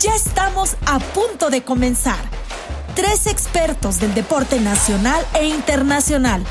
Ya 0.00 0.14
estamos 0.14 0.76
a 0.86 0.98
punto 0.98 1.50
de 1.50 1.62
comenzar. 1.62 2.16
Tres 2.94 3.26
expertos 3.26 4.00
del 4.00 4.14
deporte 4.14 4.58
nacional 4.58 5.26
e 5.34 5.44
internacional, 5.44 6.42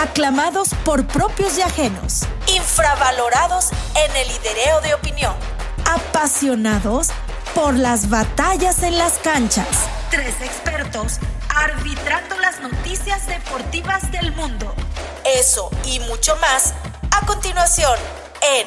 aclamados 0.00 0.70
por 0.82 1.06
propios 1.06 1.58
y 1.58 1.62
ajenos, 1.62 2.22
infravalorados 2.46 3.68
en 3.96 4.16
el 4.16 4.28
lidereo 4.28 4.80
de 4.80 4.94
opinión, 4.94 5.34
apasionados 5.84 7.08
por 7.54 7.74
las 7.74 8.08
batallas 8.08 8.82
en 8.82 8.96
las 8.96 9.18
canchas. 9.18 9.66
Tres 10.10 10.40
expertos 10.40 11.18
arbitrando 11.54 12.34
las 12.40 12.60
noticias 12.60 13.26
deportivas 13.26 14.10
del 14.10 14.32
mundo. 14.32 14.74
Eso 15.38 15.68
y 15.84 16.00
mucho 16.00 16.34
más 16.36 16.72
a 17.10 17.26
continuación 17.26 17.98
en 18.40 18.66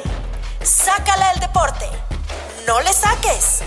Sácala 0.64 1.32
el 1.32 1.40
deporte. 1.40 1.88
No 2.68 2.80
le 2.82 2.94
saques. 2.94 3.64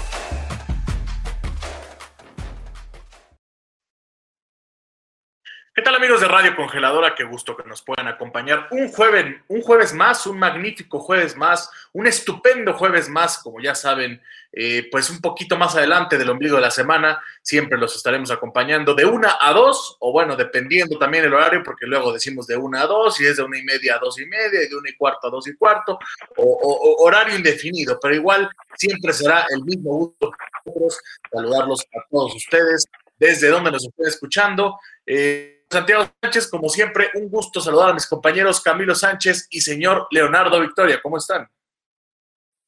¿Qué 5.75 5.81
tal 5.81 5.95
amigos 5.95 6.21
de 6.21 6.29
Radio 6.29 6.55
Congeladora? 6.55 7.15
Qué 7.15 7.25
gusto 7.25 7.57
que 7.57 7.67
nos 7.67 7.81
puedan 7.81 8.07
acompañar 8.07 8.69
un 8.73 8.93
jueves, 8.93 9.37
un 9.49 9.63
jueves 9.63 9.95
más, 9.95 10.27
un 10.27 10.39
magnífico 10.39 11.01
jueves 11.01 11.35
más, 11.35 11.71
un 11.95 12.07
estupendo 12.07 12.75
jueves 12.75 13.09
más, 13.09 13.39
como 13.39 13.59
ya 13.59 13.75
saben, 13.75 14.21
eh, 14.53 14.87
pues 14.93 15.09
un 15.09 15.23
poquito 15.23 15.57
más 15.57 15.75
adelante 15.75 16.19
del 16.19 16.29
ombligo 16.29 16.57
de 16.57 16.61
la 16.61 16.71
semana, 16.71 17.23
siempre 17.41 17.79
los 17.79 17.97
estaremos 17.97 18.31
acompañando 18.31 18.95
de 18.95 19.07
una 19.07 19.39
a 19.41 19.51
dos, 19.55 19.97
o 20.01 20.13
bueno, 20.13 20.37
dependiendo 20.37 20.99
también 20.99 21.25
el 21.25 21.33
horario, 21.33 21.63
porque 21.65 21.87
luego 21.87 22.13
decimos 22.13 22.47
de 22.47 22.59
una 22.59 22.83
a 22.83 22.87
dos, 22.87 23.19
y 23.23 23.25
es 23.25 23.39
de 23.39 23.43
una 23.43 23.59
y 23.59 23.63
media 23.63 23.97
a 23.97 23.99
dos 23.99 24.21
y 24.21 24.27
media, 24.27 24.63
y 24.63 24.69
de 24.69 24.77
una 24.77 24.91
y 24.91 24.95
cuarto 24.95 25.29
a 25.29 25.31
dos 25.31 25.49
y 25.49 25.57
cuarto, 25.57 25.99
o, 26.37 26.97
horario 27.03 27.35
indefinido, 27.35 27.99
pero 27.99 28.15
igual 28.15 28.51
siempre 28.77 29.15
será 29.15 29.47
el 29.49 29.65
mismo 29.65 29.91
gusto 29.91 30.33
nosotros 30.67 31.01
saludarlos 31.33 31.81
a 31.97 32.07
todos 32.11 32.35
ustedes, 32.35 32.85
desde 33.19 33.49
donde 33.49 33.71
nos 33.71 33.87
estén 33.87 34.07
escuchando. 34.07 34.79
Eh, 35.07 35.62
Santiago 35.73 36.09
Sánchez, 36.23 36.49
como 36.49 36.69
siempre, 36.69 37.11
un 37.15 37.29
gusto 37.29 37.61
saludar 37.61 37.91
a 37.91 37.95
mis 37.95 38.07
compañeros 38.07 38.61
Camilo 38.61 38.95
Sánchez 38.95 39.49
y 39.51 39.61
señor 39.61 40.07
Leonardo 40.11 40.61
Victoria. 40.61 41.01
¿Cómo 41.03 41.17
están? 41.17 41.49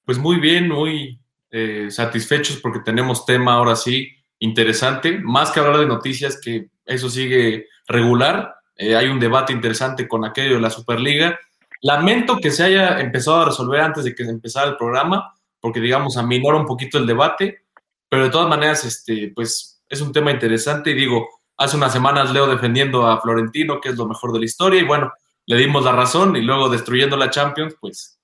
Pues 0.05 0.19
muy 0.19 0.41
bien, 0.41 0.69
muy 0.69 1.21
eh, 1.51 1.89
satisfechos 1.91 2.57
porque 2.57 2.81
tenemos 2.81 3.25
tema 3.25 3.55
ahora 3.55 3.77
sí 3.77 4.09
interesante, 4.39 5.19
más 5.23 5.51
que 5.51 5.61
hablar 5.61 5.79
de 5.79 5.87
noticias, 5.87 6.41
que 6.41 6.69
eso 6.85 7.09
sigue 7.09 7.69
regular. 7.87 8.57
Eh, 8.77 8.97
hay 8.97 9.09
un 9.09 9.21
debate 9.21 9.53
interesante 9.53 10.09
con 10.09 10.25
aquello 10.25 10.57
de 10.57 10.61
la 10.61 10.71
Superliga. 10.71 11.39
Lamento 11.81 12.39
que 12.39 12.51
se 12.51 12.65
haya 12.65 13.01
empezado 13.01 13.43
a 13.43 13.45
resolver 13.47 13.81
antes 13.81 14.05
de 14.05 14.15
que 14.15 14.25
empezara 14.25 14.71
el 14.71 14.77
programa, 14.77 15.35
porque 15.61 15.81
digamos 15.81 16.17
aminora 16.17 16.57
un 16.57 16.67
poquito 16.67 16.99
el 16.99 17.07
debate, 17.07 17.65
pero 18.09 18.25
de 18.25 18.31
todas 18.31 18.49
maneras, 18.49 18.85
este, 18.85 19.33
pues 19.35 19.83
es 19.89 20.01
un 20.01 20.13
tema 20.13 20.31
interesante 20.31 20.91
y 20.91 20.95
digo, 20.95 21.29
Hace 21.57 21.77
unas 21.77 21.93
semanas 21.93 22.33
Leo 22.33 22.47
defendiendo 22.47 23.07
a 23.07 23.21
Florentino, 23.21 23.81
que 23.81 23.91
es 23.91 23.97
lo 23.97 24.07
mejor 24.07 24.33
de 24.33 24.41
la 24.41 24.45
historia, 24.45 24.81
y 24.81 24.85
bueno, 24.85 25.13
le 25.47 25.57
dimos 25.57 25.85
la 25.85 25.93
razón 25.93 26.37
y 26.37 26.43
luego 26.43 26.69
destruyendo 26.69 27.17
la 27.17 27.31
Champions, 27.31 27.77
pues 27.81 28.19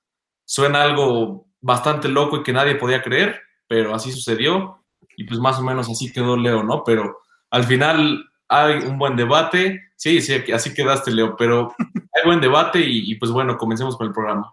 suena 0.44 0.82
algo 0.82 1.46
bastante 1.60 2.08
loco 2.08 2.38
y 2.38 2.42
que 2.42 2.52
nadie 2.52 2.74
podía 2.74 3.02
creer, 3.02 3.40
pero 3.68 3.94
así 3.94 4.10
sucedió 4.10 4.84
y 5.16 5.24
pues 5.24 5.38
más 5.38 5.58
o 5.58 5.62
menos 5.62 5.88
así 5.88 6.12
quedó 6.12 6.36
Leo, 6.36 6.62
¿no? 6.62 6.82
Pero 6.82 7.20
al 7.50 7.64
final 7.64 8.24
hay 8.48 8.78
un 8.78 8.98
buen 8.98 9.16
debate, 9.16 9.92
sí, 9.96 10.20
sí, 10.20 10.42
así 10.52 10.74
quedaste 10.74 11.12
Leo, 11.12 11.36
pero 11.36 11.74
hay 12.14 12.24
buen 12.24 12.40
debate 12.40 12.80
y, 12.80 13.12
y 13.12 13.14
pues 13.16 13.30
bueno, 13.30 13.56
comencemos 13.56 13.96
con 13.96 14.08
el 14.08 14.12
programa. 14.12 14.52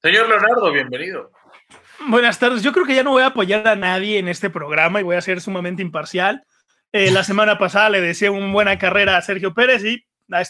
Señor 0.00 0.28
Leonardo, 0.28 0.72
bienvenido. 0.72 1.30
Buenas 2.06 2.38
tardes. 2.38 2.62
Yo 2.62 2.72
creo 2.72 2.86
que 2.86 2.94
ya 2.94 3.02
no 3.02 3.10
voy 3.10 3.22
a 3.22 3.26
apoyar 3.26 3.66
a 3.66 3.76
nadie 3.76 4.18
en 4.18 4.28
este 4.28 4.50
programa 4.50 5.00
y 5.00 5.02
voy 5.02 5.16
a 5.16 5.20
ser 5.20 5.40
sumamente 5.40 5.82
imparcial. 5.82 6.44
Eh, 6.92 7.10
la 7.10 7.22
semana 7.22 7.58
pasada 7.58 7.90
le 7.90 8.00
deseé 8.00 8.30
una 8.30 8.50
buena 8.50 8.78
carrera 8.78 9.16
a 9.16 9.22
Sergio 9.22 9.52
Pérez 9.52 9.84
y 9.84 10.06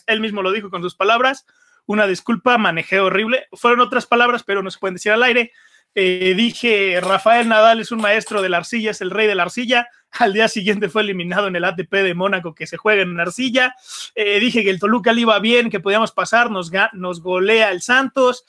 él 0.06 0.20
mismo 0.20 0.42
lo 0.42 0.52
dijo 0.52 0.70
con 0.70 0.82
sus 0.82 0.94
palabras. 0.94 1.46
Una 1.86 2.06
disculpa, 2.06 2.58
manejé 2.58 3.00
horrible. 3.00 3.46
Fueron 3.52 3.80
otras 3.80 4.06
palabras, 4.06 4.44
pero 4.44 4.62
no 4.62 4.70
se 4.70 4.78
pueden 4.78 4.94
decir 4.94 5.12
al 5.12 5.22
aire. 5.22 5.52
Eh, 5.94 6.34
dije, 6.36 7.00
Rafael 7.00 7.48
Nadal 7.48 7.80
es 7.80 7.90
un 7.90 8.00
maestro 8.00 8.40
de 8.42 8.50
la 8.50 8.58
arcilla, 8.58 8.92
es 8.92 9.00
el 9.00 9.10
rey 9.10 9.26
de 9.26 9.34
la 9.34 9.44
arcilla. 9.44 9.88
Al 10.12 10.32
día 10.32 10.46
siguiente 10.48 10.88
fue 10.88 11.02
eliminado 11.02 11.48
en 11.48 11.56
el 11.56 11.64
ATP 11.64 11.92
de 11.92 12.14
Mónaco 12.14 12.54
que 12.54 12.66
se 12.66 12.76
juega 12.76 13.02
en 13.02 13.18
arcilla. 13.18 13.74
Eh, 14.14 14.38
dije 14.38 14.62
que 14.62 14.70
el 14.70 14.78
Toluca 14.78 15.12
le 15.12 15.22
iba 15.22 15.38
bien, 15.40 15.70
que 15.70 15.80
podíamos 15.80 16.12
pasar, 16.12 16.50
nos, 16.50 16.70
nos 16.92 17.20
golea 17.20 17.70
el 17.72 17.82
Santos. 17.82 18.44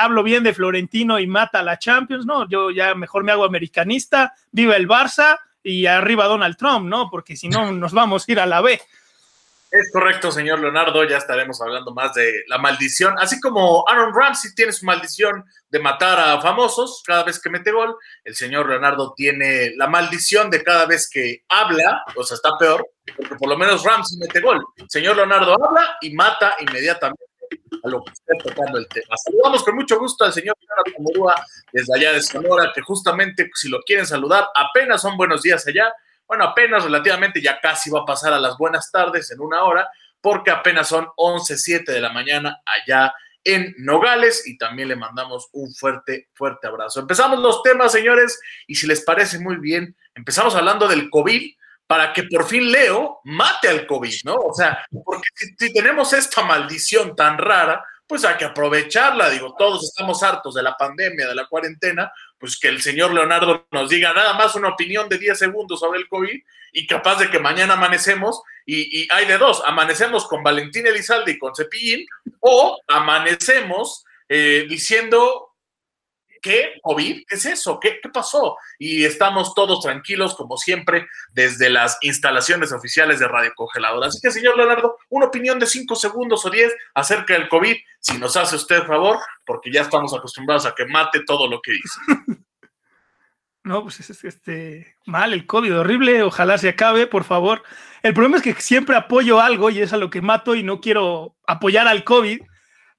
hablo 0.00 0.22
bien 0.22 0.44
de 0.44 0.54
Florentino 0.54 1.18
y 1.18 1.26
mata 1.26 1.60
a 1.60 1.62
la 1.62 1.78
Champions. 1.78 2.24
No, 2.24 2.48
yo 2.48 2.70
ya 2.70 2.94
mejor 2.94 3.22
me 3.22 3.32
hago 3.32 3.44
americanista. 3.44 4.32
Viva 4.50 4.76
el 4.76 4.88
Barça 4.88 5.38
y 5.62 5.86
arriba 5.86 6.26
Donald 6.26 6.56
Trump, 6.56 6.86
¿no? 6.86 7.08
Porque 7.10 7.36
si 7.36 7.48
no, 7.48 7.72
nos 7.72 7.92
vamos 7.92 8.26
a 8.26 8.32
ir 8.32 8.40
a 8.40 8.46
la 8.46 8.60
B. 8.60 8.80
Es 9.70 9.90
correcto, 9.92 10.32
señor 10.32 10.60
Leonardo. 10.60 11.04
Ya 11.04 11.18
estaremos 11.18 11.60
hablando 11.60 11.92
más 11.92 12.14
de 12.14 12.44
la 12.46 12.56
maldición. 12.56 13.14
Así 13.18 13.38
como 13.38 13.84
Aaron 13.86 14.14
Ramsey 14.14 14.54
tiene 14.54 14.72
su 14.72 14.86
maldición 14.86 15.44
de 15.68 15.78
matar 15.78 16.18
a 16.18 16.40
famosos 16.40 17.02
cada 17.06 17.24
vez 17.24 17.38
que 17.38 17.50
mete 17.50 17.70
gol, 17.70 17.94
el 18.24 18.34
señor 18.34 18.68
Leonardo 18.68 19.12
tiene 19.14 19.72
la 19.76 19.86
maldición 19.86 20.48
de 20.48 20.62
cada 20.62 20.86
vez 20.86 21.10
que 21.10 21.44
habla, 21.50 22.02
o 22.16 22.24
sea, 22.24 22.36
está 22.36 22.56
peor, 22.58 22.88
porque 23.14 23.34
por 23.34 23.50
lo 23.50 23.58
menos 23.58 23.84
Ramsey 23.84 24.18
mete 24.18 24.40
gol. 24.40 24.64
El 24.76 24.88
señor 24.88 25.16
Leonardo 25.16 25.52
habla 25.62 25.98
y 26.00 26.14
mata 26.14 26.54
inmediatamente 26.60 27.27
a 27.82 27.88
lo 27.88 28.02
que 28.02 28.12
esté 28.12 28.34
tocando 28.42 28.78
el 28.78 28.88
tema. 28.88 29.16
Saludamos 29.16 29.62
con 29.62 29.74
mucho 29.74 29.98
gusto 29.98 30.24
al 30.24 30.32
señor 30.32 30.56
Murúa 30.98 31.34
desde 31.72 31.94
allá 31.94 32.12
de 32.12 32.22
Sonora, 32.22 32.72
que 32.74 32.80
justamente 32.82 33.50
si 33.54 33.68
lo 33.68 33.80
quieren 33.82 34.06
saludar, 34.06 34.48
apenas 34.54 35.02
son 35.02 35.16
buenos 35.16 35.42
días 35.42 35.66
allá. 35.66 35.92
Bueno, 36.26 36.44
apenas 36.44 36.84
relativamente 36.84 37.40
ya 37.40 37.60
casi 37.60 37.90
va 37.90 38.00
a 38.00 38.04
pasar 38.04 38.32
a 38.32 38.40
las 38.40 38.56
buenas 38.58 38.90
tardes 38.90 39.30
en 39.30 39.40
una 39.40 39.62
hora, 39.64 39.88
porque 40.20 40.50
apenas 40.50 40.88
son 40.88 41.06
11.07 41.16 41.86
de 41.86 42.00
la 42.00 42.12
mañana 42.12 42.60
allá 42.66 43.12
en 43.44 43.74
Nogales 43.78 44.46
y 44.46 44.58
también 44.58 44.88
le 44.88 44.96
mandamos 44.96 45.48
un 45.52 45.72
fuerte, 45.72 46.28
fuerte 46.34 46.66
abrazo. 46.66 47.00
Empezamos 47.00 47.38
los 47.38 47.62
temas, 47.62 47.92
señores, 47.92 48.38
y 48.66 48.74
si 48.74 48.86
les 48.86 49.02
parece 49.02 49.38
muy 49.38 49.56
bien, 49.56 49.96
empezamos 50.14 50.54
hablando 50.54 50.86
del 50.86 51.08
COVID 51.08 51.57
para 51.88 52.12
que 52.12 52.24
por 52.24 52.46
fin 52.46 52.70
Leo 52.70 53.20
mate 53.24 53.66
al 53.66 53.86
COVID, 53.86 54.14
¿no? 54.24 54.34
O 54.34 54.52
sea, 54.52 54.86
porque 55.04 55.26
si, 55.58 55.72
tenemos 55.72 56.12
esta 56.12 56.42
maldición 56.42 57.16
tan 57.16 57.38
rara, 57.38 57.82
pues 58.06 58.26
hay 58.26 58.36
que 58.36 58.44
aprovecharla. 58.44 59.30
Digo, 59.30 59.54
todos 59.58 59.84
estamos 59.84 60.22
hartos 60.22 60.54
de 60.54 60.62
la 60.62 60.76
pandemia, 60.76 61.26
de 61.26 61.34
la 61.34 61.46
cuarentena, 61.46 62.12
pues 62.38 62.58
que 62.58 62.68
el 62.68 62.82
señor 62.82 63.14
Leonardo 63.14 63.66
nos 63.72 63.88
diga 63.88 64.12
nada 64.12 64.34
más 64.34 64.54
una 64.54 64.68
opinión 64.68 65.08
de 65.08 65.16
10 65.16 65.38
segundos 65.38 65.80
sobre 65.80 65.98
el 65.98 66.08
COVID 66.08 66.38
y 66.74 66.86
capaz 66.86 67.16
de 67.20 67.30
que 67.30 67.38
mañana 67.38 67.72
amanecemos 67.72 68.42
y, 68.66 69.10
hay 69.10 69.24
de 69.24 69.38
dos, 69.38 69.62
amanecemos 69.64 70.26
con 70.26 70.42
Valentín 70.42 70.86
Elizalde 70.86 71.32
y 71.32 71.38
con 71.38 71.54
Cepillín 71.56 72.06
o 72.40 72.78
amanecemos 72.86 74.04
eh, 74.28 74.66
diciendo 74.68 75.47
¿qué? 76.40 76.74
¿COVID? 76.82 77.22
¿Qué 77.26 77.34
es 77.34 77.46
eso? 77.46 77.78
¿Qué, 77.80 78.00
pasó? 78.12 78.56
Y 78.78 79.04
estamos 79.04 79.54
todos 79.54 79.80
tranquilos, 79.80 80.34
como 80.34 80.56
siempre, 80.56 81.06
desde 81.32 81.70
las 81.70 81.98
instalaciones 82.02 82.72
oficiales 82.72 83.18
de 83.20 83.28
Radio 83.28 83.52
Congelador. 83.54 84.04
Así 84.04 84.18
que, 84.20 84.30
señor 84.30 84.56
Leonardo, 84.56 84.98
una 85.10 85.26
opinión 85.26 85.58
de 85.58 85.66
cinco 85.66 85.94
segundos 85.94 86.44
o 86.44 86.50
diez 86.50 86.72
acerca 86.94 87.34
del 87.34 87.48
COVID, 87.48 87.76
si 88.00 88.18
nos 88.18 88.36
hace 88.36 88.56
usted 88.56 88.84
favor, 88.84 89.18
porque 89.44 89.72
ya 89.72 89.82
estamos 89.82 90.14
acostumbrados 90.14 90.66
a 90.66 90.74
que 90.74 90.86
mate 90.86 91.20
todo 91.26 91.48
lo 91.48 91.60
que 91.60 91.72
dice. 91.72 92.00
No, 93.64 93.82
pues 93.82 94.00
es 94.00 94.24
este 94.24 94.96
mal 95.04 95.34
el 95.34 95.44
COVID, 95.44 95.80
horrible, 95.80 96.22
ojalá 96.22 96.56
se 96.56 96.70
acabe, 96.70 97.06
por 97.06 97.24
favor. 97.24 97.62
El 98.02 98.14
problema 98.14 98.38
es 98.38 98.42
que 98.42 98.54
siempre 98.54 98.96
apoyo 98.96 99.40
algo 99.42 99.68
y 99.68 99.80
es 99.80 99.92
a 99.92 99.98
lo 99.98 100.08
que 100.08 100.22
mato 100.22 100.54
y 100.54 100.62
no 100.62 100.80
quiero 100.80 101.36
apoyar 101.46 101.86
al 101.86 102.02
COVID 102.02 102.40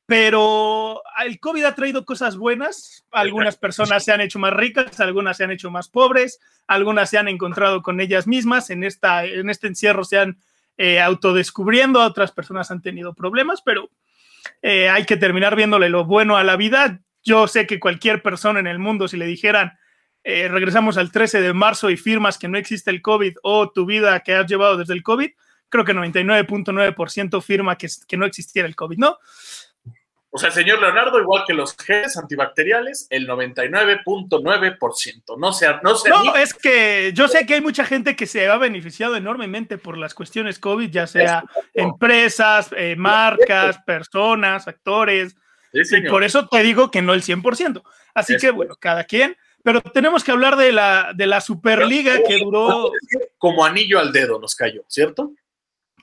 pero 0.10 1.04
el 1.24 1.40
COVID 1.40 1.66
ha 1.66 1.76
traído 1.76 2.04
cosas 2.04 2.36
buenas. 2.36 3.06
Algunas 3.12 3.58
personas 3.58 4.04
se 4.04 4.12
han 4.12 4.22
hecho 4.22 4.40
más 4.40 4.52
ricas, 4.52 5.00
algunas 5.00 5.38
se 5.38 5.44
han 5.44 5.52
hecho 5.52 5.70
más 5.70 5.88
pobres, 5.88 6.40
algunas 6.66 7.12
se 7.12 7.20
han 7.20 7.28
encontrado 7.28 7.84
con 7.84 8.02
ellas 8.02 8.26
mismas. 8.26 8.72
En, 8.72 8.84
esta, 8.84 9.24
en 9.24 9.52
este 9.52 9.68
encierro 9.68 10.04
se 10.04 10.18
han 10.18 10.40
eh, 10.78 11.00
autodescubriendo, 11.00 12.02
otras 12.02 12.32
personas 12.32 12.72
han 12.72 12.82
tenido 12.82 13.14
problemas, 13.14 13.62
pero 13.62 13.92
eh, 14.64 14.90
hay 14.90 15.06
que 15.06 15.16
terminar 15.16 15.56
viéndole 15.56 15.90
lo 15.90 16.06
bueno 16.06 16.38
a 16.38 16.44
la 16.44 16.56
vida. 16.56 17.02
Yo 17.22 17.48
sé 17.48 17.68
que 17.68 17.80
cualquier 17.80 18.24
persona 18.24 18.60
en 18.60 18.66
el 18.66 18.80
mundo, 18.80 19.08
si 19.08 19.16
le 19.16 19.28
dijeran, 19.28 19.78
eh, 20.24 20.48
regresamos 20.48 20.98
al 20.98 21.12
13 21.12 21.40
de 21.40 21.54
marzo 21.54 21.92
y 21.92 21.98
firmas 21.98 22.40
que 22.40 22.48
no 22.48 22.58
existe 22.58 22.90
el 22.90 23.04
COVID 23.04 23.36
o 23.44 23.70
tu 23.70 23.86
vida 23.86 24.20
que 24.22 24.34
has 24.34 24.48
llevado 24.48 24.76
desde 24.76 24.96
el 24.96 25.04
COVID, 25.04 25.30
creo 25.70 25.86
que 25.86 25.94
99.9% 25.94 27.44
firma 27.44 27.78
que, 27.78 27.88
que 28.08 28.18
no 28.18 28.26
existiera 28.26 28.68
el 28.68 28.76
COVID, 28.76 28.98
¿no? 28.98 29.20
O 30.32 30.38
sea, 30.38 30.50
el 30.50 30.54
señor 30.54 30.80
Leonardo, 30.80 31.20
igual 31.20 31.44
que 31.48 31.54
los 31.54 31.76
geles 31.76 32.16
antibacteriales, 32.16 33.08
el 33.10 33.28
99.9%. 33.28 35.40
No 35.40 35.54
sea, 35.54 35.80
no 35.84 35.96
sea. 35.96 36.22
No, 36.24 36.36
es 36.36 36.54
que 36.54 37.12
yo 37.16 37.28
sé 37.28 37.48
que 37.48 37.56
hay 37.56 37.62
mucha 37.62 37.84
gente 37.84 38.16
que 38.16 38.28
se 38.28 38.48
ha 38.48 38.58
beneficiado 38.58 39.16
enormemente 39.16 39.80
por 39.80 39.98
las 39.98 40.14
cuestiones 40.14 40.60
COVID, 40.60 40.92
ya 40.92 41.08
sea 41.08 41.46
empresas, 41.74 42.70
eh, 42.78 42.96
marcas, 42.96 43.80
personas, 43.80 44.68
actores. 44.68 45.36
y 45.74 46.08
por 46.08 46.24
eso 46.24 46.48
te 46.48 46.62
digo 46.62 46.92
que 46.92 47.02
no 47.02 47.16
el 47.16 47.24
100%. 47.24 47.82
Así 48.14 48.38
que, 48.38 48.52
bueno, 48.52 48.76
cada 48.80 49.06
quien. 49.06 49.36
Pero 49.64 49.82
tenemos 49.82 50.24
que 50.24 50.32
hablar 50.32 50.56
de 50.56 50.72
la, 50.72 51.12
de 51.16 51.26
la 51.26 51.42
Superliga 51.42 52.20
que 52.26 52.38
duró. 52.38 52.92
Como 53.38 53.66
anillo 53.66 54.00
al 54.00 54.14
dedo 54.14 54.40
nos 54.40 54.56
cayó, 54.56 54.84
¿cierto? 54.88 55.34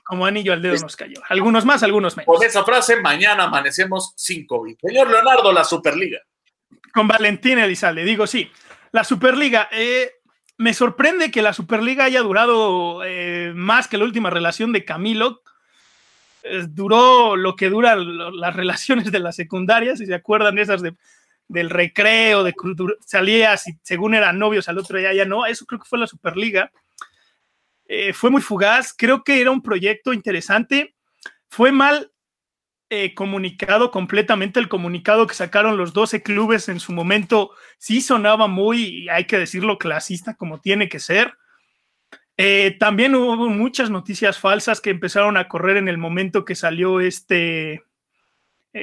Como 0.07 0.25
anillo 0.25 0.53
al 0.53 0.61
dedo 0.61 0.77
nos 0.77 0.95
cayó. 0.95 1.21
Algunos 1.27 1.65
más, 1.65 1.83
algunos 1.83 2.15
menos. 2.15 2.33
Con 2.33 2.45
esa 2.45 2.63
frase, 2.63 2.95
mañana 3.01 3.43
amanecemos 3.43 4.13
sin 4.15 4.47
COVID. 4.47 4.77
Señor 4.81 5.11
Leonardo, 5.11 5.51
la 5.51 5.65
Superliga. 5.65 6.19
Con 6.93 7.09
Valentín 7.09 7.59
Elizalde, 7.59 8.05
digo 8.05 8.25
sí. 8.25 8.49
La 8.93 9.03
Superliga, 9.03 9.67
eh, 9.69 10.13
me 10.57 10.73
sorprende 10.73 11.29
que 11.29 11.41
la 11.41 11.51
Superliga 11.51 12.05
haya 12.05 12.21
durado 12.21 13.03
eh, 13.03 13.51
más 13.53 13.89
que 13.89 13.97
la 13.97 14.05
última 14.05 14.29
relación 14.29 14.71
de 14.71 14.85
Camilo. 14.85 15.41
Eh, 16.43 16.65
duró 16.69 17.35
lo 17.35 17.57
que 17.57 17.69
duran 17.69 18.39
las 18.39 18.55
relaciones 18.55 19.11
de 19.11 19.19
la 19.19 19.33
secundaria, 19.33 19.97
si 19.97 20.05
se 20.05 20.15
acuerdan 20.15 20.57
esas 20.57 20.81
de, 20.81 20.95
del 21.49 21.69
recreo, 21.69 22.45
de 22.45 22.55
salía, 23.05 23.57
según 23.81 24.15
eran 24.15 24.39
novios, 24.39 24.69
al 24.69 24.77
otro 24.77 24.97
día 24.97 25.13
ya 25.13 25.25
no. 25.25 25.45
Eso 25.45 25.65
creo 25.65 25.81
que 25.81 25.89
fue 25.89 25.99
la 25.99 26.07
Superliga. 26.07 26.71
Eh, 27.87 28.11
fue 28.13 28.29
muy 28.29 28.41
fugaz, 28.41 28.93
creo 28.93 29.23
que 29.23 29.41
era 29.41 29.51
un 29.51 29.61
proyecto 29.61 30.13
interesante. 30.13 30.95
Fue 31.49 31.71
mal 31.71 32.11
eh, 32.89 33.13
comunicado 33.13 33.91
completamente 33.91 34.59
el 34.59 34.67
comunicado 34.67 35.25
que 35.25 35.33
sacaron 35.33 35.77
los 35.77 35.93
12 35.93 36.21
clubes 36.21 36.67
en 36.69 36.79
su 36.79 36.91
momento. 36.91 37.51
Sí 37.77 38.01
sonaba 38.01 38.47
muy, 38.47 39.07
hay 39.09 39.25
que 39.25 39.37
decirlo, 39.37 39.77
clasista 39.77 40.35
como 40.35 40.59
tiene 40.59 40.89
que 40.89 40.99
ser. 40.99 41.33
Eh, 42.35 42.75
también 42.79 43.15
hubo 43.15 43.49
muchas 43.49 43.89
noticias 43.89 44.37
falsas 44.37 44.79
que 44.79 44.91
empezaron 44.91 45.37
a 45.37 45.47
correr 45.47 45.77
en 45.77 45.87
el 45.87 45.97
momento 45.97 46.45
que 46.45 46.53
salió 46.53 46.99
este, 46.99 47.83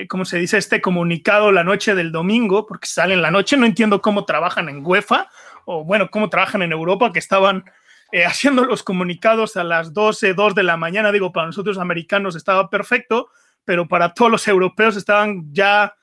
¿cómo 0.09 0.25
se 0.25 0.39
dice? 0.39 0.59
Este 0.59 0.81
comunicado 0.81 1.53
la 1.53 1.63
noche 1.63 1.95
del 1.95 2.11
domingo, 2.11 2.67
porque 2.67 2.89
sale 2.89 3.15
en 3.15 3.23
la 3.23 3.31
noche. 3.31 3.57
No 3.57 3.67
entiendo 3.67 4.01
cómo 4.03 4.25
trabajan 4.25 4.69
en 4.69 4.85
UEFA 4.85 5.29
o, 5.67 5.85
bueno, 5.85 6.11
cómo 6.11 6.31
trabajan 6.31 6.63
en 6.63 6.73
Europa, 6.73 7.13
que 7.13 7.19
estaban 7.21 7.65
eh, 8.13 8.25
haciendo 8.27 8.65
los 8.65 8.83
comunicados 8.83 9.57
a 9.57 9.65
las 9.65 9.93
12, 9.93 10.35
2 10.35 10.55
de 10.55 10.63
la 10.63 10.77
mañana, 10.77 11.13
digo, 11.13 11.33
para 11.33 11.47
nosotros 11.47 11.79
americanos 11.79 12.37
estaba 12.37 12.71
perfecto, 12.71 13.29
pero 13.65 13.89
para 13.89 14.15
todos 14.15 14.31
los 14.31 14.49
europeos 14.49 14.97
estaban 14.97 15.53
ya 15.53 15.95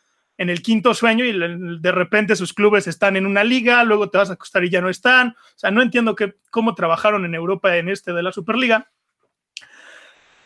en 0.42 0.50
el 0.50 0.64
quinto 0.64 0.96
sueño 0.96 1.24
y 1.24 1.80
de 1.80 1.92
repente 1.92 2.36
sus 2.36 2.54
clubes 2.54 2.88
están 2.88 3.16
en 3.16 3.28
una 3.28 3.44
liga, 3.44 3.84
luego 3.84 4.10
te 4.10 4.18
vas 4.18 4.32
a 4.32 4.34
acostar 4.34 4.64
y 4.64 4.72
ya 4.72 4.82
no 4.82 4.90
están. 4.90 5.30
O 5.30 5.58
sea, 5.60 5.70
no 5.70 5.84
entiendo 5.84 6.16
que, 6.16 6.34
cómo 6.50 6.74
trabajaron 6.74 7.26
en 7.26 7.36
Europa 7.36 7.78
en 7.78 7.90
este 7.90 8.12
de 8.12 8.24
la 8.24 8.32
Superliga. 8.32 8.90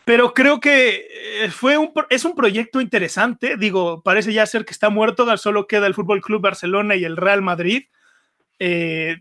Pero 0.04 0.34
creo 0.34 0.60
que 0.60 1.08
eh, 1.42 1.50
fue 1.50 1.78
es 2.10 2.24
un 2.26 2.34
proyecto 2.34 2.82
interesante. 2.82 3.56
Digo, 3.56 4.02
parece 4.02 4.34
ya 4.34 4.44
ser 4.44 4.66
que 4.66 4.72
está 4.72 4.90
muerto, 4.90 5.34
solo 5.38 5.66
queda 5.66 5.86
el 5.86 5.94
Fútbol 5.94 6.20
Club 6.20 6.42
Barcelona 6.42 6.94
y 6.94 7.04
el 7.04 7.16
Real 7.16 7.40
Madrid. 7.40 7.84
Eh, 8.58 9.16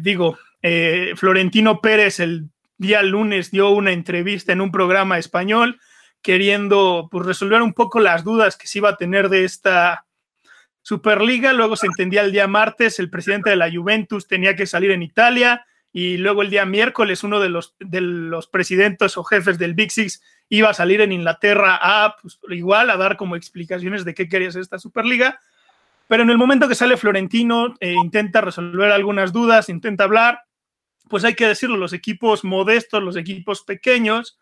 digo, 0.00 0.38
eh, 0.62 1.12
Florentino 1.16 1.80
Pérez 1.80 2.20
el 2.20 2.48
día 2.78 3.02
lunes 3.02 3.50
dio 3.50 3.70
una 3.70 3.92
entrevista 3.92 4.52
en 4.52 4.60
un 4.60 4.70
programa 4.70 5.18
español 5.18 5.80
queriendo 6.22 7.08
pues, 7.10 7.26
resolver 7.26 7.62
un 7.62 7.74
poco 7.74 8.00
las 8.00 8.24
dudas 8.24 8.56
que 8.56 8.66
se 8.66 8.78
iba 8.78 8.90
a 8.90 8.96
tener 8.96 9.28
de 9.28 9.44
esta 9.44 10.04
Superliga. 10.82 11.52
Luego 11.52 11.76
se 11.76 11.86
entendía 11.86 12.22
el 12.22 12.32
día 12.32 12.46
martes, 12.46 12.98
el 12.98 13.10
presidente 13.10 13.50
de 13.50 13.56
la 13.56 13.70
Juventus 13.70 14.26
tenía 14.26 14.56
que 14.56 14.66
salir 14.66 14.90
en 14.90 15.02
Italia 15.02 15.66
y 15.92 16.16
luego 16.16 16.42
el 16.42 16.50
día 16.50 16.64
miércoles 16.64 17.24
uno 17.24 17.40
de 17.40 17.48
los, 17.48 17.74
de 17.78 18.00
los 18.00 18.46
presidentes 18.46 19.16
o 19.16 19.24
jefes 19.24 19.58
del 19.58 19.74
Big 19.74 19.90
Six 19.90 20.22
iba 20.48 20.70
a 20.70 20.74
salir 20.74 21.00
en 21.00 21.12
Inglaterra 21.12 21.78
a, 21.80 22.16
pues, 22.20 22.38
igual, 22.50 22.90
a 22.90 22.96
dar 22.96 23.16
como 23.16 23.36
explicaciones 23.36 24.04
de 24.04 24.14
qué 24.14 24.28
quería 24.28 24.50
ser 24.50 24.62
esta 24.62 24.78
Superliga. 24.78 25.40
Pero 26.06 26.22
en 26.22 26.30
el 26.30 26.38
momento 26.38 26.68
que 26.68 26.74
sale 26.74 26.96
Florentino, 26.96 27.74
eh, 27.80 27.92
intenta 27.92 28.40
resolver 28.40 28.90
algunas 28.90 29.32
dudas, 29.32 29.68
intenta 29.68 30.04
hablar, 30.04 30.40
pues 31.08 31.24
hay 31.24 31.34
que 31.34 31.46
decirlo, 31.46 31.76
los 31.76 31.92
equipos 31.92 32.44
modestos, 32.44 33.02
los 33.02 33.16
equipos 33.16 33.62
pequeños, 33.62 34.38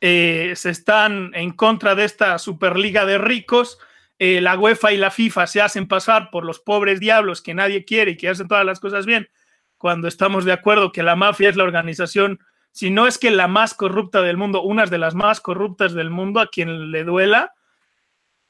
eh, 0.00 0.52
se 0.56 0.70
están 0.70 1.32
en 1.34 1.52
contra 1.52 1.94
de 1.94 2.04
esta 2.04 2.38
Superliga 2.38 3.06
de 3.06 3.18
ricos. 3.18 3.78
Eh, 4.18 4.40
la 4.40 4.58
UEFA 4.58 4.92
y 4.92 4.96
la 4.96 5.10
FIFA 5.10 5.46
se 5.46 5.60
hacen 5.60 5.88
pasar 5.88 6.30
por 6.30 6.44
los 6.44 6.60
pobres 6.60 7.00
diablos 7.00 7.42
que 7.42 7.54
nadie 7.54 7.84
quiere 7.84 8.12
y 8.12 8.16
que 8.16 8.28
hacen 8.28 8.48
todas 8.48 8.64
las 8.64 8.80
cosas 8.80 9.04
bien, 9.04 9.28
cuando 9.76 10.08
estamos 10.08 10.44
de 10.44 10.52
acuerdo 10.52 10.92
que 10.92 11.02
la 11.02 11.16
mafia 11.16 11.50
es 11.50 11.56
la 11.56 11.64
organización, 11.64 12.40
si 12.72 12.90
no 12.90 13.06
es 13.06 13.18
que 13.18 13.30
la 13.30 13.48
más 13.48 13.74
corrupta 13.74 14.22
del 14.22 14.36
mundo, 14.36 14.62
una 14.62 14.86
de 14.86 14.98
las 14.98 15.14
más 15.14 15.40
corruptas 15.40 15.92
del 15.92 16.10
mundo, 16.10 16.40
a 16.40 16.48
quien 16.48 16.90
le 16.90 17.04
duela, 17.04 17.54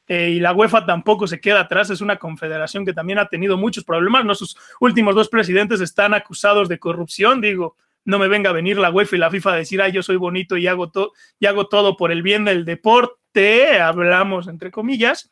eh, 0.09 0.31
y 0.31 0.41
la 0.41 0.53
UEFA 0.53 0.87
tampoco 0.87 1.27
se 1.27 1.41
queda 1.41 1.61
atrás, 1.61 1.91
es 1.91 2.01
una 2.01 2.17
confederación 2.17 2.85
que 2.85 2.93
también 2.93 3.19
ha 3.19 3.27
tenido 3.27 3.57
muchos 3.57 3.85
problemas, 3.85 4.25
¿no? 4.25 4.35
Sus 4.35 4.57
últimos 4.81 5.15
dos 5.15 5.29
presidentes 5.29 5.81
están 5.81 6.15
acusados 6.15 6.69
de 6.69 6.79
corrupción, 6.79 7.41
digo, 7.41 7.77
no 8.05 8.21
me 8.21 8.29
venga 8.29 8.51
a 8.51 8.53
venir 8.53 8.79
la 8.79 8.91
UEFA 8.91 9.17
y 9.17 9.19
la 9.19 9.31
FIFA 9.31 9.53
a 9.53 9.57
decir, 9.57 9.83
ay, 9.83 9.91
yo 9.91 10.03
soy 10.03 10.17
bonito 10.17 10.57
y 10.57 10.69
hago, 10.69 10.91
todo 10.91 11.13
y 11.41 11.47
hago 11.47 11.69
todo 11.69 11.97
por 11.97 12.13
el 12.13 12.23
bien 12.23 12.45
del 12.45 12.65
deporte, 12.65 13.81
hablamos 13.81 14.47
entre 14.47 14.71
comillas. 14.71 15.31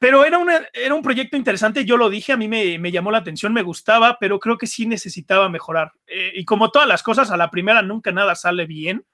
Pero 0.00 0.24
era, 0.24 0.40
era 0.72 0.94
un 0.94 1.02
proyecto 1.02 1.36
interesante, 1.36 1.84
yo 1.84 1.96
lo 1.96 2.10
dije, 2.10 2.32
a 2.32 2.36
mí 2.36 2.48
me, 2.48 2.90
llamó 2.90 3.10
la 3.10 3.18
atención, 3.18 3.52
me 3.52 3.62
gustaba, 3.62 4.16
pero 4.18 4.40
creo 4.40 4.58
que 4.58 4.66
sí 4.66 4.86
necesitaba 4.86 5.48
mejorar. 5.48 5.92
Eh, 6.06 6.32
y 6.34 6.44
como 6.44 6.70
todas 6.70 6.88
las 6.88 7.02
cosas, 7.02 7.30
a 7.30 7.36
la 7.36 7.50
primera 7.50 7.82
nunca 7.82 8.10
nada 8.10 8.34
sale 8.34 8.66
bien. 8.66 9.04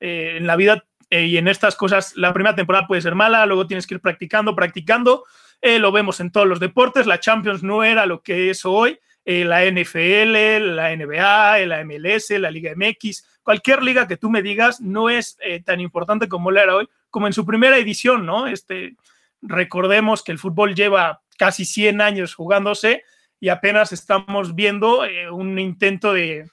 Eh, 0.00 0.38
en 0.38 0.46
la 0.46 0.56
vida 0.56 0.86
eh, 1.10 1.24
y 1.26 1.36
en 1.36 1.48
estas 1.48 1.74
cosas 1.74 2.16
la 2.16 2.32
primera 2.32 2.54
temporada 2.54 2.86
puede 2.86 3.02
ser 3.02 3.16
mala, 3.16 3.44
luego 3.44 3.66
tienes 3.66 3.86
que 3.86 3.94
ir 3.94 4.00
practicando, 4.00 4.54
practicando. 4.54 5.24
Eh, 5.60 5.78
lo 5.78 5.92
vemos 5.92 6.20
en 6.20 6.30
todos 6.30 6.46
los 6.46 6.60
deportes, 6.60 7.06
la 7.06 7.20
Champions 7.20 7.62
no 7.62 7.84
era 7.84 8.06
lo 8.06 8.22
que 8.22 8.48
es 8.48 8.64
hoy, 8.64 8.98
eh, 9.24 9.44
la 9.44 9.64
NFL, 9.64 10.74
la 10.74 10.96
NBA, 10.96 11.66
la 11.66 11.84
MLS, 11.84 12.30
la 12.38 12.50
Liga 12.50 12.72
MX, 12.74 13.40
cualquier 13.42 13.82
liga 13.82 14.06
que 14.06 14.16
tú 14.16 14.30
me 14.30 14.40
digas 14.40 14.80
no 14.80 15.10
es 15.10 15.36
tan 15.64 15.80
importante 15.80 16.28
como 16.28 16.50
la 16.50 16.62
era 16.62 16.76
hoy, 16.76 16.88
como 17.10 17.26
en 17.26 17.32
su 17.32 17.44
primera 17.44 17.76
edición, 17.76 18.24
¿no? 18.24 18.46
Este, 18.46 18.94
recordemos 19.42 20.22
que 20.22 20.32
el 20.32 20.38
fútbol 20.38 20.74
lleva 20.74 21.22
casi 21.36 21.64
100 21.64 22.00
años 22.00 22.34
jugándose 22.34 23.02
y 23.40 23.48
apenas 23.48 23.92
estamos 23.92 24.54
viendo 24.54 25.02
un 25.32 25.58
intento 25.58 26.12
de, 26.14 26.46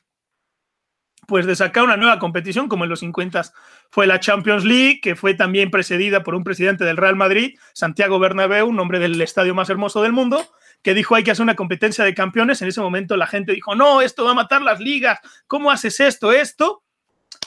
pues 1.27 1.45
de 1.45 1.57
sacar 1.57 1.83
una 1.83 1.97
nueva 1.97 2.19
competición, 2.19 2.69
como 2.69 2.85
en 2.85 2.89
los 2.89 3.01
50 3.01 3.41
fue 3.89 4.07
la 4.07 4.19
Champions 4.19 4.63
League, 4.63 5.01
que 5.01 5.17
fue 5.17 5.33
también 5.33 5.69
precedida 5.69 6.23
por 6.23 6.35
un 6.35 6.45
presidente 6.45 6.85
del 6.85 6.95
Real 6.95 7.17
Madrid, 7.17 7.59
Santiago 7.73 8.17
Bernabéu, 8.17 8.65
un 8.65 8.79
hombre 8.79 8.97
del 8.97 9.21
estadio 9.21 9.53
más 9.53 9.69
hermoso 9.69 10.01
del 10.01 10.13
mundo, 10.13 10.47
que 10.81 10.93
dijo 10.93 11.15
hay 11.15 11.23
que 11.25 11.31
hacer 11.31 11.43
una 11.43 11.57
competencia 11.57 12.05
de 12.05 12.13
campeones. 12.13 12.61
En 12.61 12.69
ese 12.69 12.79
momento 12.79 13.17
la 13.17 13.27
gente 13.27 13.51
dijo, 13.51 13.75
no, 13.75 13.99
esto 13.99 14.23
va 14.23 14.31
a 14.31 14.35
matar 14.35 14.61
las 14.61 14.79
ligas, 14.79 15.19
¿cómo 15.47 15.69
haces 15.69 15.99
esto, 15.99 16.31
esto? 16.31 16.83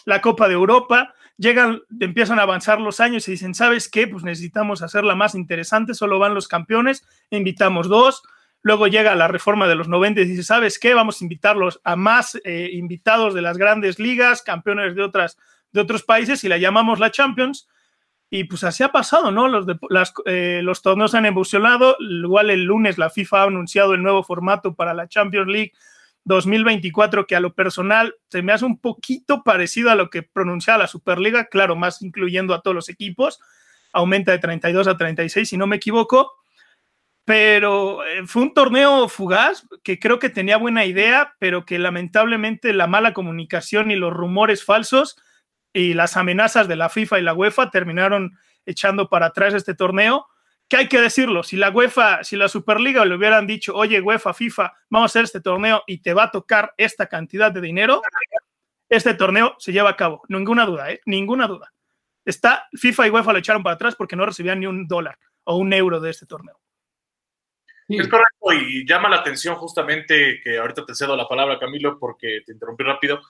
La 0.05 0.21
Copa 0.21 0.47
de 0.47 0.55
Europa, 0.55 1.15
llegan, 1.39 1.81
empiezan 2.01 2.39
a 2.39 2.43
avanzar 2.43 2.83
los 2.83 3.01
años 3.01 3.27
y 3.29 3.33
dicen, 3.33 3.55
¿sabes 3.55 3.89
qué? 3.89 4.07
Pues 4.07 4.25
necesitamos 4.25 4.83
hacerla 4.83 5.15
más 5.15 5.35
interesante, 5.35 5.95
solo 5.95 6.19
van 6.19 6.35
los 6.35 6.49
campeones, 6.49 7.07
invitamos 7.31 7.89
dos, 7.89 8.23
Luego 8.63 8.87
llega 8.89 9.15
la 9.15 9.29
reforma 9.29 9.67
de 9.67 9.75
los 9.75 9.89
90 9.89 10.21
y 10.21 10.25
dice, 10.27 10.43
¿sabes 10.43 10.79
qué? 10.79 10.93
Vamos 10.93 11.21
a 11.21 11.25
invitarlos 11.25 11.81
a 11.83 11.97
más 11.97 12.39
eh, 12.45 12.71
invitados 12.73 13.35
de 13.35 13.43
las 13.43 13.57
grandes 13.57 13.99
ligas, 13.99 14.43
campeones 14.43 14.95
de, 14.95 15.03
otras, 15.03 15.39
de 15.73 15.81
otros 15.81 16.03
países 16.03 16.45
y 16.45 16.49
la 16.49 16.59
llamamos 16.59 16.99
la 16.99 17.11
Champions. 17.11 17.69
Y 18.29 18.45
pues 18.45 18.63
así 18.63 18.83
ha 18.83 18.93
pasado, 18.93 19.31
¿no? 19.31 19.49
Los, 19.49 19.67
eh, 20.27 20.61
los 20.63 20.83
torneos 20.83 21.15
han 21.15 21.27
evolucionado. 21.27 21.97
Igual 21.99 22.51
el 22.51 22.65
lunes 22.65 22.99
la 22.99 23.11
FIFA 23.11 23.43
ha 23.43 23.47
anunciado 23.47 23.95
el 23.95 24.03
nuevo 24.03 24.23
formato 24.23 24.75
para 24.75 24.95
la 24.95 25.09
Champions 25.09 25.49
League 25.49 25.73
2024, 26.25 27.27
que 27.27 27.35
a 27.35 27.41
lo 27.41 27.55
personal 27.55 28.15
se 28.29 28.43
me 28.43 28.53
hace 28.53 28.67
un 28.67 28.79
poquito 28.79 29.43
parecido 29.43 29.91
a 29.91 29.95
lo 29.95 30.11
que 30.11 30.23
pronunciaba 30.23 30.81
la 30.81 30.87
Superliga, 30.87 31.47
claro, 31.47 31.77
más 31.77 32.03
incluyendo 32.03 32.55
a 32.55 32.61
todos 32.61 32.75
los 32.75 32.89
equipos. 32.89 33.41
Aumenta 33.93 34.33
de 34.33 34.39
32 34.39 34.87
a 34.87 34.97
36, 34.97 35.49
si 35.49 35.57
no 35.57 35.67
me 35.67 35.77
equivoco 35.77 36.40
pero 37.31 38.05
eh, 38.05 38.27
fue 38.27 38.43
un 38.43 38.55
torneo 38.55 39.09
fugaz 39.09 39.65
que 39.85 40.01
creo 40.01 40.19
que 40.19 40.31
tenía 40.31 40.57
buena 40.57 40.85
idea, 40.85 41.37
pero 41.39 41.65
que 41.65 41.79
lamentablemente 41.79 42.73
la 42.73 42.89
mala 42.89 43.15
comunicación 43.15 43.93
y 43.93 43.95
los 43.95 44.13
rumores 44.13 44.65
falsos 44.65 45.17
y 45.73 45.95
las 45.95 46.17
amenazas 46.17 46.67
de 46.67 46.75
la 46.75 46.89
FIFA 46.89 47.21
y 47.21 47.23
la 47.23 47.33
UEFA 47.33 47.71
terminaron 47.71 48.37
echando 48.67 49.09
para 49.09 49.27
atrás 49.27 49.55
este 49.55 49.77
torneo. 49.77 50.27
Que 50.69 50.79
hay 50.79 50.89
que 50.89 51.01
decirlo, 51.01 51.45
si 51.45 51.57
la 51.57 51.71
UEFA, 51.71 52.25
si 52.25 52.35
la 52.35 52.49
Superliga 52.49 53.05
le 53.05 53.15
hubieran 53.15 53.47
dicho, 53.47 53.77
oye, 53.77 54.01
UEFA, 54.01 54.35
FIFA, 54.35 54.73
vamos 54.89 55.05
a 55.05 55.13
hacer 55.13 55.23
este 55.23 55.41
torneo 55.41 55.85
y 55.87 56.03
te 56.03 56.13
va 56.15 56.25
a 56.25 56.31
tocar 56.33 56.75
esta 56.79 57.07
cantidad 57.07 57.53
de 57.53 57.61
dinero, 57.61 58.03
este 58.89 59.15
torneo 59.15 59.55
se 59.61 59.71
lleva 59.71 59.91
a 59.91 59.97
cabo, 59.97 60.23
ninguna 60.27 60.67
duda, 60.67 60.91
¿eh? 60.91 61.01
ninguna 61.07 61.47
duda. 61.47 61.73
Está, 62.25 62.67
FIFA 62.73 63.07
y 63.07 63.11
UEFA 63.11 63.33
lo 63.33 63.39
echaron 63.39 63.63
para 63.63 63.75
atrás 63.75 63.95
porque 63.95 64.17
no 64.17 64.27
recibían 64.27 64.59
ni 64.59 64.67
un 64.67 64.89
dólar 64.89 65.17
o 65.45 65.59
un 65.59 65.73
euro 65.73 66.01
de 66.01 66.11
este 66.11 66.27
torneo. 66.27 66.59
Es 67.99 68.09
correcto 68.09 68.53
y 68.53 68.87
llama 68.87 69.09
la 69.09 69.17
atención 69.17 69.57
justamente 69.57 70.41
que 70.43 70.59
ahorita 70.59 70.85
te 70.87 70.95
cedo 70.95 71.17
la 71.17 71.27
palabra, 71.27 71.59
Camilo, 71.59 71.99
porque 71.99 72.43
te 72.47 72.53
interrumpí 72.53 72.85
rápido. 72.85 73.21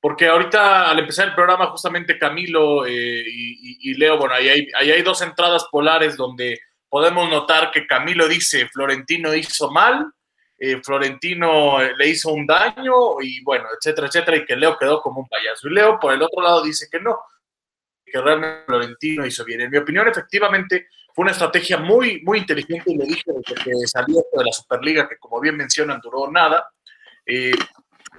Porque 0.00 0.26
ahorita 0.26 0.90
al 0.90 0.98
empezar 0.98 1.28
el 1.28 1.34
programa, 1.34 1.66
justamente 1.66 2.18
Camilo 2.18 2.86
eh, 2.86 3.24
y, 3.26 3.94
Leo, 3.94 4.16
bueno, 4.16 4.34
ahí 4.34 4.48
hay, 4.48 5.02
dos 5.02 5.22
entradas 5.22 5.66
polares 5.70 6.16
donde 6.16 6.58
podemos 6.88 7.28
notar 7.28 7.70
que 7.70 7.86
Camilo 7.86 8.28
dice, 8.28 8.68
Florentino 8.68 9.34
hizo 9.34 9.70
mal, 9.70 10.06
eh, 10.56 10.80
Florentino 10.84 11.80
eh, 11.82 11.94
le 11.96 12.08
hizo 12.08 12.32
un 12.32 12.46
daño 12.46 13.20
y 13.20 13.42
bueno, 13.42 13.66
etcétera, 13.76 14.06
etcétera, 14.06 14.36
y 14.36 14.44
que 14.44 14.56
Leo 14.56 14.78
quedó 14.78 15.00
como 15.00 15.20
un 15.20 15.28
payaso. 15.28 15.68
Y 15.68 15.74
Leo, 15.74 15.98
por 15.98 16.12
el 16.12 16.22
otro 16.22 16.42
lado, 16.42 16.62
dice 16.62 16.88
que 16.90 17.00
no, 17.00 17.18
que 18.04 18.20
realmente 18.20 18.64
Florentino 18.66 19.26
hizo 19.26 19.44
bien. 19.44 19.62
En 19.62 19.70
mi 19.70 19.78
opinión, 19.78 20.06
efectivamente, 20.06 20.88
fue 21.18 21.24
una 21.24 21.32
estrategia 21.32 21.78
muy, 21.78 22.22
muy 22.22 22.38
inteligente 22.38 22.92
y 22.92 22.96
le 22.96 23.04
dije 23.04 23.24
desde 23.26 23.64
que 23.64 23.72
salió 23.88 24.18
de 24.32 24.44
la 24.44 24.52
Superliga, 24.52 25.08
que 25.08 25.18
como 25.18 25.40
bien 25.40 25.56
mencionan, 25.56 25.98
duró 26.00 26.30
nada. 26.30 26.70
Eh, 27.26 27.56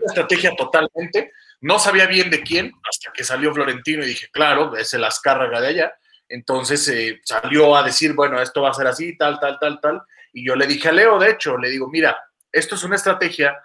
una 0.01 0.05
estrategia 0.05 0.53
totalmente. 0.53 1.31
No 1.61 1.79
sabía 1.79 2.07
bien 2.07 2.29
de 2.29 2.43
quién 2.43 2.73
hasta 2.83 3.13
que 3.13 3.23
salió 3.23 3.53
Florentino 3.53 4.03
y 4.03 4.07
dije, 4.07 4.27
claro, 4.29 4.75
es 4.75 4.93
el 4.93 5.05
Azcárraga 5.05 5.61
de 5.61 5.67
allá. 5.67 5.93
Entonces 6.27 6.91
salió 7.23 7.77
a 7.77 7.83
decir, 7.83 8.11
bueno, 8.15 8.41
esto 8.41 8.63
va 8.63 8.71
a 8.71 8.73
ser 8.73 8.87
así, 8.87 9.17
tal, 9.17 9.39
tal, 9.39 9.57
tal, 9.61 9.79
tal. 9.79 10.01
Y 10.33 10.45
yo 10.45 10.57
le 10.57 10.67
dije 10.67 10.89
a 10.89 10.91
Leo, 10.91 11.17
de 11.19 11.29
hecho, 11.29 11.57
le 11.57 11.69
digo, 11.69 11.87
mira, 11.87 12.21
esto 12.51 12.75
es 12.75 12.83
una 12.83 12.97
estrategia, 12.97 13.63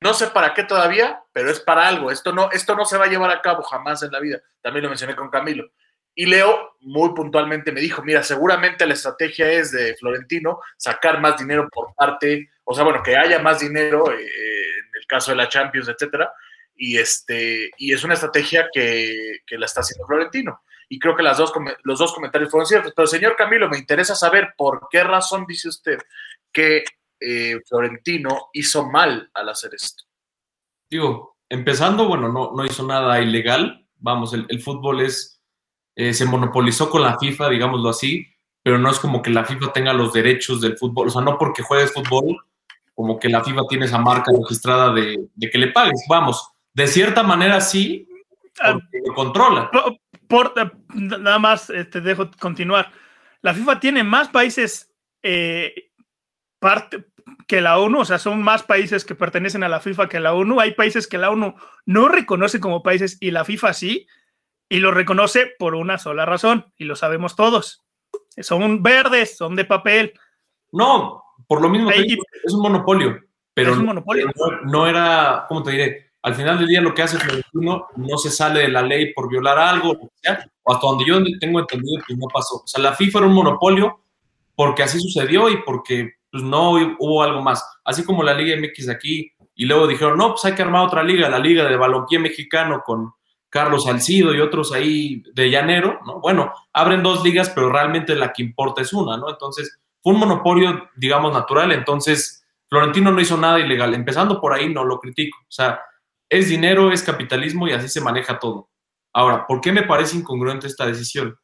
no 0.00 0.14
sé 0.14 0.26
para 0.26 0.52
qué 0.52 0.64
todavía, 0.64 1.22
pero 1.32 1.48
es 1.48 1.60
para 1.60 1.86
algo. 1.86 2.10
Esto 2.10 2.32
no, 2.32 2.50
esto 2.50 2.74
no 2.74 2.84
se 2.84 2.98
va 2.98 3.04
a 3.04 3.08
llevar 3.08 3.30
a 3.30 3.40
cabo 3.40 3.62
jamás 3.62 4.02
en 4.02 4.10
la 4.10 4.18
vida. 4.18 4.40
También 4.60 4.82
lo 4.82 4.88
mencioné 4.88 5.14
con 5.14 5.30
Camilo. 5.30 5.70
Y 6.16 6.26
Leo 6.26 6.76
muy 6.80 7.14
puntualmente 7.14 7.70
me 7.70 7.80
dijo, 7.80 8.02
mira, 8.02 8.24
seguramente 8.24 8.86
la 8.86 8.94
estrategia 8.94 9.52
es 9.52 9.70
de 9.70 9.94
Florentino 9.96 10.60
sacar 10.76 11.20
más 11.20 11.38
dinero 11.38 11.68
por 11.70 11.94
parte, 11.94 12.50
o 12.64 12.74
sea, 12.74 12.82
bueno, 12.82 13.02
que 13.04 13.16
haya 13.16 13.38
más 13.38 13.60
dinero 13.60 14.10
eh, 14.10 14.16
en 14.16 15.00
el 15.00 15.06
caso 15.06 15.30
de 15.30 15.36
la 15.36 15.48
Champions, 15.48 15.88
etcétera. 15.88 16.32
Y, 16.74 16.98
este, 16.98 17.70
y 17.78 17.92
es 17.92 18.02
una 18.02 18.14
estrategia 18.14 18.68
que, 18.72 19.40
que 19.46 19.58
la 19.58 19.66
está 19.66 19.82
haciendo 19.82 20.06
Florentino. 20.06 20.62
Y 20.88 20.98
creo 20.98 21.16
que 21.16 21.22
las 21.22 21.38
dos, 21.38 21.52
los 21.84 21.98
dos 21.98 22.12
comentarios 22.14 22.50
fueron 22.50 22.66
ciertos. 22.66 22.92
Pero, 22.94 23.06
señor 23.06 23.36
Camilo, 23.36 23.68
me 23.68 23.78
interesa 23.78 24.14
saber 24.14 24.54
por 24.56 24.88
qué 24.90 25.02
razón 25.02 25.44
dice 25.46 25.68
usted 25.68 25.98
que 26.52 26.84
eh, 27.20 27.60
Florentino 27.66 28.50
hizo 28.52 28.88
mal 28.88 29.30
al 29.34 29.48
hacer 29.48 29.74
esto. 29.74 30.04
Digo, 30.88 31.38
empezando, 31.48 32.06
bueno, 32.06 32.28
no, 32.28 32.52
no 32.54 32.64
hizo 32.64 32.86
nada 32.86 33.20
ilegal. 33.20 33.86
Vamos, 33.96 34.32
el, 34.34 34.60
fútbol 34.60 35.00
es, 35.00 35.35
eh, 35.96 36.12
se 36.12 36.26
monopolizó 36.26 36.90
con 36.90 37.02
la 37.02 37.18
FIFA, 37.18 37.48
digámoslo 37.48 37.88
así, 37.88 38.26
pero 38.62 38.78
no 38.78 38.90
es 38.90 38.98
como 38.98 39.22
que 39.22 39.30
la 39.30 39.44
FIFA 39.44 39.72
tenga 39.72 39.94
los 39.94 40.12
derechos 40.12 40.60
del 40.60 40.76
fútbol. 40.76 41.08
O 41.08 41.10
sea, 41.10 41.22
no 41.22 41.38
porque 41.38 41.62
juegues 41.62 41.92
fútbol, 41.92 42.36
como 42.94 43.18
que 43.18 43.30
la 43.30 43.42
FIFA 43.42 43.62
tiene 43.68 43.86
esa 43.86 43.98
marca 43.98 44.30
registrada 44.38 44.92
de, 44.92 45.28
que 45.50 45.58
le 45.58 45.68
pagues. 45.68 46.04
Vamos, 46.08 46.50
de 46.74 46.86
cierta 46.86 47.22
manera 47.22 47.60
sí, 47.60 48.06
porque 48.54 49.02
lo 49.06 49.14
controla. 49.14 49.70
Por, 50.28 50.52
nada 50.94 51.38
más 51.38 51.68
te 51.68 51.80
este, 51.80 52.00
dejo 52.00 52.30
continuar. 52.38 52.92
La 53.40 53.54
FIFA 53.54 53.80
tiene 53.80 54.04
más 54.04 54.28
países 54.28 54.90
eh, 55.22 55.90
parte 56.58 57.06
que 57.46 57.60
la 57.60 57.78
ONU, 57.78 58.00
o 58.00 58.04
sea, 58.04 58.18
son 58.18 58.42
más 58.42 58.62
países 58.62 59.04
que 59.04 59.14
pertenecen 59.14 59.62
a 59.62 59.68
la 59.68 59.80
FIFA 59.80 60.08
que 60.08 60.20
la 60.20 60.34
ONU. 60.34 60.60
Hay 60.60 60.72
países 60.72 61.06
que 61.06 61.18
la 61.18 61.30
ONU 61.30 61.54
no 61.84 62.08
reconoce 62.08 62.60
como 62.60 62.82
países 62.82 63.18
y 63.20 63.30
la 63.30 63.44
FIFA 63.44 63.72
sí, 63.72 64.06
y 64.68 64.78
lo 64.78 64.90
reconoce 64.90 65.52
por 65.58 65.74
una 65.74 65.98
sola 65.98 66.24
razón, 66.26 66.72
y 66.76 66.84
lo 66.84 66.96
sabemos 66.96 67.36
todos. 67.36 67.84
Son 68.38 68.82
verdes, 68.82 69.36
son 69.36 69.56
de 69.56 69.64
papel. 69.64 70.12
No, 70.72 71.22
por 71.46 71.62
lo 71.62 71.68
mismo 71.68 71.90
es 71.90 72.52
un 72.52 72.62
monopolio, 72.62 73.18
pero 73.54 73.72
un 73.72 73.84
monopolio. 73.84 74.30
No, 74.64 74.86
era, 74.86 75.46
¿cómo 75.48 75.62
te 75.62 75.70
diré? 75.70 76.06
Al 76.22 76.34
final 76.34 76.58
del 76.58 76.66
día 76.66 76.80
lo 76.80 76.92
que 76.92 77.02
hace 77.02 77.18
Florentino 77.18 77.86
no 77.96 78.18
se 78.18 78.30
sale 78.30 78.60
de 78.60 78.68
la 78.68 78.82
ley 78.82 79.12
por 79.14 79.30
violar 79.30 79.58
algo, 79.58 79.92
o, 79.92 80.10
o 80.62 80.72
hasta 80.72 80.86
donde 80.86 81.04
yo 81.06 81.22
tengo 81.38 81.60
entendido 81.60 82.02
que 82.06 82.16
no 82.16 82.26
pasó. 82.32 82.56
O 82.56 82.66
sea, 82.66 82.82
la 82.82 82.94
FIFA 82.94 83.18
era 83.20 83.28
un 83.28 83.34
monopolio 83.34 84.00
porque 84.56 84.82
así 84.82 84.98
sucedió 84.98 85.48
y 85.48 85.62
porque 85.62 86.14
pues 86.30 86.42
no 86.42 86.72
hubo 86.98 87.22
algo 87.22 87.42
más. 87.42 87.64
Así 87.84 88.04
como 88.04 88.24
la 88.24 88.34
Liga 88.34 88.56
MX 88.56 88.88
aquí, 88.88 89.30
y 89.54 89.64
luego 89.64 89.86
dijeron, 89.86 90.18
no, 90.18 90.30
pues 90.30 90.44
hay 90.44 90.54
que 90.54 90.62
armar 90.62 90.86
otra 90.86 91.02
liga, 91.02 91.28
la 91.28 91.38
Liga 91.38 91.64
de 91.64 91.76
Balompié 91.76 92.18
Mexicano 92.18 92.82
con 92.84 93.12
Carlos 93.56 93.84
Salcido 93.84 94.34
y 94.34 94.40
otros 94.40 94.70
ahí 94.70 95.22
de 95.32 95.48
llanero, 95.48 95.98
¿no? 96.04 96.20
Bueno, 96.20 96.52
abren 96.74 97.02
dos 97.02 97.24
ligas, 97.24 97.48
pero 97.48 97.72
realmente 97.72 98.14
la 98.14 98.30
que 98.30 98.42
importa 98.42 98.82
es 98.82 98.92
una, 98.92 99.16
¿no? 99.16 99.30
Entonces, 99.30 99.80
fue 100.02 100.12
un 100.12 100.20
monopolio, 100.20 100.90
digamos, 100.94 101.32
natural, 101.32 101.72
entonces 101.72 102.44
Florentino 102.68 103.10
no 103.10 103.18
hizo 103.18 103.38
nada 103.38 103.58
ilegal. 103.58 103.94
Empezando 103.94 104.42
por 104.42 104.52
ahí, 104.52 104.68
no 104.68 104.84
lo 104.84 104.98
critico. 104.98 105.38
O 105.38 105.50
sea, 105.50 105.80
es 106.28 106.50
dinero, 106.50 106.92
es 106.92 107.02
capitalismo 107.02 107.66
y 107.66 107.72
así 107.72 107.88
se 107.88 108.02
maneja 108.02 108.38
todo. 108.38 108.68
Ahora, 109.14 109.46
¿por 109.46 109.62
qué 109.62 109.72
me 109.72 109.84
parece 109.84 110.18
incongruente 110.18 110.66
esta 110.66 110.84
decisión? 110.84 111.38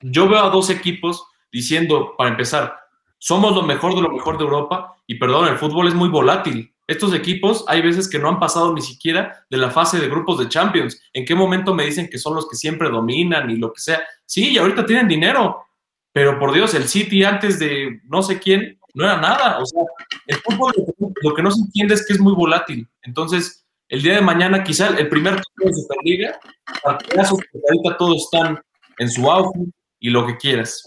Yo 0.00 0.30
veo 0.30 0.42
a 0.42 0.48
dos 0.48 0.70
equipos 0.70 1.26
diciendo, 1.52 2.14
para 2.16 2.30
empezar, 2.30 2.74
somos 3.18 3.54
lo 3.54 3.62
mejor 3.64 3.94
de 3.94 4.00
lo 4.00 4.10
mejor 4.10 4.38
de 4.38 4.44
Europa 4.44 4.96
y 5.06 5.16
perdón, 5.16 5.48
el 5.48 5.58
fútbol 5.58 5.88
es 5.88 5.94
muy 5.94 6.08
volátil. 6.08 6.74
Estos 6.88 7.14
equipos 7.14 7.66
hay 7.68 7.82
veces 7.82 8.08
que 8.08 8.18
no 8.18 8.28
han 8.30 8.40
pasado 8.40 8.72
ni 8.72 8.80
siquiera 8.80 9.44
de 9.50 9.58
la 9.58 9.70
fase 9.70 10.00
de 10.00 10.08
grupos 10.08 10.38
de 10.38 10.48
Champions. 10.48 10.98
¿En 11.12 11.26
qué 11.26 11.34
momento 11.34 11.74
me 11.74 11.84
dicen 11.84 12.08
que 12.08 12.18
son 12.18 12.34
los 12.34 12.48
que 12.48 12.56
siempre 12.56 12.88
dominan 12.88 13.50
y 13.50 13.56
lo 13.56 13.72
que 13.74 13.82
sea? 13.82 14.00
Sí, 14.24 14.52
y 14.52 14.58
ahorita 14.58 14.86
tienen 14.86 15.06
dinero, 15.06 15.66
pero 16.12 16.38
por 16.38 16.50
Dios, 16.52 16.72
el 16.72 16.88
City 16.88 17.24
antes 17.24 17.58
de 17.58 18.00
no 18.04 18.22
sé 18.22 18.38
quién 18.38 18.80
no 18.94 19.04
era 19.04 19.20
nada. 19.20 19.58
O 19.58 19.66
sea, 19.66 19.82
el 20.26 20.36
fútbol 20.36 20.72
lo 21.22 21.34
que 21.34 21.42
no 21.42 21.50
se 21.50 21.60
entiende 21.60 21.92
es 21.92 22.06
que 22.06 22.14
es 22.14 22.20
muy 22.20 22.32
volátil. 22.34 22.88
Entonces, 23.02 23.66
el 23.88 24.00
día 24.00 24.14
de 24.14 24.22
mañana 24.22 24.64
quizá 24.64 24.88
el 24.88 25.08
primer 25.08 25.34
torneo 25.34 25.74
de 25.74 25.82
Superliga, 25.82 26.40
ahorita 26.84 27.96
todos 27.98 28.24
están 28.24 28.58
en 28.98 29.10
su 29.10 29.30
auge 29.30 29.60
y 30.00 30.08
lo 30.08 30.26
que 30.26 30.38
quieras. 30.38 30.84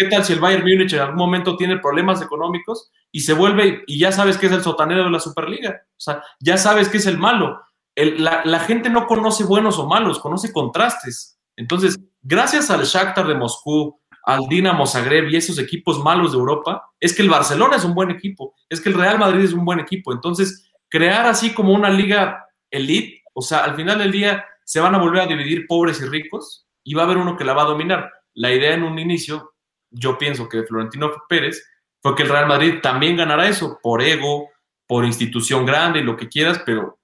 ¿Qué 0.00 0.06
tal 0.06 0.24
si 0.24 0.32
el 0.32 0.40
Bayern 0.40 0.62
Múnich 0.62 0.94
en 0.94 1.00
algún 1.00 1.18
momento 1.18 1.58
tiene 1.58 1.76
problemas 1.76 2.22
económicos 2.22 2.90
y 3.12 3.20
se 3.20 3.34
vuelve 3.34 3.84
y 3.86 3.98
ya 3.98 4.12
sabes 4.12 4.38
que 4.38 4.46
es 4.46 4.52
el 4.52 4.62
sotanero 4.62 5.04
de 5.04 5.10
la 5.10 5.20
Superliga? 5.20 5.82
O 5.90 6.00
sea, 6.00 6.24
ya 6.40 6.56
sabes 6.56 6.88
que 6.88 6.96
es 6.96 7.04
el 7.04 7.18
malo. 7.18 7.60
la, 7.94 8.60
gente 8.60 8.88
no 8.88 9.06
conoce 9.06 9.44
buenos 9.44 9.78
o 9.78 9.86
malos, 9.86 10.18
conoce 10.18 10.54
contrastes. 10.54 11.38
Entonces, 11.54 11.98
gracias 12.22 12.70
al 12.70 12.82
Shakhtar 12.84 13.26
de 13.26 13.34
Moscú, 13.34 14.00
al 14.24 14.40
Dinamo 14.48 14.86
Zagreb 14.86 15.28
y 15.28 15.36
esos 15.36 15.58
equipos 15.58 16.02
malos 16.02 16.32
de 16.32 16.38
Europa, 16.38 16.82
es 16.98 17.14
que 17.14 17.20
el 17.20 17.28
Barcelona 17.28 17.76
es 17.76 17.84
un 17.84 17.94
buen 17.94 18.10
equipo, 18.10 18.54
es 18.70 18.80
que 18.80 18.88
el 18.88 18.94
Real 18.94 19.18
Madrid 19.18 19.44
es 19.44 19.52
un 19.52 19.66
buen 19.66 19.80
equipo. 19.80 20.14
Entonces, 20.14 20.72
crear 20.88 21.26
así 21.26 21.52
como 21.52 21.74
una 21.74 21.90
liga 21.90 22.46
elite, 22.70 23.22
o 23.34 23.42
sea, 23.42 23.64
al 23.64 23.76
final 23.76 23.98
del 23.98 24.12
día 24.12 24.46
se 24.64 24.80
van 24.80 24.94
a 24.94 24.98
volver 24.98 25.20
a 25.20 25.26
dividir 25.26 25.66
pobres 25.66 26.00
y 26.00 26.06
ricos 26.06 26.66
y 26.84 26.94
va 26.94 27.02
a 27.02 27.04
haber 27.04 27.18
uno 27.18 27.36
que 27.36 27.44
la 27.44 27.52
va 27.52 27.64
a 27.64 27.66
dominar. 27.66 28.10
La 28.32 28.50
idea 28.50 28.72
en 28.72 28.84
un 28.84 28.98
inicio 28.98 29.49
yo 29.90 30.18
pienso 30.18 30.48
que 30.48 30.62
Florentino 30.64 31.12
Pérez 31.28 31.66
fue 32.00 32.14
que 32.14 32.22
el 32.22 32.28
Real 32.28 32.46
Madrid 32.46 32.80
también 32.82 33.16
ganará 33.16 33.48
eso 33.48 33.78
por 33.82 34.02
ego, 34.02 34.50
por 34.86 35.04
institución 35.04 35.66
grande 35.66 36.00
y 36.00 36.04
lo 36.04 36.16
que 36.16 36.28
quieras, 36.28 36.62
pero 36.64 36.98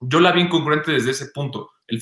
yo 0.00 0.20
la 0.20 0.32
vi 0.32 0.42
incongruente 0.42 0.92
desde 0.92 1.10
ese 1.10 1.26
punto. 1.26 1.72
El 1.86 2.00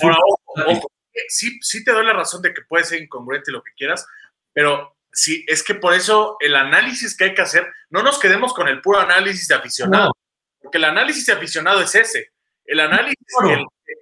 Sí, 1.28 1.58
sí 1.62 1.82
te 1.82 1.92
doy 1.92 2.04
la 2.04 2.12
razón 2.12 2.42
de 2.42 2.52
que 2.52 2.62
puede 2.62 2.84
ser 2.84 3.02
incongruente 3.02 3.50
lo 3.50 3.62
que 3.62 3.72
quieras, 3.74 4.06
pero 4.52 4.96
sí, 5.10 5.44
es 5.48 5.62
que 5.62 5.74
por 5.74 5.94
eso 5.94 6.36
el 6.40 6.54
análisis 6.54 7.16
que 7.16 7.24
hay 7.24 7.34
que 7.34 7.42
hacer, 7.42 7.66
no 7.88 8.02
nos 8.02 8.18
quedemos 8.18 8.52
con 8.52 8.68
el 8.68 8.82
puro 8.82 9.00
análisis 9.00 9.48
de 9.48 9.54
aficionado, 9.54 10.12
porque 10.60 10.76
el 10.76 10.84
análisis 10.84 11.24
de 11.24 11.32
aficionado 11.32 11.80
es 11.80 11.94
ese. 11.94 12.32
El 12.66 12.80
análisis 12.80 13.16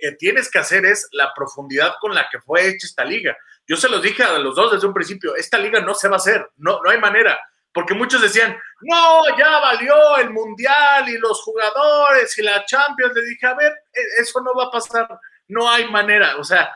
que 0.00 0.12
tienes 0.12 0.50
que 0.50 0.58
hacer 0.58 0.84
es 0.86 1.08
la 1.12 1.32
profundidad 1.34 1.94
con 2.00 2.14
la 2.14 2.28
que 2.30 2.40
fue 2.40 2.68
hecha 2.68 2.86
esta 2.86 3.04
liga. 3.04 3.36
Yo 3.66 3.76
se 3.76 3.88
los 3.88 4.02
dije 4.02 4.22
a 4.22 4.38
los 4.38 4.54
dos 4.54 4.72
desde 4.72 4.86
un 4.86 4.94
principio, 4.94 5.34
esta 5.36 5.58
liga 5.58 5.80
no 5.80 5.94
se 5.94 6.08
va 6.08 6.16
a 6.16 6.18
hacer, 6.18 6.50
no, 6.56 6.80
no 6.82 6.90
hay 6.90 6.98
manera, 6.98 7.40
porque 7.74 7.94
muchos 7.94 8.22
decían, 8.22 8.56
no, 8.82 9.36
ya 9.36 9.58
valió 9.58 10.16
el 10.18 10.30
Mundial 10.30 11.08
y 11.08 11.18
los 11.18 11.42
jugadores 11.42 12.38
y 12.38 12.42
la 12.42 12.64
Champions. 12.64 13.12
Le 13.14 13.22
dije, 13.22 13.46
a 13.46 13.54
ver, 13.54 13.72
e, 13.92 14.22
eso 14.22 14.40
no 14.40 14.54
va 14.54 14.66
a 14.66 14.70
pasar, 14.70 15.08
no 15.48 15.68
hay 15.68 15.90
manera. 15.90 16.36
O 16.36 16.44
sea, 16.44 16.72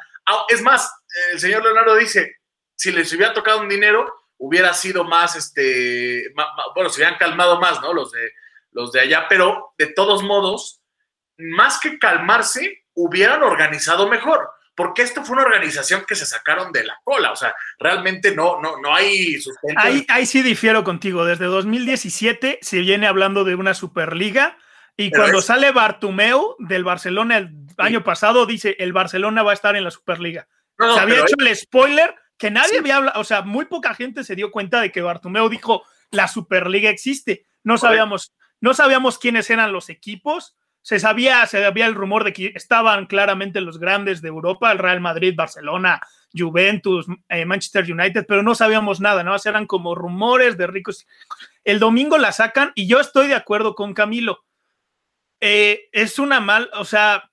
es 0.49 0.61
más, 0.61 0.93
el 1.31 1.39
señor 1.39 1.63
Leonardo 1.63 1.95
dice, 1.95 2.39
si 2.75 2.91
les 2.91 3.13
hubiera 3.13 3.33
tocado 3.33 3.61
un 3.61 3.69
dinero, 3.69 4.13
hubiera 4.39 4.75
sido 4.75 5.05
más, 5.05 5.37
este, 5.37 6.33
bueno, 6.75 6.91
se 6.91 7.01
hubieran 7.01 7.19
calmado 7.19 7.61
más, 7.61 7.81
¿no? 7.81 7.93
Los 7.93 8.11
de, 8.11 8.33
los 8.73 8.91
de 8.91 9.01
allá, 9.01 9.27
pero 9.29 9.75
de 9.79 9.87
todos 9.87 10.25
modos, 10.25 10.83
más 11.37 11.79
que 11.79 12.01
calmarse, 12.01 12.87
hubieran 12.95 13.45
organizado 13.45 14.09
mejor 14.09 14.51
porque 14.79 15.03
esto 15.03 15.25
fue 15.25 15.35
una 15.35 15.43
organización 15.43 16.05
que 16.07 16.15
se 16.15 16.25
sacaron 16.25 16.71
de 16.71 16.85
la 16.85 16.97
cola, 17.03 17.33
o 17.33 17.37
sea, 17.37 17.53
realmente 17.81 18.33
no, 18.33 18.61
no, 18.61 18.81
no 18.81 18.95
hay 18.95 19.41
sustento. 19.41 19.81
Ahí, 19.83 20.07
ahí 20.09 20.25
sí 20.25 20.41
difiero 20.41 20.85
contigo, 20.85 21.25
desde 21.25 21.47
2017 21.47 22.61
se 22.63 22.79
viene 22.79 23.09
hablando 23.09 23.43
de 23.43 23.57
una 23.57 23.75
Superliga 23.75 24.57
y 24.97 25.11
cuando 25.11 25.43
sale 25.43 25.73
Bartumeu 25.73 26.55
del 26.61 26.85
Barcelona 26.85 27.39
el 27.39 27.51
año 27.77 28.05
pasado, 28.05 28.47
dice, 28.47 28.77
el 28.79 28.93
Barcelona 28.93 29.43
va 29.43 29.51
a 29.51 29.55
estar 29.55 29.75
en 29.75 29.83
la 29.83 29.91
Superliga. 29.91 30.47
se 30.79 31.01
había 31.01 31.23
hecho 31.23 31.35
el 31.41 31.57
spoiler 31.57 32.15
que 32.37 32.53
nadie 32.53 32.79
había 32.79 32.99
hablado, 32.99 33.21
o 33.21 33.25
sea, 33.25 33.43
muy 33.43 33.65
poca 33.65 33.95
gente 33.95 34.23
se 34.23 34.37
dio 34.37 34.53
cuenta 34.53 34.81
de 34.81 34.93
que 34.93 35.03
Bartumeu 35.03 35.49
dijo, 35.49 35.83
la 36.13 36.29
Superliga 36.29 36.89
existe. 36.89 37.47
No 37.65 37.79
sabíamos, 37.79 38.33
no 38.61 38.75
sabíamos 38.75 39.19
quiénes 39.19 39.51
eran 39.51 39.73
los 39.73 39.89
equipos, 39.89 40.57
se 40.83 40.99
sabía, 40.99 41.47
se 41.47 41.65
había 41.65 41.87
el 41.87 41.95
rumor 41.95 42.25
de 42.25 42.33
que 42.33 42.53
estaban 42.55 43.07
claramente 43.07 43.61
los 43.61 43.79
grandes 43.79 44.23
de 44.23 44.29
Europa, 44.29 44.73
el 44.73 44.79
Real 44.79 45.01
Madrid, 45.01 45.35
Barcelona, 45.37 46.01
Juventus, 46.35 47.07
eh, 47.29 47.45
Manchester 47.45 47.91
United, 47.91 48.27
pero 48.27 48.43
no 48.43 48.55
sabíamos 48.55 49.01
nada, 49.01 49.23
¿no? 49.23 49.37
Eran 49.45 49.67
como 49.67 49.95
rumores 49.95 50.57
de 50.57 50.67
ricos. 50.67 51.07
El 51.65 51.79
domingo 51.79 52.19
la 52.19 52.33
sacan 52.33 52.73
y 52.75 52.87
yo 52.87 53.01
estoy 53.01 53.29
de 53.29 53.35
acuerdo 53.35 53.75
con 53.75 53.95
Camilo. 53.95 54.45
Eh, 55.41 55.89
es 55.93 56.19
una 56.19 56.41
mal, 56.41 56.71
o 56.75 56.85
sea, 56.85 57.28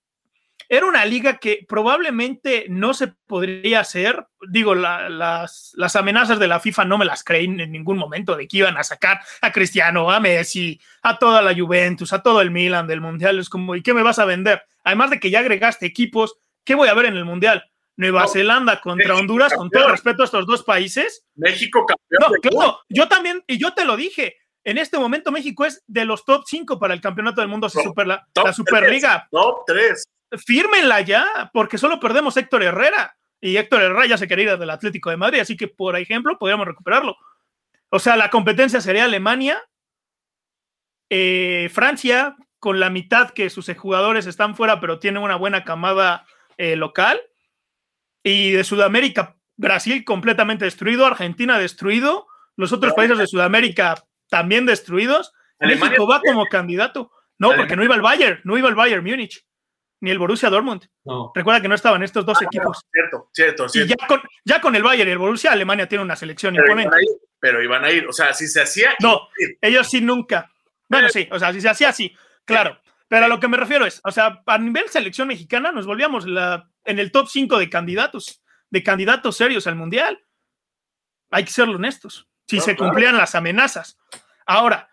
era 0.70 0.86
una 0.86 1.06
liga 1.06 1.38
que 1.38 1.66
probablemente 1.68 2.66
no 2.70 2.94
se 2.94 3.08
podría 3.08 3.82
hacer. 3.82 4.26
Digo, 4.50 4.76
las, 4.76 5.74
las, 5.76 5.96
amenazas 5.96 6.40
de 6.40 6.48
la 6.48 6.60
FIFA 6.60 6.86
no 6.86 6.98
me 6.98 7.06
las 7.06 7.24
creen 7.24 7.60
en 7.60 7.72
ningún 7.72 7.98
momento 7.98 8.36
de 8.36 8.48
que 8.48 8.58
iban 8.58 8.78
a 8.78 8.84
sacar 8.84 9.22
a 9.42 9.52
Cristiano, 9.52 10.12
a 10.12 10.20
Messi, 10.20 10.80
a 11.04 11.18
toda 11.18 11.42
la 11.42 11.56
Juventus, 11.56 12.14
a 12.14 12.22
todo 12.22 12.42
el 12.42 12.52
Milan 12.52 12.88
del 12.88 13.02
Mundial. 13.02 13.40
Es 13.40 13.50
como, 13.50 13.76
¿y 13.76 13.84
qué 13.84 13.94
me 13.94 14.04
vas 14.04 14.20
a 14.20 14.26
vender? 14.26 14.64
Además 14.84 15.10
de 15.10 15.20
que 15.20 15.30
ya 15.30 15.40
agregaste 15.40 15.86
equipos, 15.86 16.38
¿qué 16.64 16.76
voy 16.76 16.88
a 16.88 16.94
ver 16.94 17.06
en 17.06 17.18
el 17.18 17.26
Mundial? 17.26 17.72
Nueva 17.98 18.28
Zelanda 18.28 18.82
contra 18.82 19.16
Honduras, 19.16 19.54
con 19.54 19.70
todo 19.70 19.88
respeto 19.88 20.24
a 20.24 20.26
estos 20.26 20.46
dos 20.46 20.64
países. 20.64 21.26
México 21.36 21.86
campeón. 21.86 22.34
No, 22.34 22.50
claro, 22.50 22.80
yo 22.90 23.08
también, 23.08 23.42
y 23.48 23.58
yo 23.58 23.74
te 23.74 23.86
lo 23.86 23.96
dije, 23.96 24.36
en 24.66 24.78
este 24.78 25.00
momento 25.00 25.32
México 25.32 25.64
es 25.64 25.82
de 25.88 26.04
los 26.04 26.26
top 26.26 26.44
5 26.46 26.78
para 26.78 26.94
el 26.94 27.00
campeonato 27.00 27.40
del 27.40 27.50
mundo, 27.50 27.70
super, 27.70 28.06
la, 28.06 28.28
la 28.44 28.52
Superliga. 28.52 29.28
Top 29.32 29.64
3 29.66 30.06
fírmenla 30.38 31.02
ya, 31.02 31.50
porque 31.54 31.78
solo 31.78 32.00
perdemos 32.00 32.38
Héctor 32.38 32.64
Herrera. 32.64 33.18
Y 33.42 33.58
Héctor 33.58 33.82
Herrera 33.82 34.08
ya 34.08 34.18
se 34.18 34.28
quería 34.28 34.54
ir 34.54 34.60
del 34.60 34.70
Atlético 34.70 35.10
de 35.10 35.18
Madrid, 35.18 35.40
así 35.40 35.56
que, 35.56 35.68
por 35.68 35.96
ejemplo, 35.98 36.38
podríamos 36.38 36.66
recuperarlo. 36.66 37.16
O 37.90 38.00
sea, 38.00 38.16
la 38.18 38.30
competencia 38.30 38.82
sería 38.82 39.06
Alemania, 39.06 39.62
eh, 41.10 41.70
Francia, 41.72 42.36
con 42.60 42.80
la 42.80 42.90
mitad 42.90 43.30
que 43.30 43.50
sus 43.50 43.72
jugadores 43.78 44.26
están 44.26 44.56
fuera, 44.56 44.80
pero 44.80 45.00
tienen 45.00 45.22
una 45.22 45.36
buena 45.36 45.64
camada 45.64 46.26
eh, 46.58 46.76
local. 46.76 47.22
Y 48.24 48.52
de 48.52 48.64
Sudamérica, 48.64 49.36
Brasil 49.56 50.04
completamente 50.04 50.66
destruido, 50.66 51.06
Argentina 51.06 51.60
destruido, 51.60 52.26
los 52.56 52.74
otros 52.74 52.94
países 52.94 53.18
de 53.18 53.28
Sudamérica 53.28 54.04
también 54.30 54.66
destruidos. 54.66 55.32
México 55.60 56.08
va 56.08 56.22
como 56.22 56.48
candidato. 56.48 57.12
No, 57.38 57.52
porque 57.56 57.76
no 57.76 57.84
iba 57.84 57.96
el 57.96 58.02
Bayern, 58.02 58.42
no 58.44 58.58
iba 58.58 58.70
el 58.70 58.76
Bayern 58.76 59.04
Múnich 59.04 59.46
ni 60.06 60.12
el 60.12 60.20
Borussia 60.20 60.52
Dortmund. 60.52 60.88
Recuerda 61.34 61.62
que 61.62 61.68
no 61.68 61.74
estaban 61.74 62.04
estos 62.04 62.26
dos 62.26 62.38
ah, 62.40 62.46
equipos. 62.46 62.86
Cierto, 62.92 63.30
cierto, 63.34 63.68
cierto. 63.68 63.94
Y 63.94 63.98
ya 63.98 64.08
con, 64.08 64.22
ya 64.46 64.62
con 64.62 64.76
el 64.76 64.84
Bayern 64.84 65.10
y 65.10 65.14
el 65.14 65.18
Borussia, 65.18 65.52
Alemania 65.52 65.90
tiene 65.90 66.04
una 66.04 66.16
selección 66.16 66.54
pero 66.54 66.66
imponente. 66.66 66.96
Iban 66.96 67.04
ir, 67.04 67.22
pero 67.40 67.64
iban 67.64 67.84
a 67.84 67.92
ir, 67.92 68.08
o 68.08 68.14
sea, 68.14 68.34
si 68.34 68.48
se 68.48 68.62
hacía. 68.62 68.96
No, 69.02 69.28
ellos 69.60 69.90
sí 69.90 70.00
nunca. 70.00 70.52
Bueno, 70.88 71.10
sí, 71.10 71.28
o 71.32 71.40
sea, 71.40 71.52
si 71.52 71.60
se 71.60 71.70
hacía 71.70 71.90
así, 71.90 72.16
claro. 72.46 72.80
Pero 73.08 73.26
a 73.26 73.28
lo 73.28 73.40
que 73.40 73.48
me 73.48 73.58
refiero 73.58 73.86
es, 73.86 74.00
o 74.04 74.12
sea, 74.12 74.44
a 74.46 74.58
nivel 74.60 74.90
selección 74.90 75.28
mexicana 75.28 75.72
nos 75.72 75.88
volvíamos 75.88 76.28
la, 76.28 76.70
en 76.84 77.00
el 77.00 77.12
top 77.12 77.28
5 77.28 77.58
de 77.58 77.70
candidatos, 77.70 78.44
de 78.70 78.84
candidatos 78.84 79.38
serios 79.38 79.66
al 79.68 79.76
Mundial. 79.76 80.24
Hay 81.32 81.46
que 81.46 81.52
ser 81.52 81.68
honestos, 81.68 82.28
si 82.48 82.60
se 82.60 82.76
cumplían 82.76 83.18
las 83.18 83.36
amenazas. 83.36 83.98
Ahora, 84.46 84.90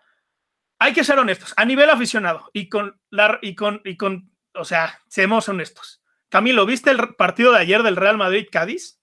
hay 0.79 0.93
que 0.93 1.03
ser 1.03 1.17
honestos, 1.17 1.53
a 1.55 1.63
nivel 1.63 1.89
aficionado 1.89 2.49
y 2.51 2.67
con, 2.67 2.99
la, 3.09 3.39
y 3.41 3.55
con, 3.55 3.81
y 3.85 3.95
con 3.95 4.32
o 4.55 4.65
sea, 4.65 4.99
seamos 5.07 5.47
honestos. 5.49 6.01
Camilo, 6.29 6.65
¿viste 6.65 6.89
el 6.89 7.15
partido 7.15 7.51
de 7.51 7.59
ayer 7.59 7.83
del 7.83 7.95
Real 7.95 8.17
Madrid-Cádiz? 8.17 8.99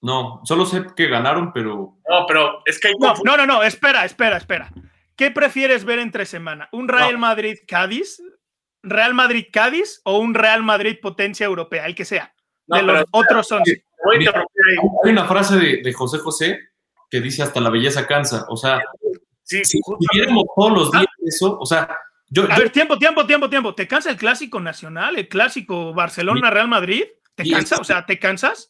No, 0.00 0.40
solo 0.44 0.66
sé 0.66 0.86
que 0.96 1.08
ganaron, 1.08 1.52
pero. 1.52 1.98
No, 2.08 2.26
pero 2.26 2.62
es 2.64 2.80
que 2.80 2.88
hay. 2.88 2.94
No, 2.98 3.36
no, 3.36 3.46
no, 3.46 3.62
espera, 3.62 4.04
espera, 4.04 4.36
espera. 4.36 4.70
¿Qué 5.16 5.30
prefieres 5.30 5.84
ver 5.84 5.98
entre 5.98 6.26
semana? 6.26 6.68
¿Un 6.72 6.88
Real 6.88 7.18
Madrid-Cádiz? 7.18 8.22
¿Real 8.82 9.14
Madrid-Cádiz 9.14 10.00
o 10.04 10.18
un 10.18 10.34
Real 10.34 10.62
Madrid 10.62 10.98
potencia 11.02 11.46
europea? 11.46 11.86
El 11.86 11.96
que 11.96 12.04
sea. 12.04 12.32
de 12.66 12.82
los 12.82 13.04
otros 13.10 13.48
son. 13.48 13.62
hay 13.64 15.10
una 15.10 15.24
frase 15.24 15.56
de, 15.56 15.92
José 15.92 16.18
José 16.18 16.58
que 17.10 17.20
dice 17.20 17.42
hasta 17.42 17.60
la 17.60 17.70
belleza 17.70 18.06
cansa. 18.06 18.46
O 18.48 18.56
sea, 18.56 18.80
si 19.42 19.80
viéramos 20.12 20.44
todos 20.54 20.72
los 20.72 20.92
días 20.92 21.06
eso, 21.26 21.58
o 21.58 21.66
sea, 21.66 21.98
a 22.50 22.58
ver, 22.58 22.70
tiempo, 22.70 22.98
tiempo, 22.98 23.26
tiempo, 23.26 23.48
tiempo. 23.48 23.74
¿Te 23.74 23.88
cansa 23.88 24.10
el 24.10 24.16
clásico 24.16 24.60
nacional, 24.60 25.16
el 25.18 25.28
clásico 25.28 25.94
Barcelona-Real 25.94 26.68
Madrid? 26.68 27.04
¿Te 27.34 27.48
cansa? 27.48 27.76
O 27.80 27.84
sea, 27.84 28.04
¿te 28.04 28.18
cansas? 28.18 28.68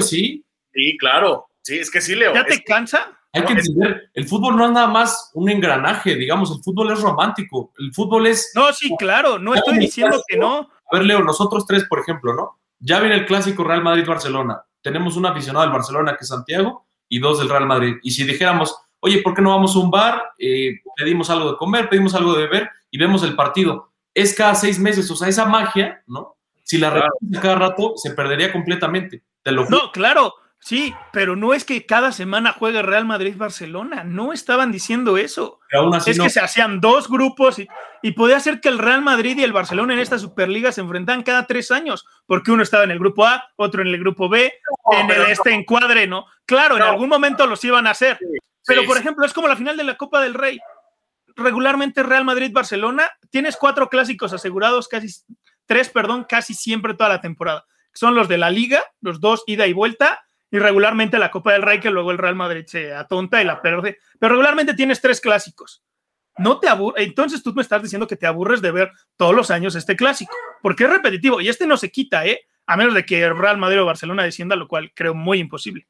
Sí. 0.00 0.44
Sí, 0.72 0.96
claro. 0.98 1.46
Sí, 1.62 1.78
es 1.78 1.90
que 1.90 2.00
sí, 2.00 2.14
Leo. 2.14 2.34
¿Ya 2.34 2.44
te 2.44 2.62
cansa? 2.62 3.12
Hay 3.32 3.44
que 3.44 3.52
entender, 3.52 4.10
el 4.14 4.26
fútbol 4.26 4.56
no 4.56 4.64
es 4.64 4.70
nada 4.72 4.86
más 4.86 5.30
un 5.34 5.50
engranaje, 5.50 6.14
digamos, 6.14 6.50
el 6.56 6.62
fútbol 6.62 6.90
es 6.92 7.00
romántico, 7.00 7.72
el 7.78 7.92
fútbol 7.92 8.26
es... 8.28 8.52
No, 8.54 8.72
sí, 8.72 8.94
claro, 8.98 9.38
no 9.38 9.52
estoy 9.54 9.78
diciendo 9.78 10.22
que 10.26 10.38
no. 10.38 10.70
A 10.90 10.96
ver, 10.96 11.04
Leo, 11.04 11.22
nosotros 11.22 11.66
tres, 11.66 11.84
por 11.84 11.98
ejemplo, 11.98 12.32
¿no? 12.32 12.60
Ya 12.78 12.98
viene 13.00 13.16
el 13.16 13.26
clásico 13.26 13.62
Real 13.62 13.82
Madrid-Barcelona, 13.82 14.62
tenemos 14.80 15.16
un 15.16 15.26
aficionado 15.26 15.66
del 15.66 15.74
Barcelona 15.74 16.12
que 16.12 16.22
es 16.22 16.28
Santiago 16.28 16.86
y 17.10 17.18
dos 17.18 17.38
del 17.38 17.50
Real 17.50 17.66
Madrid. 17.66 17.96
Y 18.02 18.12
si 18.12 18.24
dijéramos, 18.24 18.74
oye, 19.00 19.22
¿por 19.22 19.34
qué 19.34 19.42
no 19.42 19.50
vamos 19.50 19.74
a 19.76 19.78
un 19.78 19.90
bar? 19.90 20.22
Eh, 20.38 20.80
pedimos 20.96 21.30
algo 21.30 21.52
de 21.52 21.56
comer, 21.56 21.88
pedimos 21.88 22.14
algo 22.14 22.34
de 22.34 22.42
beber 22.42 22.70
y 22.90 22.98
vemos 22.98 23.22
el 23.22 23.36
partido. 23.36 23.92
Es 24.14 24.34
cada 24.34 24.54
seis 24.54 24.78
meses, 24.78 25.10
o 25.10 25.16
sea, 25.16 25.28
esa 25.28 25.44
magia, 25.44 26.02
¿no? 26.06 26.36
Si 26.62 26.78
la 26.78 26.90
claro. 26.90 27.12
cada 27.40 27.54
rato, 27.54 27.92
se 27.96 28.10
perdería 28.10 28.52
completamente. 28.52 29.22
Te 29.42 29.52
lo 29.52 29.68
no, 29.68 29.92
claro, 29.92 30.34
sí, 30.58 30.92
pero 31.12 31.36
no 31.36 31.54
es 31.54 31.64
que 31.64 31.86
cada 31.86 32.10
semana 32.10 32.52
juegue 32.52 32.82
Real 32.82 33.04
Madrid-Barcelona, 33.04 34.02
no 34.02 34.32
estaban 34.32 34.72
diciendo 34.72 35.16
eso. 35.16 35.60
es 36.04 36.18
que 36.18 36.30
se 36.30 36.40
hacían 36.40 36.80
dos 36.80 37.08
grupos 37.08 37.60
y, 37.60 37.68
y, 38.02 38.12
podía 38.12 38.40
ser 38.40 38.60
que 38.60 38.68
el 38.68 38.78
Real 38.78 39.02
Madrid 39.02 39.38
y 39.38 39.44
el 39.44 39.52
Barcelona 39.52 39.92
en 39.92 40.00
esta 40.00 40.18
Superliga 40.18 40.72
se 40.72 40.80
enfrentaban 40.80 41.22
cada 41.22 41.46
tres 41.46 41.70
años, 41.70 42.04
porque 42.26 42.50
uno 42.50 42.64
estaba 42.64 42.82
en 42.82 42.90
el 42.90 42.98
grupo 42.98 43.24
A, 43.24 43.44
otro 43.54 43.82
en 43.82 43.88
el 43.88 44.00
grupo 44.00 44.28
B, 44.28 44.52
en 44.90 45.08
el, 45.08 45.22
este 45.30 45.52
encuadre, 45.52 46.08
¿no? 46.08 46.26
Claro, 46.46 46.76
en 46.76 46.82
algún 46.82 47.08
momento 47.08 47.46
los 47.46 47.62
iban 47.64 47.86
a 47.86 47.90
hacer, 47.90 48.18
pero, 48.66 48.84
por 48.84 48.96
ejemplo, 48.96 49.24
es 49.24 49.32
como 49.32 49.48
la 49.48 49.56
final 49.56 49.76
de 49.76 49.84
la 49.84 49.96
Copa 49.96 50.20
del 50.20 50.34
Rey. 50.34 50.58
Regularmente 51.36 52.02
Real 52.02 52.24
Madrid-Barcelona, 52.24 53.10
tienes 53.30 53.56
cuatro 53.56 53.88
clásicos 53.88 54.32
asegurados, 54.32 54.88
casi 54.88 55.08
tres, 55.66 55.90
perdón, 55.90 56.24
casi 56.28 56.54
siempre 56.54 56.94
toda 56.94 57.10
la 57.10 57.20
temporada. 57.20 57.66
Son 57.92 58.14
los 58.14 58.28
de 58.28 58.38
la 58.38 58.50
Liga, 58.50 58.82
los 59.00 59.20
dos 59.20 59.44
ida 59.46 59.66
y 59.66 59.72
vuelta, 59.72 60.26
y 60.50 60.58
regularmente 60.58 61.18
la 61.18 61.30
Copa 61.30 61.52
del 61.52 61.62
Rey, 61.62 61.80
que 61.80 61.90
luego 61.90 62.10
el 62.10 62.18
Real 62.18 62.36
Madrid 62.36 62.64
se 62.66 62.94
atonta 62.94 63.42
y 63.42 63.44
la 63.44 63.60
pierde. 63.60 63.98
Pero 64.18 64.30
regularmente 64.30 64.74
tienes 64.74 65.00
tres 65.00 65.20
clásicos. 65.20 65.82
No 66.38 66.60
te 66.60 66.68
aburres. 66.68 67.06
Entonces 67.06 67.42
tú 67.42 67.52
me 67.54 67.62
estás 67.62 67.82
diciendo 67.82 68.06
que 68.06 68.16
te 68.16 68.26
aburres 68.26 68.60
de 68.60 68.70
ver 68.70 68.92
todos 69.16 69.34
los 69.34 69.50
años 69.50 69.74
este 69.74 69.96
clásico, 69.96 70.34
porque 70.62 70.84
es 70.84 70.90
repetitivo 70.90 71.40
y 71.40 71.48
este 71.48 71.66
no 71.66 71.76
se 71.76 71.90
quita, 71.90 72.26
¿eh? 72.26 72.40
A 72.66 72.76
menos 72.76 72.94
de 72.94 73.04
que 73.04 73.22
el 73.22 73.36
Real 73.36 73.58
Madrid 73.58 73.80
o 73.80 73.86
Barcelona 73.86 74.24
descienda, 74.24 74.56
lo 74.56 74.68
cual 74.68 74.92
creo 74.94 75.14
muy 75.14 75.38
imposible. 75.38 75.86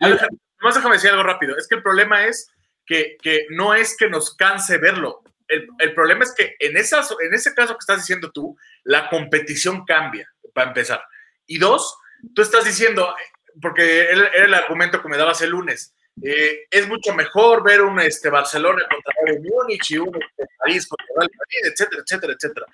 a 0.00 0.08
ver, 0.08 0.18
más 0.60 0.74
déjame 0.74 0.96
decir 0.96 1.10
algo 1.10 1.22
rápido. 1.22 1.56
Es 1.56 1.66
que 1.68 1.76
el 1.76 1.82
problema 1.82 2.24
es 2.24 2.50
que, 2.86 3.16
que 3.22 3.46
no 3.50 3.74
es 3.74 3.96
que 3.96 4.08
nos 4.08 4.34
canse 4.36 4.78
verlo. 4.78 5.22
El, 5.48 5.66
el, 5.78 5.94
problema 5.94 6.24
es 6.24 6.32
que 6.32 6.54
en, 6.60 6.76
esas, 6.76 7.14
en 7.20 7.34
ese 7.34 7.54
caso 7.54 7.74
que 7.74 7.80
estás 7.80 7.98
diciendo 7.98 8.30
tú, 8.30 8.56
la 8.84 9.08
competición 9.08 9.84
cambia, 9.84 10.32
para 10.54 10.68
empezar. 10.68 11.02
Y 11.46 11.58
dos, 11.58 11.96
tú 12.34 12.42
estás 12.42 12.64
diciendo, 12.64 13.14
porque 13.60 14.02
era 14.10 14.44
el 14.44 14.54
argumento 14.54 15.02
que 15.02 15.08
me 15.08 15.16
dabas 15.16 15.42
el 15.42 15.50
lunes, 15.50 15.94
eh, 16.22 16.66
es 16.70 16.86
mucho 16.88 17.14
mejor 17.14 17.62
ver 17.64 17.80
un 17.80 17.98
este, 18.00 18.28
Barcelona 18.28 18.82
contra 18.90 19.12
Bayern 19.24 19.42
Múnich 19.42 19.90
y 19.90 19.98
un 19.98 20.08
este, 20.08 20.46
París 20.58 20.86
contra 20.86 21.06
Real 21.16 21.30
Madrid, 21.36 21.72
etcétera, 21.72 22.02
etcétera, 22.04 22.32
etcétera. 22.34 22.66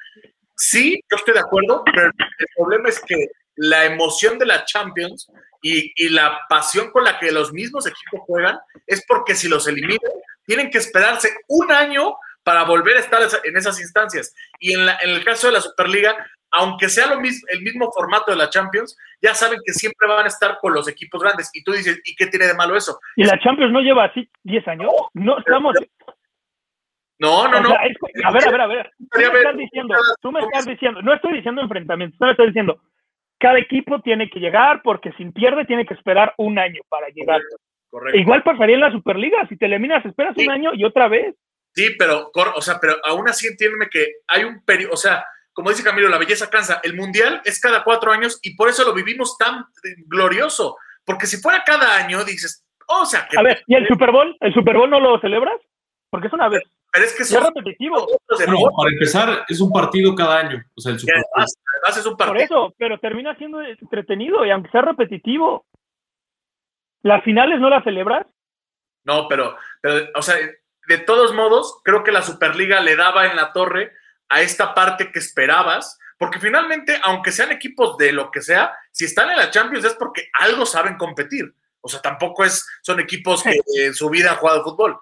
Sí, 0.57 1.01
yo 1.11 1.17
estoy 1.17 1.35
de 1.35 1.41
acuerdo, 1.41 1.85
pero 1.85 2.07
el 2.07 2.47
problema 2.57 2.89
es 2.89 2.99
que 3.01 3.31
la 3.57 3.85
emoción 3.85 4.39
de 4.39 4.47
la 4.47 4.65
Champions 4.65 5.31
y, 5.63 6.09
la 6.11 6.41
pasión 6.49 6.91
con 6.91 7.05
la 7.05 7.19
que 7.19 7.33
los 7.33 7.53
mismos 7.53 7.87
equipos 7.87 8.21
juegan 8.27 8.59
es 8.87 9.05
porque 9.07 9.35
si 9.35 9.49
los 9.49 9.67
eliminan, 9.67 10.13
tienen 10.45 10.71
que 10.71 10.79
esperarse 10.79 11.31
un 11.49 11.73
año 11.73 12.15
para 12.45 12.63
volver 12.65 12.97
a 12.97 13.01
estar 13.01 13.21
en 13.43 13.57
esas 13.57 13.81
instancias. 13.81 14.33
Y 14.61 14.75
en, 14.75 14.89
el 15.03 15.25
caso 15.25 15.49
de 15.49 15.55
la 15.55 15.61
Superliga, 15.61 16.15
aunque 16.53 16.89
sea 16.89 17.09
lo 17.09 17.21
mismo, 17.21 17.45
el 17.51 17.63
mismo 17.63 17.91
formato 17.91 18.31
de 18.31 18.37
la 18.37 18.49
Champions, 18.49 18.97
ya 19.21 19.35
saben 19.35 19.59
que 19.65 19.73
siempre 19.73 20.07
van 20.07 20.25
a 20.25 20.29
estar 20.29 20.59
con 20.61 20.73
los 20.73 20.87
equipos 20.87 21.21
grandes. 21.21 21.51
Y 21.53 21.65
tú 21.65 21.73
dices, 21.73 22.01
¿y 22.05 22.15
qué 22.15 22.29
tiene 22.29 22.47
de 22.47 22.55
malo 22.55 22.77
eso? 22.77 23.01
¿Y 23.17 23.25
la 23.25 23.39
Champions 23.41 23.73
no 23.73 23.81
lleva 23.81 24.05
así 24.05 24.29
10 24.45 24.69
años? 24.69 24.93
No, 25.15 25.39
estamos... 25.39 25.75
No, 27.19 27.49
no, 27.49 27.61
no. 27.61 27.71
a 27.71 28.31
ver, 28.31 28.47
a 28.47 28.51
ver, 28.51 28.61
a 28.61 28.67
ver. 28.67 28.93
Tú 29.11 29.19
me 29.19 29.39
estás 29.39 29.57
diciendo, 29.57 29.95
tú 30.21 30.33
me 30.33 30.41
estás 30.41 30.67
diciendo, 30.67 31.03
no 31.03 31.15
estoy 31.15 31.33
diciendo 31.33 31.63
enfrentamientos, 31.63 32.21
no 32.21 32.31
estoy 32.31 32.49
diciendo, 32.49 32.79
cada 33.39 33.59
equipo 33.59 34.01
tiene 34.01 34.29
que 34.31 34.41
llegar 34.41 34.81
porque 34.83 35.13
si 35.13 35.25
pierde 35.31 35.65
tiene 35.65 35.87
que 35.87 35.95
esperar 35.95 36.35
un 36.39 36.59
año 36.59 36.81
para 36.89 37.09
llegar. 37.09 37.41
Correcto, 37.91 38.19
Igual 38.19 38.43
pasaría 38.43 38.75
en 38.75 38.81
la 38.81 38.93
Superliga, 38.93 39.47
si 39.49 39.57
te 39.57 39.67
eliminas 39.67 40.05
esperas 40.05 40.37
un 40.37 40.51
año 40.51 40.73
y 40.75 40.85
otra 40.85 41.09
vez. 41.09 41.35
Sí, 41.75 41.95
pero, 41.99 42.31
o 42.35 42.61
sea, 42.61 42.79
pero 42.81 42.97
aún 43.05 43.29
así 43.29 43.47
entiéndeme 43.47 43.89
que 43.91 44.07
hay 44.27 44.45
un 44.45 44.65
periodo, 44.65 44.95
o 44.95 44.97
sea, 44.97 45.25
como 45.53 45.71
dice 45.71 45.83
Camilo, 45.83 46.09
la 46.09 46.19
belleza 46.19 46.51
cansa. 46.51 46.81
El 46.83 46.95
mundial 46.95 47.41
es 47.45 47.59
cada 47.61 47.83
cuatro 47.83 48.13
años 48.13 48.39
y 48.43 48.55
por 48.57 48.69
eso 48.69 48.85
lo 48.85 48.93
vivimos 48.93 49.39
tan 49.39 49.65
glorioso. 50.07 50.77
Porque 51.03 51.27
si 51.27 51.39
fuera 51.39 51.65
cada 51.65 51.97
año, 51.97 52.25
dices, 52.25 52.67
o 52.89 53.07
sea, 53.07 53.27
A 53.37 53.43
ver, 53.43 53.63
¿y 53.67 53.75
el 53.75 53.89
Super 53.89 54.11
Bowl? 54.11 54.37
¿El 54.41 54.53
Super 54.53 54.77
Bowl 54.77 54.91
no 54.91 55.01
lo 55.01 55.19
celebras? 55.21 55.59
Porque 56.11 56.27
es 56.27 56.33
una 56.35 56.49
vez. 56.49 56.63
Pero 56.97 57.07
es 57.07 57.15
que 57.15 57.23
es 57.25 57.43
repetitivo. 57.45 58.07
Bueno, 58.27 58.59
para 58.75 58.91
empezar, 58.91 59.45
es 59.49 59.61
un 59.61 59.71
partido 59.71 60.15
cada 60.15 60.39
año. 60.39 60.65
O 60.75 60.81
sea, 60.81 60.93
el 60.93 60.99
Super 60.99 61.17
además, 61.17 61.55
además 61.75 61.99
es 61.99 62.07
un 62.07 62.17
partido. 62.17 62.35
Por 62.35 62.43
eso, 62.43 62.75
pero 62.79 62.99
termina 62.99 63.37
siendo 63.37 63.61
entretenido 63.61 64.47
y 64.47 64.51
aunque 64.51 64.71
sea 64.71 64.81
repetitivo. 64.81 65.67
¿Las 67.03 67.23
finales 67.23 67.61
no 67.61 67.69
las 67.69 67.85
celebras? 67.85 68.27
No, 69.05 69.29
pero, 69.29 69.57
pero, 69.83 70.09
o 70.15 70.23
sea, 70.23 70.37
de 70.89 70.99
todos 70.99 71.35
modos, 71.35 71.81
creo 71.85 72.03
que 72.03 72.13
la 72.13 72.23
Superliga 72.23 72.81
le 72.81 72.97
daba 72.97 73.27
en 73.27 73.37
la 73.37 73.53
torre 73.53 73.93
a 74.31 74.41
esta 74.41 74.75
parte 74.75 75.13
que 75.13 75.19
esperabas, 75.19 75.99
porque 76.19 76.41
finalmente, 76.41 76.99
aunque 77.03 77.31
sean 77.31 77.53
equipos 77.53 77.99
de 77.99 78.13
lo 78.13 78.31
que 78.31 78.41
sea, 78.41 78.75
si 78.91 79.05
están 79.05 79.31
en 79.31 79.37
la 79.37 79.51
Champions 79.51 79.85
es 79.85 79.95
porque 79.95 80.31
algo 80.33 80.65
saben 80.65 80.97
competir. 80.97 81.55
O 81.83 81.89
sea, 81.89 82.01
tampoco 82.01 82.43
es, 82.43 82.67
son 82.83 82.99
equipos 83.01 83.43
que 83.45 83.61
en 83.85 83.95
su 83.95 84.09
vida 84.09 84.31
han 84.31 84.39
jugado 84.39 84.65
fútbol. 84.65 84.99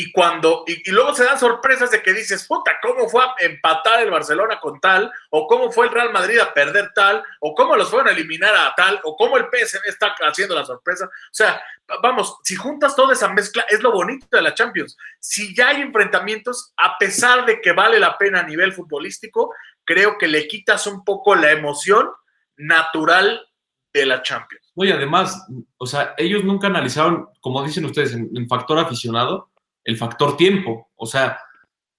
Y 0.00 0.12
cuando, 0.12 0.62
y, 0.64 0.88
y, 0.88 0.92
luego 0.92 1.12
se 1.12 1.24
dan 1.24 1.40
sorpresas 1.40 1.90
de 1.90 2.00
que 2.00 2.12
dices, 2.12 2.46
puta, 2.46 2.78
¿cómo 2.80 3.08
fue 3.08 3.20
a 3.20 3.34
empatar 3.40 4.00
el 4.00 4.12
Barcelona 4.12 4.60
con 4.60 4.78
tal? 4.78 5.10
¿O 5.30 5.48
cómo 5.48 5.72
fue 5.72 5.86
el 5.86 5.92
Real 5.92 6.12
Madrid 6.12 6.38
a 6.38 6.54
perder 6.54 6.92
tal? 6.94 7.20
¿O 7.40 7.52
cómo 7.52 7.74
los 7.74 7.90
fueron 7.90 8.06
a 8.06 8.12
eliminar 8.12 8.54
a 8.54 8.72
tal? 8.76 9.00
¿O 9.02 9.16
cómo 9.16 9.36
el 9.36 9.46
PSV 9.46 9.80
está 9.88 10.14
haciendo 10.20 10.54
la 10.54 10.64
sorpresa? 10.64 11.06
O 11.06 11.32
sea, 11.32 11.60
vamos, 12.00 12.38
si 12.44 12.54
juntas 12.54 12.94
toda 12.94 13.12
esa 13.12 13.28
mezcla, 13.30 13.66
es 13.68 13.82
lo 13.82 13.90
bonito 13.90 14.28
de 14.30 14.40
la 14.40 14.54
Champions. 14.54 14.96
Si 15.18 15.52
ya 15.52 15.70
hay 15.70 15.82
enfrentamientos, 15.82 16.72
a 16.76 16.96
pesar 16.96 17.44
de 17.44 17.60
que 17.60 17.72
vale 17.72 17.98
la 17.98 18.16
pena 18.16 18.38
a 18.38 18.46
nivel 18.46 18.72
futbolístico, 18.72 19.52
creo 19.84 20.16
que 20.16 20.28
le 20.28 20.46
quitas 20.46 20.86
un 20.86 21.04
poco 21.04 21.34
la 21.34 21.50
emoción 21.50 22.08
natural 22.56 23.48
de 23.92 24.06
la 24.06 24.22
Champions. 24.22 24.70
Oye, 24.76 24.92
además, 24.92 25.44
o 25.76 25.86
sea, 25.86 26.14
ellos 26.18 26.44
nunca 26.44 26.68
analizaron, 26.68 27.30
como 27.40 27.64
dicen 27.64 27.84
ustedes, 27.84 28.12
en, 28.12 28.30
en 28.36 28.46
factor 28.46 28.78
aficionado, 28.78 29.50
el 29.88 29.96
factor 29.96 30.36
tiempo. 30.36 30.90
O 30.96 31.06
sea, 31.06 31.40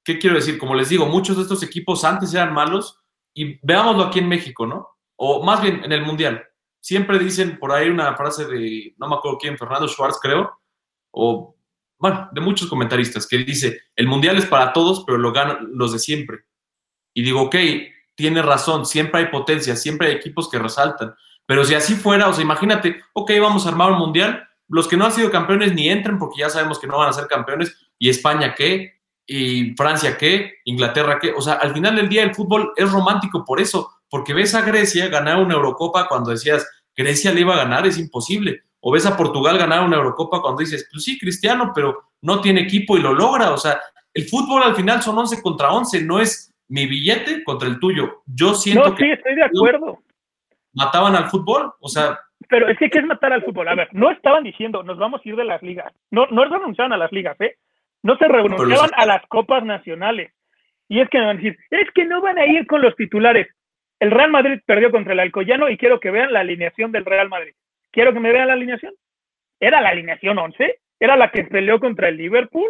¿qué 0.03 0.19
quiero 0.19 0.35
decir? 0.35 0.59
Como 0.59 0.75
les 0.75 0.89
digo, 0.89 1.07
muchos 1.07 1.35
de 1.37 1.41
estos 1.41 1.63
equipos 1.63 2.03
antes 2.05 2.31
eran 2.35 2.53
malos 2.53 2.99
y 3.33 3.59
veámoslo 3.65 4.03
aquí 4.03 4.19
en 4.19 4.29
México, 4.29 4.67
¿no? 4.67 4.87
O 5.15 5.43
más 5.43 5.59
bien 5.59 5.83
en 5.83 5.91
el 5.91 6.05
Mundial. 6.05 6.45
Siempre 6.79 7.17
dicen 7.17 7.57
por 7.57 7.71
ahí 7.71 7.89
una 7.89 8.15
frase 8.15 8.45
de, 8.45 8.93
no 8.97 9.09
me 9.09 9.15
acuerdo 9.15 9.39
quién, 9.39 9.57
Fernando 9.57 9.87
Schwartz, 9.87 10.19
creo, 10.21 10.51
o, 11.09 11.55
bueno, 11.97 12.29
de 12.31 12.41
muchos 12.41 12.69
comentaristas, 12.69 13.25
que 13.25 13.39
dice, 13.39 13.81
el 13.95 14.07
Mundial 14.07 14.37
es 14.37 14.45
para 14.45 14.71
todos, 14.71 15.03
pero 15.03 15.17
lo 15.17 15.31
ganan 15.31 15.69
los 15.73 15.91
de 15.91 15.97
siempre. 15.97 16.41
Y 17.15 17.23
digo, 17.23 17.41
ok, 17.41 17.55
tiene 18.13 18.43
razón, 18.43 18.85
siempre 18.85 19.21
hay 19.21 19.27
potencia, 19.29 19.75
siempre 19.75 20.09
hay 20.09 20.13
equipos 20.13 20.47
que 20.47 20.59
resaltan. 20.59 21.15
Pero 21.47 21.65
si 21.65 21.73
así 21.73 21.95
fuera, 21.95 22.27
o 22.27 22.33
sea, 22.33 22.43
imagínate, 22.43 23.01
ok, 23.13 23.31
vamos 23.41 23.65
a 23.65 23.69
armar 23.69 23.93
un 23.93 23.97
Mundial, 23.97 24.47
los 24.69 24.87
que 24.87 24.97
no 24.97 25.05
han 25.05 25.11
sido 25.11 25.31
campeones 25.31 25.73
ni 25.73 25.89
entren 25.89 26.17
porque 26.17 26.41
ya 26.41 26.49
sabemos 26.49 26.79
que 26.79 26.87
no 26.87 26.97
van 26.97 27.09
a 27.09 27.13
ser 27.13 27.27
campeones. 27.27 27.75
¿Y 27.97 28.09
España 28.09 28.55
qué? 28.55 28.99
¿Y 29.25 29.75
Francia 29.75 30.17
qué? 30.17 30.53
¿Inglaterra 30.65 31.19
qué? 31.19 31.31
O 31.31 31.41
sea, 31.41 31.53
al 31.53 31.73
final 31.73 31.95
del 31.95 32.09
día 32.09 32.23
el 32.23 32.33
fútbol 32.33 32.71
es 32.75 32.89
romántico 32.91 33.43
por 33.45 33.59
eso, 33.59 33.91
porque 34.09 34.33
ves 34.33 34.55
a 34.55 34.61
Grecia 34.61 35.07
ganar 35.07 35.37
una 35.37 35.55
Eurocopa 35.55 36.07
cuando 36.07 36.31
decías, 36.31 36.67
Grecia 36.95 37.31
le 37.31 37.41
iba 37.41 37.53
a 37.53 37.63
ganar, 37.63 37.85
es 37.85 37.97
imposible. 37.97 38.63
O 38.79 38.91
ves 38.91 39.05
a 39.05 39.17
Portugal 39.17 39.57
ganar 39.57 39.83
una 39.83 39.97
Eurocopa 39.97 40.41
cuando 40.41 40.61
dices, 40.61 40.87
pues 40.91 41.03
sí, 41.03 41.19
Cristiano, 41.19 41.71
pero 41.75 42.11
no 42.21 42.39
tiene 42.39 42.61
equipo 42.61 42.97
y 42.97 43.01
lo 43.01 43.13
logra. 43.13 43.51
O 43.51 43.57
sea, 43.57 43.79
el 44.13 44.27
fútbol 44.27 44.63
al 44.63 44.75
final 44.75 45.01
son 45.01 45.17
11 45.17 45.41
contra 45.41 45.71
11, 45.71 46.03
no 46.03 46.19
es 46.19 46.53
mi 46.67 46.85
billete 46.85 47.43
contra 47.43 47.67
el 47.67 47.79
tuyo. 47.79 48.23
Yo 48.25 48.55
siento 48.55 48.89
no, 48.89 48.95
que... 48.95 49.03
sí, 49.03 49.11
estoy 49.11 49.35
de 49.35 49.43
acuerdo. 49.43 49.99
Mataban 50.73 51.15
al 51.15 51.29
fútbol, 51.29 51.73
o 51.79 51.89
sea, 51.89 52.19
pero 52.49 52.67
es 52.67 52.77
que, 52.79 52.89
¿qué 52.89 52.97
es 52.97 53.05
matar 53.05 53.31
al 53.31 53.43
fútbol? 53.43 53.67
A 53.67 53.75
ver, 53.75 53.89
no 53.91 54.09
estaban 54.09 54.43
diciendo, 54.43 54.81
nos 54.81 54.97
vamos 54.97 55.21
a 55.23 55.29
ir 55.29 55.35
de 55.35 55.45
las 55.45 55.61
ligas. 55.61 55.93
No, 56.09 56.25
no 56.31 56.43
renunciaban 56.43 56.91
a 56.91 56.97
las 56.97 57.11
ligas, 57.11 57.39
¿eh? 57.39 57.55
No 58.01 58.17
se 58.17 58.27
renunciaban 58.27 58.89
a 58.95 59.05
las 59.05 59.25
copas 59.27 59.63
nacionales. 59.63 60.33
Y 60.87 60.99
es 60.99 61.09
que 61.09 61.19
me 61.19 61.25
van 61.27 61.37
a 61.37 61.39
decir, 61.39 61.57
es 61.69 61.91
que 61.91 62.05
no 62.05 62.21
van 62.21 62.39
a 62.39 62.47
ir 62.47 62.65
con 62.65 62.81
los 62.81 62.95
titulares. 62.95 63.47
El 63.99 64.09
Real 64.09 64.31
Madrid 64.31 64.59
perdió 64.65 64.89
contra 64.89 65.13
el 65.13 65.19
Alcoyano 65.19 65.69
y 65.69 65.77
quiero 65.77 65.99
que 65.99 66.09
vean 66.09 66.33
la 66.33 66.39
alineación 66.39 66.91
del 66.91 67.05
Real 67.05 67.29
Madrid. 67.29 67.53
Quiero 67.91 68.13
que 68.13 68.19
me 68.19 68.31
vean 68.31 68.47
la 68.47 68.53
alineación. 68.53 68.93
Era 69.59 69.79
la 69.81 69.89
alineación 69.89 70.39
11, 70.39 70.79
era 70.99 71.17
la 71.17 71.29
que 71.29 71.43
peleó 71.43 71.79
contra 71.79 72.07
el 72.07 72.17
Liverpool, 72.17 72.69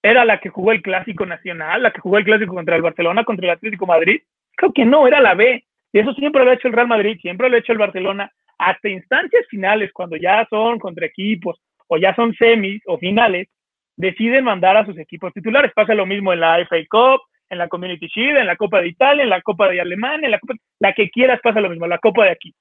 era 0.00 0.24
la 0.24 0.38
que 0.38 0.50
jugó 0.50 0.70
el 0.70 0.82
Clásico 0.82 1.26
Nacional, 1.26 1.82
la 1.82 1.90
que 1.90 2.00
jugó 2.00 2.18
el 2.18 2.24
Clásico 2.24 2.54
contra 2.54 2.76
el 2.76 2.82
Barcelona, 2.82 3.24
contra 3.24 3.46
el 3.46 3.52
Atlético 3.52 3.86
Madrid. 3.86 4.22
Creo 4.54 4.72
que 4.72 4.84
no, 4.84 5.08
era 5.08 5.20
la 5.20 5.34
B. 5.34 5.64
Y 5.92 5.98
eso 5.98 6.12
siempre 6.12 6.44
lo 6.44 6.50
ha 6.50 6.54
hecho 6.54 6.68
el 6.68 6.74
Real 6.74 6.86
Madrid, 6.86 7.18
siempre 7.20 7.48
lo 7.48 7.56
ha 7.56 7.58
hecho 7.58 7.72
el 7.72 7.78
Barcelona 7.78 8.30
hasta 8.58 8.88
instancias 8.88 9.46
finales, 9.48 9.92
cuando 9.92 10.16
ya 10.16 10.46
son 10.50 10.78
contra 10.78 11.06
equipos 11.06 11.60
o 11.86 11.96
ya 11.96 12.14
son 12.14 12.34
semis 12.34 12.82
o 12.86 12.98
finales, 12.98 13.48
deciden 13.96 14.44
mandar 14.44 14.76
a 14.76 14.84
sus 14.84 14.98
equipos 14.98 15.32
titulares. 15.32 15.72
Pasa 15.74 15.94
lo 15.94 16.06
mismo 16.06 16.32
en 16.32 16.40
la 16.40 16.58
FA 16.66 16.76
Cup, 16.88 17.20
en 17.50 17.58
la 17.58 17.68
Community 17.68 18.06
Shield, 18.06 18.38
en 18.38 18.46
la 18.46 18.56
Copa 18.56 18.80
de 18.80 18.88
Italia, 18.88 19.22
en 19.22 19.30
la 19.30 19.40
Copa 19.42 19.68
de 19.68 19.80
Alemania, 19.80 20.26
en 20.26 20.32
la 20.32 20.38
Copa, 20.38 20.54
la 20.80 20.92
que 20.92 21.10
quieras 21.10 21.40
pasa 21.42 21.60
lo 21.60 21.70
mismo, 21.70 21.86
la 21.86 21.98
Copa 21.98 22.24
de 22.24 22.30
aquí. 22.30 22.54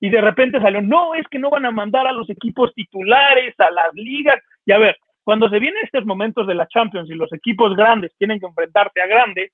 Y 0.00 0.10
de 0.10 0.20
repente 0.20 0.60
salió, 0.60 0.82
no, 0.82 1.14
es 1.14 1.26
que 1.28 1.38
no 1.38 1.50
van 1.50 1.64
a 1.64 1.70
mandar 1.70 2.06
a 2.06 2.12
los 2.12 2.28
equipos 2.28 2.72
titulares, 2.74 3.54
a 3.58 3.70
las 3.70 3.94
ligas. 3.94 4.38
Y 4.66 4.72
a 4.72 4.78
ver, 4.78 4.96
cuando 5.24 5.48
se 5.48 5.58
vienen 5.58 5.84
estos 5.84 6.04
momentos 6.04 6.46
de 6.46 6.54
la 6.54 6.68
Champions 6.68 7.08
y 7.10 7.14
los 7.14 7.32
equipos 7.32 7.74
grandes 7.74 8.12
tienen 8.18 8.38
que 8.38 8.46
enfrentarse 8.46 9.00
a 9.00 9.06
grandes, 9.06 9.52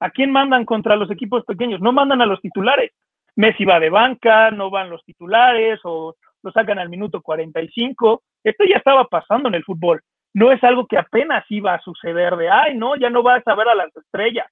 ¿a 0.00 0.10
quién 0.10 0.30
mandan 0.30 0.64
contra 0.64 0.96
los 0.96 1.10
equipos 1.10 1.44
pequeños? 1.44 1.80
No 1.80 1.92
mandan 1.92 2.22
a 2.22 2.26
los 2.26 2.40
titulares. 2.40 2.92
Messi 3.36 3.64
va 3.64 3.80
de 3.80 3.90
banca, 3.90 4.50
no 4.50 4.70
van 4.70 4.90
los 4.90 5.04
titulares 5.04 5.80
o 5.84 6.14
lo 6.42 6.52
sacan 6.52 6.78
al 6.78 6.88
minuto 6.88 7.22
45. 7.22 8.22
Esto 8.44 8.64
ya 8.64 8.76
estaba 8.76 9.04
pasando 9.04 9.48
en 9.48 9.54
el 9.54 9.64
fútbol. 9.64 10.02
No 10.34 10.50
es 10.50 10.62
algo 10.64 10.86
que 10.86 10.98
apenas 10.98 11.44
iba 11.48 11.74
a 11.74 11.80
suceder 11.80 12.36
de, 12.36 12.50
ay, 12.50 12.76
no, 12.76 12.96
ya 12.96 13.10
no 13.10 13.22
vas 13.22 13.46
a 13.46 13.54
ver 13.54 13.68
a 13.68 13.74
las 13.74 13.94
estrellas. 13.96 14.46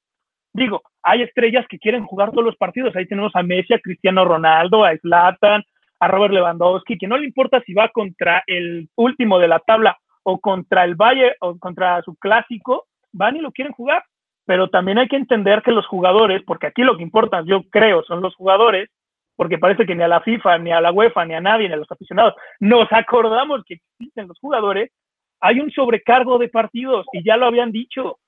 Digo, 0.52 0.82
hay 1.02 1.22
estrellas 1.22 1.66
que 1.68 1.78
quieren 1.78 2.04
jugar 2.04 2.30
todos 2.30 2.44
los 2.44 2.56
partidos. 2.56 2.94
Ahí 2.96 3.06
tenemos 3.06 3.32
a 3.34 3.42
Messi, 3.42 3.74
a 3.74 3.80
Cristiano 3.80 4.24
Ronaldo, 4.24 4.84
a 4.84 4.96
Zlatan, 4.96 5.62
a 6.00 6.08
Robert 6.08 6.34
Lewandowski, 6.34 6.98
que 6.98 7.06
no 7.06 7.18
le 7.18 7.26
importa 7.26 7.60
si 7.62 7.74
va 7.74 7.88
contra 7.88 8.42
el 8.46 8.88
último 8.96 9.38
de 9.38 9.48
la 9.48 9.58
tabla 9.60 9.96
o 10.22 10.38
contra 10.38 10.84
el 10.84 10.94
Valle 10.94 11.34
o 11.40 11.58
contra 11.58 12.02
su 12.02 12.14
clásico, 12.16 12.86
van 13.12 13.36
y 13.36 13.40
lo 13.40 13.52
quieren 13.52 13.72
jugar 13.72 14.02
pero 14.50 14.66
también 14.68 14.98
hay 14.98 15.06
que 15.06 15.14
entender 15.14 15.62
que 15.62 15.70
los 15.70 15.86
jugadores, 15.86 16.42
porque 16.44 16.66
aquí 16.66 16.82
lo 16.82 16.96
que 16.96 17.04
importa, 17.04 17.44
yo 17.46 17.62
creo, 17.70 18.02
son 18.02 18.20
los 18.20 18.34
jugadores, 18.34 18.90
porque 19.36 19.58
parece 19.58 19.86
que 19.86 19.94
ni 19.94 20.02
a 20.02 20.08
la 20.08 20.22
FIFA, 20.22 20.58
ni 20.58 20.72
a 20.72 20.80
la 20.80 20.90
UEFA, 20.90 21.24
ni 21.24 21.34
a 21.34 21.40
nadie, 21.40 21.68
ni 21.68 21.74
a 21.74 21.76
los 21.76 21.92
aficionados, 21.92 22.34
nos 22.58 22.88
acordamos 22.92 23.62
que 23.64 23.74
existen 23.74 24.26
los 24.26 24.36
jugadores, 24.40 24.90
hay 25.38 25.60
un 25.60 25.70
sobrecargo 25.70 26.36
de 26.38 26.48
partidos 26.48 27.06
y 27.12 27.22
ya 27.22 27.36
lo 27.36 27.46
habían 27.46 27.70
dicho. 27.70 28.18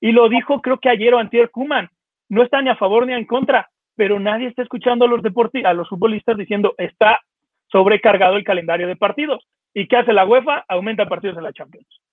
Y 0.00 0.12
lo 0.12 0.28
dijo 0.28 0.62
creo 0.62 0.78
que 0.78 0.90
ayer 0.90 1.12
o 1.12 1.18
antier 1.18 1.50
Kuman. 1.50 1.88
No 2.28 2.44
está 2.44 2.62
ni 2.62 2.70
a 2.70 2.76
favor 2.76 3.04
ni 3.04 3.12
en 3.12 3.26
contra, 3.26 3.68
pero 3.96 4.20
nadie 4.20 4.46
está 4.46 4.62
escuchando 4.62 5.06
a 5.06 5.08
los 5.08 5.22
a 5.64 5.72
los 5.72 5.88
futbolistas 5.88 6.36
diciendo 6.36 6.76
está 6.78 7.18
sobrecargado 7.66 8.36
el 8.36 8.44
calendario 8.44 8.86
de 8.86 8.94
partidos. 8.94 9.44
¿Y 9.74 9.88
qué 9.88 9.96
hace 9.96 10.12
la 10.12 10.24
UEFA? 10.24 10.66
Aumenta 10.68 11.08
partidos 11.08 11.36
en 11.36 11.42
la 11.42 11.52
Champions. 11.52 12.03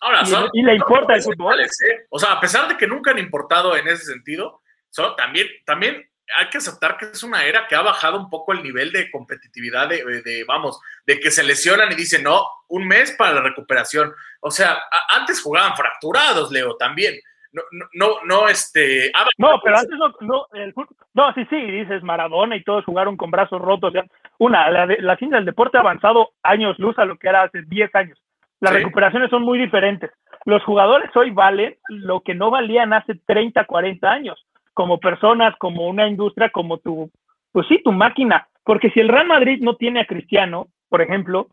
Ahora, 0.00 0.24
son, 0.24 0.48
y, 0.52 0.62
le 0.62 0.74
importa 0.74 1.14
el 1.14 1.22
fútbol. 1.22 1.60
¿eh? 1.60 1.66
O 2.08 2.18
sea, 2.18 2.32
a 2.32 2.40
pesar 2.40 2.68
de 2.68 2.76
que 2.76 2.86
nunca 2.86 3.10
han 3.10 3.18
importado 3.18 3.76
en 3.76 3.86
ese 3.86 4.04
sentido, 4.04 4.62
son, 4.88 5.14
también, 5.16 5.46
también 5.66 6.10
hay 6.38 6.48
que 6.48 6.58
aceptar 6.58 6.96
que 6.96 7.06
es 7.06 7.22
una 7.22 7.44
era 7.44 7.66
que 7.66 7.74
ha 7.74 7.82
bajado 7.82 8.18
un 8.18 8.30
poco 8.30 8.52
el 8.52 8.62
nivel 8.62 8.92
de 8.92 9.10
competitividad 9.10 9.88
de, 9.88 10.22
de, 10.22 10.44
vamos, 10.44 10.80
de 11.06 11.18
que 11.18 11.30
se 11.30 11.42
lesionan 11.42 11.90
y 11.92 11.96
dicen, 11.96 12.22
no, 12.22 12.44
un 12.68 12.86
mes 12.86 13.12
para 13.12 13.34
la 13.34 13.42
recuperación. 13.42 14.12
O 14.40 14.50
sea, 14.50 14.72
a, 14.72 15.18
antes 15.18 15.42
jugaban 15.42 15.76
fracturados, 15.76 16.50
Leo, 16.50 16.76
también. 16.76 17.14
No, 17.52 17.62
no, 17.94 18.08
no, 18.24 18.48
este... 18.48 19.10
Ah, 19.12 19.26
no, 19.36 19.60
pero 19.62 19.76
antes 19.76 19.98
no, 19.98 20.14
no, 20.20 20.46
el, 20.52 20.72
no, 21.14 21.34
sí, 21.34 21.44
sí, 21.50 21.56
dices 21.56 22.00
Maradona 22.04 22.54
y 22.54 22.62
todos 22.62 22.84
jugaron 22.84 23.16
con 23.16 23.32
brazos 23.32 23.60
rotos. 23.60 23.92
Una, 24.38 24.70
la, 24.70 24.86
la 24.86 25.16
ciencia 25.16 25.36
del 25.36 25.46
deporte 25.46 25.76
ha 25.76 25.80
avanzado 25.80 26.30
años 26.44 26.78
luz 26.78 26.96
a 26.98 27.04
lo 27.04 27.18
que 27.18 27.28
era 27.28 27.42
hace 27.42 27.62
10 27.66 27.94
años. 27.96 28.18
Las 28.60 28.72
¿Sí? 28.72 28.78
recuperaciones 28.78 29.30
son 29.30 29.42
muy 29.42 29.58
diferentes. 29.58 30.10
Los 30.44 30.62
jugadores 30.64 31.14
hoy 31.16 31.30
valen 31.30 31.76
lo 31.88 32.20
que 32.20 32.34
no 32.34 32.50
valían 32.50 32.92
hace 32.92 33.14
30, 33.26 33.64
40 33.64 34.10
años, 34.10 34.46
como 34.74 34.98
personas, 34.98 35.54
como 35.58 35.88
una 35.88 36.08
industria, 36.08 36.50
como 36.50 36.78
tu, 36.78 37.10
pues 37.52 37.66
sí, 37.68 37.82
tu 37.82 37.92
máquina. 37.92 38.48
Porque 38.64 38.90
si 38.90 39.00
el 39.00 39.08
Real 39.08 39.26
Madrid 39.26 39.60
no 39.62 39.76
tiene 39.76 40.00
a 40.00 40.06
Cristiano, 40.06 40.68
por 40.88 41.02
ejemplo, 41.02 41.48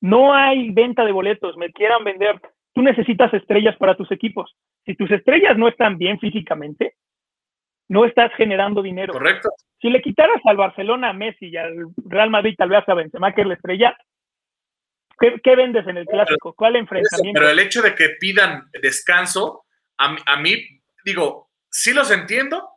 no 0.00 0.34
hay 0.34 0.70
venta 0.70 1.04
de 1.04 1.12
boletos, 1.12 1.56
me 1.56 1.72
quieran 1.72 2.04
vender. 2.04 2.40
Tú 2.74 2.82
necesitas 2.82 3.32
estrellas 3.34 3.76
para 3.76 3.96
tus 3.96 4.10
equipos. 4.10 4.56
Si 4.84 4.94
tus 4.94 5.10
estrellas 5.10 5.56
no 5.56 5.68
están 5.68 5.98
bien 5.98 6.18
físicamente, 6.18 6.94
no 7.88 8.04
estás 8.04 8.32
generando 8.34 8.82
dinero. 8.82 9.12
Correcto. 9.12 9.50
Si 9.80 9.90
le 9.90 10.00
quitaras 10.00 10.40
al 10.44 10.56
Barcelona 10.56 11.10
a 11.10 11.12
Messi 11.12 11.48
y 11.48 11.56
al 11.56 11.74
Real 12.06 12.30
Madrid 12.30 12.54
tal 12.56 12.70
vez 12.70 12.88
a 12.88 12.94
Benzema, 12.94 13.32
que 13.32 13.42
es 13.42 13.46
la 13.46 13.54
estrella, 13.54 13.96
¿Qué, 15.18 15.40
¿Qué, 15.42 15.56
vendes 15.56 15.86
en 15.86 15.96
el 15.96 16.06
clásico? 16.06 16.54
¿Cuál 16.54 16.76
enfrentamiento? 16.76 17.38
Pero 17.38 17.50
el 17.50 17.58
hecho 17.58 17.82
de 17.82 17.94
que 17.94 18.10
pidan 18.20 18.68
descanso, 18.80 19.64
a, 19.98 20.16
a, 20.26 20.36
mí, 20.36 20.54
digo, 21.04 21.50
sí 21.70 21.92
los 21.92 22.10
entiendo, 22.10 22.68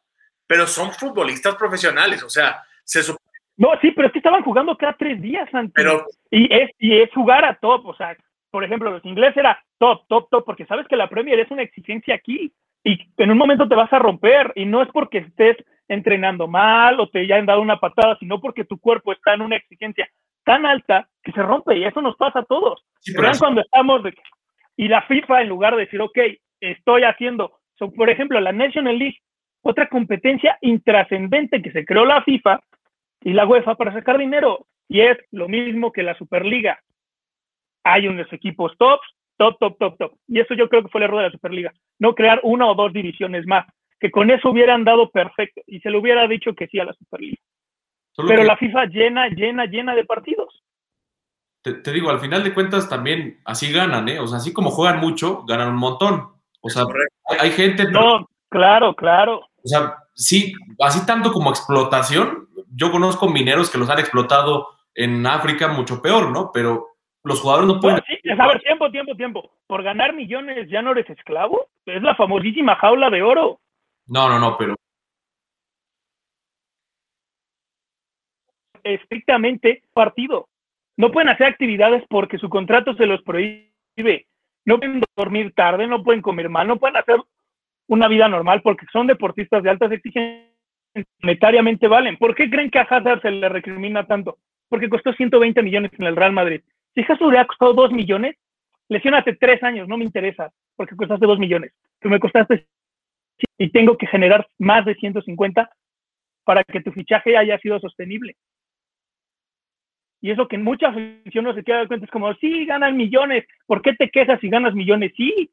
pero 0.48 0.68
son 0.68 0.92
futbolistas 0.92 1.56
profesionales, 1.56 2.24
o 2.24 2.30
sea, 2.30 2.64
se 2.84 3.04
supone. 3.04 3.26
No, 3.58 3.70
sí, 3.82 3.92
pero 3.92 4.08
es 4.08 4.14
que 4.14 4.20
estaban 4.20 4.44
jugando 4.44 4.78
cada 4.78 4.94
tres 4.94 5.22
días 5.22 5.48
antes. 5.54 5.74
Pero, 5.76 6.06
y, 6.30 6.54
es, 6.54 6.72
y 6.78 7.00
es 7.00 7.10
jugar 7.14 7.46
a 7.46 7.56
top, 7.56 7.86
o 7.86 7.96
sea, 7.96 8.16
por 8.52 8.64
ejemplo, 8.64 8.92
los 8.92 9.06
ingleses 9.06 9.38
era 9.38 9.64
top, 9.78 10.08
top, 10.08 10.30
top, 10.30 10.46
porque 10.46 10.66
sabes 10.66 10.88
que 10.88 10.96
la 10.96 11.10
Premier 11.10 11.40
es 11.40 11.52
una 11.52 11.64
exigencia 11.64 12.16
aquí 12.16 12.54
y 12.84 13.00
en 13.18 13.32
un 13.32 13.38
momento 13.38 13.68
te 13.68 13.76
vas 13.76 13.92
a 13.92 14.00
romper 14.00 14.52
y 14.56 14.66
no 14.66 14.82
es 14.82 14.90
porque 14.94 15.20
estés 15.20 15.58
entrenando 15.88 16.48
mal 16.48 17.00
o 17.00 17.10
te 17.10 17.20
hayan 17.20 17.46
dado 17.46 17.62
una 17.62 17.80
patada, 17.80 18.18
sino 18.20 18.40
porque 18.40 18.64
tu 18.64 18.80
cuerpo 18.80 19.12
está 19.12 19.34
en 19.34 19.42
una 19.42 19.56
exigencia 19.56 20.08
tan 20.46 20.66
alta 20.66 21.10
que 21.24 21.34
se 21.34 21.42
rompe 21.42 21.78
y 21.78 21.84
eso 21.84 22.02
nos 22.02 22.16
pasa 22.16 22.40
a 22.40 22.46
todos. 22.46 22.86
Vean 23.18 23.38
cuando 23.38 23.62
estamos 23.62 24.04
de, 24.04 24.14
y 24.78 24.88
la 24.88 25.02
FIFA 25.02 25.42
en 25.42 25.50
lugar 25.50 25.76
de 25.76 25.82
decir, 25.82 26.02
ok, 26.02 26.18
estoy 26.62 27.04
haciendo, 27.04 27.60
por 27.96 28.10
ejemplo, 28.10 28.40
la 28.40 28.52
National 28.52 28.98
League, 28.98 29.18
otra 29.62 29.90
competencia 29.90 30.58
intrascendente 30.62 31.62
que 31.62 31.72
se 31.72 31.86
creó 31.86 32.06
la 32.06 32.24
FIFA 32.24 32.62
y 33.22 33.34
la 33.34 33.46
UEFA 33.46 33.76
para 33.76 33.94
sacar 33.94 34.18
dinero 34.18 34.68
y 34.88 35.02
es 35.02 35.18
lo 35.32 35.48
mismo 35.48 35.92
que 35.92 36.04
la 36.04 36.18
Superliga. 36.18 36.80
Hay 37.84 38.08
unos 38.08 38.32
equipos 38.32 38.78
tops, 38.78 39.08
top, 39.38 39.58
top, 39.60 39.78
top, 39.78 39.98
top. 39.98 40.14
Y 40.28 40.40
eso 40.40 40.54
yo 40.54 40.70
creo 40.70 40.84
que 40.84 40.90
fue 40.90 41.02
el 41.02 41.06
error 41.06 41.20
de 41.20 41.28
la 41.28 41.32
Superliga. 41.32 41.74
No 42.00 42.14
crear 42.14 42.40
una 42.44 42.68
o 42.68 42.76
dos 42.76 42.94
divisiones 42.94 43.46
más, 43.48 43.66
que 44.00 44.12
con 44.12 44.30
eso 44.30 44.50
hubieran 44.50 44.84
dado 44.84 45.10
perfecto 45.10 45.62
y 45.66 45.80
se 45.80 45.90
le 45.90 45.98
hubiera 45.98 46.28
dicho 46.28 46.54
que 46.54 46.68
sí 46.68 46.80
a 46.80 46.86
la 46.86 46.94
Superliga. 46.94 47.38
Pero 48.18 48.44
la 48.44 48.58
FIFA 48.58 48.86
llena, 48.86 49.28
llena, 49.30 49.66
llena 49.66 49.96
de 49.96 50.06
partidos. 50.06 50.64
Te, 51.62 51.92
digo, 51.92 52.12
al 52.12 52.20
final 52.20 52.44
de 52.44 52.54
cuentas 52.54 52.88
también 52.88 53.42
así 53.44 53.72
ganan, 53.72 54.08
¿eh? 54.08 54.20
O 54.20 54.28
sea, 54.28 54.38
así 54.38 54.54
como 54.54 54.70
juegan 54.70 55.00
mucho, 55.00 55.44
ganan 55.46 55.70
un 55.70 55.78
montón. 55.78 56.30
O 56.62 56.70
sea, 56.70 56.84
hay, 57.40 57.52
gente... 57.52 57.90
No, 57.90 58.30
claro, 58.50 58.94
claro. 58.96 59.40
O 59.40 59.68
sea, 59.68 59.96
sí, 60.14 60.54
así 60.80 61.06
tanto 61.06 61.32
como 61.32 61.50
explotación, 61.50 62.48
yo 62.70 62.92
conozco 62.92 63.28
mineros 63.28 63.72
que 63.72 63.80
los 63.80 63.90
han 63.90 64.00
explotado 64.00 64.68
en 64.94 65.26
África 65.26 65.68
mucho 65.68 66.02
peor, 66.02 66.32
¿no? 66.32 66.52
Pero 66.54 66.96
los 67.24 67.42
jugadores 67.42 67.68
no 67.68 67.80
pueden. 67.80 68.02
sí, 68.06 68.30
a 68.30 68.48
ver, 68.48 68.62
tiempo, 68.62 68.92
tiempo, 68.92 69.16
tiempo. 69.16 69.52
Por 69.66 69.82
ganar 69.82 70.14
millones 70.14 70.70
ya 70.70 70.84
no 70.84 70.92
eres 70.92 71.10
esclavo. 71.10 71.68
Es 71.86 72.02
la 72.04 72.16
famosísima 72.16 72.76
jaula 72.76 73.10
de 73.10 73.24
oro. 73.24 73.60
No, 74.08 74.30
no, 74.30 74.40
no, 74.40 74.56
pero. 74.58 74.76
Estrictamente 78.86 79.82
partido. 79.94 80.48
No 80.96 81.12
pueden 81.12 81.30
hacer 81.30 81.48
actividades 81.48 82.04
porque 82.08 82.38
su 82.38 82.50
contrato 82.50 82.94
se 82.94 83.08
los 83.08 83.22
prohíbe. 83.24 84.28
No 84.64 84.78
pueden 84.78 85.02
dormir 85.18 85.54
tarde, 85.54 85.88
no 85.88 86.04
pueden 86.04 86.22
comer 86.22 86.50
mal, 86.50 86.68
no 86.68 86.78
pueden 86.78 86.98
hacer 86.98 87.18
una 87.88 88.08
vida 88.08 88.30
normal 88.30 88.62
porque 88.62 88.86
son 88.94 89.08
deportistas 89.08 89.64
de 89.64 89.72
altas 89.72 89.92
exigencias 89.92 90.52
monetariamente 91.22 91.88
valen. 91.88 92.16
¿Por 92.18 92.36
qué 92.36 92.50
creen 92.50 92.70
que 92.70 92.80
a 92.80 92.84
Hazard 92.84 93.22
se 93.22 93.32
le 93.32 93.50
recrimina 93.50 94.06
tanto? 94.06 94.38
Porque 94.70 94.88
costó 94.88 95.14
120 95.14 95.62
millones 95.64 95.92
en 95.98 96.06
el 96.06 96.16
Real 96.16 96.32
Madrid. 96.32 96.62
Si 96.94 97.02
Hazard 97.02 97.24
hubiera 97.24 97.46
costado 97.46 97.74
2 97.74 97.92
millones, 97.92 98.36
lesionate 98.88 99.36
3 99.36 99.64
años, 99.64 99.88
no 99.88 99.98
me 99.98 100.06
interesa, 100.06 100.52
porque 100.76 100.96
costaste 100.96 101.26
2 101.26 101.40
millones. 101.40 101.74
Tú 102.00 102.10
me 102.10 102.20
costaste 102.20 102.68
y 103.58 103.70
tengo 103.70 103.98
que 103.98 104.08
generar 104.08 104.48
más 104.60 104.86
de 104.86 104.96
150 104.96 105.70
para 106.44 106.64
que 106.64 106.82
tu 106.82 106.92
fichaje 106.92 107.36
haya 107.36 107.58
sido 107.60 107.80
sostenible. 107.80 108.36
Y 110.26 110.32
eso 110.32 110.48
que 110.48 110.56
en 110.56 110.64
muchas 110.64 110.90
afición 110.90 111.46
no 111.46 111.54
se 111.54 111.64
queda 111.64 111.82
de 111.82 111.88
cuenta 111.88 112.08
es 112.08 112.12
como, 112.12 112.34
sí, 112.38 112.66
ganan 112.66 112.98
millones, 112.98 113.46
¿por 113.68 113.84
qué 113.84 113.94
te 113.94 114.10
quejas 114.10 114.40
si 114.40 114.50
ganas 114.50 114.74
millones? 114.74 115.14
Sí, 115.16 115.52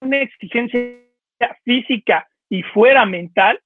una 0.00 0.16
exigencia 0.22 0.88
física 1.64 2.26
y 2.48 2.62
fuera 2.62 3.04
mental 3.04 3.60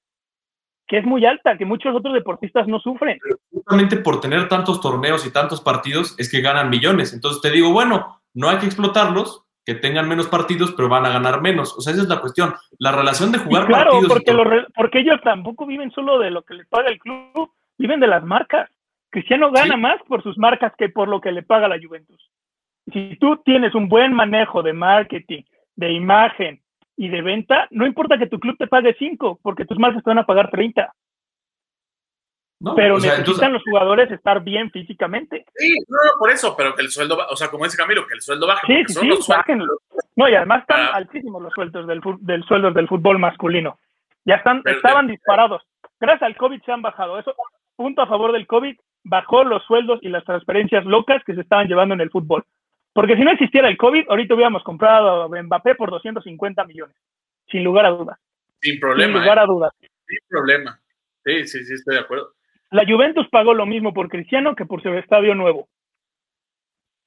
que 0.89 0.99
es 0.99 1.05
muy 1.05 1.25
alta, 1.25 1.57
que 1.57 1.65
muchos 1.65 1.95
otros 1.95 2.15
deportistas 2.15 2.67
no 2.67 2.81
sufren. 2.81 3.21
justamente 3.53 3.97
por 3.99 4.21
tener 4.21 4.49
tantos 4.49 4.81
torneos 4.81 5.25
y 5.25 5.33
tantos 5.33 5.61
partidos 5.61 6.17
es 6.19 6.29
que 6.29 6.41
ganan 6.41 6.69
millones. 6.69 7.15
Entonces 7.15 7.41
te 7.41 7.53
digo, 7.53 7.71
bueno, 7.71 8.21
no 8.35 8.49
hay 8.49 8.59
que 8.59 8.67
explotarlos, 8.67 9.45
que 9.65 9.77
tengan 9.77 10.09
menos 10.09 10.27
partidos, 10.27 10.73
pero 10.73 10.89
van 10.89 11.07
a 11.07 11.11
ganar 11.11 11.41
menos. 11.41 11.79
O 11.79 11.81
sea, 11.81 11.93
esa 11.93 12.03
es 12.03 12.09
la 12.09 12.21
cuestión. 12.21 12.53
La 12.81 12.91
relación 12.91 13.31
de 13.31 13.39
jugar 13.39 13.67
claro, 13.69 14.01
Porque, 14.09 14.35
porque 14.75 14.99
ellos 14.99 15.21
tampoco 15.23 15.65
viven 15.65 15.93
solo 15.93 16.19
de 16.19 16.33
lo 16.33 16.43
que 16.43 16.55
les 16.55 16.67
paga 16.67 16.89
el 16.89 16.99
club, 16.99 17.53
viven 17.79 18.01
de 18.01 18.09
las 18.09 18.25
marcas. 18.25 18.69
Cristiano 19.13 19.53
gana 19.53 19.77
más 19.77 20.03
por 20.09 20.23
sus 20.23 20.37
marcas 20.39 20.73
que 20.77 20.89
por 20.89 21.07
lo 21.07 21.21
que 21.21 21.31
le 21.31 21.45
paga 21.45 21.69
la 21.69 21.79
Juventus. 21.81 22.31
Si 22.93 23.17
tú 23.21 23.37
tienes 23.45 23.75
un 23.77 23.89
buen 23.89 24.13
manejo 24.13 24.63
de 24.63 24.73
marketing, 24.73 25.43
de 25.77 25.93
imagen, 25.93 26.63
y 26.97 27.09
de 27.09 27.23
venta, 27.23 27.67
no 27.71 27.87
importa 27.87 28.19
que 28.19 28.27
tu 28.27 28.39
club 28.39 28.57
te 28.59 28.67
pague 28.67 28.95
5, 28.99 29.41
porque 29.43 29.65
tus 29.65 29.79
marcas 29.79 30.05
te 30.05 30.11
van 30.11 30.19
a 30.19 30.27
pagar 30.27 30.51
30. 30.51 30.93
pero 32.77 32.99
necesitan 32.99 33.53
los 33.53 33.63
jugadores 33.65 34.11
estar 34.11 34.41
bien 34.43 34.71
físicamente. 34.71 35.45
Sí, 35.57 35.75
no, 35.89 35.99
por 36.19 36.31
eso, 36.31 36.55
pero 36.57 36.75
que 36.75 36.83
el 36.83 36.91
sueldo, 36.91 37.19
o 37.29 37.37
sea, 37.37 37.49
como 37.49 37.65
dice 37.65 37.77
Camilo, 37.77 38.07
que 38.07 38.15
el 38.15 38.21
sueldo 38.21 38.47
baje. 38.47 38.67
Sí, 38.87 38.95
sí, 38.95 39.09
No, 40.15 40.29
y 40.29 40.35
además 40.35 40.61
están 40.61 40.95
altísimos 40.95 41.43
los 41.43 41.53
sueldos 41.53 41.87
del, 41.87 42.01
del 42.21 42.45
sueldos 42.45 42.75
del 42.75 42.87
fútbol 42.87 43.19
masculino. 43.19 43.79
Ya 44.25 44.37
están, 44.37 44.63
estaban 44.65 45.09
disparados. 45.09 45.63
Gracias 45.99 46.23
al 46.23 46.37
COVID 46.37 46.63
se 46.63 46.71
han 46.71 46.83
bajado. 46.83 47.19
Eso, 47.19 47.35
punto 47.75 48.03
a 48.03 48.07
favor 48.07 48.31
del 48.31 48.47
COVID, 48.47 48.77
bajó 49.05 49.45
los 49.45 49.65
sueldos 49.65 50.01
y 50.03 50.09
las 50.09 50.25
transferencias 50.25 50.85
locas 50.85 51.23
que 51.25 51.35
se 51.35 51.41
estaban 51.41 51.69
llevando 51.69 51.95
en 51.95 52.01
el 52.01 52.11
fútbol. 52.11 52.45
Porque 52.93 53.17
si 53.17 53.23
no 53.23 53.31
existiera 53.31 53.69
el 53.69 53.77
COVID, 53.77 54.09
ahorita 54.09 54.35
hubiéramos 54.35 54.63
comprado 54.63 55.23
a 55.23 55.43
Mbappé 55.43 55.75
por 55.75 55.91
250 55.91 56.65
millones, 56.65 56.97
sin 57.51 57.65
lugar 57.65 57.87
a 57.87 57.91
dudas. 57.91 58.19
Sin 58.61 58.79
problema. 58.79 59.13
Sin 59.13 59.23
lugar 59.23 59.39
a 59.39 59.45
¿eh? 59.45 59.47
dudas. 59.47 59.73
Sin 59.81 60.19
problema. 60.29 60.79
Sí, 61.25 61.47
sí, 61.47 61.65
sí, 61.65 61.75
estoy 61.75 61.95
de 61.95 62.01
acuerdo. 62.01 62.33
La 62.71 62.85
Juventus 62.87 63.29
pagó 63.31 63.55
lo 63.55 63.67
mismo 63.67 63.93
por 63.93 64.09
Cristiano 64.09 64.55
que 64.55 64.67
por 64.67 64.83
su 64.83 64.89
estadio 64.91 65.35
nuevo. 65.35 65.69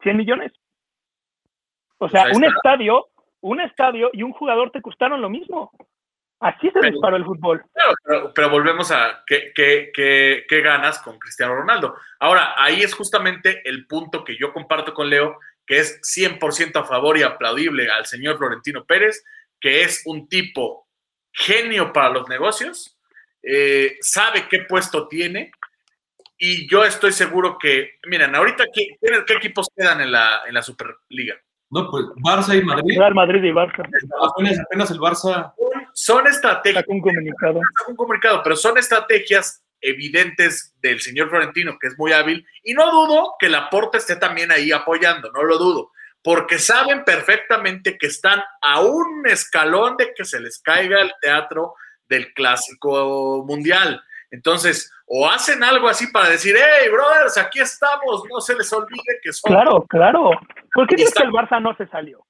100 0.01 0.17
millones. 0.17 0.51
O 1.97 2.09
sea, 2.09 2.23
pues 2.23 2.37
un 2.37 2.43
estadio, 2.45 3.07
un 3.41 3.61
estadio 3.61 4.09
y 4.13 4.23
un 4.23 4.31
jugador 4.31 4.71
te 4.71 4.81
costaron 4.81 5.21
lo 5.21 5.29
mismo. 5.29 5.71
Así 6.45 6.69
se 6.69 6.79
disparó 6.91 7.15
el 7.15 7.25
fútbol. 7.25 7.63
Pero, 8.35 8.49
volvemos 8.49 8.91
a 8.91 9.23
¿qué, 9.25 9.51
qué, 9.55 9.91
qué, 9.91 10.45
qué 10.47 10.61
ganas 10.61 10.99
con 10.99 11.17
Cristiano 11.17 11.55
Ronaldo. 11.55 11.95
Ahora, 12.19 12.53
ahí 12.57 12.81
es 12.81 12.93
justamente 12.93 13.67
el 13.67 13.87
punto 13.87 14.23
que 14.23 14.37
yo 14.37 14.53
comparto 14.53 14.93
con 14.93 15.09
Leo 15.09 15.39
que 15.65 15.79
es 15.79 15.99
100% 16.01 16.79
a 16.79 16.85
favor 16.85 17.17
y 17.17 17.23
aplaudible 17.23 17.89
al 17.89 18.05
señor 18.05 18.37
Florentino 18.37 18.85
Pérez, 18.85 19.23
que 19.59 19.81
es 19.81 20.03
un 20.05 20.27
tipo 20.27 20.87
genio 21.33 21.91
para 21.91 22.09
los 22.09 22.29
negocios, 22.29 22.97
eh, 23.41 23.97
sabe 24.01 24.47
qué 24.49 24.59
puesto 24.59 25.07
tiene 25.07 25.51
y 26.37 26.69
yo 26.69 26.83
estoy 26.83 27.13
seguro 27.13 27.57
que, 27.57 27.95
miren, 28.07 28.35
ahorita, 28.35 28.65
¿qué, 28.73 28.97
qué 29.01 29.33
equipos 29.33 29.67
quedan 29.75 30.01
en 30.01 30.11
la, 30.11 30.41
en 30.47 30.53
la 30.53 30.61
Superliga? 30.61 31.35
No, 31.71 31.89
pues 31.89 32.05
Barça 32.23 32.57
y 32.57 32.63
Madrid. 32.63 32.97
Madrid 33.13 33.43
y 33.43 33.51
Barça. 33.51 33.87
Apenas, 34.21 34.91
el 34.91 34.99
Barça. 34.99 35.53
Son 36.05 36.27
estrategias. 36.27 36.85
un 36.87 37.01
comunicado. 37.01 37.59
Un 37.87 37.95
comunicado, 37.95 38.43
pero 38.43 38.55
son 38.55 38.77
estrategias 38.77 39.65
evidentes 39.81 40.75
del 40.79 41.01
señor 41.01 41.29
Florentino, 41.29 41.79
que 41.79 41.87
es 41.87 41.97
muy 41.97 42.13
hábil, 42.13 42.45
y 42.63 42.75
no 42.75 42.91
dudo 42.91 43.33
que 43.39 43.49
la 43.49 43.61
Laporta 43.61 43.97
esté 43.97 44.15
también 44.15 44.51
ahí 44.51 44.71
apoyando, 44.71 45.31
no 45.31 45.41
lo 45.41 45.57
dudo, 45.57 45.91
porque 46.21 46.59
saben 46.59 47.03
perfectamente 47.03 47.97
que 47.97 48.05
están 48.05 48.39
a 48.61 48.81
un 48.81 49.25
escalón 49.25 49.97
de 49.97 50.13
que 50.13 50.25
se 50.25 50.39
les 50.39 50.61
caiga 50.61 51.01
el 51.01 51.11
teatro 51.21 51.73
del 52.07 52.31
clásico 52.35 53.43
mundial. 53.47 53.99
Entonces, 54.29 54.93
o 55.07 55.27
hacen 55.27 55.63
algo 55.63 55.87
así 55.87 56.05
para 56.11 56.29
decir, 56.29 56.55
hey, 56.55 56.87
brothers, 56.91 57.39
aquí 57.39 57.61
estamos, 57.61 58.23
no 58.31 58.41
se 58.41 58.53
les 58.55 58.71
olvide 58.71 59.19
que 59.23 59.33
son. 59.33 59.51
Claro, 59.51 59.83
claro. 59.89 60.29
¿Por 60.71 60.85
qué 60.85 60.97
dices 60.97 61.15
que 61.15 61.23
el 61.23 61.31
Barça 61.31 61.59
no 61.59 61.75
se 61.75 61.87
salió? 61.87 62.23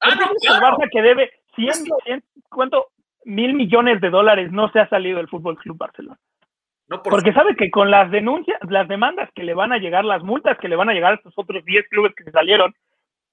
Ah, 0.00 0.14
no, 0.14 0.30
El 0.40 0.62
Barça 0.62 0.88
que 0.90 1.02
debe 1.02 1.43
100, 1.56 1.72
100, 2.04 2.24
¿cuánto? 2.48 2.88
Mil 3.24 3.54
millones 3.54 4.00
de 4.00 4.10
dólares 4.10 4.52
no 4.52 4.70
se 4.70 4.80
ha 4.80 4.88
salido 4.88 5.20
el 5.20 5.28
Fútbol 5.28 5.56
Club 5.56 5.78
Barcelona. 5.78 6.18
Porque 6.86 7.32
sabe 7.32 7.56
que 7.56 7.70
con 7.70 7.90
las 7.90 8.10
denuncias, 8.10 8.58
las 8.68 8.86
demandas 8.86 9.30
que 9.34 9.42
le 9.42 9.54
van 9.54 9.72
a 9.72 9.78
llegar, 9.78 10.04
las 10.04 10.22
multas 10.22 10.58
que 10.58 10.68
le 10.68 10.76
van 10.76 10.90
a 10.90 10.92
llegar 10.92 11.12
a 11.12 11.16
estos 11.16 11.32
otros 11.36 11.64
10 11.64 11.88
clubes 11.88 12.14
que 12.14 12.24
se 12.24 12.30
salieron, 12.30 12.74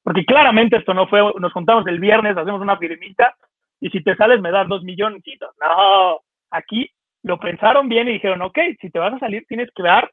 porque 0.04 0.26
claramente 0.26 0.78
esto 0.78 0.94
no 0.94 1.08
fue, 1.08 1.22
nos 1.38 1.52
juntamos 1.52 1.86
el 1.88 2.00
viernes, 2.00 2.38
hacemos 2.38 2.62
una 2.62 2.78
firmita 2.78 3.36
y 3.82 3.90
si 3.90 4.02
te 4.02 4.16
sales 4.16 4.40
me 4.40 4.52
das 4.52 4.68
dos 4.68 4.84
millones. 4.84 5.22
No, 5.60 6.22
aquí 6.50 6.90
lo 7.24 7.40
pensaron 7.40 7.90
bien 7.90 8.08
y 8.08 8.14
dijeron, 8.14 8.42
ok, 8.42 8.58
si 8.80 8.90
te 8.90 9.00
vas 9.00 9.14
a 9.14 9.20
salir 9.20 9.46
tienes 9.48 9.70
que 9.76 9.84
dar 9.84 10.10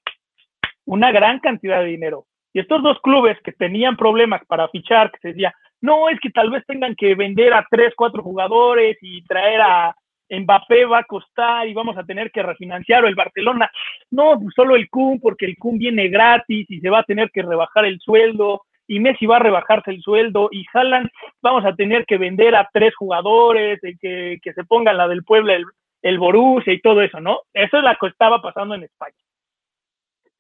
una 0.85 1.12
gran 1.12 1.38
cantidad 1.38 1.81
de 1.81 1.87
dinero. 1.87 2.27
Y 2.53 2.61
estos 2.61 2.83
dos 2.83 2.99
clubes 3.03 3.38
que 3.44 3.53
tenían 3.53 3.97
problemas 3.97 4.44
para 4.47 4.68
fichar, 4.68 5.12
que 5.12 5.18
se 5.21 5.29
decía, 5.29 5.55
no, 5.81 6.09
es 6.09 6.19
que 6.21 6.31
tal 6.31 6.51
vez 6.51 6.64
tengan 6.67 6.95
que 6.95 7.14
vender 7.14 7.53
a 7.53 7.67
tres, 7.71 7.95
cuatro 7.97 8.23
jugadores 8.23 8.97
y 9.01 9.23
traer 9.23 9.61
a 9.61 9.95
Mbappé 10.31 10.85
va 10.85 10.99
a 10.99 11.05
costar 11.05 11.69
y 11.69 11.75
vamos 11.75 11.97
a 11.97 12.05
tener 12.05 12.31
que 12.31 12.43
refinanciar 12.43 13.05
o 13.05 13.09
el 13.09 13.14
Barcelona. 13.14 13.71
No, 14.11 14.38
pues 14.38 14.55
solo 14.55 14.77
el 14.77 14.88
Kun, 14.91 15.21
porque 15.21 15.47
el 15.47 15.57
Kun 15.57 15.79
viene 15.79 16.09
gratis 16.09 16.67
y 16.69 16.81
se 16.81 16.91
va 16.91 17.01
a 17.01 17.05
tener 17.05 17.31
que 17.31 17.43
rebajar 17.43 17.87
el 17.87 17.99
sueldo 18.01 18.62
y 18.87 19.01
Messi 19.01 19.27
va 19.27 19.37
a 19.37 19.41
rebajarse 19.41 19.91
el 19.91 20.03
sueldo 20.03 20.49
y 20.51 20.64
Haaland 20.73 21.11
vamos 21.43 21.64
a 21.64 21.75
tener 21.75 22.07
que 22.07 22.19
vender 22.19 22.55
a 22.57 22.69
tres 22.73 22.95
jugadores, 22.97 23.79
que, 24.01 24.38
que 24.43 24.53
se 24.53 24.64
pongan 24.64 24.97
la 24.97 25.09
del 25.09 25.25
pueblo, 25.25 25.53
el, 25.53 25.64
el 26.03 26.19
Borussia 26.19 26.73
y 26.73 26.81
todo 26.81 27.03
eso, 27.03 27.21
¿no? 27.21 27.41
Eso 27.53 27.79
es 27.79 27.85
lo 27.85 27.91
que 28.01 28.07
estaba 28.09 28.41
pasando 28.41 28.75
en 28.75 28.85
España. 28.85 29.17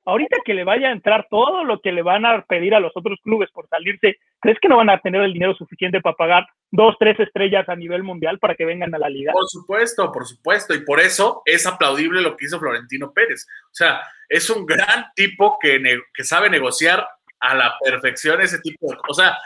Ahorita 0.08 0.38
que 0.42 0.54
le 0.54 0.64
vaya 0.64 0.88
a 0.88 0.92
entrar 0.92 1.26
todo 1.28 1.64
lo 1.64 1.80
que 1.80 1.92
le 1.92 2.00
van 2.00 2.24
a 2.24 2.42
pedir 2.42 2.74
a 2.74 2.80
los 2.80 2.92
otros 2.94 3.18
clubes 3.22 3.50
por 3.50 3.68
salirse, 3.68 4.16
¿crees 4.40 4.58
que 4.58 4.68
no 4.68 4.78
van 4.78 4.88
a 4.88 5.00
tener 5.00 5.20
el 5.20 5.34
dinero 5.34 5.54
suficiente 5.54 6.00
para 6.00 6.16
pagar 6.16 6.46
dos, 6.70 6.96
tres 6.98 7.20
estrellas 7.20 7.68
a 7.68 7.76
nivel 7.76 8.02
mundial 8.02 8.38
para 8.38 8.54
que 8.54 8.64
vengan 8.64 8.94
a 8.94 8.98
la 8.98 9.10
liga? 9.10 9.32
Por 9.32 9.46
supuesto, 9.46 10.10
por 10.10 10.26
supuesto, 10.26 10.74
y 10.74 10.82
por 10.82 10.98
eso 10.98 11.42
es 11.44 11.66
aplaudible 11.66 12.22
lo 12.22 12.36
que 12.36 12.46
hizo 12.46 12.58
Florentino 12.58 13.12
Pérez. 13.12 13.46
O 13.64 13.74
sea, 13.74 14.00
es 14.30 14.48
un 14.48 14.64
gran 14.64 15.12
tipo 15.14 15.58
que, 15.60 15.78
sabe 16.24 16.48
negociar 16.48 17.06
a 17.40 17.54
la 17.54 17.74
perfección 17.84 18.40
ese 18.40 18.60
tipo 18.60 18.90
de. 18.90 18.96
O 19.10 19.12
sea, 19.12 19.36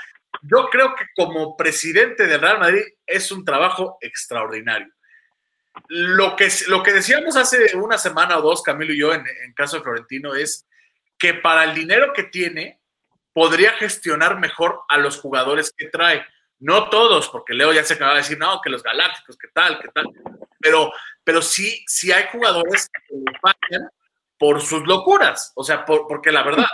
yo 0.42 0.68
creo 0.70 0.94
que 0.94 1.06
como 1.16 1.56
presidente 1.56 2.28
del 2.28 2.40
Real 2.40 2.60
Madrid 2.60 2.82
es 3.04 3.32
un 3.32 3.44
trabajo 3.44 3.98
extraordinario 4.00 4.92
lo 5.88 6.36
que, 6.36 6.48
lo 6.68 6.82
que 6.82 6.92
decíamos 6.92 7.36
hace 7.36 7.76
una 7.76 7.98
semana 7.98 8.38
o 8.38 8.42
dos, 8.42 8.62
Camilo 8.62 8.92
y 8.92 8.98
yo, 8.98 9.12
en, 9.14 9.24
caso 9.54 9.76
de 9.76 9.82
Florentino, 9.82 10.34
es 10.34 10.66
que 11.18 11.34
para 11.34 11.64
el 11.64 11.74
dinero 11.74 12.12
que 12.12 12.24
tiene, 12.24 12.80
podría 13.32 13.72
gestionar 13.72 14.38
mejor 14.38 14.82
a 14.88 14.98
los 14.98 15.18
jugadores 15.20 15.72
que 15.76 15.88
trae. 15.88 16.24
No 16.58 16.88
todos, 16.90 17.28
porque 17.28 17.54
Leo 17.54 17.72
ya 17.72 17.84
se 17.84 17.94
acaba 17.94 18.12
de 18.12 18.18
decir, 18.18 18.38
no, 18.38 18.60
que 18.60 18.70
los 18.70 18.82
galácticos, 18.82 19.36
que 19.36 19.48
tal, 19.48 19.80
que 19.80 19.88
tal. 19.88 20.06
Pero, 20.60 20.92
pero 21.24 21.42
sí, 21.42 21.84
sí 21.86 22.12
hay 22.12 22.26
jugadores 22.30 22.88
que 22.88 23.16
le 23.16 23.38
fallan 23.40 23.88
por 24.38 24.60
sus 24.60 24.86
locuras. 24.86 25.52
O 25.56 25.64
sea, 25.64 25.84
porque 25.84 26.30
la 26.30 26.42
verdad, 26.42 26.66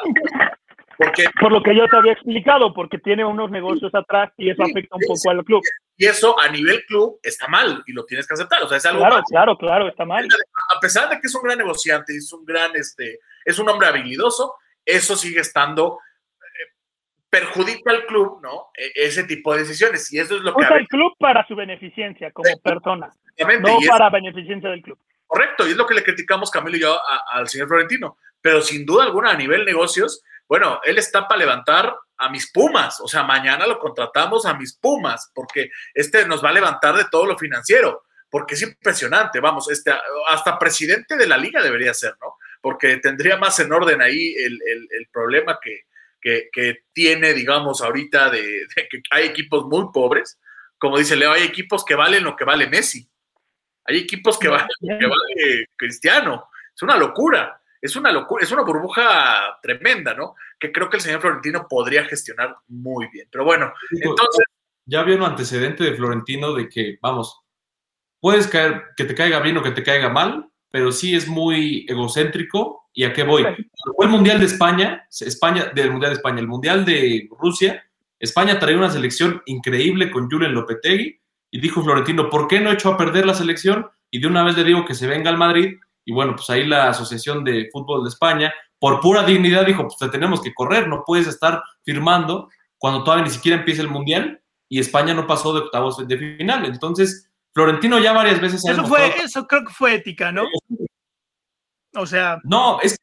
por 1.41 1.53
lo 1.53 1.63
que 1.63 1.77
yo 1.77 1.87
te 1.87 1.97
había 1.97 2.13
explicado, 2.13 2.75
porque 2.75 2.99
tiene 2.99 3.25
unos 3.25 3.51
negocios 3.51 3.95
atrás 3.95 4.33
y 4.37 4.51
eso 4.51 4.63
afecta 4.63 4.97
un 4.97 5.03
poco 5.07 5.31
al 5.31 5.45
club. 5.45 5.63
Y 5.97 6.07
eso 6.07 6.39
a 6.41 6.49
nivel 6.49 6.85
club 6.87 7.19
está 7.23 7.47
mal 7.47 7.83
y 7.87 7.93
lo 7.93 8.05
tienes 8.05 8.27
que 8.27 8.35
aceptar. 8.35 8.63
O 8.63 8.69
sea, 8.69 8.79
es 8.79 8.87
algo 8.87 9.01
claro, 9.01 9.23
claro, 9.29 9.59
claro, 9.59 9.89
está 9.89 10.05
mal. 10.05 10.27
A 10.77 10.81
pesar 10.81 11.09
de 11.09 11.21
que 11.21 11.27
es 11.29 11.35
un 11.35 11.43
gran 11.43 11.59
negociante, 11.59 12.17
es 12.17 12.33
un 12.33 12.45
gran, 12.45 12.75
este, 12.75 13.21
es 13.45 13.59
un 13.59 13.69
hombre 13.69 13.89
habilidoso, 13.89 14.57
eso 14.85 15.17
sigue 15.17 15.41
estando 15.41 16.01
eh, 16.35 16.75
perjudica 17.31 17.93
al 17.93 18.05
club, 18.07 18.41
¿no? 18.43 18.71
E, 18.77 18.91
ese 18.95 19.25
tipo 19.25 19.53
de 19.53 19.61
decisiones. 19.61 20.13
Y 20.13 20.19
eso 20.19 20.37
es 20.37 20.43
lo 20.43 20.55
que. 20.55 20.65
Usa 20.65 20.79
el 20.79 20.89
club 20.89 21.13
para 21.19 21.47
su 21.47 21.55
beneficencia 21.55 22.33
como 22.33 22.59
persona. 22.59 23.13
No 23.39 23.79
para 23.89 24.11
beneficencia 24.11 24.71
del 24.71 24.83
club. 24.83 24.99
Correcto, 25.29 25.69
y 25.69 25.73
es 25.73 25.77
lo 25.77 25.87
que 25.87 25.95
le 25.95 26.03
criticamos 26.03 26.51
Camilo 26.51 26.77
y 26.77 26.81
yo 26.81 26.99
al 27.31 27.47
señor 27.49 27.69
Florentino. 27.69 28.17
Pero 28.41 28.63
sin 28.63 28.87
duda 28.87 29.05
alguna, 29.05 29.31
a 29.31 29.37
nivel 29.37 29.65
negocios, 29.65 30.23
bueno, 30.49 30.81
él 30.85 30.99
está 30.99 31.29
para 31.29 31.41
levantar 31.41 31.95
a 32.17 32.31
mis 32.31 32.51
Pumas, 32.51 33.01
o 33.01 33.07
sea, 33.07 33.23
mañana 33.23 33.67
lo 33.67 33.79
contratamos 33.79 34.47
a 34.47 34.55
mis 34.55 34.75
Pumas, 34.77 35.31
porque 35.35 35.71
este 35.95 36.27
nos 36.27 36.43
va 36.43 36.49
a 36.49 36.55
levantar 36.55 36.97
de 36.97 37.05
todo 37.11 37.27
lo 37.27 37.39
financiero, 37.39 38.05
porque 38.31 38.55
es 38.55 38.63
impresionante, 38.63 39.41
vamos, 39.41 39.71
este, 39.71 39.93
hasta 40.29 40.59
presidente 40.59 41.17
de 41.17 41.27
la 41.27 41.37
liga 41.37 41.63
debería 41.63 41.95
ser, 41.95 42.15
¿no? 42.21 42.37
Porque 42.61 42.97
tendría 42.97 43.37
más 43.37 43.59
en 43.61 43.73
orden 43.73 44.03
ahí 44.03 44.35
el, 44.35 44.59
problema 45.13 45.59
que, 45.63 45.85
tiene, 46.93 47.33
digamos, 47.33 47.81
ahorita 47.81 48.31
de, 48.31 48.67
que 48.91 49.03
hay 49.11 49.27
equipos 49.27 49.67
muy 49.67 49.87
pobres, 49.93 50.41
como 50.79 50.99
dice 50.99 51.17
Leo, 51.17 51.33
hay 51.33 51.45
equipos 51.45 51.85
que 51.85 51.95
valen 51.95 52.25
lo 52.25 52.37
que 52.37 52.45
vale 52.45 52.67
Messi, 52.67 53.09
hay 53.85 53.99
equipos 53.99 54.39
que 54.39 54.49
valen 54.49 54.69
lo 54.81 54.99
que 54.99 55.07
vale 55.07 55.67
Cristiano, 55.77 56.49
es 56.75 56.83
una 56.83 56.97
locura 56.97 57.58
es 57.81 57.97
una 57.97 58.13
locura, 58.13 58.45
es 58.45 58.53
una 58.53 58.63
burbuja 58.63 59.59
tremenda, 59.63 60.15
¿no? 60.15 60.35
Que 60.59 60.73
creo 60.73 60.89
que 60.89 60.97
el 60.97 61.03
señor 61.03 61.21
Florentino 61.21 61.67
podría 61.69 62.05
gestionar 62.05 62.57
muy 62.69 63.09
bien. 63.13 63.29
Pero 63.31 63.45
bueno, 63.45 63.73
entonces. 63.91 64.45
Ya 64.87 65.01
había 65.01 65.17
un 65.17 65.23
antecedente 65.23 65.85
de 65.85 65.95
Florentino 65.95 66.55
de 66.55 66.69
que, 66.69 66.99
vamos, 67.03 67.43
puedes 68.21 68.47
caer, 68.47 68.85
que 68.97 69.05
te 69.05 69.15
caiga 69.15 69.41
bien 69.41 69.59
o 69.59 69.63
que 69.63 69.73
te 69.73 69.83
caiga 69.83 70.09
mal, 70.09 70.49
pero 70.71 70.93
sí 70.93 71.15
es 71.15 71.29
muy 71.29 71.85
egocéntrico. 71.89 72.89
¿Y 72.95 73.05
a 73.05 73.13
qué 73.13 73.23
voy? 73.23 73.45
Fue 73.97 74.07
el 74.07 74.11
Mundial 74.11 74.41
de 74.41 74.47
España, 74.47 75.07
España, 75.21 75.67
del 75.75 75.91
Mundial 75.93 76.11
de 76.11 76.17
España, 76.17 76.41
el 76.41 76.49
Mundial 76.49 76.85
de 76.85 77.29
Rusia, 77.39 77.85
España 78.19 78.59
traía 78.59 78.77
una 78.77 78.91
selección 78.91 79.43
increíble 79.47 80.11
con 80.11 80.29
Julen 80.29 80.55
Lopetegui 80.55 81.21
y 81.51 81.61
dijo 81.61 81.83
Florentino, 81.83 82.29
¿por 82.31 82.49
qué 82.49 82.61
no 82.61 82.71
he 82.71 82.75
hecho 82.75 82.93
a 82.93 82.97
perder 82.97 83.27
la 83.27 83.35
selección? 83.35 83.89
Y 84.11 84.21
de 84.21 84.27
una 84.27 84.43
vez 84.43 84.57
le 84.57 84.65
digo 84.65 84.85
que 84.85 84.95
se 84.95 85.07
venga 85.07 85.31
al 85.31 85.39
Madrid 85.39 85.79
y 86.09 86.13
bueno, 86.13 86.35
pues 86.35 86.49
ahí 86.49 86.65
la 86.65 86.89
Asociación 86.89 87.45
de 87.45 87.69
Fútbol 87.71 88.03
de 88.03 88.09
España, 88.09 88.51
por 88.79 88.99
pura 88.99 89.25
dignidad, 89.25 89.67
dijo, 89.67 89.83
pues 89.83 89.99
te 89.99 90.09
tenemos 90.09 90.41
que 90.41 90.55
correr, 90.55 90.89
no 90.89 91.03
puedes 91.05 91.27
estar 91.27 91.63
firmando 91.85 92.49
cuando 92.79 93.05
todavía 93.05 93.27
ni 93.27 93.31
siquiera 93.31 93.59
empieza 93.59 93.83
el 93.83 93.91
Mundial 93.91 94.41
y 94.71 94.81
España 94.81 95.13
no 95.13 95.27
pasó 95.27 95.53
de 95.53 95.61
octavos 95.61 96.09
de 96.09 96.17
final. 96.17 96.65
Entonces, 96.65 97.31
Florentino 97.53 97.99
ya 97.99 98.15
varias 98.15 98.41
veces... 98.41 98.65
eso, 98.67 98.87
fue, 98.87 99.17
eso 99.23 99.47
creo 99.47 99.67
que 99.67 99.73
fue 99.75 99.97
ética, 99.97 100.33
¿no? 100.33 100.45
O 101.95 102.07
sea... 102.07 102.39
No, 102.43 102.81
es... 102.81 102.97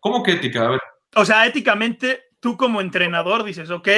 ¿Cómo 0.00 0.20
que 0.24 0.32
ética? 0.32 0.66
A 0.66 0.70
ver. 0.70 0.80
O 1.14 1.24
sea, 1.24 1.46
éticamente, 1.46 2.24
tú 2.40 2.56
como 2.56 2.80
entrenador 2.80 3.44
dices, 3.44 3.70
ok, 3.70 3.88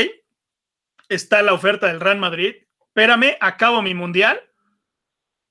está 1.08 1.40
la 1.40 1.54
oferta 1.54 1.86
del 1.86 2.00
Real 2.00 2.18
Madrid, 2.18 2.54
espérame, 2.88 3.38
acabo 3.40 3.80
mi 3.80 3.94
Mundial 3.94 4.38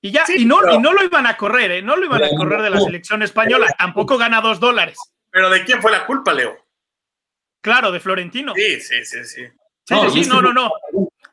y 0.06 0.12
ya, 0.12 0.24
y, 0.38 0.46
no, 0.46 0.60
y 0.72 0.78
no 0.78 0.94
lo 0.94 1.04
iban 1.04 1.26
a 1.26 1.36
correr, 1.36 1.72
¿eh? 1.72 1.82
No 1.82 1.96
lo 1.96 2.06
iban 2.06 2.24
a 2.24 2.30
correr 2.38 2.62
de 2.62 2.70
la 2.70 2.80
selección 2.80 3.24
española. 3.24 3.66
Tampoco 3.76 4.20
gana 4.20 4.40
dos 4.40 4.60
dólares. 4.60 5.00
Pero 5.32 5.50
¿de 5.50 5.66
quién 5.66 5.82
fue 5.82 5.92
la 5.92 6.06
culpa, 6.06 6.32
Leo? 6.32 6.56
Claro, 7.60 7.92
de 7.92 8.00
Florentino. 8.00 8.54
Sí, 8.54 8.80
sí, 8.82 9.04
sí, 9.04 9.26
sí. 9.26 9.42
Sí, 9.84 9.96
no, 9.96 10.10
sí, 10.12 10.26
no, 10.30 10.44
no, 10.44 10.54
no. 10.54 10.72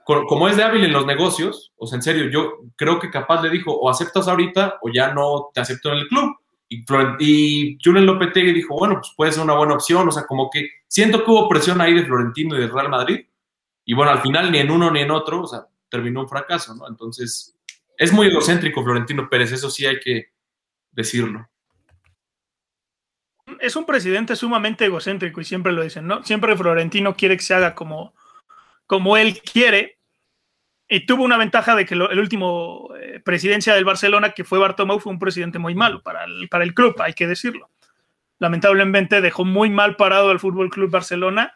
Como 0.07 0.49
es 0.49 0.57
de 0.57 0.63
hábil 0.63 0.85
en 0.85 0.93
los 0.95 1.05
negocios, 1.05 1.75
o 1.77 1.87
sea, 1.87 1.97
en 1.97 2.03
serio, 2.03 2.31
yo 2.31 2.61
creo 2.75 2.99
que 2.99 3.11
capaz 3.11 3.43
le 3.43 3.51
dijo, 3.51 3.75
o 3.75 3.91
aceptas 3.91 4.27
ahorita 4.27 4.79
o 4.81 4.89
ya 4.91 5.13
no 5.13 5.51
te 5.53 5.61
acepto 5.61 5.93
en 5.93 5.99
el 5.99 6.09
club. 6.09 6.35
Y, 6.71 6.83
y 7.21 7.79
Julen 7.85 8.07
Lopetegui 8.07 8.55
dijo, 8.55 8.75
bueno, 8.79 8.95
pues 8.95 9.13
puede 9.15 9.33
ser 9.33 9.43
una 9.45 9.53
buena 9.53 9.75
opción, 9.75 10.09
o 10.09 10.13
sea, 10.13 10.25
como 10.25 10.49
que 10.49 10.67
siento 10.89 11.23
que 11.23 11.31
hubo 11.31 11.47
presión 11.47 11.79
ahí 11.83 11.93
de 11.93 12.07
Florentino 12.07 12.57
y 12.57 12.61
de 12.63 12.69
Real 12.69 12.89
Madrid. 12.89 13.21
Y 13.85 13.93
bueno, 13.93 14.13
al 14.13 14.23
final 14.23 14.51
ni 14.51 14.61
en 14.61 14.71
uno 14.71 14.91
ni 14.91 15.01
en 15.01 15.11
otro, 15.11 15.43
o 15.43 15.47
sea, 15.47 15.67
terminó 15.91 16.23
un 16.23 16.29
fracaso, 16.31 16.75
¿no? 16.75 16.89
Entonces, 16.89 17.55
es 17.97 18.13
muy 18.13 18.29
egocéntrico 18.29 18.83
Florentino 18.83 19.29
Pérez, 19.29 19.53
eso 19.53 19.71
sí 19.71 19.87
hay 19.87 20.01
que 20.01 20.33
decirlo. 20.91 21.49
Es 23.61 23.77
un 23.77 23.87
presidente 23.87 24.37
sumamente 24.37 24.85
egocéntrico 24.85 25.41
y 25.41 25.45
siempre 25.45 25.73
lo 25.73 25.83
dicen, 25.83 26.07
¿no? 26.07 26.25
Siempre 26.25 26.57
Florentino 26.57 27.15
quiere 27.15 27.37
que 27.37 27.43
se 27.43 27.55
haga 27.55 27.75
como, 27.75 28.15
como 28.87 29.17
él 29.17 29.41
quiere. 29.41 29.99
Y 30.89 31.07
tuvo 31.07 31.25
una 31.25 31.39
ventaja 31.39 31.75
de 31.75 31.87
que 31.87 31.95
el 31.95 32.19
último 32.19 32.91
eh, 33.01 33.21
presidencia 33.21 33.75
del 33.75 33.85
Barcelona, 33.85 34.33
que 34.33 34.45
fue 34.45 34.59
Bartomeu, 34.59 35.01
fue 35.01 35.13
un 35.13 35.19
presidente 35.19 35.59
muy 35.59 35.75
malo 35.75 36.03
para 36.03 36.25
el, 36.25 36.49
para 36.49 36.65
el 36.65 36.75
club, 36.75 36.97
hay 37.01 37.15
que 37.15 37.27
decirlo. 37.27 37.71
Lamentablemente 38.39 39.21
dejó 39.21 39.45
muy 39.45 39.71
mal 39.71 39.97
parado 39.97 40.31
al 40.31 40.41
Fútbol 40.41 40.69
Club 40.69 40.91
Barcelona 40.91 41.55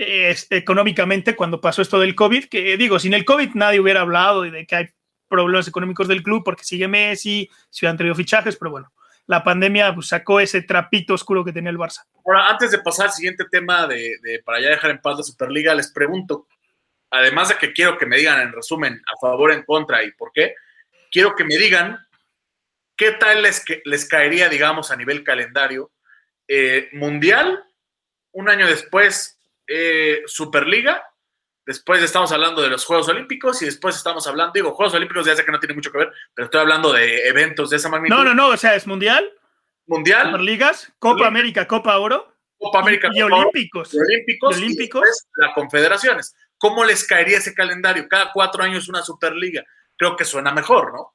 eh, 0.00 0.36
económicamente 0.50 1.34
cuando 1.34 1.60
pasó 1.60 1.82
esto 1.82 1.98
del 1.98 2.14
COVID, 2.14 2.44
que 2.44 2.76
digo, 2.76 3.00
sin 3.00 3.14
el 3.14 3.24
COVID 3.24 3.54
nadie 3.54 3.80
hubiera 3.80 4.02
hablado 4.02 4.46
y 4.46 4.50
de 4.50 4.64
que 4.64 4.76
hay 4.76 4.88
problemas 5.28 5.68
económicos 5.68 6.08
del 6.08 6.22
club 6.22 6.42
porque 6.44 6.64
sigue 6.64 6.88
Messi, 6.88 7.48
se 7.70 7.86
han 7.86 7.96
traído 7.96 8.14
fichajes, 8.14 8.56
pero 8.56 8.70
bueno, 8.70 8.92
la 9.26 9.44
pandemia 9.44 9.94
pues, 9.94 10.08
sacó 10.08 10.40
ese 10.40 10.62
trapito 10.62 11.14
oscuro 11.14 11.44
que 11.44 11.52
tenía 11.52 11.70
el 11.70 11.78
Barça. 11.78 12.04
Ahora, 12.24 12.48
antes 12.48 12.70
de 12.70 12.78
pasar 12.78 13.06
al 13.06 13.12
siguiente 13.12 13.44
tema 13.50 13.86
de, 13.86 14.18
para 14.44 14.60
ya 14.60 14.70
dejar 14.70 14.90
en 14.90 15.00
paz 15.00 15.18
la 15.18 15.22
Superliga, 15.22 15.74
les 15.74 15.92
pregunto, 15.92 16.46
además 17.10 17.50
de 17.50 17.56
que 17.56 17.72
quiero 17.72 17.98
que 17.98 18.06
me 18.06 18.16
digan 18.16 18.40
en 18.40 18.52
resumen 18.52 19.00
a 19.06 19.18
favor, 19.20 19.52
en 19.52 19.64
contra 19.64 20.02
y 20.02 20.12
por 20.12 20.32
qué, 20.32 20.54
quiero 21.10 21.34
que 21.36 21.44
me 21.44 21.56
digan 21.56 21.98
qué 22.96 23.12
tal 23.12 23.42
les, 23.42 23.64
les 23.84 24.08
caería, 24.08 24.48
digamos, 24.48 24.90
a 24.90 24.96
nivel 24.96 25.22
calendario, 25.22 25.92
eh, 26.48 26.88
mundial, 26.92 27.62
un 28.32 28.48
año 28.48 28.66
después, 28.66 29.38
eh, 29.66 30.22
Superliga 30.26 31.04
Después 31.68 32.02
estamos 32.02 32.32
hablando 32.32 32.62
de 32.62 32.70
los 32.70 32.86
Juegos 32.86 33.10
Olímpicos 33.10 33.60
y 33.60 33.66
después 33.66 33.94
estamos 33.94 34.26
hablando, 34.26 34.52
digo, 34.54 34.74
Juegos 34.74 34.94
Olímpicos 34.94 35.26
ya 35.26 35.36
sé 35.36 35.44
que 35.44 35.52
no 35.52 35.60
tiene 35.60 35.74
mucho 35.74 35.92
que 35.92 35.98
ver, 35.98 36.10
pero 36.34 36.46
estoy 36.46 36.62
hablando 36.62 36.94
de 36.94 37.28
eventos 37.28 37.68
de 37.68 37.76
esa 37.76 37.90
magnitud. 37.90 38.16
No, 38.16 38.24
no, 38.24 38.32
no, 38.32 38.48
o 38.48 38.56
sea, 38.56 38.74
es 38.74 38.86
mundial. 38.86 39.30
Mundial. 39.86 40.30
Superligas, 40.30 40.90
Copa 40.98 41.26
América, 41.26 41.68
Copa 41.68 41.98
Oro. 41.98 42.34
Copa 42.56 42.78
América, 42.78 43.10
y, 43.12 43.20
Olímpicos. 43.20 43.92
Y 43.92 43.98
Olímpicos. 43.98 44.56
Y 44.56 44.62
Olímpicos. 44.62 45.26
Y 45.36 45.42
las 45.42 45.54
confederaciones. 45.54 46.34
¿Cómo 46.56 46.86
les 46.86 47.06
caería 47.06 47.36
ese 47.36 47.52
calendario? 47.52 48.08
Cada 48.08 48.32
cuatro 48.32 48.62
años 48.62 48.88
una 48.88 49.02
Superliga. 49.02 49.62
Creo 49.98 50.16
que 50.16 50.24
suena 50.24 50.52
mejor, 50.52 50.94
¿no? 50.94 51.12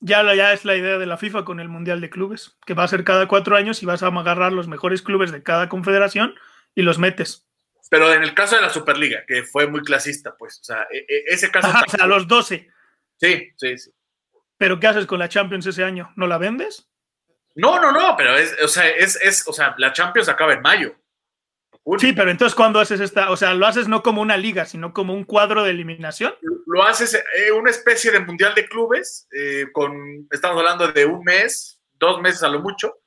Ya, 0.00 0.22
ya 0.34 0.54
es 0.54 0.64
la 0.64 0.76
idea 0.76 0.96
de 0.96 1.04
la 1.04 1.18
FIFA 1.18 1.44
con 1.44 1.60
el 1.60 1.68
Mundial 1.68 2.00
de 2.00 2.08
Clubes, 2.08 2.56
que 2.64 2.72
va 2.72 2.84
a 2.84 2.88
ser 2.88 3.04
cada 3.04 3.28
cuatro 3.28 3.54
años 3.54 3.82
y 3.82 3.86
vas 3.86 4.02
a 4.02 4.06
agarrar 4.06 4.54
los 4.54 4.66
mejores 4.66 5.02
clubes 5.02 5.30
de 5.30 5.42
cada 5.42 5.68
confederación 5.68 6.36
y 6.74 6.80
los 6.80 6.98
metes. 6.98 7.49
Pero 7.90 8.14
en 8.14 8.22
el 8.22 8.34
caso 8.34 8.56
de 8.56 8.62
la 8.62 8.70
Superliga, 8.70 9.24
que 9.26 9.42
fue 9.42 9.66
muy 9.66 9.82
clasista, 9.82 10.36
pues, 10.38 10.60
o 10.60 10.64
sea, 10.64 10.86
e, 10.90 10.98
e, 11.08 11.24
ese 11.26 11.50
caso. 11.50 11.68
o 11.68 11.90
sea, 11.90 12.06
los 12.06 12.26
12. 12.26 12.70
Sí, 13.18 13.52
sí, 13.56 13.78
sí. 13.78 13.90
¿Pero 14.56 14.78
qué 14.78 14.86
haces 14.86 15.06
con 15.06 15.18
la 15.18 15.28
Champions 15.28 15.66
ese 15.66 15.82
año? 15.82 16.12
¿No 16.16 16.26
la 16.26 16.38
vendes? 16.38 16.88
No, 17.56 17.80
no, 17.80 17.90
no, 17.90 18.14
pero 18.16 18.36
es, 18.36 18.56
o 18.62 18.68
sea, 18.68 18.88
es, 18.88 19.16
es, 19.20 19.46
o 19.48 19.52
sea, 19.52 19.74
la 19.78 19.92
Champions 19.92 20.28
acaba 20.28 20.54
en 20.54 20.62
mayo. 20.62 20.94
Sí, 21.98 22.12
pero 22.12 22.30
entonces, 22.30 22.54
¿cuándo 22.54 22.78
haces 22.78 23.00
esta? 23.00 23.30
O 23.30 23.36
sea, 23.36 23.54
lo 23.54 23.66
haces 23.66 23.88
no 23.88 24.02
como 24.02 24.22
una 24.22 24.36
liga, 24.36 24.66
sino 24.66 24.92
como 24.92 25.14
un 25.14 25.24
cuadro 25.24 25.64
de 25.64 25.70
eliminación. 25.70 26.34
Lo 26.66 26.84
haces 26.84 27.14
eh, 27.14 27.50
una 27.50 27.70
especie 27.70 28.12
de 28.12 28.20
mundial 28.20 28.54
de 28.54 28.68
clubes, 28.68 29.26
eh, 29.32 29.66
con, 29.72 30.28
estamos 30.30 30.58
hablando 30.58 30.92
de 30.92 31.06
un 31.06 31.24
mes, 31.24 31.80
dos 31.94 32.20
meses 32.20 32.42
a 32.42 32.48
lo 32.48 32.60
mucho, 32.60 32.99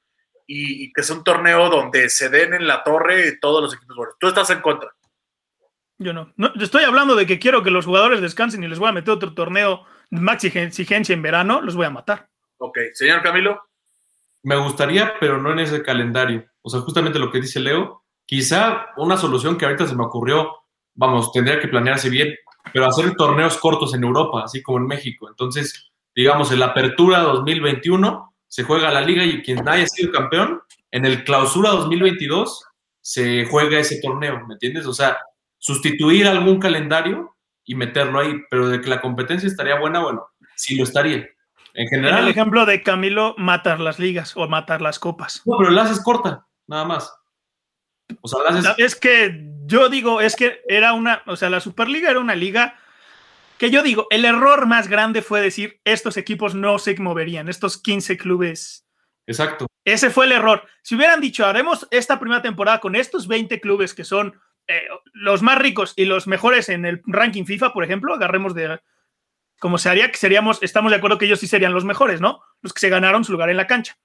y, 0.53 0.93
que 0.93 1.03
sea 1.03 1.15
un 1.15 1.23
torneo 1.23 1.69
donde 1.69 2.09
se 2.09 2.29
den 2.29 2.53
en 2.53 2.67
la 2.67 2.83
torre 2.83 3.37
todos 3.39 3.61
los 3.61 3.73
equipos 3.73 3.95
buenos. 3.95 4.15
¿Tú 4.19 4.27
estás 4.27 4.49
en 4.51 4.61
contra? 4.61 4.91
Yo 5.97 6.13
no. 6.13 6.33
no. 6.35 6.51
Estoy 6.59 6.83
hablando 6.83 7.15
de 7.15 7.25
que 7.25 7.39
quiero 7.39 7.63
que 7.63 7.71
los 7.71 7.85
jugadores 7.85 8.21
descansen 8.21 8.63
y 8.63 8.67
les 8.67 8.79
voy 8.79 8.89
a 8.89 8.93
meter 8.93 9.11
otro 9.11 9.33
torneo 9.33 9.85
de 10.09 10.19
maxi 10.19 10.47
exigencia 10.47 11.13
en 11.13 11.21
verano, 11.21 11.61
los 11.61 11.75
voy 11.75 11.85
a 11.85 11.89
matar. 11.89 12.29
Ok, 12.57 12.77
señor 12.93 13.21
Camilo. 13.21 13.61
Me 14.43 14.57
gustaría, 14.57 15.13
pero 15.19 15.41
no 15.41 15.51
en 15.51 15.59
ese 15.59 15.81
calendario. 15.81 16.45
O 16.61 16.69
sea, 16.69 16.81
justamente 16.81 17.19
lo 17.19 17.31
que 17.31 17.41
dice 17.41 17.59
Leo, 17.59 18.03
quizá 18.25 18.87
una 18.97 19.17
solución 19.17 19.57
que 19.57 19.65
ahorita 19.65 19.87
se 19.87 19.95
me 19.95 20.03
ocurrió, 20.03 20.51
vamos, 20.93 21.31
tendría 21.31 21.59
que 21.59 21.67
planearse 21.67 22.09
bien, 22.09 22.35
pero 22.71 22.85
hacer 22.85 23.15
torneos 23.15 23.57
cortos 23.57 23.93
en 23.93 24.03
Europa, 24.03 24.43
así 24.43 24.61
como 24.61 24.79
en 24.79 24.87
México. 24.87 25.29
Entonces, 25.29 25.91
digamos, 26.13 26.51
en 26.51 26.59
la 26.59 26.67
apertura 26.67 27.19
2021 27.19 28.32
se 28.53 28.61
juega 28.61 28.91
la 28.91 29.01
liga 29.01 29.23
y 29.23 29.41
quien 29.41 29.67
haya 29.67 29.87
sido 29.87 30.11
campeón, 30.11 30.61
en 30.91 31.05
el 31.05 31.23
clausura 31.23 31.71
2022 31.71 32.63
se 33.01 33.45
juega 33.45 33.79
ese 33.79 33.99
torneo, 33.99 34.45
¿me 34.45 34.53
entiendes? 34.53 34.85
O 34.85 34.93
sea, 34.93 35.17
sustituir 35.57 36.27
algún 36.27 36.59
calendario 36.59 37.35
y 37.65 37.73
meterlo 37.73 38.19
ahí, 38.19 38.35
pero 38.51 38.69
de 38.69 38.79
que 38.79 38.91
la 38.91 39.01
competencia 39.01 39.47
estaría 39.47 39.79
buena, 39.79 40.03
bueno, 40.03 40.27
sí 40.55 40.75
lo 40.75 40.83
estaría. 40.83 41.27
En 41.73 41.87
general. 41.87 42.25
el 42.25 42.29
ejemplo 42.29 42.67
de 42.67 42.83
Camilo, 42.83 43.33
matar 43.39 43.79
las 43.79 43.97
ligas 43.97 44.37
o 44.37 44.47
matar 44.47 44.83
las 44.83 44.99
copas. 44.99 45.41
No, 45.45 45.57
pero 45.57 45.71
la 45.71 45.81
haces 45.81 46.03
corta, 46.03 46.45
nada 46.67 46.85
más. 46.85 47.11
O 48.21 48.27
sea, 48.27 48.43
la 48.43 48.59
haces... 48.59 48.75
Es 48.77 48.95
que 48.95 49.49
yo 49.65 49.89
digo, 49.89 50.21
es 50.21 50.35
que 50.35 50.61
era 50.67 50.93
una, 50.93 51.23
o 51.25 51.35
sea, 51.37 51.49
la 51.49 51.59
Superliga 51.59 52.11
era 52.11 52.19
una 52.19 52.35
liga 52.35 52.77
que 53.63 53.71
yo 53.71 53.81
digo, 53.81 54.07
el 54.09 54.25
error 54.25 54.65
más 54.65 54.89
grande 54.89 55.21
fue 55.21 55.39
decir, 55.39 55.79
estos 55.85 56.17
equipos 56.17 56.53
no 56.53 56.77
se 56.79 56.99
moverían, 56.99 57.47
estos 57.47 57.81
15 57.81 58.17
clubes. 58.17 58.85
Exacto. 59.25 59.67
Ese 59.85 60.09
fue 60.09 60.25
el 60.25 60.33
error. 60.33 60.67
Si 60.81 60.95
hubieran 60.95 61.21
dicho, 61.21 61.45
haremos 61.45 61.87
esta 61.89 62.19
primera 62.19 62.41
temporada 62.41 62.81
con 62.81 62.93
estos 62.93 63.25
20 63.25 63.61
clubes 63.61 63.93
que 63.93 64.03
son 64.03 64.37
eh, 64.67 64.81
los 65.13 65.41
más 65.41 65.59
ricos 65.59 65.93
y 65.95 66.03
los 66.03 66.27
mejores 66.27 66.67
en 66.67 66.83
el 66.83 67.01
ranking 67.05 67.45
FIFA, 67.45 67.71
por 67.71 67.85
ejemplo, 67.85 68.13
agarremos 68.13 68.53
de 68.53 68.81
como 69.61 69.77
se 69.77 69.87
haría 69.87 70.11
que 70.11 70.17
seríamos, 70.17 70.61
estamos 70.61 70.91
de 70.91 70.97
acuerdo 70.97 71.17
que 71.17 71.23
ellos 71.23 71.39
sí 71.39 71.47
serían 71.47 71.73
los 71.73 71.85
mejores, 71.85 72.19
¿no? 72.19 72.41
Los 72.61 72.73
que 72.73 72.81
se 72.81 72.89
ganaron 72.89 73.23
su 73.23 73.31
lugar 73.31 73.49
en 73.49 73.55
la 73.55 73.65
cancha. 73.65 73.97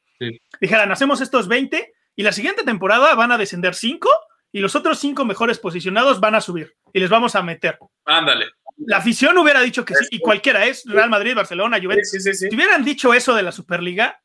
Dijeran, 0.60 0.92
hacemos 0.92 1.20
estos 1.20 1.48
20 1.48 1.94
y 2.14 2.22
la 2.22 2.30
siguiente 2.30 2.62
temporada 2.62 3.12
van 3.16 3.32
a 3.32 3.38
descender 3.38 3.74
5 3.74 4.08
y 4.52 4.60
los 4.60 4.76
otros 4.76 5.00
5 5.00 5.24
mejores 5.24 5.58
posicionados 5.58 6.20
van 6.20 6.36
a 6.36 6.40
subir 6.40 6.76
y 6.92 7.00
les 7.00 7.10
vamos 7.10 7.34
a 7.34 7.42
meter. 7.42 7.76
Ándale. 8.04 8.46
La 8.78 8.98
afición 8.98 9.36
hubiera 9.38 9.60
dicho 9.60 9.84
que 9.84 9.94
sí, 9.94 10.06
y 10.10 10.18
cualquiera 10.20 10.64
es, 10.64 10.84
Real 10.86 11.10
Madrid, 11.10 11.34
Barcelona, 11.34 11.78
Juventus. 11.82 12.10
si 12.10 12.54
hubieran 12.54 12.84
dicho 12.84 13.12
eso 13.12 13.34
de 13.34 13.42
la 13.42 13.52
Superliga, 13.52 14.22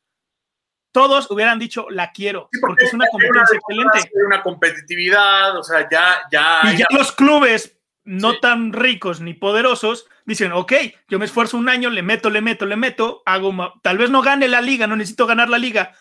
todos 0.92 1.28
hubieran 1.30 1.58
dicho 1.58 1.88
la 1.90 2.12
quiero, 2.12 2.48
porque, 2.60 2.84
es 2.84 2.94
una 2.94 3.06
competencia 3.10 3.56
excelente. 3.56 4.10
Una 4.26 4.42
competitividad, 4.42 5.58
o 5.58 5.62
sea, 5.64 5.88
ya, 5.90 6.20
ya. 6.30 6.72
Y 6.72 6.76
ya, 6.76 6.86
los 6.90 7.10
clubes 7.10 7.76
no 8.04 8.38
tan 8.38 8.72
ricos 8.72 9.20
ni 9.20 9.34
poderosos 9.34 10.06
dicen, 10.24 10.52
ok, 10.52 10.72
yo 11.08 11.18
me 11.18 11.24
esfuerzo 11.24 11.56
un 11.56 11.68
año, 11.68 11.90
le 11.90 12.02
meto, 12.02 12.30
le 12.30 12.42
meto, 12.42 12.64
le 12.64 12.76
meto, 12.76 13.22
hago, 13.26 13.52
tal 13.82 13.98
vez 13.98 14.10
no 14.10 14.22
gane 14.22 14.46
la 14.46 14.60
liga, 14.60 14.86
no 14.86 14.94
necesito 14.94 15.26
ganar 15.26 15.48
la 15.48 15.58
liga, 15.58 15.92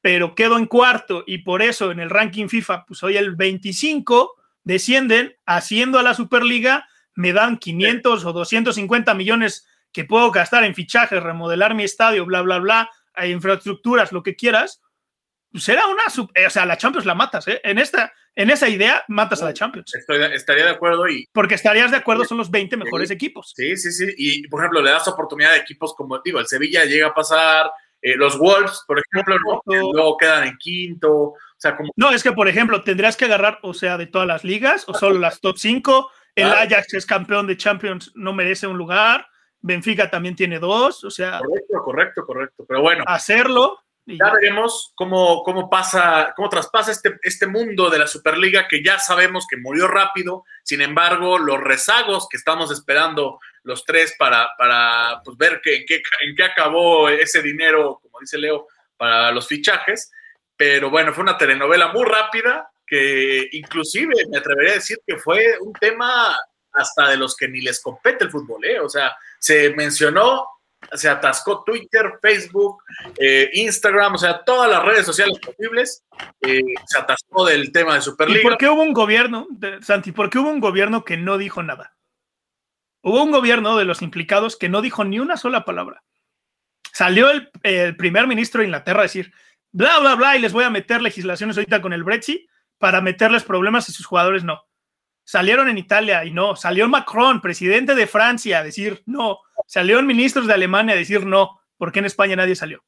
pero 0.00 0.34
quedo 0.34 0.56
en 0.56 0.66
cuarto 0.66 1.24
y 1.26 1.38
por 1.38 1.62
eso 1.62 1.90
en 1.90 2.00
el 2.00 2.10
ranking 2.10 2.48
FIFA, 2.48 2.86
pues 2.86 3.02
hoy 3.02 3.16
el 3.16 3.34
25, 3.36 4.34
descienden 4.62 5.36
haciendo 5.44 5.98
a 5.98 6.02
la 6.02 6.14
Superliga, 6.14 6.88
me 7.16 7.32
dan 7.32 7.58
500 7.58 8.24
o 8.24 8.32
250 8.32 9.14
millones 9.14 9.66
que 9.92 10.04
puedo 10.04 10.30
gastar 10.30 10.64
en 10.64 10.74
fichajes, 10.74 11.22
remodelar 11.22 11.74
mi 11.74 11.82
estadio, 11.82 12.24
bla, 12.24 12.42
bla, 12.42 12.58
bla, 12.58 12.90
infraestructuras, 13.24 14.12
lo 14.12 14.22
que 14.22 14.36
quieras, 14.36 14.82
será 15.54 15.82
pues 15.86 16.18
una, 16.18 16.30
eh, 16.34 16.46
o 16.46 16.50
sea, 16.50 16.66
la 16.66 16.76
Champions 16.76 17.06
la 17.06 17.14
matas, 17.14 17.48
¿eh? 17.48 17.60
En 17.64 17.78
esta, 17.78 18.12
en 18.34 18.50
esa 18.50 18.68
idea 18.68 19.04
matas 19.08 19.42
a 19.42 19.46
la 19.46 19.54
Champions. 19.54 19.92
estaría 19.94 20.64
de 20.64 20.70
acuerdo 20.70 21.08
y... 21.08 21.26
Porque 21.32 21.54
estarías 21.54 21.90
de 21.90 21.96
acuerdo, 21.96 22.24
son 22.24 22.38
los 22.38 22.50
20 22.50 22.76
mejores 22.76 23.10
equipos. 23.10 23.52
Sí, 23.56 23.76
sí, 23.76 23.92
sí. 23.92 24.12
Y, 24.16 24.48
por 24.48 24.60
ejemplo, 24.60 24.82
le 24.82 24.90
das 24.90 25.08
oportunidad 25.08 25.52
a 25.52 25.56
equipos 25.56 25.94
como, 25.94 26.20
digo, 26.24 26.38
el 26.38 26.46
Sevilla 26.46 26.84
llega 26.84 27.08
a 27.08 27.14
pasar, 27.14 27.70
eh, 28.02 28.16
los 28.16 28.38
Wolves, 28.38 28.82
por 28.86 29.00
ejemplo, 29.00 29.36
luego 29.64 30.16
quedan 30.16 30.48
en 30.48 30.56
quinto. 30.58 31.12
O 31.12 31.36
sea, 31.56 31.76
como... 31.76 31.90
No, 31.96 32.10
es 32.10 32.22
que, 32.22 32.32
por 32.32 32.48
ejemplo, 32.48 32.84
tendrías 32.84 33.16
que 33.16 33.24
agarrar, 33.24 33.58
o 33.62 33.72
sea, 33.72 33.96
de 33.96 34.06
todas 34.06 34.28
las 34.28 34.44
ligas, 34.44 34.84
o 34.86 34.94
solo 34.94 35.18
las 35.18 35.40
top 35.40 35.56
5. 35.56 36.10
El 36.36 36.52
Ajax 36.52 36.94
es 36.94 37.06
campeón 37.06 37.46
de 37.46 37.56
Champions, 37.56 38.12
no 38.14 38.32
merece 38.34 38.66
un 38.66 38.76
lugar. 38.76 39.26
Benfica 39.60 40.10
también 40.10 40.36
tiene 40.36 40.58
dos, 40.58 41.02
o 41.02 41.10
sea. 41.10 41.40
Correcto, 41.40 41.82
correcto, 41.82 42.26
correcto. 42.26 42.64
Pero 42.68 42.82
bueno. 42.82 43.04
Hacerlo. 43.06 43.80
Ya 44.08 44.32
veremos 44.32 44.92
cómo, 44.94 45.42
cómo 45.42 45.68
pasa, 45.68 46.32
cómo 46.36 46.48
traspasa 46.48 46.92
este, 46.92 47.18
este 47.24 47.48
mundo 47.48 47.90
de 47.90 47.98
la 47.98 48.06
Superliga 48.06 48.68
que 48.68 48.80
ya 48.80 49.00
sabemos 49.00 49.48
que 49.50 49.56
murió 49.56 49.88
rápido. 49.88 50.44
Sin 50.62 50.80
embargo, 50.80 51.38
los 51.38 51.60
rezagos 51.60 52.28
que 52.28 52.36
estamos 52.36 52.70
esperando 52.70 53.40
los 53.64 53.84
tres 53.84 54.14
para, 54.16 54.50
para 54.56 55.20
pues, 55.24 55.36
ver 55.36 55.60
que, 55.60 55.78
en, 55.78 55.86
qué, 55.86 56.02
en 56.20 56.36
qué 56.36 56.44
acabó 56.44 57.08
ese 57.08 57.42
dinero, 57.42 57.98
como 58.00 58.20
dice 58.20 58.38
Leo, 58.38 58.68
para 58.96 59.32
los 59.32 59.48
fichajes. 59.48 60.12
Pero 60.56 60.88
bueno, 60.88 61.12
fue 61.12 61.24
una 61.24 61.36
telenovela 61.36 61.88
muy 61.88 62.04
rápida 62.04 62.70
que 62.86 63.48
inclusive 63.52 64.14
me 64.30 64.38
atrevería 64.38 64.72
a 64.72 64.76
decir 64.76 64.98
que 65.06 65.16
fue 65.16 65.58
un 65.60 65.72
tema 65.72 66.36
hasta 66.72 67.08
de 67.08 67.16
los 67.16 67.34
que 67.34 67.48
ni 67.48 67.60
les 67.60 67.80
compete 67.80 68.24
el 68.24 68.30
fútbol, 68.30 68.64
¿eh? 68.64 68.78
O 68.80 68.88
sea, 68.88 69.16
se 69.38 69.70
mencionó, 69.70 70.46
se 70.92 71.08
atascó 71.08 71.64
Twitter, 71.64 72.18
Facebook, 72.20 72.82
eh, 73.18 73.50
Instagram, 73.54 74.14
o 74.14 74.18
sea, 74.18 74.44
todas 74.44 74.70
las 74.70 74.84
redes 74.84 75.06
sociales 75.06 75.38
posibles, 75.38 76.04
eh, 76.42 76.60
se 76.84 76.98
atascó 76.98 77.46
del 77.46 77.72
tema 77.72 77.94
de 77.94 78.02
Superliga. 78.02 78.40
¿Y 78.40 78.42
por 78.42 78.58
qué 78.58 78.68
hubo 78.68 78.82
un 78.82 78.92
gobierno, 78.92 79.48
Santi, 79.80 80.12
por 80.12 80.28
qué 80.30 80.38
hubo 80.38 80.50
un 80.50 80.60
gobierno 80.60 81.04
que 81.04 81.16
no 81.16 81.38
dijo 81.38 81.62
nada? 81.62 81.96
Hubo 83.02 83.22
un 83.22 83.30
gobierno 83.30 83.76
de 83.76 83.84
los 83.84 84.02
implicados 84.02 84.56
que 84.56 84.68
no 84.68 84.82
dijo 84.82 85.04
ni 85.04 85.18
una 85.18 85.36
sola 85.36 85.64
palabra. 85.64 86.02
Salió 86.92 87.30
el, 87.30 87.50
el 87.62 87.96
primer 87.96 88.26
ministro 88.26 88.60
de 88.60 88.66
Inglaterra 88.66 89.00
a 89.00 89.04
decir, 89.04 89.32
bla, 89.72 89.98
bla, 90.00 90.14
bla, 90.14 90.36
y 90.36 90.40
les 90.40 90.52
voy 90.52 90.64
a 90.64 90.70
meter 90.70 91.00
legislaciones 91.00 91.56
ahorita 91.56 91.80
con 91.80 91.92
el 91.92 92.04
Brexit 92.04 92.48
para 92.78 93.00
meterles 93.00 93.44
problemas 93.44 93.88
y 93.88 93.92
sus 93.92 94.06
jugadores 94.06 94.44
no 94.44 94.66
salieron 95.26 95.68
en 95.68 95.76
Italia 95.76 96.24
y 96.24 96.30
no, 96.30 96.56
salió 96.56 96.88
Macron, 96.88 97.42
presidente 97.42 97.94
de 97.94 98.06
Francia, 98.06 98.60
a 98.60 98.62
decir 98.62 99.02
no, 99.06 99.40
salieron 99.66 100.06
ministros 100.06 100.46
de 100.46 100.54
Alemania 100.54 100.94
a 100.94 100.98
decir 100.98 101.26
no, 101.26 101.60
¿por 101.76 101.92
qué 101.92 101.98
en 101.98 102.06
España 102.06 102.36
nadie 102.36 102.54
salió? 102.54 102.84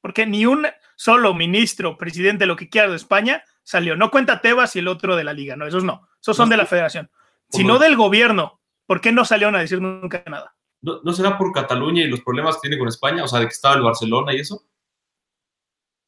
Porque 0.00 0.26
ni 0.26 0.46
un 0.46 0.66
solo 0.96 1.34
ministro, 1.34 1.98
presidente, 1.98 2.46
lo 2.46 2.56
que 2.56 2.70
quiera 2.70 2.88
de 2.88 2.96
España, 2.96 3.44
salió. 3.62 3.96
No 3.96 4.10
cuenta 4.10 4.40
Tebas 4.40 4.74
y 4.76 4.78
el 4.78 4.88
otro 4.88 5.16
de 5.16 5.24
la 5.24 5.32
liga, 5.32 5.54
no, 5.54 5.66
esos 5.66 5.84
no, 5.84 6.08
esos 6.20 6.36
son 6.36 6.48
de 6.48 6.56
la 6.56 6.66
federación, 6.66 7.10
sino 7.50 7.78
del 7.78 7.96
gobierno. 7.96 8.60
¿Por 8.86 9.00
qué 9.00 9.12
no 9.12 9.24
salieron 9.24 9.56
a 9.56 9.60
decir 9.60 9.80
nunca 9.80 10.22
nada? 10.26 10.54
¿No, 10.80 11.12
será 11.12 11.36
por 11.36 11.52
Cataluña 11.52 12.04
y 12.04 12.08
los 12.08 12.20
problemas 12.20 12.56
que 12.56 12.68
tiene 12.68 12.78
con 12.78 12.88
España? 12.88 13.24
O 13.24 13.28
sea, 13.28 13.40
de 13.40 13.46
que 13.46 13.52
estaba 13.52 13.74
el 13.74 13.82
Barcelona 13.82 14.32
y 14.32 14.40
eso. 14.40 14.62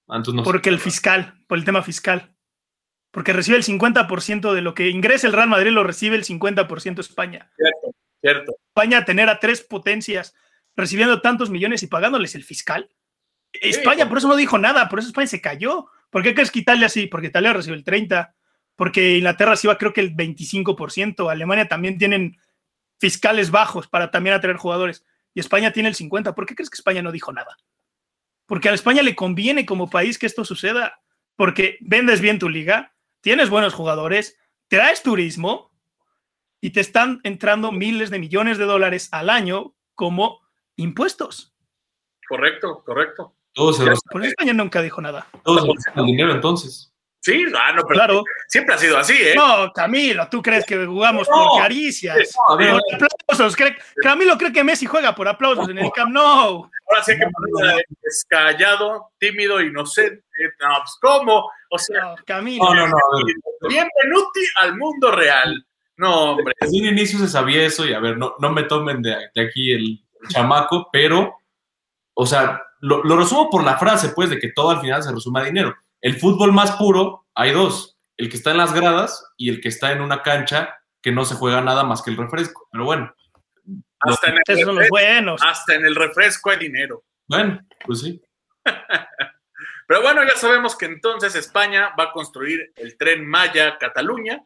Ah, 0.07 0.23
Porque 0.45 0.71
el 0.71 0.79
fiscal, 0.79 1.43
por 1.49 1.59
el 1.59 1.65
tema 1.65 1.83
fiscal 1.83 2.38
porque 3.11 3.33
recibe 3.33 3.57
el 3.57 3.65
50% 3.65 4.53
de 4.53 4.63
lo 4.63 4.75
que 4.75 4.89
ingresa 4.89 5.27
el 5.27 5.33
Real 5.33 5.49
Madrid, 5.49 5.71
lo 5.71 5.85
recibe 5.85 6.17
el 6.17 6.25
50% 6.25 7.01
España. 7.01 7.51
Cierto, 7.57 7.97
cierto. 8.21 8.57
España 8.69 9.05
tener 9.05 9.29
a 9.29 9.41
tres 9.41 9.63
potencias 9.63 10.35
recibiendo 10.77 11.21
tantos 11.21 11.51
millones 11.51 11.83
y 11.83 11.87
pagándoles 11.87 12.35
el 12.35 12.45
fiscal. 12.45 12.91
España 13.53 14.09
por 14.09 14.19
eso 14.19 14.29
no 14.29 14.37
dijo 14.37 14.59
nada, 14.59 14.89
por 14.89 14.99
eso 14.99 15.09
España 15.09 15.27
se 15.27 15.41
cayó. 15.41 15.87
¿Por 16.11 16.23
qué 16.23 16.35
crees 16.35 16.51
que 16.51 16.61
Italia 16.61 16.89
sí? 16.89 17.07
Porque 17.07 17.29
Italia 17.29 17.53
recibe 17.53 17.77
el 17.77 17.85
30%, 17.85 18.33
porque 18.77 19.17
Inglaterra 19.17 19.57
sí 19.57 19.67
va 19.67 19.79
creo 19.79 19.93
que 19.93 20.01
el 20.01 20.15
25%, 20.15 21.31
Alemania 21.31 21.67
también 21.67 21.99
tienen 21.99 22.39
fiscales 22.99 23.51
bajos 23.51 23.89
para 23.89 24.11
también 24.11 24.35
atraer 24.35 24.57
jugadores 24.57 25.05
y 25.35 25.41
España 25.41 25.73
tiene 25.73 25.89
el 25.89 25.97
50%. 25.97 26.35
¿Por 26.35 26.47
qué 26.47 26.55
crees 26.55 26.71
que 26.71 26.77
España 26.77 27.03
no 27.03 27.13
dijo 27.13 27.33
nada? 27.33 27.57
Porque 28.47 28.69
a 28.69 28.75
España 28.75 29.03
le 29.03 29.15
conviene 29.15 29.67
como 29.67 29.91
país 29.91 30.19
que 30.19 30.27
esto 30.27 30.45
suceda, 30.45 31.01
porque 31.37 31.79
vendes 31.81 32.21
bien 32.21 32.39
tu 32.39 32.49
liga, 32.49 32.95
tienes 33.21 33.51
buenos 33.51 33.75
jugadores, 33.75 34.39
traes 34.69 35.03
turismo 35.03 35.73
y 36.61 36.71
te 36.71 36.81
están 36.81 37.21
entrando 37.23 37.73
miles 37.73 38.11
de 38.11 38.19
millones 38.19 38.59
de 38.59 38.65
dólares 38.65 39.09
al 39.13 39.31
año 39.31 39.75
como 39.95 40.41
impuestos. 40.77 41.55
Correcto, 42.29 42.83
correcto. 42.85 43.35
Todos 43.53 43.79
Por 43.79 44.23
eso 44.23 44.31
España 44.31 44.53
nunca 44.53 44.83
dijo 44.83 45.01
nada. 45.01 45.27
Todos 45.43 45.65
el 45.97 46.05
dinero 46.05 46.33
entonces. 46.33 46.95
Sí, 47.21 47.45
ah, 47.57 47.73
no, 47.73 47.83
pero 47.83 47.95
claro. 47.95 48.25
siempre 48.47 48.75
ha 48.75 48.79
sido 48.79 48.97
así, 48.97 49.13
¿eh? 49.13 49.35
No, 49.35 49.73
Camilo, 49.73 50.29
tú 50.31 50.41
crees 50.41 50.65
que 50.65 50.87
jugamos 50.87 51.29
por 51.29 51.61
caricias, 51.61 52.17
no, 52.49 52.57
por 52.57 53.09
aplausos. 53.21 53.57
Camilo 54.01 54.39
cree 54.39 54.53
que 54.53 54.63
Messi 54.65 54.87
juega 54.87 55.15
por 55.15 55.27
aplausos 55.27 55.69
en 55.69 55.79
el 55.79 55.91
Camp 55.93 56.13
Nou. 56.13 56.71
Ahora 56.89 57.03
sí 57.05 57.13
que 57.17 57.25
es 58.03 58.25
callado, 58.29 59.11
tímido, 59.19 59.61
inocente. 59.61 60.25
No, 60.61 60.69
pues, 60.79 60.97
¿cómo? 61.03 61.51
O 61.71 61.79
sea, 61.79 62.15
Camilo. 62.25 62.73
No, 62.73 62.75
no, 62.75 62.87
no. 62.87 63.69
Bienvenuti 63.69 64.41
al 64.61 64.77
mundo 64.77 65.11
real. 65.11 65.67
No, 65.97 66.33
hombre. 66.33 66.55
Desde 66.61 66.79
un 66.79 66.87
inicio 66.87 67.19
se 67.19 67.29
sabía 67.29 67.67
eso 67.67 67.85
y 67.85 67.93
a 67.93 67.99
ver, 67.99 68.17
no, 68.17 68.37
no 68.39 68.51
me 68.51 68.63
tomen 68.63 69.03
de, 69.03 69.17
de 69.35 69.43
aquí 69.43 69.73
el 69.73 70.05
chamaco, 70.29 70.89
pero, 70.93 71.39
o 72.15 72.25
sea, 72.25 72.63
lo, 72.81 73.03
lo 73.03 73.17
resumo 73.17 73.51
por 73.51 73.65
la 73.65 73.77
frase, 73.77 74.11
pues, 74.11 74.31
de 74.31 74.39
que 74.39 74.53
todo 74.53 74.71
al 74.71 74.81
final 74.81 75.03
se 75.03 75.13
resume 75.13 75.41
a 75.41 75.45
dinero. 75.45 75.77
El 76.01 76.19
fútbol 76.19 76.53
más 76.53 76.73
puro, 76.73 77.27
hay 77.35 77.53
dos, 77.53 77.99
el 78.17 78.29
que 78.29 78.37
está 78.37 78.51
en 78.53 78.57
las 78.59 78.73
gradas 78.73 79.25
y 79.37 79.49
el 79.51 79.61
que 79.61 79.69
está 79.69 79.93
en 79.93 80.01
una 80.01 80.23
cancha 80.23 80.77
que 81.03 81.13
no 81.13 81.25
se 81.25 81.35
juega 81.35 81.61
nada 81.61 81.85
más 81.85 82.03
que 82.03 82.11
el 82.11 82.17
refresco. 82.17 82.69
Pero 82.73 82.85
bueno, 82.85 83.15
Hasta 84.01 84.29
en, 84.29 84.35
el 84.35 84.43
refresco, 84.47 84.81
buenos. 84.91 85.41
hasta 85.45 85.75
en 85.75 85.85
el 85.87 85.95
refresco 85.95 86.51
hay 86.51 86.59
dinero. 86.59 87.05
bueno, 87.29 87.61
pues 87.85 88.01
sí. 88.01 88.23
Pero 89.87 90.03
bueno, 90.03 90.23
ya 90.25 90.37
sabemos 90.37 90.77
que 90.77 90.85
entonces 90.87 91.35
España 91.35 91.95
va 91.99 92.05
a 92.05 92.13
construir 92.13 92.73
el 92.77 92.97
tren 92.99 93.27
Maya-Cataluña 93.27 94.43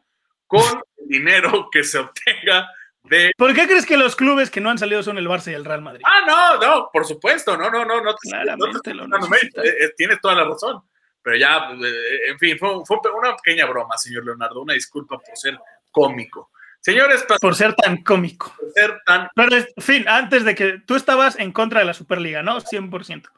con 0.47 0.61
el 0.97 1.07
dinero 1.07 1.67
que 1.71 1.83
se 1.83 1.97
obtenga 1.99 2.69
de... 3.03 3.31
¿Por 3.37 3.53
qué 3.53 3.65
crees 3.67 3.85
que 3.85 3.97
los 3.97 4.15
clubes 4.15 4.49
que 4.49 4.61
no 4.61 4.69
han 4.69 4.77
salido 4.77 5.03
son 5.03 5.17
el 5.17 5.27
Barça 5.27 5.51
y 5.51 5.55
el 5.55 5.65
Real 5.65 5.81
Madrid? 5.81 6.03
Ah, 6.05 6.21
no, 6.25 6.65
no, 6.65 6.89
por 6.93 7.05
supuesto, 7.05 7.57
no, 7.57 7.69
no, 7.69 7.83
no, 7.83 8.01
no. 8.01 8.15
te- 8.15 8.29
no 8.57 8.79
te- 8.81 8.93
lo 8.93 9.05
no, 9.07 9.17
no, 9.17 9.25
eh, 9.35 9.49
eh, 9.81 9.91
Tienes 9.97 10.21
toda 10.21 10.35
la 10.35 10.45
razón. 10.45 10.81
Pero 11.23 11.37
ya, 11.37 11.69
eh, 11.81 12.31
en 12.31 12.37
fin, 12.39 12.57
fue, 12.59 12.69
fue 12.85 12.97
una 13.17 13.35
pequeña 13.37 13.65
broma, 13.65 13.97
señor 13.97 14.25
Leonardo. 14.25 14.61
Una 14.61 14.73
disculpa 14.73 15.17
por 15.17 15.35
ser 15.37 15.57
cómico. 15.91 16.51
Señores, 16.81 17.25
Por 17.39 17.55
ser 17.55 17.73
tan 17.75 18.03
cómico. 18.03 18.53
ser 18.75 19.01
tan 19.05 19.29
Pero, 19.33 19.55
en 19.55 19.65
fin, 19.77 20.05
antes 20.07 20.43
de 20.43 20.53
que 20.53 20.79
tú 20.85 20.95
estabas 20.95 21.39
en 21.39 21.53
contra 21.53 21.79
de 21.79 21.85
la 21.85 21.93
Superliga, 21.93 22.43
¿no? 22.43 22.59
100%. 22.59 23.29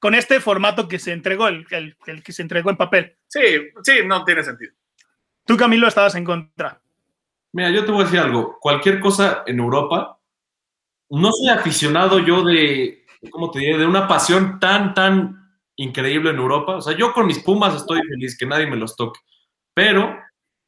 Con 0.00 0.14
este 0.16 0.40
formato 0.40 0.88
que 0.88 0.98
se 0.98 1.12
entregó, 1.12 1.46
el, 1.46 1.66
el- 1.70 1.96
el 2.06 2.22
que 2.24 2.32
se 2.32 2.42
entregó 2.42 2.70
en 2.70 2.76
papel. 2.76 3.16
Sí, 3.28 3.40
sí, 3.84 4.00
no 4.04 4.24
tiene 4.24 4.42
sentido. 4.42 4.72
Tú, 5.44 5.56
Camilo, 5.56 5.86
estabas 5.86 6.16
en 6.16 6.24
contra. 6.24 6.80
Mira, 7.52 7.70
yo 7.70 7.84
te 7.84 7.92
voy 7.92 8.02
a 8.02 8.04
decir 8.04 8.18
algo. 8.20 8.58
Cualquier 8.60 8.98
cosa 9.00 9.44
en 9.46 9.60
Europa, 9.60 10.18
no 11.10 11.30
soy 11.32 11.48
aficionado 11.50 12.18
yo 12.18 12.42
de, 12.44 13.06
¿cómo 13.30 13.50
te 13.52 13.60
diré? 13.60 13.78
De 13.78 13.86
una 13.86 14.06
pasión 14.08 14.58
tan, 14.60 14.94
tan 14.94 15.37
increíble 15.78 16.30
en 16.30 16.36
Europa. 16.36 16.76
O 16.76 16.80
sea, 16.82 16.96
yo 16.96 17.12
con 17.14 17.26
mis 17.26 17.38
Pumas 17.38 17.74
estoy 17.74 18.00
feliz, 18.06 18.36
que 18.36 18.46
nadie 18.46 18.66
me 18.66 18.76
los 18.76 18.94
toque. 18.96 19.20
Pero 19.74 20.14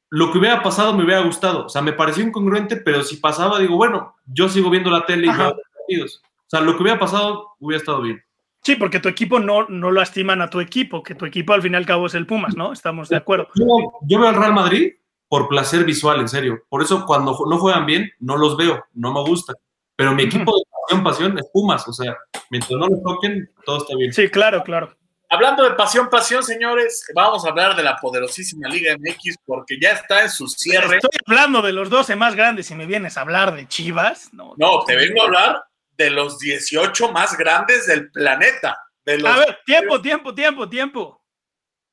lo 0.09 0.33
que 0.33 0.39
hubiera 0.39 0.63
pasado 0.63 0.95
me 0.95 1.05
hubiera 1.05 1.21
gustado. 1.21 1.67
O 1.67 1.69
sea, 1.69 1.83
me 1.83 1.93
pareció 1.93 2.25
incongruente, 2.25 2.77
pero 2.77 3.03
si 3.03 3.17
pasaba, 3.17 3.59
digo, 3.59 3.77
bueno, 3.77 4.17
yo 4.27 4.49
sigo 4.49 4.71
viendo 4.71 4.91
la 4.91 5.05
tele 5.05 5.27
y 5.27 5.31
veo 5.31 5.51
los 5.51 5.63
partidos. 5.77 6.23
O 6.25 6.51
sea, 6.51 6.61
lo 6.61 6.77
que 6.77 6.83
hubiera 6.83 6.99
pasado 6.99 7.55
hubiera 7.61 7.81
estado 7.81 8.03
bien. 8.03 8.23
Sí, 8.63 8.77
porque 8.77 9.01
tu 9.01 9.09
equipo 9.09 9.39
no, 9.39 9.67
no 9.69 9.91
lo 9.91 10.03
estiman 10.03 10.43
a 10.43 10.51
tu 10.51 10.61
equipo, 10.61 11.03
que 11.03 11.15
tu 11.15 11.25
equipo 11.25 11.55
al 11.55 11.63
fin 11.63 11.73
y 11.73 11.77
al 11.77 11.87
cabo 11.87 12.07
es 12.07 12.15
el 12.15 12.27
Pumas, 12.27 12.57
¿no? 12.57 12.73
Estamos 12.73 13.09
de 13.09 13.17
acuerdo. 13.17 13.49
Yo, 13.55 13.67
yo 14.03 14.19
veo 14.19 14.29
al 14.29 14.37
Real 14.37 14.53
Madrid 14.53 14.93
por 15.29 15.49
placer 15.49 15.85
visual, 15.85 16.21
en 16.21 16.29
serio. 16.29 16.63
Por 16.69 16.83
eso 16.83 17.07
cuando 17.07 17.39
no 17.49 17.59
juegan 17.59 17.87
bien, 17.87 18.11
no 18.19 18.37
los 18.37 18.57
veo, 18.57 18.85
no 18.93 19.13
me 19.13 19.23
gusta. 19.23 19.55
Pero 19.97 20.15
mi 20.15 20.25
equipo 20.25 20.57
de 20.57 20.65
pasión, 20.71 21.05
pasión 21.05 21.39
es 21.39 21.49
Pumas. 21.53 21.87
O 21.87 21.93
sea, 21.93 22.17
mientras 22.51 22.79
no 22.79 22.89
lo 22.89 23.01
toquen, 23.03 23.51
todo 23.65 23.79
está 23.79 23.97
bien. 23.97 24.13
Sí, 24.13 24.29
claro, 24.29 24.63
claro. 24.63 24.97
Hablando 25.33 25.62
de 25.62 25.70
pasión, 25.76 26.11
pasión, 26.11 26.43
señores, 26.43 27.05
vamos 27.14 27.45
a 27.45 27.51
hablar 27.51 27.76
de 27.76 27.85
la 27.85 27.97
poderosísima 27.97 28.68
Liga 28.68 28.97
MX 28.99 29.37
porque 29.47 29.78
ya 29.81 29.93
está 29.93 30.22
en 30.22 30.28
su 30.28 30.49
cierre. 30.49 30.97
Estoy 30.97 31.20
hablando 31.24 31.62
de 31.62 31.72
los 31.72 31.89
12 31.89 32.16
más 32.16 32.35
grandes 32.35 32.68
y 32.72 32.74
me 32.74 32.85
vienes 32.85 33.16
a 33.16 33.20
hablar 33.20 33.55
de 33.55 33.68
Chivas. 33.68 34.35
No, 34.35 34.55
No, 34.57 34.85
te 34.85 34.97
vengo 34.97 35.22
a 35.22 35.26
hablar 35.26 35.64
de 35.97 36.11
los 36.11 36.41
18 36.41 37.12
más 37.12 37.39
grandes 37.39 37.87
del 37.87 38.11
planeta. 38.11 38.76
De 39.05 39.18
los... 39.18 39.31
A 39.31 39.39
ver, 39.39 39.61
tiempo, 39.64 40.03
tiempo, 40.03 40.35
tiempo, 40.35 40.68
tiempo. 40.68 41.24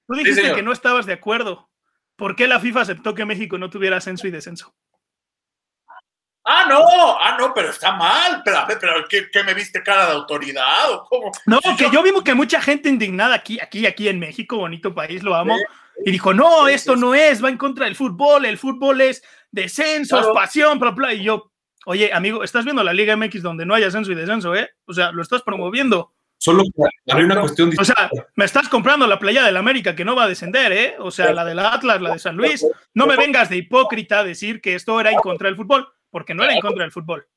Tú 0.07 0.15
dijiste 0.15 0.53
que 0.53 0.63
no 0.63 0.71
estabas 0.71 1.05
de 1.05 1.13
acuerdo. 1.13 1.69
¿Por 2.15 2.35
qué 2.35 2.47
la 2.47 2.59
FIFA 2.59 2.81
aceptó 2.81 3.13
que 3.13 3.25
México 3.25 3.59
no 3.59 3.69
tuviera 3.69 3.97
ascenso 3.97 4.27
y 4.27 4.31
descenso? 4.31 4.73
Ah, 6.49 6.65
no, 6.69 6.81
ah, 7.19 7.35
no, 7.37 7.53
pero 7.53 7.71
está 7.71 7.91
mal. 7.93 8.41
Pero, 8.45 8.57
a 8.57 8.65
ver, 8.65 8.77
pero 8.79 9.05
¿qué, 9.09 9.29
qué 9.29 9.43
me 9.43 9.53
viste 9.53 9.83
cara 9.83 10.05
de 10.05 10.13
autoridad 10.13 10.89
o 10.91 11.03
cómo? 11.03 11.31
No, 11.45 11.59
Si 11.61 11.75
que 11.75 11.89
yo 11.91 12.01
vi 12.01 12.11
que 12.23 12.33
mucha 12.33 12.61
gente 12.61 12.87
indignada 12.87 13.35
aquí, 13.35 13.59
aquí, 13.61 13.85
aquí 13.85 14.07
en 14.07 14.17
México, 14.17 14.57
bonito 14.57 14.95
país, 14.95 15.23
lo 15.23 15.35
amo, 15.35 15.57
y 16.05 16.11
dijo, 16.11 16.33
no, 16.33 16.69
esto 16.69 16.95
no 16.95 17.13
es, 17.13 17.43
va 17.43 17.49
en 17.49 17.57
contra 17.57 17.83
del 17.85 17.97
fútbol, 17.97 18.45
el 18.45 18.57
fútbol 18.57 19.01
es 19.01 19.21
descensos, 19.51 20.19
Claro. 20.19 20.33
pasión, 20.33 20.79
bla, 20.79 20.91
bla. 20.91 21.13
Y 21.13 21.23
yo, 21.23 21.51
oye, 21.85 22.13
amigo, 22.13 22.43
estás 22.43 22.63
viendo 22.63 22.81
la 22.81 22.93
Liga 22.93 23.17
MX 23.17 23.41
donde 23.41 23.65
no 23.65 23.75
hay 23.75 23.83
ascenso 23.83 24.13
y 24.13 24.15
descenso, 24.15 24.55
¿eh? 24.55 24.69
O 24.85 24.93
sea, 24.93 25.11
lo 25.11 25.21
estás 25.21 25.41
promoviendo. 25.41 26.13
Solo 26.39 26.63
habría 27.09 27.25
una 27.25 27.41
cuestión 27.41 27.71
O 27.79 27.83
sea, 27.83 28.11
me 28.35 28.45
estás 28.45 28.69
comprando 28.69 29.07
la 29.07 29.17
playa 29.17 29.43
del 29.43 29.57
América 29.57 29.95
que 29.95 30.05
no 30.05 30.15
va 30.15 30.25
a 30.25 30.27
descender, 30.27 30.71
¿eh? 30.71 30.95
O 30.99 31.09
sea, 31.09 31.33
la 31.33 31.43
del 31.43 31.59
Atlas, 31.59 31.99
la 31.99 32.13
de 32.13 32.19
San 32.19 32.37
Luis. 32.37 32.65
No 32.93 33.07
me 33.07 33.17
vengas 33.17 33.49
de 33.49 33.57
hipócrita 33.57 34.19
a 34.19 34.23
decir 34.23 34.61
que 34.61 34.75
esto 34.75 34.99
era 35.01 35.11
en 35.11 35.17
contra 35.17 35.47
del 35.47 35.57
fútbol, 35.57 35.87
porque 36.09 36.33
no 36.33 36.43
era 36.43 36.53
en 36.53 36.61
contra 36.61 36.83
del 36.83 36.91
fútbol. 36.91 37.27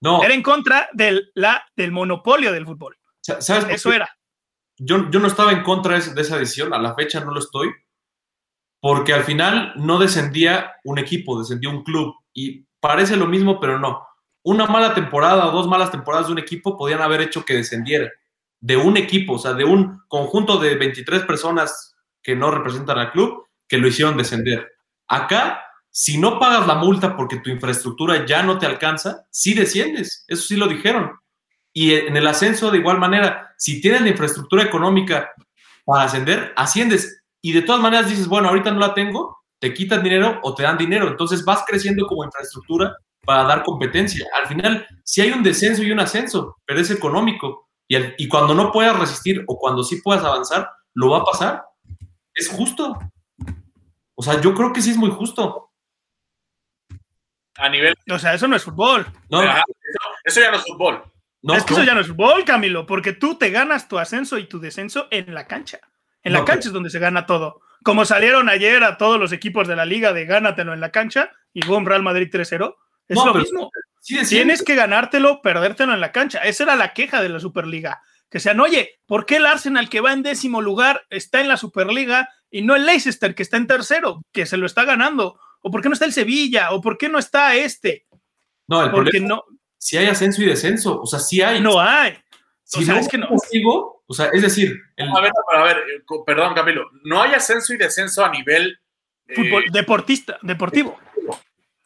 No, 0.00 0.22
Era 0.22 0.32
en 0.34 0.42
contra 0.42 0.88
del, 0.92 1.30
la, 1.34 1.64
del 1.74 1.90
monopolio 1.92 2.52
del 2.52 2.64
fútbol. 2.66 2.96
sa- 3.20 3.40
¿sabes? 3.40 3.66
Eso 3.70 3.92
era. 3.92 4.08
Yo, 4.76 5.10
yo 5.10 5.18
no 5.18 5.26
estaba 5.26 5.50
en 5.52 5.62
contra 5.64 5.94
de 5.94 5.98
esa- 5.98 6.14
de 6.14 6.22
esa 6.22 6.38
decisión, 6.38 6.72
a 6.72 6.78
la 6.78 6.94
fecha 6.94 7.18
no 7.20 7.32
lo 7.32 7.40
estoy, 7.40 7.68
porque 8.80 9.12
al 9.12 9.24
final 9.24 9.72
no 9.76 9.98
descendía 9.98 10.72
un 10.84 10.98
equipo, 10.98 11.38
descendía 11.38 11.70
un 11.70 11.82
club. 11.82 12.14
Y 12.32 12.64
parece 12.80 13.16
lo 13.16 13.26
mismo, 13.26 13.58
pero 13.58 13.78
no. 13.78 14.06
Una 14.44 14.66
mala 14.66 14.94
temporada 14.94 15.46
o 15.48 15.50
dos 15.52 15.66
malas 15.66 15.90
temporadas 15.90 16.26
de 16.28 16.32
un 16.32 16.38
equipo 16.38 16.76
podían 16.76 17.00
haber 17.02 17.20
hecho 17.20 17.44
que 17.44 17.54
descendiera. 17.54 18.08
De 18.60 18.76
un 18.76 18.96
equipo, 18.96 19.34
o 19.34 19.38
sea, 19.38 19.52
de 19.52 19.64
un 19.64 20.00
conjunto 20.08 20.58
de 20.58 20.76
23 20.76 21.24
personas 21.24 21.96
que 22.22 22.36
no 22.36 22.50
representan 22.50 22.98
al 22.98 23.10
club, 23.12 23.46
que 23.66 23.78
lo 23.78 23.88
hicieron 23.88 24.16
descender. 24.16 24.70
Acá, 25.08 25.64
si 25.98 26.16
no 26.16 26.38
pagas 26.38 26.64
la 26.68 26.76
multa 26.76 27.16
porque 27.16 27.38
tu 27.38 27.50
infraestructura 27.50 28.24
ya 28.24 28.44
no 28.44 28.56
te 28.56 28.66
alcanza, 28.66 29.26
sí 29.32 29.52
desciendes. 29.52 30.24
Eso 30.28 30.46
sí 30.46 30.54
lo 30.54 30.68
dijeron. 30.68 31.10
Y 31.72 31.92
en 31.92 32.16
el 32.16 32.24
ascenso, 32.28 32.70
de 32.70 32.78
igual 32.78 33.00
manera, 33.00 33.52
si 33.58 33.80
tienes 33.80 34.02
la 34.02 34.10
infraestructura 34.10 34.62
económica 34.62 35.32
para 35.84 36.04
ascender, 36.04 36.52
asciendes. 36.54 37.24
Y 37.42 37.50
de 37.50 37.62
todas 37.62 37.82
maneras 37.82 38.08
dices, 38.08 38.28
bueno, 38.28 38.46
ahorita 38.46 38.70
no 38.70 38.78
la 38.78 38.94
tengo, 38.94 39.38
te 39.58 39.74
quitan 39.74 40.04
dinero 40.04 40.38
o 40.44 40.54
te 40.54 40.62
dan 40.62 40.78
dinero. 40.78 41.08
Entonces 41.08 41.44
vas 41.44 41.64
creciendo 41.66 42.06
como 42.06 42.24
infraestructura 42.24 42.96
para 43.24 43.42
dar 43.42 43.64
competencia. 43.64 44.24
Al 44.40 44.46
final, 44.46 44.86
sí 45.02 45.22
hay 45.22 45.32
un 45.32 45.42
descenso 45.42 45.82
y 45.82 45.90
un 45.90 45.98
ascenso, 45.98 46.58
pero 46.64 46.78
es 46.78 46.92
económico. 46.92 47.70
Y, 47.88 47.96
y 48.22 48.28
cuando 48.28 48.54
no 48.54 48.70
puedas 48.70 48.96
resistir 48.96 49.42
o 49.48 49.58
cuando 49.58 49.82
sí 49.82 50.00
puedas 50.00 50.22
avanzar, 50.22 50.70
lo 50.94 51.10
va 51.10 51.18
a 51.18 51.24
pasar. 51.24 51.64
Es 52.32 52.48
justo. 52.48 52.96
O 54.14 54.22
sea, 54.22 54.40
yo 54.40 54.54
creo 54.54 54.72
que 54.72 54.80
sí 54.80 54.92
es 54.92 54.96
muy 54.96 55.10
justo. 55.10 55.67
A 57.58 57.68
nivel. 57.68 57.94
O 58.10 58.18
sea, 58.18 58.34
eso 58.34 58.48
no 58.48 58.56
es 58.56 58.62
fútbol. 58.64 59.06
No, 59.30 59.42
eso, 59.42 59.62
eso 60.24 60.40
ya 60.40 60.50
no 60.50 60.56
es 60.56 60.62
fútbol. 60.64 61.02
no, 61.42 61.54
es 61.54 61.64
que 61.64 61.72
no. 61.74 61.78
eso 61.78 61.86
ya 61.86 61.94
no 61.94 62.00
es 62.00 62.08
fútbol, 62.08 62.44
Camilo, 62.44 62.86
porque 62.86 63.12
tú 63.12 63.36
te 63.36 63.50
ganas 63.50 63.88
tu 63.88 63.98
ascenso 63.98 64.38
y 64.38 64.46
tu 64.48 64.60
descenso 64.60 65.08
en 65.10 65.34
la 65.34 65.46
cancha. 65.46 65.80
En 66.22 66.32
la 66.32 66.40
No, 66.40 66.44
cancha 66.44 66.68
es 66.68 66.72
donde 66.72 66.90
se 66.90 66.98
gana 66.98 67.26
todo. 67.26 67.60
Como 67.84 68.04
salieron 68.04 68.48
ayer 68.48 68.82
a 68.84 68.96
todos 68.96 69.18
los 69.20 69.32
equipos 69.32 69.68
de 69.68 69.76
la 69.76 69.84
liga 69.84 70.12
de 70.12 70.24
gánatelo 70.26 70.72
en 70.74 70.80
la 70.80 70.90
cancha 70.90 71.30
y 71.52 71.64
boom, 71.66 71.86
Real 71.86 72.02
Madrid 72.02 72.28
3-0. 72.32 72.74
Es 73.08 73.16
No, 73.16 73.26
lo 73.26 73.34
mismo. 73.34 73.70
Sí. 74.00 74.18
Tienes 74.26 74.62
que 74.62 74.74
ganártelo, 74.74 75.42
perdértelo 75.42 75.92
en 75.94 76.00
la 76.00 76.12
cancha. 76.12 76.38
Esa 76.40 76.64
era 76.64 76.76
la 76.76 76.92
queja 76.92 77.22
de 77.22 77.28
la 77.28 77.40
Superliga. 77.40 78.00
Que 78.30 78.40
sean, 78.40 78.60
oye, 78.60 79.00
¿por 79.06 79.26
qué 79.26 79.36
el 79.36 79.46
Arsenal 79.46 79.88
que 79.88 80.00
va 80.00 80.12
en 80.12 80.22
décimo 80.22 80.60
lugar 80.60 81.02
está 81.10 81.40
en 81.40 81.48
la 81.48 81.56
Superliga 81.56 82.28
y 82.50 82.62
no 82.62 82.76
el 82.76 82.84
Leicester 82.86 83.34
que 83.34 83.42
está 83.42 83.56
en 83.56 83.66
tercero, 83.66 84.22
que 84.32 84.44
se 84.46 84.56
lo 84.58 84.66
está 84.66 84.84
ganando? 84.84 85.38
¿O 85.60 85.70
por 85.70 85.82
qué 85.82 85.88
no 85.88 85.94
está 85.94 86.04
el 86.04 86.12
Sevilla? 86.12 86.70
¿O 86.72 86.80
por 86.80 86.96
qué 86.98 87.08
no 87.08 87.18
está 87.18 87.54
este? 87.54 88.06
No, 88.66 88.82
el 88.84 88.90
Porque 88.90 89.10
problema 89.10 89.28
no, 89.36 89.44
si 89.78 89.96
hay 89.96 90.06
ascenso 90.06 90.42
y 90.42 90.46
descenso. 90.46 91.00
O 91.00 91.06
sea, 91.06 91.18
sí 91.18 91.40
hay. 91.40 91.60
no 91.60 91.80
hay. 91.80 92.18
Si 92.64 92.80
o 92.80 92.82
sea, 92.84 92.94
no 92.94 93.00
es 93.00 93.08
que 93.08 93.16
hay 93.16 93.22
no. 93.22 93.28
castigo, 93.30 94.02
o 94.06 94.14
sea, 94.14 94.26
es 94.32 94.42
decir, 94.42 94.78
el- 94.96 95.08
A 95.08 95.20
ver, 95.20 95.32
pero 95.50 95.62
a 95.62 95.64
ver, 95.66 95.76
eh, 95.78 96.02
perdón, 96.26 96.54
Camilo. 96.54 96.90
No 97.04 97.22
hay 97.22 97.32
ascenso 97.34 97.72
y 97.72 97.78
descenso 97.78 98.24
a 98.24 98.30
nivel. 98.30 98.78
eh, 99.26 99.34
Fútbol, 99.34 99.64
deportista, 99.72 100.38
deportivo. 100.42 100.98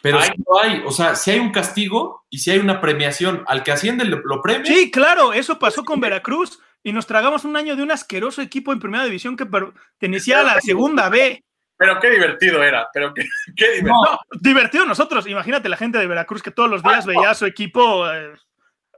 pero 0.01 0.19
hay- 0.19 0.29
sí 0.31 0.35
lo 0.47 0.61
hay. 0.61 0.83
O 0.85 0.91
sea, 0.91 1.15
si 1.15 1.31
hay 1.31 1.39
un 1.39 1.53
castigo 1.53 2.25
y 2.31 2.39
si 2.39 2.51
hay 2.51 2.59
una 2.59 2.81
premiación, 2.81 3.45
al 3.47 3.63
que 3.63 3.71
asciende 3.73 4.05
lo, 4.05 4.19
lo 4.25 4.43
premia. 4.43 4.67
Sí, 4.73 4.91
claro, 4.91 5.33
eso 5.33 5.59
pasó 5.61 5.85
con 5.85 6.01
Veracruz 6.01 6.59
y 6.83 6.93
nos 6.93 7.07
tragamos 7.07 7.45
un 7.45 7.57
año 7.57 7.77
de 7.77 7.83
un 7.85 7.93
asqueroso 7.93 8.43
equipo 8.43 8.73
en 8.73 8.81
primera 8.81 9.05
división 9.05 9.37
que 9.37 9.47
pertenecía 9.47 10.41
a 10.41 10.43
la 10.45 10.61
segunda 10.61 11.09
B. 11.09 11.45
Pero 11.83 12.01
qué 12.01 12.11
divertido 12.11 12.63
era. 12.63 12.89
Pero 12.95 13.13
qué, 13.13 13.23
qué 13.57 13.65
divertido. 13.73 13.95
No, 14.05 14.19
divertido 14.41 14.85
nosotros. 14.87 15.27
Imagínate 15.27 15.69
la 15.69 15.77
gente 15.77 15.99
de 15.99 16.07
Veracruz 16.07 16.43
que 16.43 16.51
todos 16.53 16.71
los 16.71 16.83
días 16.83 17.05
veía 17.07 17.31
a 17.31 17.35
su 17.35 17.45
equipo 17.45 18.09
eh, 18.11 18.35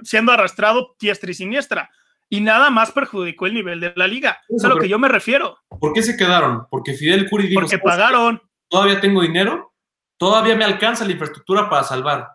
siendo 0.03 0.33
arrastrado 0.33 0.95
diestra 1.01 1.31
y 1.31 1.35
siniestra. 1.35 1.91
Y 2.29 2.41
nada 2.41 2.69
más 2.71 2.93
perjudicó 2.93 3.47
el 3.47 3.55
nivel 3.55 3.81
de 3.81 3.93
la 3.97 4.07
liga. 4.07 4.41
Es 4.49 4.65
a 4.65 4.69
lo 4.69 4.77
que 4.79 4.89
yo 4.89 4.99
me 4.99 5.09
refiero. 5.09 5.59
¿Por 5.69 5.93
qué 5.93 6.03
se 6.03 6.17
quedaron? 6.17 6.67
Porque 6.71 6.95
Fidel 6.95 7.29
Curi 7.31 7.49
dijo, 7.49 7.61
Porque 7.61 7.77
"¿Sabes 7.77 7.83
qué? 7.83 7.89
pagaron. 7.89 8.43
todavía 8.69 9.01
tengo 9.01 9.23
dinero, 9.23 9.73
todavía 10.17 10.57
me 10.57 10.65
alcanza 10.65 11.05
la 11.05 11.13
infraestructura 11.13 11.69
para 11.71 11.85
salvar. 11.85 12.29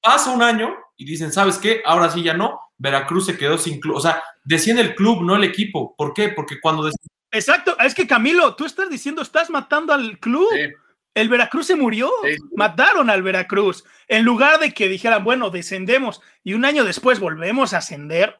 Pasa 0.00 0.30
un 0.30 0.42
año 0.42 0.74
y 0.96 1.04
dicen, 1.04 1.32
¿sabes 1.32 1.58
qué? 1.58 1.82
Ahora 1.84 2.08
sí 2.10 2.22
ya 2.22 2.34
no. 2.34 2.60
Veracruz 2.78 3.26
se 3.26 3.36
quedó 3.36 3.58
sin 3.58 3.80
club. 3.80 3.96
O 3.96 4.00
sea, 4.00 4.22
desciende 4.44 4.82
el 4.82 4.94
club, 4.94 5.22
no 5.22 5.36
el 5.36 5.44
equipo. 5.44 5.94
¿Por 5.96 6.14
qué? 6.14 6.28
Porque 6.28 6.60
cuando 6.60 6.88
Exacto. 7.30 7.76
Es 7.78 7.94
que 7.94 8.06
Camilo, 8.06 8.54
tú 8.54 8.64
estás 8.64 8.88
diciendo, 8.90 9.22
estás 9.22 9.50
matando 9.50 9.92
al 9.92 10.18
club. 10.18 10.48
Sí. 10.52 10.72
El 11.14 11.28
Veracruz 11.28 11.66
se 11.66 11.76
murió. 11.76 12.10
Sí. 12.24 12.36
Mataron 12.54 13.10
al 13.10 13.22
Veracruz. 13.22 13.84
En 14.08 14.24
lugar 14.24 14.60
de 14.60 14.72
que 14.72 14.88
dijeran, 14.88 15.24
bueno, 15.24 15.50
descendemos 15.50 16.20
y 16.44 16.54
un 16.54 16.64
año 16.64 16.84
después 16.84 17.20
volvemos 17.20 17.74
a 17.74 17.78
ascender, 17.78 18.38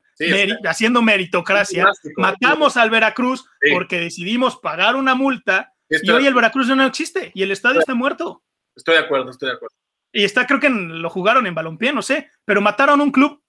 haciendo 0.64 1.02
meritocracia, 1.02 1.86
matamos 2.16 2.76
al 2.76 2.90
Veracruz 2.90 3.48
porque 3.72 4.00
decidimos 4.00 4.56
pagar 4.58 4.96
una 4.96 5.14
multa 5.14 5.72
y 5.88 6.10
hoy 6.10 6.26
el 6.26 6.34
Veracruz 6.34 6.68
no 6.68 6.84
existe 6.84 7.32
y 7.34 7.42
el 7.42 7.52
estadio 7.52 7.80
está 7.80 7.94
muerto. 7.94 8.42
Estoy 8.76 8.94
de 8.96 9.00
acuerdo, 9.00 9.30
estoy 9.30 9.48
de 9.48 9.54
acuerdo. 9.54 9.74
Y 10.12 10.24
está, 10.24 10.46
creo 10.46 10.60
que 10.60 10.68
lo 10.68 11.08
jugaron 11.08 11.46
en 11.46 11.54
balompié, 11.54 11.92
no 11.92 12.02
sé, 12.02 12.30
pero 12.44 12.60
mataron 12.60 13.00
un 13.00 13.12
club 13.12 13.42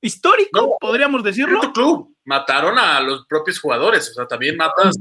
histórico, 0.00 0.76
podríamos 0.80 1.22
decirlo. 1.22 1.60
club, 1.72 2.14
mataron 2.24 2.78
a 2.78 3.00
los 3.00 3.26
propios 3.26 3.60
jugadores, 3.60 4.10
o 4.10 4.14
sea, 4.14 4.26
también 4.26 4.56
matas. 4.56 4.98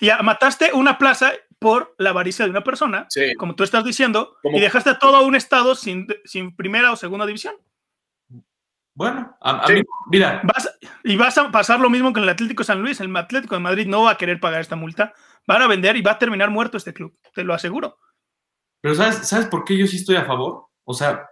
Y 0.00 0.10
mataste 0.22 0.72
una 0.72 0.98
plaza 0.98 1.32
por 1.58 1.94
la 1.98 2.10
avaricia 2.10 2.44
de 2.44 2.50
una 2.50 2.64
persona, 2.64 3.06
como 3.38 3.54
tú 3.54 3.64
estás 3.64 3.84
diciendo, 3.84 4.36
y 4.44 4.60
dejaste 4.60 4.90
a 4.90 4.98
todo 4.98 5.24
un 5.26 5.34
estado 5.34 5.74
sin, 5.74 6.06
sin 6.24 6.56
primera 6.56 6.92
o 6.92 6.96
segunda 6.96 7.26
división. 7.26 7.54
Bueno, 8.94 9.34
a, 9.40 9.66
mí, 9.68 9.82
mira. 10.10 10.42
y 11.04 11.16
vas 11.16 11.38
a 11.38 11.50
pasar 11.50 11.80
lo 11.80 11.88
mismo 11.88 12.12
con 12.12 12.22
el 12.22 12.28
Atlético 12.28 12.64
San 12.64 12.82
Luis. 12.82 13.00
El 13.00 13.16
Atlético 13.16 13.54
de 13.54 13.60
Madrid 13.60 13.86
no 13.86 14.02
va 14.02 14.10
a 14.10 14.18
querer 14.18 14.40
pagar 14.40 14.60
esta 14.60 14.76
multa. 14.76 15.14
Van 15.46 15.62
a 15.62 15.68
vender 15.68 15.96
y 15.96 16.02
va 16.02 16.12
a 16.12 16.18
terminar 16.18 16.50
muerto 16.50 16.76
este 16.76 16.92
club, 16.92 17.16
te 17.32 17.44
lo 17.44 17.54
aseguro. 17.54 17.98
Pero 18.82 18.94
¿sabes, 18.94 19.28
¿sabes 19.28 19.46
por 19.46 19.64
qué 19.64 19.78
yo 19.78 19.86
sí 19.86 19.96
estoy 19.96 20.16
a 20.16 20.26
favor? 20.26 20.66
O 20.84 20.92
sea, 20.92 21.29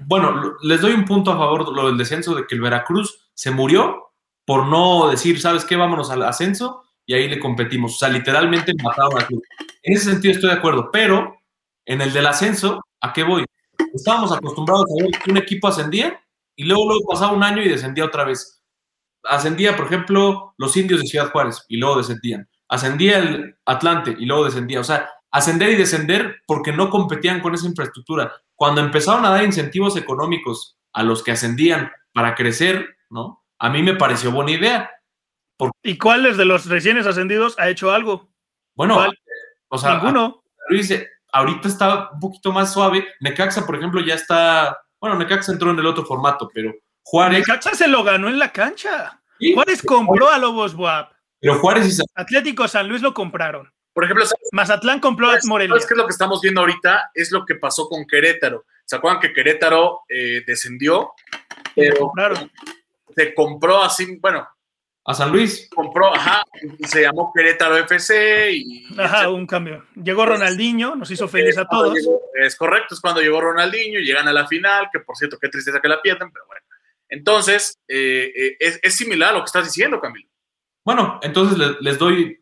bueno, 0.00 0.56
les 0.62 0.80
doy 0.80 0.92
un 0.92 1.04
punto 1.04 1.32
a 1.32 1.36
favor 1.36 1.74
lo 1.74 1.86
del 1.86 1.98
descenso 1.98 2.34
de 2.34 2.46
que 2.46 2.54
el 2.54 2.60
Veracruz 2.60 3.30
se 3.34 3.50
murió 3.50 4.12
por 4.44 4.66
no 4.66 5.10
decir, 5.10 5.40
¿sabes 5.40 5.64
qué? 5.64 5.76
Vámonos 5.76 6.10
al 6.10 6.22
ascenso 6.22 6.84
y 7.04 7.14
ahí 7.14 7.28
le 7.28 7.38
competimos. 7.38 7.94
O 7.94 7.98
sea, 7.98 8.08
literalmente 8.08 8.72
mataron 8.82 9.18
al 9.18 9.26
club. 9.26 9.42
En 9.82 9.94
ese 9.94 10.10
sentido 10.10 10.32
estoy 10.32 10.50
de 10.50 10.56
acuerdo, 10.56 10.90
pero 10.90 11.36
en 11.84 12.00
el 12.00 12.12
del 12.12 12.26
ascenso, 12.26 12.82
¿a 13.00 13.12
qué 13.12 13.24
voy? 13.24 13.44
Estábamos 13.92 14.32
acostumbrados 14.32 14.86
a 14.90 15.02
ver 15.02 15.10
que 15.22 15.30
un 15.30 15.36
equipo 15.36 15.68
ascendía 15.68 16.18
y 16.56 16.64
luego, 16.64 16.88
luego 16.88 17.08
pasaba 17.10 17.32
un 17.32 17.42
año 17.42 17.62
y 17.62 17.68
descendía 17.68 18.04
otra 18.04 18.24
vez. 18.24 18.62
Ascendía, 19.24 19.76
por 19.76 19.86
ejemplo, 19.86 20.54
los 20.56 20.76
indios 20.76 21.00
de 21.00 21.06
Ciudad 21.06 21.30
Juárez 21.30 21.64
y 21.68 21.76
luego 21.76 21.98
descendían. 21.98 22.48
Ascendía 22.68 23.18
el 23.18 23.56
Atlante 23.66 24.16
y 24.18 24.24
luego 24.24 24.44
descendía. 24.44 24.80
O 24.80 24.84
sea, 24.84 25.10
ascender 25.30 25.70
y 25.70 25.76
descender 25.76 26.42
porque 26.46 26.72
no 26.72 26.90
competían 26.90 27.40
con 27.40 27.54
esa 27.54 27.66
infraestructura. 27.66 28.32
Cuando 28.54 28.80
empezaron 28.80 29.24
a 29.24 29.30
dar 29.30 29.44
incentivos 29.44 29.96
económicos 29.96 30.76
a 30.92 31.02
los 31.02 31.22
que 31.22 31.32
ascendían 31.32 31.90
para 32.12 32.34
crecer, 32.34 32.96
¿no? 33.10 33.44
A 33.58 33.70
mí 33.70 33.82
me 33.82 33.94
pareció 33.94 34.32
buena 34.32 34.52
idea. 34.52 34.90
¿Y 35.82 35.98
cuáles 35.98 36.36
de 36.36 36.44
los 36.44 36.66
recién 36.66 36.98
ascendidos 36.98 37.58
ha 37.58 37.68
hecho 37.68 37.90
algo? 37.90 38.28
Bueno, 38.74 39.04
o 39.68 39.78
sea, 39.78 39.94
ninguno. 39.94 40.42
Luis, 40.68 40.92
ahorita 41.32 41.68
está 41.68 42.10
un 42.10 42.20
poquito 42.20 42.52
más 42.52 42.72
suave. 42.72 43.06
Necaxa, 43.20 43.66
por 43.66 43.76
ejemplo, 43.76 44.00
ya 44.00 44.14
está 44.14 44.78
bueno, 45.00 45.16
Necaxa 45.16 45.52
entró 45.52 45.70
en 45.70 45.78
el 45.78 45.86
otro 45.86 46.04
formato, 46.04 46.50
pero 46.52 46.74
Juárez. 47.04 47.40
Necaxa 47.40 47.74
se 47.74 47.88
lo 47.88 48.02
ganó 48.02 48.28
en 48.28 48.38
la 48.38 48.52
cancha. 48.52 49.20
Juárez 49.54 49.82
compró 49.82 50.28
a 50.28 50.38
Lobos 50.38 50.74
Buap. 50.74 51.12
Pero 51.40 51.58
Juárez 51.60 51.98
y 51.98 52.02
Atlético 52.16 52.66
San 52.66 52.88
Luis 52.88 53.00
lo 53.00 53.14
compraron. 53.14 53.72
Por 53.98 54.04
ejemplo, 54.04 54.24
Mazatlán 54.52 55.00
compró 55.00 55.28
a 55.28 55.38
Morelia. 55.42 55.72
¿Sabes 55.72 55.86
qué 55.86 55.94
es 55.94 55.98
lo 55.98 56.06
que 56.06 56.12
estamos 56.12 56.40
viendo 56.40 56.60
ahorita? 56.60 57.10
Es 57.12 57.32
lo 57.32 57.44
que 57.44 57.56
pasó 57.56 57.88
con 57.88 58.06
Querétaro. 58.06 58.64
¿Se 58.84 58.94
acuerdan 58.94 59.20
que 59.20 59.32
Querétaro 59.32 60.02
eh, 60.08 60.44
descendió? 60.46 61.14
Pero 61.74 62.12
se 63.16 63.34
compró 63.34 63.82
así, 63.82 64.16
bueno, 64.20 64.46
a 65.04 65.14
San 65.14 65.32
Luis. 65.32 65.68
Compró, 65.74 66.14
ajá, 66.14 66.44
se 66.86 67.02
llamó 67.02 67.32
Querétaro 67.34 67.76
FC 67.78 68.52
y... 68.52 68.86
Ajá, 68.96 69.28
un 69.30 69.48
cambio. 69.48 69.84
Llegó 69.96 70.24
Ronaldinho, 70.26 70.94
nos 70.94 71.10
hizo 71.10 71.26
feliz 71.26 71.58
a 71.58 71.66
todos. 71.66 71.98
es 72.34 72.54
correcto, 72.54 72.94
es 72.94 73.00
cuando 73.00 73.20
llegó 73.20 73.40
Ronaldinho, 73.40 73.98
llegan 73.98 74.28
a 74.28 74.32
la 74.32 74.46
final, 74.46 74.90
que 74.92 75.00
por 75.00 75.16
cierto, 75.16 75.38
qué 75.40 75.48
tristeza 75.48 75.80
que 75.80 75.88
la 75.88 76.00
pierden, 76.00 76.30
pero 76.30 76.46
bueno. 76.46 76.62
Entonces, 77.08 77.76
eh, 77.88 78.30
eh, 78.60 78.78
es, 78.80 78.94
similar 78.94 79.30
a 79.30 79.32
lo 79.32 79.40
que 79.40 79.46
estás 79.46 79.64
diciendo, 79.64 80.00
Camilo. 80.00 80.28
Bueno, 80.84 81.18
entonces 81.20 81.58
les, 81.80 81.98
doy... 81.98 82.37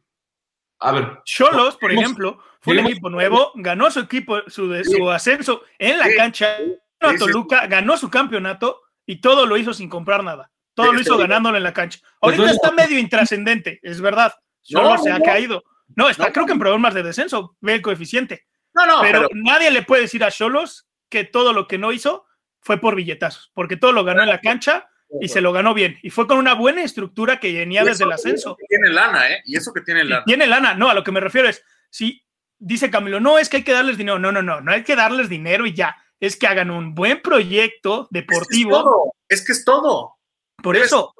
A 0.78 0.92
ver. 0.92 1.20
Cholos, 1.24 1.76
por 1.76 1.92
ejemplo, 1.92 2.38
fue 2.60 2.78
un 2.78 2.86
equipo 2.86 3.10
nuevo, 3.10 3.52
ganó 3.54 3.90
su 3.90 4.00
equipo, 4.00 4.42
su, 4.48 4.74
su 4.84 5.10
ascenso 5.10 5.62
en 5.78 5.98
la 5.98 6.06
cancha, 6.14 6.56
ganó 7.00 7.18
Toluca, 7.18 7.66
ganó 7.66 7.96
su 7.96 8.10
campeonato 8.10 8.82
y 9.06 9.20
todo 9.20 9.46
lo 9.46 9.56
hizo 9.56 9.72
sin 9.72 9.88
comprar 9.88 10.22
nada. 10.22 10.50
Todo 10.74 10.92
lo 10.92 11.00
hizo 11.00 11.16
ganándolo 11.16 11.56
en 11.56 11.62
la 11.62 11.72
cancha. 11.72 12.00
Pues 12.20 12.38
Ahorita 12.38 12.54
está 12.54 12.70
medio 12.70 12.98
intrascendente, 12.98 13.80
es 13.82 14.00
verdad. 14.00 14.34
Solo 14.60 14.98
se 14.98 15.10
ha 15.10 15.20
caído. 15.20 15.64
No, 15.94 16.08
está, 16.08 16.32
creo 16.32 16.44
que 16.44 16.52
en 16.52 16.58
problemas 16.58 16.92
de 16.92 17.02
descenso, 17.02 17.56
ve 17.60 17.74
el 17.74 17.82
coeficiente. 17.82 18.46
No, 18.74 18.84
no, 18.84 19.00
pero, 19.00 19.28
nadie 19.32 19.70
le 19.70 19.82
puede 19.82 20.02
decir 20.02 20.22
a 20.22 20.30
Cholos 20.30 20.86
que 21.08 21.24
todo 21.24 21.54
lo 21.54 21.66
que 21.66 21.78
no 21.78 21.92
hizo 21.92 22.26
fue 22.60 22.78
por 22.78 22.94
billetazos, 22.94 23.50
porque 23.54 23.76
todo 23.76 23.92
lo 23.92 24.04
ganó 24.04 24.22
en 24.22 24.28
la 24.28 24.40
cancha 24.40 24.88
y 25.20 25.28
se 25.28 25.40
lo 25.40 25.52
ganó 25.52 25.74
bien. 25.74 25.98
Y 26.02 26.10
fue 26.10 26.26
con 26.26 26.38
una 26.38 26.54
buena 26.54 26.82
estructura 26.82 27.38
que 27.38 27.52
venía 27.52 27.84
desde 27.84 28.04
el 28.04 28.12
ascenso. 28.12 28.56
Tiene 28.68 28.90
lana, 28.90 29.30
¿eh? 29.30 29.42
Y 29.44 29.56
eso 29.56 29.72
que 29.72 29.80
tiene 29.80 30.04
lana. 30.04 30.24
tiene 30.24 30.46
lana, 30.46 30.74
no, 30.74 30.90
a 30.90 30.94
lo 30.94 31.04
que 31.04 31.12
me 31.12 31.20
refiero 31.20 31.48
es, 31.48 31.62
si 31.90 32.24
dice 32.58 32.90
Camilo, 32.90 33.20
no, 33.20 33.38
es 33.38 33.48
que 33.48 33.58
hay 33.58 33.62
que 33.62 33.72
darles 33.72 33.96
dinero. 33.96 34.18
No, 34.18 34.32
no, 34.32 34.42
no, 34.42 34.60
no 34.60 34.72
hay 34.72 34.82
que 34.82 34.96
darles 34.96 35.28
dinero 35.28 35.66
y 35.66 35.74
ya. 35.74 35.96
Es 36.18 36.36
que 36.36 36.46
hagan 36.46 36.70
un 36.70 36.94
buen 36.94 37.20
proyecto 37.20 38.08
deportivo. 38.10 39.12
Es 39.28 39.44
que 39.44 39.52
es 39.52 39.64
todo. 39.64 40.16
Por 40.62 40.76
eso, 40.76 41.14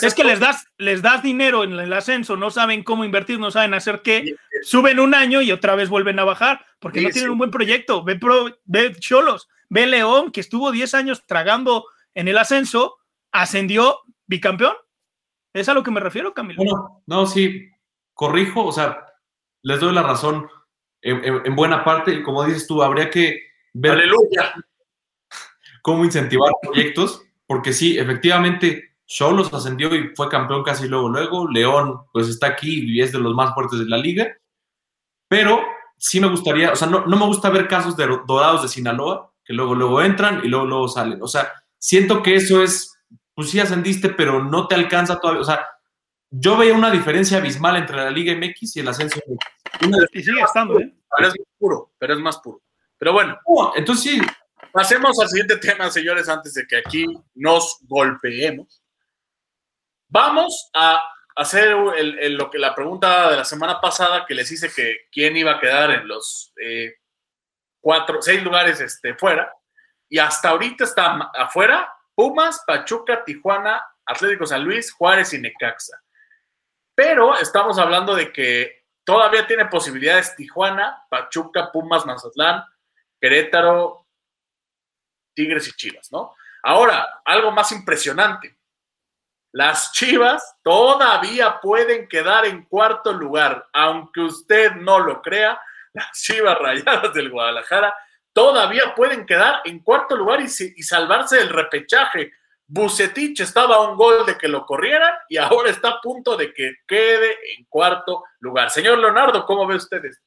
es 0.00 0.14
que 0.14 0.24
les 0.24 0.40
das, 0.40 0.66
les 0.78 1.02
das 1.02 1.22
dinero 1.22 1.64
en 1.64 1.72
el 1.72 1.92
ascenso, 1.92 2.36
no 2.36 2.50
saben 2.50 2.84
cómo 2.84 3.04
invertir, 3.04 3.38
no 3.38 3.50
saben 3.50 3.74
hacer 3.74 4.02
qué, 4.02 4.36
suben 4.62 5.00
un 5.00 5.14
año 5.14 5.42
y 5.42 5.52
otra 5.52 5.74
vez 5.74 5.88
vuelven 5.88 6.18
a 6.18 6.24
bajar, 6.24 6.64
porque 6.78 7.00
no 7.02 7.10
tienen 7.10 7.32
un 7.32 7.38
buen 7.38 7.50
proyecto. 7.50 8.04
Ve, 8.04 8.18
ve 8.64 8.94
Cholos, 8.98 9.48
ve 9.68 9.86
León, 9.86 10.30
que 10.30 10.40
estuvo 10.40 10.70
10 10.70 10.94
años 10.94 11.26
tragando 11.26 11.86
en 12.14 12.28
el 12.28 12.38
ascenso, 12.38 12.98
ascendió 13.42 13.98
bicampeón. 14.26 14.74
¿Es 15.52 15.68
a 15.68 15.74
lo 15.74 15.82
que 15.82 15.90
me 15.90 16.00
refiero, 16.00 16.34
Camilo? 16.34 16.62
Bueno, 16.62 17.02
no, 17.06 17.26
sí, 17.26 17.70
corrijo, 18.14 18.64
o 18.64 18.72
sea, 18.72 19.06
les 19.62 19.80
doy 19.80 19.94
la 19.94 20.02
razón 20.02 20.48
en, 21.00 21.54
buena 21.54 21.84
parte, 21.84 22.12
y 22.12 22.22
como 22.22 22.44
dices 22.44 22.66
tú, 22.66 22.82
habría 22.82 23.10
que 23.10 23.40
ver 23.72 23.92
Aleluya. 23.92 24.54
cómo 25.82 26.04
incentivar 26.04 26.50
proyectos 26.60 27.22
porque 27.48 27.72
sí, 27.72 27.98
efectivamente, 27.98 28.96
Cholos 29.06 29.52
ascendió 29.54 29.94
y 29.94 30.14
fue 30.14 30.28
campeón 30.28 30.62
casi 30.62 30.86
luego, 30.86 31.08
luego. 31.08 31.48
León, 31.50 32.02
pues 32.12 32.28
está 32.28 32.48
aquí 32.48 32.84
y 32.84 33.00
es 33.00 33.10
de 33.10 33.18
los 33.18 33.34
más 33.34 33.54
fuertes 33.54 33.78
de 33.78 33.86
la 33.86 33.96
liga. 33.96 34.36
Pero 35.28 35.62
sí 35.96 36.20
me 36.20 36.28
gustaría, 36.28 36.72
o 36.72 36.76
sea, 36.76 36.88
no, 36.88 37.06
me 37.06 37.24
gusta 37.24 37.48
ver 37.48 37.66
casos 37.66 37.96
de 37.96 38.06
dorados 38.26 38.62
de 38.62 38.68
Sinaloa, 38.68 39.32
que 39.42 39.54
luego, 39.54 39.74
luego 39.74 40.02
entran 40.02 40.42
y 40.44 40.48
luego, 40.48 40.66
luego 40.66 40.88
salen. 40.88 41.22
O 41.22 41.26
sea, 41.26 41.50
siento 41.78 42.22
que 42.22 42.34
eso 42.34 42.62
es, 42.62 42.97
pues 43.38 43.50
sí 43.50 43.60
ascendiste, 43.60 44.08
pero 44.08 44.42
no 44.42 44.66
te 44.66 44.74
alcanza 44.74 45.20
todavía. 45.20 45.42
O 45.42 45.44
sea, 45.44 45.64
yo 46.28 46.56
veía 46.56 46.74
una 46.74 46.90
diferencia 46.90 47.38
abismal 47.38 47.76
entre 47.76 47.94
la 47.94 48.10
Liga 48.10 48.34
MX 48.34 48.74
y 48.74 48.80
el 48.80 48.88
ascenso. 48.88 49.20
y 50.12 50.22
sigue 50.24 50.40
estando, 50.40 50.80
¿eh? 50.80 50.92
Pero 51.16 51.28
es 51.28 51.34
más 51.38 51.46
puro, 51.56 51.92
pero 52.00 52.14
es 52.14 52.18
más 52.18 52.38
puro. 52.38 52.60
Pero 52.98 53.12
bueno. 53.12 53.38
entonces 53.76 54.10
sí, 54.10 54.20
Pasemos 54.72 55.20
al 55.20 55.28
siguiente 55.28 55.58
tema, 55.58 55.88
señores, 55.88 56.28
antes 56.28 56.52
de 56.54 56.66
que 56.66 56.78
aquí 56.78 57.06
nos 57.36 57.78
golpeemos. 57.82 58.82
Vamos 60.08 60.68
a 60.74 61.00
hacer 61.36 61.76
lo 61.76 62.50
que 62.50 62.58
la 62.58 62.74
pregunta 62.74 63.30
de 63.30 63.36
la 63.36 63.44
semana 63.44 63.80
pasada 63.80 64.26
que 64.26 64.34
les 64.34 64.50
hice 64.50 64.72
que 64.74 65.06
quién 65.12 65.36
iba 65.36 65.52
a 65.52 65.60
quedar 65.60 65.92
en 65.92 66.08
los 66.08 66.52
eh, 66.60 66.96
cuatro, 67.80 68.20
seis 68.20 68.42
lugares 68.42 68.80
este, 68.80 69.14
fuera. 69.14 69.48
Y 70.08 70.18
hasta 70.18 70.48
ahorita 70.48 70.82
está 70.82 71.30
afuera 71.36 71.94
Pumas, 72.18 72.64
Pachuca, 72.66 73.22
Tijuana, 73.22 73.80
Atlético 74.04 74.44
San 74.44 74.64
Luis, 74.64 74.92
Juárez 74.92 75.32
y 75.34 75.38
Necaxa. 75.38 76.02
Pero 76.92 77.38
estamos 77.38 77.78
hablando 77.78 78.16
de 78.16 78.32
que 78.32 78.86
todavía 79.04 79.46
tiene 79.46 79.66
posibilidades 79.66 80.34
Tijuana, 80.34 81.00
Pachuca, 81.08 81.70
Pumas, 81.70 82.04
Mazatlán, 82.04 82.64
Querétaro, 83.20 84.04
Tigres 85.32 85.68
y 85.68 85.72
Chivas, 85.74 86.10
¿no? 86.10 86.34
Ahora, 86.64 87.20
algo 87.24 87.52
más 87.52 87.70
impresionante. 87.70 88.58
Las 89.52 89.92
Chivas 89.92 90.56
todavía 90.64 91.60
pueden 91.60 92.08
quedar 92.08 92.46
en 92.46 92.64
cuarto 92.64 93.12
lugar, 93.12 93.68
aunque 93.72 94.22
usted 94.22 94.72
no 94.72 94.98
lo 94.98 95.22
crea, 95.22 95.60
las 95.92 96.20
Chivas 96.20 96.58
Rayadas 96.58 97.14
del 97.14 97.30
Guadalajara 97.30 97.94
todavía 98.38 98.94
pueden 98.94 99.26
quedar 99.26 99.62
en 99.64 99.80
cuarto 99.80 100.14
lugar 100.14 100.40
y, 100.40 100.44
y 100.44 100.82
salvarse 100.84 101.38
del 101.38 101.48
repechaje. 101.48 102.30
Bucetich 102.68 103.40
estaba 103.40 103.74
a 103.74 103.90
un 103.90 103.96
gol 103.96 104.24
de 104.26 104.38
que 104.38 104.46
lo 104.46 104.64
corrieran 104.64 105.12
y 105.28 105.38
ahora 105.38 105.70
está 105.70 105.88
a 105.88 106.00
punto 106.00 106.36
de 106.36 106.54
que 106.54 106.76
quede 106.86 107.32
en 107.58 107.64
cuarto 107.68 108.22
lugar. 108.38 108.70
Señor 108.70 108.98
Leonardo, 108.98 109.44
¿cómo 109.44 109.66
ve 109.66 109.74
usted 109.74 110.04
esto? 110.04 110.24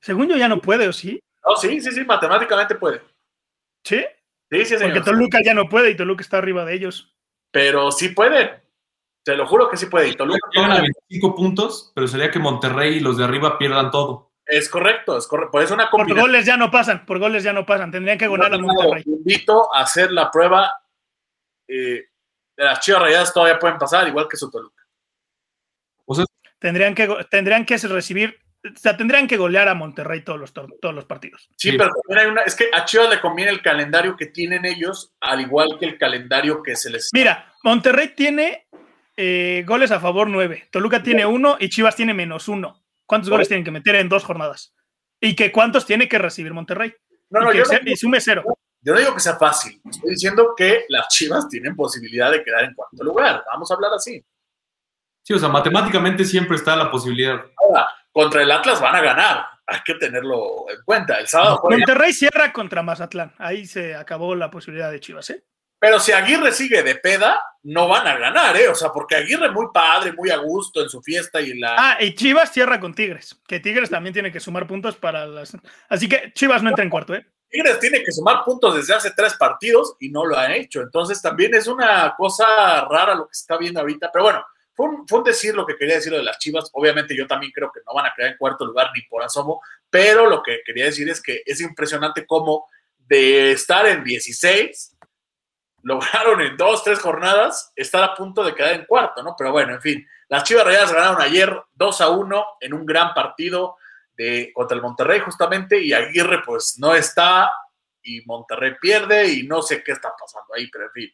Según 0.00 0.28
yo 0.28 0.36
ya 0.36 0.48
no 0.48 0.60
puede, 0.60 0.88
¿o 0.88 0.92
sí? 0.92 1.22
Oh, 1.44 1.54
sí, 1.54 1.80
sí, 1.80 1.92
sí, 1.92 2.04
matemáticamente 2.04 2.74
puede. 2.74 3.00
¿Sí? 3.84 4.04
Sí, 4.50 4.64
sí, 4.64 4.74
Porque 4.80 5.02
Toluca 5.02 5.38
ya 5.44 5.54
no 5.54 5.68
puede 5.68 5.90
y 5.90 5.96
Toluca 5.96 6.22
está 6.22 6.38
arriba 6.38 6.64
de 6.64 6.74
ellos. 6.74 7.14
Pero 7.52 7.92
sí 7.92 8.08
puede. 8.08 8.60
Te 9.22 9.36
lo 9.36 9.46
juro 9.46 9.70
que 9.70 9.76
sí 9.76 9.86
puede. 9.86 10.08
Y 10.08 10.16
Toluca 10.16 10.48
llegan 10.52 10.72
a 10.72 10.80
25 10.80 11.36
puntos, 11.36 11.92
pero 11.94 12.08
sería 12.08 12.32
que 12.32 12.40
Monterrey 12.40 12.96
y 12.96 13.00
los 13.00 13.18
de 13.18 13.24
arriba 13.24 13.56
pierdan 13.56 13.92
todo. 13.92 14.32
Es 14.46 14.68
correcto, 14.68 15.18
es 15.18 15.26
correcto. 15.26 15.74
una 15.74 15.90
Por 15.90 16.14
goles 16.14 16.46
ya 16.46 16.56
no 16.56 16.70
pasan, 16.70 17.04
por 17.04 17.18
goles 17.18 17.42
ya 17.42 17.52
no 17.52 17.66
pasan. 17.66 17.90
Tendrían 17.90 18.16
que 18.16 18.28
ganar 18.28 18.54
a 18.54 18.58
Monterrey. 18.58 19.02
Invito 19.04 19.74
a 19.74 19.80
hacer 19.80 20.12
la 20.12 20.30
prueba 20.30 20.70
eh, 21.68 22.04
las 22.56 22.80
Chivas 22.80 23.02
Rayadas 23.02 23.34
todavía 23.34 23.58
pueden 23.58 23.78
pasar, 23.78 24.08
igual 24.08 24.28
que 24.28 24.36
su 24.36 24.50
Toluca. 24.50 24.82
O 26.06 26.14
sea, 26.14 26.24
Tendrían 26.58 26.94
que, 26.94 27.06
tendrían 27.30 27.66
que 27.66 27.76
recibir, 27.76 28.38
o 28.64 28.78
sea, 28.78 28.96
tendrían 28.96 29.28
que 29.28 29.36
golear 29.36 29.68
a 29.68 29.74
Monterrey 29.74 30.22
todos 30.22 30.40
los, 30.40 30.52
todos 30.54 30.94
los 30.94 31.04
partidos. 31.04 31.48
Sí, 31.56 31.70
Sí. 31.72 31.76
pero 31.76 31.90
también 31.90 32.26
hay 32.26 32.32
una, 32.32 32.42
es 32.42 32.56
que 32.56 32.70
a 32.72 32.84
Chivas 32.86 33.10
le 33.10 33.20
conviene 33.20 33.50
el 33.50 33.60
calendario 33.60 34.16
que 34.16 34.26
tienen 34.26 34.64
ellos, 34.64 35.12
al 35.20 35.42
igual 35.42 35.76
que 35.78 35.84
el 35.84 35.98
calendario 35.98 36.62
que 36.62 36.74
se 36.74 36.88
les... 36.90 37.10
Mira, 37.12 37.52
Monterrey 37.62 38.14
tiene 38.16 38.66
eh, 39.16 39.64
goles 39.66 39.90
a 39.90 40.00
favor 40.00 40.28
nueve, 40.28 40.66
Toluca 40.70 41.02
tiene 41.02 41.26
uno 41.26 41.56
y 41.60 41.68
Chivas 41.68 41.94
tiene 41.94 42.14
menos 42.14 42.48
uno. 42.48 42.82
¿Cuántos 43.06 43.30
goles 43.30 43.48
tienen 43.48 43.64
que 43.64 43.70
meter 43.70 43.94
en 43.96 44.08
dos 44.08 44.24
jornadas? 44.24 44.74
¿Y 45.20 45.34
que 45.34 45.50
cuántos 45.52 45.86
tiene 45.86 46.08
que 46.08 46.18
recibir 46.18 46.52
Monterrey? 46.52 46.94
No, 47.30 47.40
no, 47.40 47.48
y, 47.50 47.52
que 47.52 47.58
yo 47.58 47.64
se- 47.64 47.82
no, 47.82 47.90
y 47.90 47.96
sume 47.96 48.20
cero. 48.20 48.44
yo 48.80 48.92
no 48.92 48.98
digo 48.98 49.14
que 49.14 49.20
sea 49.20 49.36
fácil, 49.36 49.80
estoy 49.90 50.10
diciendo 50.10 50.54
que 50.56 50.84
las 50.88 51.08
Chivas 51.08 51.48
tienen 51.48 51.74
posibilidad 51.74 52.30
de 52.30 52.42
quedar 52.44 52.64
en 52.64 52.74
cuarto 52.74 53.02
lugar, 53.02 53.42
vamos 53.46 53.70
a 53.70 53.74
hablar 53.74 53.92
así. 53.94 54.24
sí, 55.22 55.32
o 55.32 55.38
sea, 55.38 55.48
matemáticamente 55.48 56.24
siempre 56.24 56.56
está 56.56 56.76
la 56.76 56.90
posibilidad. 56.90 57.40
Ahora, 57.56 57.88
contra 58.12 58.42
el 58.42 58.50
Atlas 58.52 58.80
van 58.80 58.94
a 58.94 59.00
ganar, 59.00 59.46
hay 59.66 59.80
que 59.84 59.94
tenerlo 59.94 60.66
en 60.70 60.82
cuenta. 60.84 61.18
El 61.18 61.26
sábado 61.26 61.56
juega- 61.56 61.78
Monterrey 61.78 62.12
cierra 62.12 62.52
contra 62.52 62.82
Mazatlán. 62.84 63.32
Ahí 63.38 63.66
se 63.66 63.94
acabó 63.96 64.34
la 64.36 64.50
posibilidad 64.50 64.90
de 64.92 65.00
Chivas, 65.00 65.28
¿eh? 65.30 65.44
Pero 65.78 66.00
si 66.00 66.12
Aguirre 66.12 66.52
sigue 66.52 66.82
de 66.82 66.94
peda, 66.96 67.40
no 67.62 67.88
van 67.88 68.06
a 68.06 68.16
ganar, 68.16 68.56
¿eh? 68.56 68.68
O 68.68 68.74
sea, 68.74 68.90
porque 68.90 69.16
Aguirre 69.16 69.50
muy 69.50 69.66
padre, 69.74 70.12
muy 70.12 70.30
a 70.30 70.36
gusto 70.36 70.80
en 70.82 70.88
su 70.88 71.02
fiesta 71.02 71.40
y 71.40 71.58
la... 71.58 71.74
Ah, 71.76 71.96
y 72.00 72.14
Chivas 72.14 72.52
cierra 72.52 72.80
con 72.80 72.94
Tigres, 72.94 73.40
que 73.46 73.60
Tigres 73.60 73.90
también 73.90 74.12
tiene 74.12 74.32
que 74.32 74.40
sumar 74.40 74.66
puntos 74.66 74.96
para 74.96 75.26
las... 75.26 75.56
Así 75.88 76.08
que 76.08 76.32
Chivas 76.32 76.62
no 76.62 76.70
entra 76.70 76.84
en 76.84 76.90
cuarto, 76.90 77.14
¿eh? 77.14 77.26
Tigres 77.50 77.78
tiene 77.78 78.02
que 78.02 78.12
sumar 78.12 78.44
puntos 78.44 78.76
desde 78.76 78.94
hace 78.94 79.10
tres 79.12 79.34
partidos 79.34 79.96
y 80.00 80.10
no 80.10 80.24
lo 80.24 80.36
han 80.38 80.52
hecho. 80.52 80.80
Entonces 80.80 81.20
también 81.20 81.54
es 81.54 81.66
una 81.66 82.14
cosa 82.16 82.84
rara 82.84 83.14
lo 83.14 83.26
que 83.26 83.34
se 83.34 83.42
está 83.42 83.56
viendo 83.56 83.80
ahorita. 83.80 84.10
Pero 84.12 84.24
bueno, 84.24 84.44
fue 84.74 84.86
un, 84.86 85.08
fue 85.08 85.18
un 85.18 85.24
decir 85.24 85.54
lo 85.54 85.66
que 85.66 85.76
quería 85.76 85.96
decir 85.96 86.12
de 86.12 86.22
las 86.22 86.38
Chivas. 86.38 86.70
Obviamente 86.72 87.16
yo 87.16 87.26
también 87.26 87.52
creo 87.52 87.70
que 87.72 87.80
no 87.86 87.94
van 87.94 88.06
a 88.06 88.14
quedar 88.14 88.32
en 88.32 88.38
cuarto 88.38 88.66
lugar 88.66 88.90
ni 88.94 89.02
por 89.02 89.22
asomo, 89.22 89.60
pero 89.88 90.28
lo 90.28 90.42
que 90.42 90.60
quería 90.64 90.86
decir 90.86 91.08
es 91.08 91.22
que 91.22 91.42
es 91.46 91.60
impresionante 91.60 92.26
cómo 92.26 92.66
de 92.98 93.52
estar 93.52 93.86
en 93.86 94.02
16 94.02 94.95
lograron 95.86 96.40
en 96.40 96.56
dos, 96.56 96.82
tres 96.82 96.98
jornadas 96.98 97.72
estar 97.76 98.02
a 98.02 98.12
punto 98.12 98.42
de 98.42 98.56
quedar 98.56 98.72
en 98.72 98.86
cuarto, 98.86 99.22
¿no? 99.22 99.36
Pero 99.38 99.52
bueno, 99.52 99.74
en 99.74 99.80
fin, 99.80 100.08
las 100.28 100.42
Chivas 100.42 100.64
Rayadas 100.64 100.92
ganaron 100.92 101.22
ayer 101.22 101.62
2 101.74 102.00
a 102.00 102.08
1 102.08 102.46
en 102.60 102.74
un 102.74 102.84
gran 102.84 103.14
partido 103.14 103.76
de, 104.16 104.50
contra 104.52 104.74
el 104.74 104.82
Monterrey 104.82 105.20
justamente 105.20 105.80
y 105.80 105.92
Aguirre 105.92 106.42
pues 106.44 106.76
no 106.80 106.92
está 106.92 107.52
y 108.02 108.20
Monterrey 108.26 108.74
pierde 108.80 109.28
y 109.32 109.44
no 109.44 109.62
sé 109.62 109.84
qué 109.84 109.92
está 109.92 110.12
pasando 110.18 110.54
ahí, 110.54 110.68
pero 110.72 110.86
en 110.86 110.90
fin. 110.90 111.12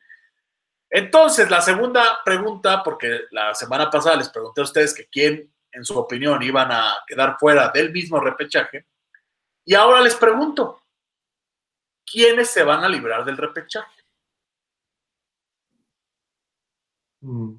Entonces, 0.88 1.50
la 1.50 1.60
segunda 1.60 2.20
pregunta, 2.24 2.82
porque 2.82 3.24
la 3.30 3.54
semana 3.54 3.90
pasada 3.90 4.16
les 4.16 4.30
pregunté 4.30 4.62
a 4.62 4.64
ustedes 4.64 4.94
que 4.94 5.06
quién, 5.06 5.54
en 5.70 5.84
su 5.84 5.98
opinión, 5.98 6.42
iban 6.42 6.72
a 6.72 6.96
quedar 7.06 7.36
fuera 7.38 7.68
del 7.68 7.92
mismo 7.92 8.20
repechaje, 8.20 8.86
y 9.66 9.74
ahora 9.74 10.00
les 10.00 10.14
pregunto, 10.14 10.82
¿quiénes 12.10 12.50
se 12.50 12.62
van 12.62 12.84
a 12.84 12.88
librar 12.88 13.24
del 13.24 13.36
repechaje? 13.36 14.01
Mm. 17.22 17.54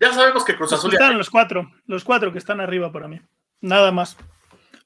Ya 0.00 0.12
sabemos 0.12 0.44
que 0.44 0.56
Cruz 0.56 0.72
Azul 0.72 0.90
y 0.92 0.94
Están 0.94 1.16
los 1.18 1.30
cuatro, 1.30 1.70
los 1.86 2.04
cuatro 2.04 2.32
que 2.32 2.38
están 2.38 2.60
arriba 2.60 2.90
para 2.92 3.08
mí. 3.08 3.20
Nada 3.60 3.92
más. 3.92 4.16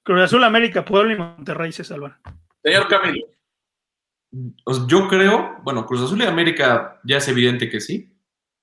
Cruz 0.02 0.20
Azul, 0.22 0.42
América, 0.44 0.84
Puebla 0.84 1.12
y 1.12 1.16
Monterrey 1.18 1.72
se 1.72 1.84
salvan. 1.84 2.16
Señor 2.62 2.88
Camilo, 2.88 3.26
sea, 4.66 4.84
yo 4.86 5.08
creo, 5.08 5.56
bueno, 5.62 5.84
Cruz 5.86 6.02
Azul 6.02 6.20
y 6.22 6.26
América 6.26 7.00
ya 7.04 7.16
es 7.18 7.28
evidente 7.28 7.68
que 7.68 7.80
sí. 7.80 8.12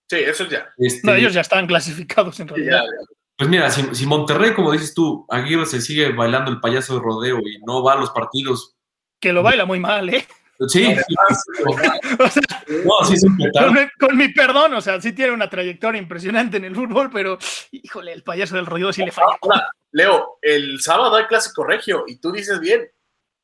sí, 0.10 0.16
eso 0.18 0.44
es 0.44 0.50
ya. 0.50 0.68
Este, 0.78 1.06
No, 1.06 1.14
ellos 1.14 1.34
ya 1.34 1.42
están 1.42 1.68
clasificados 1.68 2.40
en 2.40 2.48
Ya, 2.48 2.54
realidad. 2.56 2.84
ya. 2.84 3.06
Pues 3.38 3.50
mira, 3.50 3.70
si, 3.70 3.94
si 3.94 4.06
Monterrey, 4.08 4.54
como 4.54 4.72
dices 4.72 4.94
tú, 4.96 5.26
Aguirre 5.30 5.66
se 5.68 5.80
sigue 5.82 6.12
bailando 6.12 6.50
el 6.50 6.60
payaso 6.60 6.96
de 6.96 7.02
rodeo 7.02 7.40
y 7.40 7.60
no 7.68 7.84
va 7.84 7.94
a 7.94 7.98
los 7.98 8.10
partidos. 8.12 8.76
Que 9.20 9.32
lo 9.34 9.44
baila 9.44 9.66
muy 9.66 9.80
mal, 9.80 10.10
¿eh? 10.10 10.26
Sí, 10.68 10.86
sí, 10.86 11.16
O 12.20 12.30
sea, 12.30 12.42
no, 12.68 13.06
sí 13.06 13.14
es 13.14 13.24
con, 13.24 13.74
mi, 13.74 13.90
con 14.00 14.18
mi 14.18 14.30
perdón, 14.30 14.74
o 14.74 14.82
sea, 14.82 15.00
sí 15.00 15.14
tiene 15.14 15.32
una 15.32 15.50
trayectoria 15.50 16.02
impresionante 16.02 16.58
en 16.58 16.66
el 16.66 16.76
fútbol, 16.76 17.10
pero 17.12 17.38
híjole, 17.72 18.12
el 18.14 18.24
payaso 18.24 18.56
del 18.56 18.66
rodeo 18.66 18.92
sí 18.92 19.06
le 19.06 19.12
falla. 19.12 19.38
Ahora, 19.42 19.70
Leo, 19.92 20.40
el 20.42 20.82
sábado 20.82 21.16
hay 21.16 21.26
clásico 21.26 21.64
regio 21.64 22.06
y 22.08 22.18
tú 22.20 22.32
dices 22.32 22.60
bien. 22.60 22.90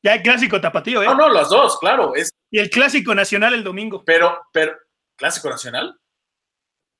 Ya 0.02 0.12
hay 0.12 0.22
clásico 0.22 0.60
tapatío, 0.60 1.02
¿eh? 1.02 1.06
No, 1.06 1.14
no, 1.14 1.28
las 1.28 1.48
dos, 1.48 1.78
claro. 1.78 2.14
Es, 2.14 2.30
Y 2.50 2.58
el 2.58 2.68
clásico 2.68 3.14
nacional 3.14 3.54
el 3.54 3.64
domingo. 3.64 4.04
pero, 4.04 4.42
pero, 4.52 4.76
¿clásico 5.16 5.48
nacional? 5.48 5.98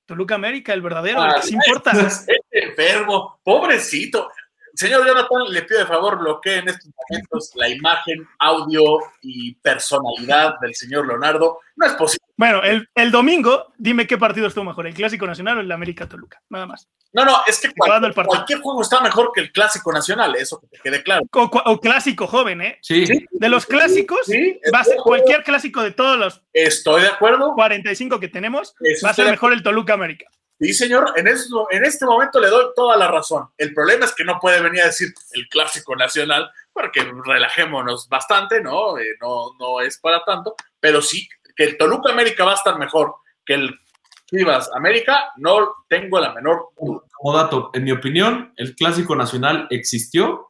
Toluca 0.07 0.35
América, 0.35 0.73
el 0.73 0.83
verdadero, 0.83 1.21
Ah, 1.21 1.29
el 1.29 1.41
que 1.41 1.49
sí 1.49 1.55
importa. 1.55 1.91
Este 2.07 2.37
enfermo, 2.53 3.41
pobrecito. 3.43 4.31
Señor 4.75 5.07
Jonathan, 5.07 5.45
le 5.51 5.63
pido 5.63 5.81
de 5.81 5.87
favor 5.87 6.19
bloquee 6.19 6.59
en 6.59 6.69
estos 6.69 6.91
momentos 7.09 7.53
la 7.55 7.69
imagen, 7.69 8.27
audio 8.39 8.99
y 9.23 9.55
personalidad 9.57 10.59
del 10.61 10.75
señor 10.75 11.07
Leonardo. 11.07 11.61
No 11.77 11.87
es 11.87 11.93
posible. 11.95 12.25
Bueno, 12.37 12.63
el, 12.63 12.89
el 12.95 13.11
domingo, 13.13 13.73
dime 13.79 14.07
qué 14.07 14.19
partido 14.19 14.49
estuvo 14.49 14.65
mejor, 14.65 14.87
el 14.87 14.95
clásico 14.95 15.27
nacional 15.27 15.59
o 15.59 15.61
el 15.61 15.71
América 15.71 16.09
Toluca, 16.09 16.43
nada 16.49 16.67
más. 16.67 16.89
No, 17.13 17.25
no, 17.25 17.37
es 17.47 17.61
que 17.61 17.71
cualquier, 17.73 18.61
juego 18.61 18.83
está 18.83 19.01
mejor 19.01 19.31
que 19.33 19.41
el 19.41 19.53
clásico 19.53 19.93
nacional, 19.93 20.35
eso 20.35 20.61
que 20.61 20.67
te 20.67 20.79
quede 20.83 21.01
claro. 21.05 21.23
O, 21.33 21.81
clásico 21.81 22.27
joven, 22.27 22.61
¿eh? 22.61 22.79
Sí. 22.83 23.05
De 23.31 23.49
los 23.49 23.67
clásicos, 23.67 24.19
Sí, 24.27 24.61
va 24.75 24.81
a 24.81 24.85
ser 24.85 24.97
cualquier 24.97 25.45
clásico 25.45 25.81
de 25.81 25.93
todos 25.93 26.19
los 26.19 26.43
Estoy 26.53 27.03
de 27.03 27.09
acuerdo. 27.09 27.55
45 27.55 28.19
que 28.19 28.29
tenemos, 28.29 28.75
Eso 28.81 29.07
va 29.07 29.11
a 29.11 29.15
ser 29.15 29.31
mejor 29.31 29.53
el 29.53 29.63
Toluca 29.63 29.95
América. 29.95 30.27
Sí, 30.65 30.73
señor, 30.73 31.13
en, 31.17 31.27
en 31.29 31.85
este 31.85 32.07
momento 32.07 32.41
le 32.41 32.49
doy 32.49 32.69
toda 32.75 32.97
la 32.97 33.07
razón. 33.07 33.51
El 33.59 33.75
problema 33.75 34.07
es 34.07 34.15
que 34.15 34.25
no 34.25 34.39
puede 34.41 34.63
venir 34.63 34.81
a 34.81 34.87
decir 34.87 35.13
el 35.33 35.47
clásico 35.49 35.95
nacional, 35.95 36.51
porque 36.73 37.07
relajémonos 37.23 38.09
bastante, 38.09 38.63
¿no? 38.63 38.97
Eh, 38.97 39.15
no, 39.21 39.51
no 39.61 39.83
es 39.83 39.99
para 39.99 40.25
tanto, 40.25 40.55
pero 40.81 41.03
sí 41.03 41.29
que 41.55 41.65
el 41.65 41.77
Toluca 41.77 42.11
América 42.11 42.47
va 42.47 42.53
a 42.53 42.55
estar 42.55 42.79
mejor 42.79 43.15
que 43.45 43.53
el 43.53 43.79
Chivas 44.25 44.71
América, 44.75 45.33
no 45.37 45.85
tengo 45.87 46.19
la 46.19 46.33
menor 46.33 46.71
duda. 46.81 47.03
como 47.13 47.37
dato, 47.37 47.71
en 47.75 47.85
mi 47.85 47.93
opinión, 47.93 48.55
el 48.57 48.75
clásico 48.75 49.15
nacional 49.15 49.67
existió 49.69 50.47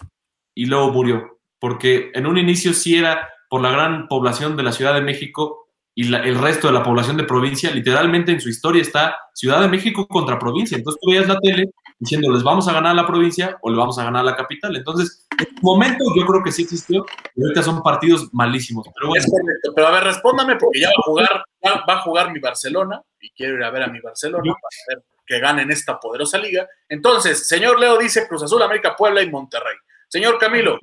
y 0.55 0.67
luego 0.67 0.93
murió, 0.93 1.41
porque 1.59 2.13
en 2.15 2.27
un 2.27 2.39
inicio 2.39 2.73
sí 2.73 2.97
era 2.97 3.29
por 3.51 3.63
la 3.63 3.73
gran 3.73 4.07
población 4.07 4.57
de 4.57 4.63
la 4.63 4.71
Ciudad 4.71 4.95
de 4.95 5.01
México 5.01 5.64
y 5.95 6.05
la- 6.05 6.21
el 6.25 6.37
resto 6.41 6.67
de 6.69 6.73
la 6.75 6.83
población 6.83 7.17
de 7.17 7.25
provincia, 7.25 7.71
literalmente 7.71 8.33
en 8.33 8.41
su 8.41 8.49
historia 8.49 8.83
está 8.83 9.17
Ciudad 9.33 9.61
de 9.61 9.69
México 9.69 10.07
contra 10.09 10.39
provincia. 10.39 10.77
Entonces 10.77 11.01
tú 11.03 11.11
veías 11.11 11.29
la 11.29 11.39
tele 11.41 11.71
diciendo, 11.99 12.31
les 12.33 12.43
vamos 12.43 12.67
a 12.69 12.73
ganar 12.73 12.93
a 12.93 12.95
la 12.95 13.07
provincia 13.07 13.57
o 13.63 13.71
le 13.71 13.77
vamos 13.77 13.99
a 13.99 14.05
ganar 14.05 14.23
a 14.23 14.31
la 14.31 14.37
capital. 14.37 14.75
Entonces, 14.77 15.27
en 15.39 15.47
su 15.57 15.63
momento 15.63 16.05
yo 16.17 16.27
creo 16.27 16.43
que 16.43 16.51
sí 16.53 16.63
existió, 16.63 17.05
y 17.35 17.43
ahorita 17.43 17.63
son 17.63 17.83
partidos 17.83 18.29
malísimos. 18.33 18.87
Pero 18.95 19.09
bueno, 19.09 19.25
Es 19.25 19.31
correcto, 19.31 19.73
pero 19.75 19.87
a 19.89 19.91
ver, 19.93 20.05
respóndame 20.05 20.57
porque 20.57 20.81
ya 20.81 20.89
va 20.89 20.95
a 20.99 21.03
jugar, 21.05 21.45
ya 21.63 21.85
va 21.89 21.95
a 21.95 22.03
jugar 22.03 22.33
mi 22.33 22.41
Barcelona 22.41 23.01
y 23.21 23.31
quiero 23.31 23.55
ir 23.57 23.63
a 23.65 23.71
ver 23.71 23.85
a 23.85 23.87
mi 23.89 24.01
Barcelona 24.01 24.43
para 24.53 24.97
ver 24.97 25.05
que 25.27 25.39
ganen 25.41 25.71
esta 25.71 25.99
poderosa 25.99 26.39
liga. 26.39 26.69
Entonces, 26.89 27.49
señor 27.49 27.79
Leo 27.81 27.97
dice 27.99 28.27
Cruz 28.29 28.43
Azul, 28.43 28.63
América, 28.63 28.95
Puebla 28.97 29.23
y 29.23 29.31
Monterrey. 29.31 29.77
Señor 30.09 30.39
Camilo, 30.39 30.79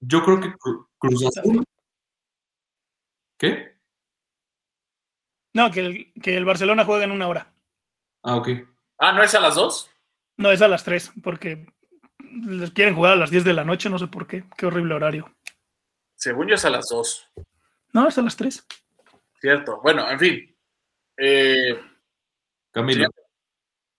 yo 0.00 0.22
creo 0.24 0.40
que 0.40 0.48
Cru- 0.52 0.86
Cruz 0.98 1.24
Azul... 1.26 1.64
¿Qué? 3.38 3.78
No, 5.54 5.70
que 5.70 5.80
el, 5.80 6.12
que 6.22 6.36
el 6.36 6.44
Barcelona 6.44 6.84
juega 6.84 7.04
en 7.04 7.12
una 7.12 7.28
hora. 7.28 7.54
Ah, 8.22 8.36
ok. 8.36 8.48
ah, 8.98 9.12
¿no 9.12 9.22
es 9.22 9.34
a 9.34 9.40
las 9.40 9.54
dos? 9.54 9.90
No, 10.36 10.52
es 10.52 10.62
a 10.62 10.68
las 10.68 10.84
3, 10.84 11.12
porque 11.22 11.66
les 12.46 12.70
quieren 12.70 12.94
jugar 12.94 13.12
a 13.12 13.16
las 13.16 13.30
10 13.30 13.44
de 13.44 13.54
la 13.54 13.64
noche, 13.64 13.90
no 13.90 13.98
sé 13.98 14.06
por 14.06 14.26
qué. 14.26 14.44
Qué 14.56 14.66
horrible 14.66 14.94
horario. 14.94 15.34
Según 16.14 16.48
yo 16.48 16.54
es 16.54 16.64
a 16.64 16.70
las 16.70 16.86
dos. 16.88 17.28
No, 17.92 18.06
es 18.06 18.18
a 18.18 18.22
las 18.22 18.36
3. 18.36 18.66
Cierto. 19.40 19.80
Bueno, 19.82 20.08
en 20.10 20.18
fin. 20.18 20.56
Eh, 21.16 21.80
Camilo. 22.70 23.04
Sí. 23.04 23.10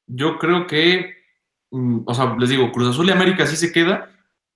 Yo 0.08 0.38
creo 0.38 0.66
que, 0.66 1.14
mm, 1.72 2.04
o 2.06 2.14
sea, 2.14 2.36
les 2.38 2.50
digo, 2.50 2.72
Cruz 2.72 2.90
Azul 2.90 3.08
y 3.08 3.12
América 3.12 3.46
sí 3.46 3.56
se 3.56 3.72
queda. 3.72 4.10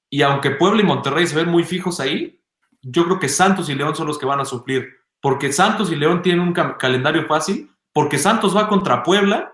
Y 0.09 0.21
aunque 0.21 0.51
Puebla 0.51 0.81
y 0.81 0.85
Monterrey 0.85 1.27
se 1.27 1.35
ven 1.35 1.49
muy 1.49 1.63
fijos 1.63 1.99
ahí, 1.99 2.42
yo 2.83 3.05
creo 3.05 3.19
que 3.19 3.29
Santos 3.29 3.69
y 3.69 3.75
León 3.75 3.95
son 3.95 4.07
los 4.07 4.19
que 4.19 4.25
van 4.25 4.39
a 4.39 4.45
suplir. 4.45 4.87
Porque 5.21 5.51
Santos 5.51 5.91
y 5.91 5.95
León 5.95 6.21
tienen 6.21 6.41
un 6.41 6.53
ca- 6.53 6.77
calendario 6.77 7.25
fácil. 7.27 7.69
Porque 7.93 8.17
Santos 8.17 8.55
va 8.55 8.67
contra 8.67 9.01
Puebla 9.03 9.53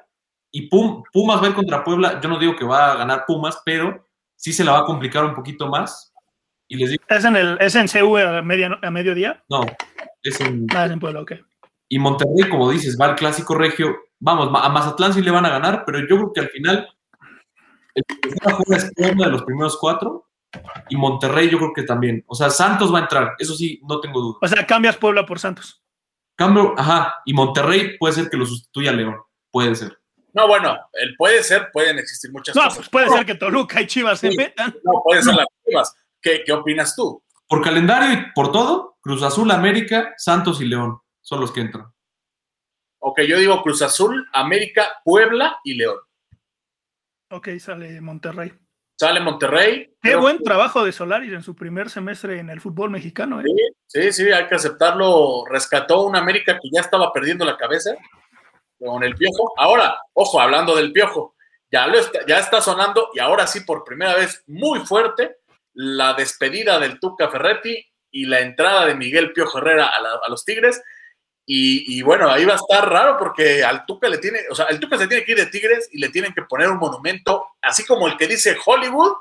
y 0.52 0.68
Pum- 0.70 1.04
Pumas 1.14 1.42
va 1.42 1.46
a 1.46 1.50
ir 1.50 1.56
contra 1.56 1.84
Puebla. 1.84 2.20
Yo 2.22 2.28
no 2.30 2.40
digo 2.40 2.56
que 2.56 2.66
va 2.66 2.92
a 2.94 2.96
ganar 2.98 3.26
Pumas, 3.28 3.62
pero 3.64 4.06
sí 4.36 4.52
se 4.54 4.64
la 4.64 4.72
va 4.74 4.80
a 4.80 4.86
complicar 4.86 5.24
un 5.26 5.36
poquito 5.36 5.68
más. 5.68 6.14
Y 6.68 6.78
les 6.78 6.92
digo, 6.92 7.04
¿Es 7.08 7.24
en, 7.26 7.36
el, 7.36 7.58
¿Es 7.60 7.76
en 7.76 7.88
CU 7.88 8.18
a, 8.18 8.42
media, 8.42 8.78
a 8.82 8.92
mediodía? 8.92 9.44
no, 9.50 9.62
es 10.24 10.40
en, 10.42 10.66
Nada, 10.68 10.86
es 10.86 10.92
en 10.92 11.00
Puebla, 11.00 11.22
ok. 11.22 11.32
Y 11.90 11.98
Monterrey, 12.00 12.48
como 12.50 12.70
dices, 12.70 12.98
va 13.00 13.06
al 13.08 13.16
clásico 13.16 13.56
regio. 13.56 13.96
Vamos, 14.20 14.50
a 14.62 14.70
Mazatlán 14.70 15.14
sí 15.14 15.22
le 15.22 15.32
van 15.32 15.46
a 15.46 15.50
ganar, 15.50 15.84
pero 15.86 16.00
yo 16.00 16.08
creo 16.08 16.34
que 16.34 16.40
al 16.42 16.50
final 16.50 16.88
el 17.96 18.04
que 18.22 18.30
se 18.30 18.38
va 18.46 18.52
a 18.52 18.56
jugar 18.56 18.80
es 18.80 18.92
Puebla 18.96 19.26
de 19.26 19.32
los 19.32 19.44
primeros 19.44 19.78
cuatro. 19.80 20.29
Y 20.90 20.96
Monterrey 20.98 21.50
yo 21.50 21.58
creo 21.58 21.74
que 21.74 21.84
también. 21.84 22.24
O 22.28 22.36
sea, 22.36 22.50
Santos 22.50 22.94
va 22.94 23.00
a 23.00 23.02
entrar, 23.02 23.36
eso 23.38 23.56
sí, 23.56 23.80
no 23.88 24.00
tengo 24.00 24.20
duda. 24.20 24.38
O 24.42 24.48
sea, 24.48 24.66
cambias 24.66 24.98
Puebla 24.98 25.26
por 25.26 25.40
Santos. 25.40 25.84
Cambio, 26.36 26.74
ajá, 26.78 27.16
y 27.26 27.34
Monterrey 27.34 27.98
puede 27.98 28.14
ser 28.14 28.30
que 28.30 28.38
lo 28.38 28.46
sustituya 28.46 28.92
a 28.92 28.94
León, 28.94 29.18
puede 29.52 29.76
ser. 29.76 30.00
No, 30.34 30.48
bueno, 30.48 30.78
el 30.94 31.16
puede 31.18 31.44
ser, 31.44 31.70
pueden 31.74 32.00
existir 32.00 32.32
muchas 32.32 32.56
No, 32.56 32.64
cosas. 32.64 32.78
pues 32.78 32.90
puede 32.90 33.10
ser 33.10 33.26
que 33.26 33.36
Toluca 33.36 33.82
y 33.82 33.88
Chivas 33.88 34.20
se 34.20 34.32
metan. 34.36 34.74
No, 34.84 35.02
pueden 35.04 35.24
ser 35.24 35.36
las 35.36 35.48
Chivas. 35.68 35.96
¿Qué, 36.22 36.44
¿Qué 36.46 36.52
opinas 36.54 36.96
tú? 36.96 37.24
Por 37.48 37.64
calendario 37.64 38.14
y 38.14 38.32
por 38.34 38.52
todo, 38.52 38.98
Cruz 39.02 39.24
Azul, 39.24 39.50
América, 39.52 40.14
Santos 40.18 40.62
y 40.62 40.66
León 40.66 41.00
son 41.22 41.42
los 41.42 41.52
que 41.52 41.62
entran. 41.62 41.92
Ok, 43.00 43.22
yo 43.22 43.38
digo 43.38 43.62
Cruz 43.64 43.82
Azul, 43.82 44.28
América, 44.34 45.02
Puebla 45.04 45.60
y 45.64 45.74
León. 45.76 45.98
Ok, 47.32 47.50
sale 47.60 48.00
Monterrey. 48.02 48.54
Sale 49.00 49.22
Monterrey. 49.22 49.94
Qué 50.02 50.16
buen 50.16 50.44
trabajo 50.44 50.84
de 50.84 50.92
Solaris 50.92 51.32
en 51.32 51.42
su 51.42 51.56
primer 51.56 51.90
semestre 51.90 52.40
en 52.40 52.50
el 52.50 52.60
fútbol 52.60 52.90
mexicano. 52.90 53.40
¿eh? 53.40 53.46
Sí, 53.88 54.12
sí, 54.12 54.30
hay 54.32 54.46
que 54.48 54.56
aceptarlo. 54.56 55.46
Rescató 55.50 56.02
una 56.02 56.20
América 56.20 56.60
que 56.62 56.70
ya 56.70 56.82
estaba 56.82 57.14
perdiendo 57.14 57.46
la 57.46 57.56
cabeza 57.56 57.92
con 58.78 59.02
el 59.04 59.16
piojo. 59.16 59.54
Ahora, 59.58 59.98
ojo, 60.14 60.42
hablando 60.42 60.76
del 60.76 60.92
piojo, 60.92 61.36
ya, 61.72 61.88
lo 61.88 61.98
está, 61.98 62.20
ya 62.28 62.40
está 62.40 62.60
sonando 62.60 63.10
y 63.14 63.20
ahora 63.20 63.48
sí, 63.48 63.62
por 63.62 63.86
primera 63.86 64.16
vez, 64.16 64.44
muy 64.48 64.80
fuerte, 64.82 65.38
la 65.74 66.14
despedida 66.14 66.78
del 66.80 67.00
Tuca 67.00 67.30
Ferretti 67.30 67.82
y 68.12 68.26
la 68.26 68.42
entrada 68.42 68.86
de 68.86 68.96
Miguel 68.96 69.32
Piojo 69.32 69.60
Herrera 69.60 69.88
a, 69.88 70.02
la- 70.02 70.20
a 70.26 70.30
los 70.30 70.44
Tigres. 70.44 70.82
Y, 71.52 71.98
y 71.98 72.02
bueno, 72.04 72.30
ahí 72.30 72.46
va 72.46 72.54
a 72.54 72.58
estar 72.58 72.88
raro 72.88 73.18
porque 73.18 73.64
al 73.64 73.84
Tuca 73.88 74.08
le 74.08 74.20
tiene, 74.20 74.42
o 74.52 74.56
sea, 74.56 74.66
el 74.68 74.80
Tuca 74.80 75.00
se 75.00 75.08
tiene 75.08 75.26
que 75.26 75.32
ir 75.32 75.38
de 75.40 75.48
Tigres 75.48 75.90
y 75.92 75.98
le 75.98 76.10
tienen 76.10 76.32
que 76.32 76.44
poner 76.44 76.70
un 76.70 76.78
monumento, 76.78 77.48
así 77.64 77.84
como 77.88 78.08
el 78.08 78.16
que 78.18 78.28
dice 78.28 78.56
Hollywood, 78.64 79.14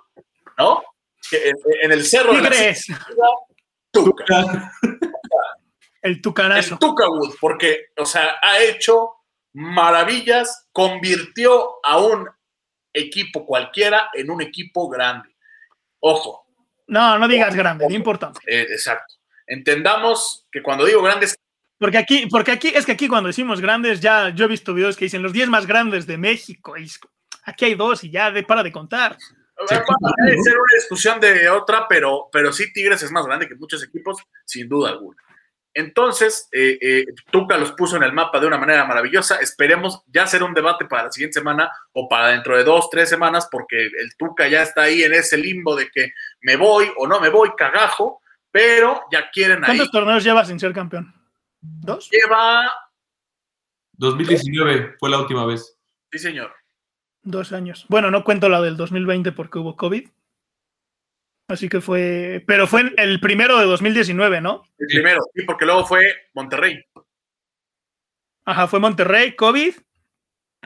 ¿no? 0.59 0.83
Que 1.31 1.49
en, 1.49 1.57
en 1.85 1.93
el 1.93 2.05
cerro 2.05 2.35
de 2.35 2.43
la 2.43 2.51
Tigres, 2.51 2.87
Tuca. 3.91 4.73
el 6.03 6.21
tucanazo. 6.21 6.75
El 6.75 6.79
Tuca 6.79 7.09
Wood, 7.09 7.35
porque, 7.41 7.87
o 7.97 8.05
sea, 8.05 8.37
ha 8.43 8.61
hecho 8.63 9.15
maravillas, 9.55 10.69
convirtió 10.73 11.77
a 11.83 11.99
un 11.99 12.29
equipo 12.93 13.47
cualquiera 13.47 14.11
en 14.13 14.31
un 14.31 14.43
equipo 14.43 14.89
grande. 14.91 15.31
Ojo, 16.01 16.45
No, 16.87 17.19
no 17.19 17.27
digas 17.27 17.55
grande, 17.55 17.89
no 17.89 17.95
importante. 17.95 18.39
eh, 18.47 18.67
exacto. 18.71 19.15
Entendamos 19.47 20.47
que 20.53 20.63
cuando 20.63 20.85
digo 20.85 21.01
grandes, 21.03 21.35
Porque 21.79 21.99
aquí, 21.99 22.27
porque 22.27 22.51
aquí, 22.51 22.69
es 22.75 22.85
que 22.85 22.93
aquí 22.93 23.09
cuando 23.09 23.29
decimos 23.29 23.61
grandes, 23.61 24.01
ya 24.01 24.31
yo 24.31 24.47
he 24.47 24.49
visto 24.49 24.75
videos 24.75 24.97
que 24.97 25.05
dicen 25.05 25.23
los 25.23 25.33
10 25.33 25.49
más 25.49 25.67
grandes 25.67 26.07
de 26.07 26.19
México. 26.19 26.77
Y 26.77 26.91
aquí 27.45 27.67
hay 27.67 27.75
dos 27.75 28.03
y 28.03 28.11
ya 28.11 28.31
de, 28.31 28.43
para 28.43 28.65
de 28.65 28.73
contar. 28.73 29.17
va 29.59 29.65
a 29.65 30.43
ser 30.43 30.55
una 30.59 30.75
discusión 30.75 31.21
de 31.21 31.49
otra, 31.49 31.87
pero, 31.89 32.29
pero 32.33 32.53
sí 32.53 32.73
Tigres 32.73 33.03
es 33.03 33.13
más 33.13 33.27
grande 33.27 33.49
que 33.49 33.55
muchos 33.55 33.83
equipos, 33.85 34.19
sin 34.45 34.69
duda 34.69 34.91
alguna. 34.91 35.23
Entonces, 35.73 36.49
eh, 36.51 36.77
eh, 36.81 37.07
Tuca 37.31 37.57
los 37.57 37.71
puso 37.73 37.97
en 37.97 38.03
el 38.03 38.13
mapa 38.13 38.41
de 38.41 38.49
una 38.49 38.59
manera 38.59 38.85
maravillosa. 38.85 39.37
Esperemos 39.37 40.03
ya 40.09 40.25
hacer 40.25 40.43
un 40.43 40.53
debate 40.53 40.87
para 40.87 41.05
la 41.05 41.13
siguiente 41.13 41.39
semana 41.39 41.71
o 41.93 42.09
para 42.09 42.31
dentro 42.31 42.57
de 42.57 42.65
dos, 42.65 42.91
tres 42.91 43.09
semanas, 43.09 43.49
porque 43.49 43.85
el 43.85 44.17
Tuca 44.17 44.49
ya 44.49 44.63
está 44.63 44.83
ahí 44.83 45.05
en 45.05 45.15
ese 45.15 45.37
limbo 45.37 45.77
de 45.77 45.89
que 45.89 46.11
me 46.41 46.57
voy 46.57 46.91
o 46.97 47.07
no 47.07 47.21
me 47.21 47.29
voy, 47.29 47.51
cagajo, 47.57 48.21
pero 48.51 49.03
ya 49.13 49.31
quieren 49.31 49.59
ahí. 49.63 49.77
¿Cuántos 49.77 49.93
torneos 49.93 50.25
llevas 50.25 50.49
sin 50.49 50.59
ser 50.59 50.73
campeón? 50.73 51.15
¿Dos? 51.61 52.09
Lleva, 52.11 52.71
2019 53.95 54.97
fue 54.99 55.11
la 55.11 55.19
última 55.21 55.45
vez. 55.45 55.79
sí 56.13 56.19
señor, 56.19 56.53
Dos 57.23 57.53
años. 57.53 57.85
Bueno, 57.89 58.11
no 58.11 58.25
cuento 58.25 58.49
la 58.49 58.61
del 58.63 58.77
2020 58.77 59.33
porque 59.33 59.59
hubo 59.59 59.77
COVID. 59.77 60.09
Así 61.49 61.69
que 61.69 61.81
fue. 61.81 62.45
Pero 62.47 62.67
fue 62.67 62.93
el 62.97 63.21
primero 63.21 63.59
de 63.59 63.67
2019, 63.67 64.41
¿no? 64.41 64.65
el 64.79 64.87
primero, 64.87 65.21
sí, 65.35 65.43
porque 65.43 65.67
luego 65.67 65.85
fue 65.85 66.15
Monterrey. 66.35 66.85
Ajá, 68.45 68.69
fue 68.69 68.81
Monterrey, 68.81 69.35
COVID, 69.35 69.75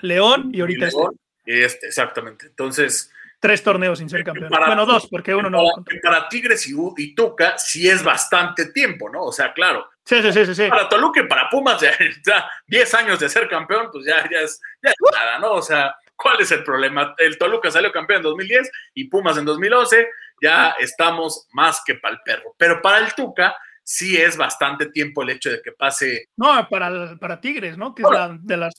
León 0.03 0.51
y 0.53 0.59
y 0.59 0.61
ahorita 0.61 0.87
este. 0.89 1.03
Y 1.47 1.61
este, 1.63 1.87
exactamente. 1.87 2.47
Entonces, 2.47 3.13
tres 3.41 3.63
torneos 3.63 3.99
sin 3.99 4.09
ser 4.09 4.23
campeón. 4.23 4.51
Para- 4.51 4.67
bueno, 4.67 4.87
dos, 4.87 5.09
porque 5.09 5.35
uno 5.35 5.51
no. 5.51 5.65
para, 6.03 6.29
Tigres 6.29 6.69
y, 6.69 6.75
y 6.97 7.15
Tuca 7.15 7.59
sí 7.59 7.89
es 7.89 8.05
bastante 8.05 8.67
tiempo, 8.67 9.09
¿no? 9.09 9.25
O 9.25 9.33
sea, 9.33 9.53
claro, 9.53 9.89
Sí, 10.05 10.21
sí, 10.21 10.33
sí, 10.33 10.55
sí. 10.55 10.69
para 10.69 10.89
Toluca 10.89 11.21
y 11.21 11.27
para 11.29 11.49
Pumas, 11.49 11.81
ya, 11.81 11.93
ya 12.27 12.51
10 12.67 12.95
años 12.95 13.21
de 13.21 13.29
ser 13.29 13.49
campeón, 13.49 13.89
pues 13.93 14.05
ya, 14.05 14.17
ya, 14.31 14.41
es, 14.41 14.61
ya 14.83 14.91
es 14.91 14.97
nada, 15.13 15.39
¿no? 15.39 15.53
O 15.53 15.63
sea, 15.63 15.95
¿cuál 16.17 16.41
es 16.41 16.51
el 16.51 16.65
problema? 16.65 17.15
El 17.19 17.39
Toluca 17.39 17.71
salió 17.71 17.93
campeón 17.93 18.19
en 18.19 18.23
2010 18.25 18.71
y 18.95 19.05
Pumas 19.09 19.39
en 19.39 19.45
2011, 19.45 20.09
ya 20.43 20.71
estamos 20.81 21.47
más 21.53 21.83
que 21.87 21.95
para 21.95 22.15
el 22.15 22.21
perro. 22.25 22.55
Pero 22.59 22.83
para 22.83 22.99
el 22.99 23.15
Tuca 23.15 23.55
sí 23.85 24.17
es 24.21 24.37
bastante 24.37 24.87
tiempo 24.87 25.23
el 25.23 25.31
hecho 25.31 25.51
de 25.51 25.63
que 25.63 25.73
pase. 25.73 26.27
No, 26.37 26.67
para, 26.69 27.17
para 27.19 27.41
Tigres, 27.41 27.77
¿no? 27.79 27.95
Que 27.95 28.03
es 28.03 28.11
la, 28.11 28.37
de 28.41 28.57
las, 28.57 28.75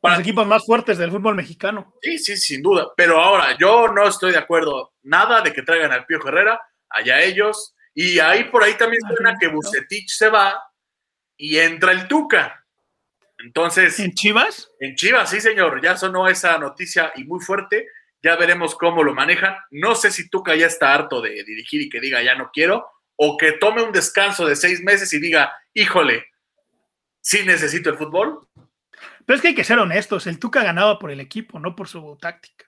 Para- 0.00 0.14
los 0.16 0.22
equipos 0.22 0.46
más 0.46 0.64
fuertes 0.66 0.98
del 0.98 1.10
fútbol 1.12 1.36
mexicano. 1.36 1.94
Sí, 2.02 2.18
sí, 2.18 2.36
sin 2.36 2.62
duda. 2.62 2.88
Pero 2.96 3.20
ahora, 3.20 3.56
yo 3.58 3.86
no 3.88 4.06
estoy 4.08 4.32
de 4.32 4.38
acuerdo 4.38 4.92
nada 5.04 5.40
de 5.40 5.52
que 5.52 5.62
traigan 5.62 5.92
al 5.92 6.04
Piojo 6.04 6.28
Herrera, 6.28 6.60
allá 6.90 7.20
ellos. 7.22 7.73
Y 7.94 8.18
ahí 8.18 8.44
por 8.44 8.62
ahí 8.62 8.74
también 8.74 9.02
suena 9.02 9.36
que 9.38 9.46
¿no? 9.46 9.54
Bucetich 9.54 10.10
se 10.10 10.28
va 10.28 10.60
y 11.36 11.58
entra 11.58 11.92
el 11.92 12.08
Tuca. 12.08 12.64
Entonces. 13.38 13.98
¿En 14.00 14.12
Chivas? 14.14 14.70
En 14.80 14.96
Chivas, 14.96 15.30
sí, 15.30 15.40
señor, 15.40 15.80
ya 15.82 15.96
sonó 15.96 16.28
esa 16.28 16.58
noticia 16.58 17.12
y 17.16 17.24
muy 17.24 17.40
fuerte. 17.40 17.88
Ya 18.22 18.36
veremos 18.36 18.74
cómo 18.74 19.02
lo 19.02 19.14
manejan. 19.14 19.56
No 19.70 19.94
sé 19.94 20.10
si 20.10 20.28
Tuca 20.28 20.56
ya 20.56 20.66
está 20.66 20.94
harto 20.94 21.20
de 21.20 21.44
dirigir 21.44 21.82
y 21.82 21.88
que 21.88 22.00
diga 22.00 22.22
ya 22.22 22.34
no 22.34 22.50
quiero, 22.52 22.86
o 23.16 23.36
que 23.36 23.52
tome 23.52 23.82
un 23.82 23.92
descanso 23.92 24.46
de 24.46 24.56
seis 24.56 24.82
meses 24.82 25.12
y 25.12 25.20
diga, 25.20 25.52
híjole, 25.74 26.26
sí 27.20 27.44
necesito 27.44 27.90
el 27.90 27.98
fútbol. 27.98 28.48
Pero 29.26 29.36
es 29.36 29.42
que 29.42 29.48
hay 29.48 29.54
que 29.54 29.64
ser 29.64 29.78
honestos. 29.78 30.26
El 30.26 30.38
Tuca 30.38 30.62
ganaba 30.62 30.98
por 30.98 31.10
el 31.10 31.20
equipo, 31.20 31.58
no 31.58 31.76
por 31.76 31.86
su 31.86 32.16
táctica. 32.20 32.66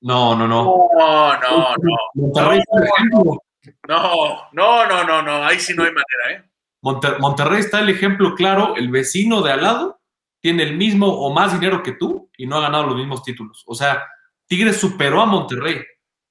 No, 0.00 0.36
no, 0.36 0.46
no. 0.46 0.88
No, 0.96 1.40
no, 1.40 1.74
no, 2.14 2.52
está 2.52 2.54
el 2.54 2.84
ejemplo. 2.84 3.42
No, 3.88 4.48
no, 4.52 4.86
no, 4.86 5.04
no, 5.04 5.22
no, 5.22 5.44
ahí 5.46 5.58
sí 5.60 5.74
no 5.74 5.82
hay 5.84 5.90
manera, 5.92 6.30
¿eh? 6.44 6.44
Monter- 6.82 7.18
Monterrey 7.18 7.60
está 7.60 7.80
el 7.80 7.88
ejemplo 7.88 8.34
claro. 8.34 8.74
El 8.76 8.88
vecino 8.90 9.42
de 9.42 9.52
al 9.52 9.62
lado 9.62 10.00
tiene 10.40 10.62
el 10.62 10.76
mismo 10.76 11.06
o 11.08 11.32
más 11.32 11.52
dinero 11.58 11.82
que 11.82 11.92
tú 11.92 12.30
y 12.36 12.46
no 12.46 12.56
ha 12.56 12.60
ganado 12.62 12.86
los 12.86 12.96
mismos 12.96 13.22
títulos. 13.22 13.64
O 13.66 13.74
sea, 13.74 14.06
Tigres 14.46 14.76
superó 14.78 15.20
a 15.20 15.26
Monterrey. 15.26 15.84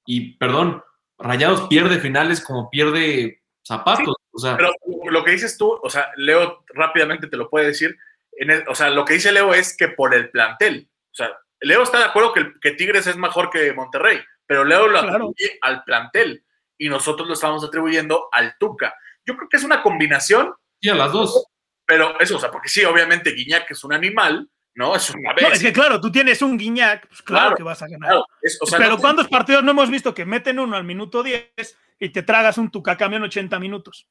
Y, 0.06 0.36
perdón, 0.38 0.82
Rayados 1.18 1.68
pierde 1.68 1.98
finales 2.00 2.40
como 2.42 2.70
pierde 2.70 3.42
zapatos. 3.62 4.14
O 4.32 4.38
sea, 4.38 4.56
Pero 4.56 4.72
lo 5.10 5.22
que 5.24 5.32
dices 5.32 5.58
tú, 5.58 5.78
o 5.82 5.90
sea, 5.90 6.10
Leo 6.16 6.64
rápidamente 6.68 7.26
te 7.26 7.36
lo 7.36 7.50
puede 7.50 7.66
decir. 7.66 7.96
en 8.40 8.50
el- 8.52 8.64
o 8.68 8.74
sea, 8.74 8.88
lo 8.90 9.04
que 9.04 9.14
dice 9.14 9.32
Leo 9.32 9.52
es 9.52 9.76
que 9.76 9.88
por 9.88 10.14
el 10.14 10.30
plantel. 10.30 10.88
O 11.10 11.14
sea, 11.14 11.36
Leo 11.60 11.82
está 11.82 11.98
de 11.98 12.04
acuerdo 12.04 12.32
que, 12.32 12.52
que 12.62 12.70
Tigres 12.70 13.06
es 13.08 13.16
mejor 13.16 13.50
que 13.50 13.72
Monterrey, 13.72 14.20
pero 14.46 14.62
Leo 14.64 14.86
lo 14.86 14.92
Claro. 15.00 15.08
atribuye 15.10 15.58
al 15.60 15.82
plantel 15.82 16.44
y 16.78 16.88
nosotros 16.88 17.26
lo 17.28 17.34
estamos 17.34 17.64
atribuyendo 17.64 18.28
al 18.32 18.56
Tuca. 18.58 18.94
Yo 19.26 19.36
creo 19.36 19.48
que 19.48 19.56
es 19.56 19.64
una 19.64 19.82
combinación, 19.82 20.54
sí, 20.80 20.88
a 20.88 20.94
las 20.94 21.12
dos. 21.12 21.46
pero 21.84 22.18
eso, 22.20 22.36
o 22.36 22.40
sea, 22.40 22.50
porque 22.50 22.68
sí, 22.68 22.84
obviamente 22.84 23.32
Guiñac 23.32 23.70
es 23.70 23.82
un 23.84 23.92
animal, 23.92 24.48
¿no? 24.74 24.94
Es 24.94 25.10
una 25.10 25.30
No, 25.30 25.34
bestia. 25.36 25.54
es 25.54 25.62
que 25.62 25.72
claro, 25.72 26.00
tú 26.00 26.12
tienes 26.12 26.40
un 26.42 26.56
Guiñac, 26.56 27.08
pues 27.08 27.22
claro, 27.22 27.42
Claro, 27.46 27.56
que 27.56 27.62
vas 27.64 27.82
a 27.82 27.88
ganar. 27.88 28.08
claro, 28.10 28.26
es- 28.42 28.58
o 28.60 28.66
sea, 28.66 28.78
Pero 28.78 28.92
no- 28.92 28.98
¿cuántos 28.98 29.28
partidos 29.28 29.64
no 29.64 29.70
hemos 29.72 29.90
visto 29.90 30.14
que 30.14 30.24
meten 30.24 30.58
uno 30.58 30.76
al 30.76 30.84
minuto 30.84 31.22
10 31.22 31.50
y 31.98 32.10
te 32.10 32.22
tragas 32.22 32.58
un 32.58 32.70
Tuca 32.70 32.96
cambio 32.96 33.16
en 33.18 33.24
80 33.24 33.58
minutos? 33.58 34.06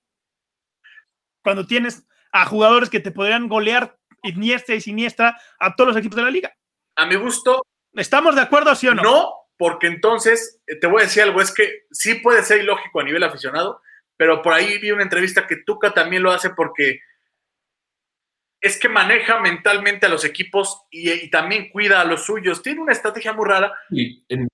Cuando 1.43 1.65
tienes 1.65 2.05
a 2.32 2.45
jugadores 2.45 2.89
que 2.89 2.99
te 2.99 3.11
podrían 3.11 3.47
golear 3.47 3.97
Iniesta 4.24 4.74
y 4.74 4.82
Siniestra 4.82 5.39
a 5.59 5.76
todos 5.76 5.89
los 5.89 5.97
equipos 5.97 6.15
de 6.18 6.24
la 6.24 6.32
liga. 6.32 6.53
a 6.95 7.05
mi 7.05 7.15
gusto, 7.15 7.63
¿Estamos 7.93 8.36
de 8.36 8.41
acuerdo, 8.41 8.76
sí 8.76 8.88
o 8.88 8.93
no? 8.95 9.01
No, 9.03 9.34
porque 9.58 9.88
entonces, 9.88 10.62
eh, 10.68 10.76
te 10.80 10.88
voy 10.88 11.01
a 11.01 11.05
decir 11.05 11.24
algo, 11.24 11.41
es 11.41 11.53
que 11.53 11.86
sí 11.91 12.16
puede 12.16 12.43
ser 12.43 12.62
ilógico 12.62 12.99
a 12.99 13.03
nivel 13.03 13.24
aficionado, 13.24 13.82
pero 14.16 14.41
por 14.41 14.53
ahí 14.53 14.78
vi 14.80 14.91
una 14.91 15.03
entrevista 15.03 15.47
que 15.47 15.58
Tuca 15.66 15.93
también 15.93 16.24
lo 16.24 16.32
hace 16.32 16.49
porque 16.51 16.99
es 18.60 18.80
que 18.80 18.89
maneja 18.89 19.39
mentalmente 19.39 20.08
a 20.08 20.10
los 20.10 20.26
equipos 20.26 20.82
y, 20.89 21.12
y 21.12 21.30
también 21.30 21.70
cuida 21.70 22.01
a 22.01 22.05
los 22.05 22.26
suyos. 22.26 22.64
Tiene 22.64 22.82
una 22.82 22.91
estrategia 22.91 23.34
muy 23.34 23.45
rara. 23.47 23.72
Y 23.91 24.24
en 24.30 24.47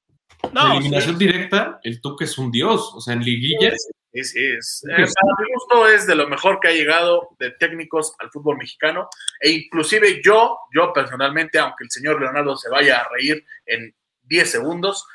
No, 0.52 0.74
eliminación 0.74 1.18
sí. 1.18 1.26
directa, 1.26 1.80
el 1.84 2.02
Tuca 2.02 2.26
es 2.26 2.38
un 2.38 2.52
dios. 2.52 2.92
O 2.94 3.00
sea, 3.00 3.14
en 3.14 3.24
liguillas, 3.24 3.88
Es, 4.12 4.36
es, 4.36 4.84
eh, 4.90 4.96
para 4.96 5.48
mi 5.48 5.54
gusto 5.54 5.88
es 5.88 6.06
de 6.06 6.16
lo 6.16 6.28
mejor 6.28 6.60
que 6.60 6.68
ha 6.68 6.74
llegado 6.74 7.30
de 7.40 7.52
técnicos 7.52 8.14
al 8.20 8.30
fútbol 8.30 8.58
mexicano. 8.58 9.08
E 9.40 9.50
inclusive 9.50 10.22
yo, 10.22 10.58
yo 10.76 10.92
personalmente, 10.94 11.58
aunque 11.58 11.86
el 11.86 11.90
señor 11.90 12.20
Leonardo 12.22 12.58
se 12.58 12.70
vaya 12.70 13.00
a 13.00 13.10
reír 13.10 13.44
en 13.66 13.96
10 14.24 14.52
segundos, 14.52 15.06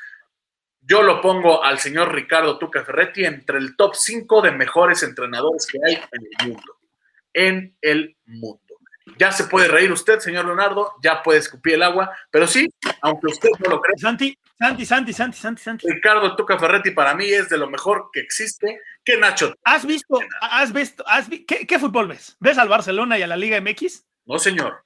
yo 0.81 1.03
lo 1.03 1.21
pongo 1.21 1.63
al 1.63 1.79
señor 1.79 2.13
Ricardo 2.13 2.57
Tuca 2.57 2.83
Ferretti 2.83 3.25
entre 3.25 3.57
el 3.57 3.75
top 3.75 3.95
5 3.95 4.41
de 4.41 4.51
mejores 4.51 5.03
entrenadores 5.03 5.67
que 5.67 5.77
hay 5.85 5.95
en 6.11 6.27
el 6.39 6.47
mundo. 6.47 6.77
En 7.33 7.77
el 7.81 8.17
mundo. 8.25 8.59
ya 9.17 9.31
se 9.31 9.45
puede 9.45 9.67
reír 9.67 9.91
usted, 9.91 10.19
señor 10.19 10.45
Leonardo, 10.45 10.93
ya 11.03 11.21
puede 11.21 11.39
escupir 11.39 11.73
el 11.75 11.83
agua, 11.83 12.15
pero 12.31 12.47
sí, 12.47 12.69
aunque 13.01 13.27
usted 13.27 13.49
no 13.59 13.71
lo 13.71 13.81
cree. 13.81 13.97
Santi, 13.97 14.37
Santi, 14.57 14.85
Santi, 14.85 15.13
Santi, 15.13 15.37
Santi, 15.37 15.61
Santi. 15.61 15.87
Ricardo 15.87 16.35
Tuca 16.35 16.57
Ferretti 16.57 16.91
para 16.91 17.13
mí 17.15 17.25
es 17.25 17.49
de 17.49 17.57
lo 17.57 17.69
mejor 17.69 18.09
que 18.11 18.19
existe. 18.19 18.81
¿Qué 19.03 19.17
Nacho? 19.17 19.53
¿Has 19.63 19.85
visto, 19.85 20.19
has 20.41 20.73
visto, 20.73 21.03
has 21.07 21.29
vi 21.29 21.45
¿qué, 21.45 21.65
¿qué, 21.67 21.79
fútbol 21.79 22.07
ves? 22.07 22.35
¿Ves 22.39 22.57
al 22.57 22.69
Barcelona 22.69 23.17
y 23.17 23.21
a 23.21 23.27
la 23.27 23.37
Liga 23.37 23.59
MX? 23.61 24.05
No, 24.25 24.39
señor. 24.39 24.83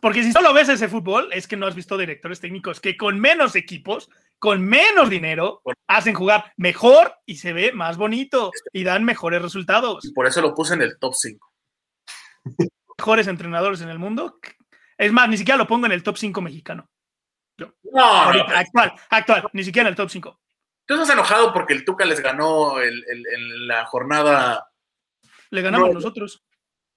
Porque 0.00 0.22
si 0.22 0.32
solo 0.32 0.52
ves 0.52 0.68
ese 0.68 0.88
fútbol, 0.88 1.28
es 1.32 1.46
que 1.46 1.56
no 1.56 1.66
has 1.66 1.74
visto 1.74 1.96
directores 1.96 2.40
técnicos 2.40 2.80
que 2.80 2.96
con 2.96 3.18
menos 3.18 3.56
equipos, 3.56 4.08
con 4.38 4.64
menos 4.64 5.10
dinero, 5.10 5.62
hacen 5.86 6.14
jugar 6.14 6.52
mejor 6.56 7.14
y 7.26 7.36
se 7.36 7.52
ve 7.52 7.72
más 7.72 7.96
bonito 7.96 8.50
y 8.72 8.84
dan 8.84 9.04
mejores 9.04 9.42
resultados. 9.42 10.04
Y 10.04 10.12
por 10.12 10.26
eso 10.26 10.40
lo 10.40 10.54
puse 10.54 10.74
en 10.74 10.82
el 10.82 10.98
top 10.98 11.14
5 11.14 11.52
mejores 12.98 13.26
entrenadores 13.28 13.80
en 13.80 13.88
el 13.88 13.98
mundo. 13.98 14.38
Es 14.96 15.12
más, 15.12 15.28
ni 15.28 15.38
siquiera 15.38 15.56
lo 15.56 15.66
pongo 15.66 15.86
en 15.86 15.92
el 15.92 16.02
top 16.02 16.16
5 16.16 16.40
mexicano. 16.40 16.88
Yo. 17.56 17.72
No, 17.92 18.02
Ahorita, 18.02 18.48
no, 18.48 18.56
actual, 18.56 18.92
actual, 19.10 19.48
ni 19.52 19.64
siquiera 19.64 19.88
en 19.88 19.92
el 19.92 19.96
top 19.96 20.10
5. 20.10 20.40
Tú 20.86 20.94
estás 20.94 21.10
enojado 21.10 21.52
porque 21.52 21.74
el 21.74 21.84
Tuca 21.84 22.04
les 22.04 22.20
ganó 22.20 22.80
el, 22.80 23.04
el, 23.08 23.26
el, 23.26 23.68
la 23.68 23.84
jornada. 23.86 24.70
Le 25.50 25.62
ganamos 25.62 25.88
no. 25.88 25.94
nosotros. 25.94 26.42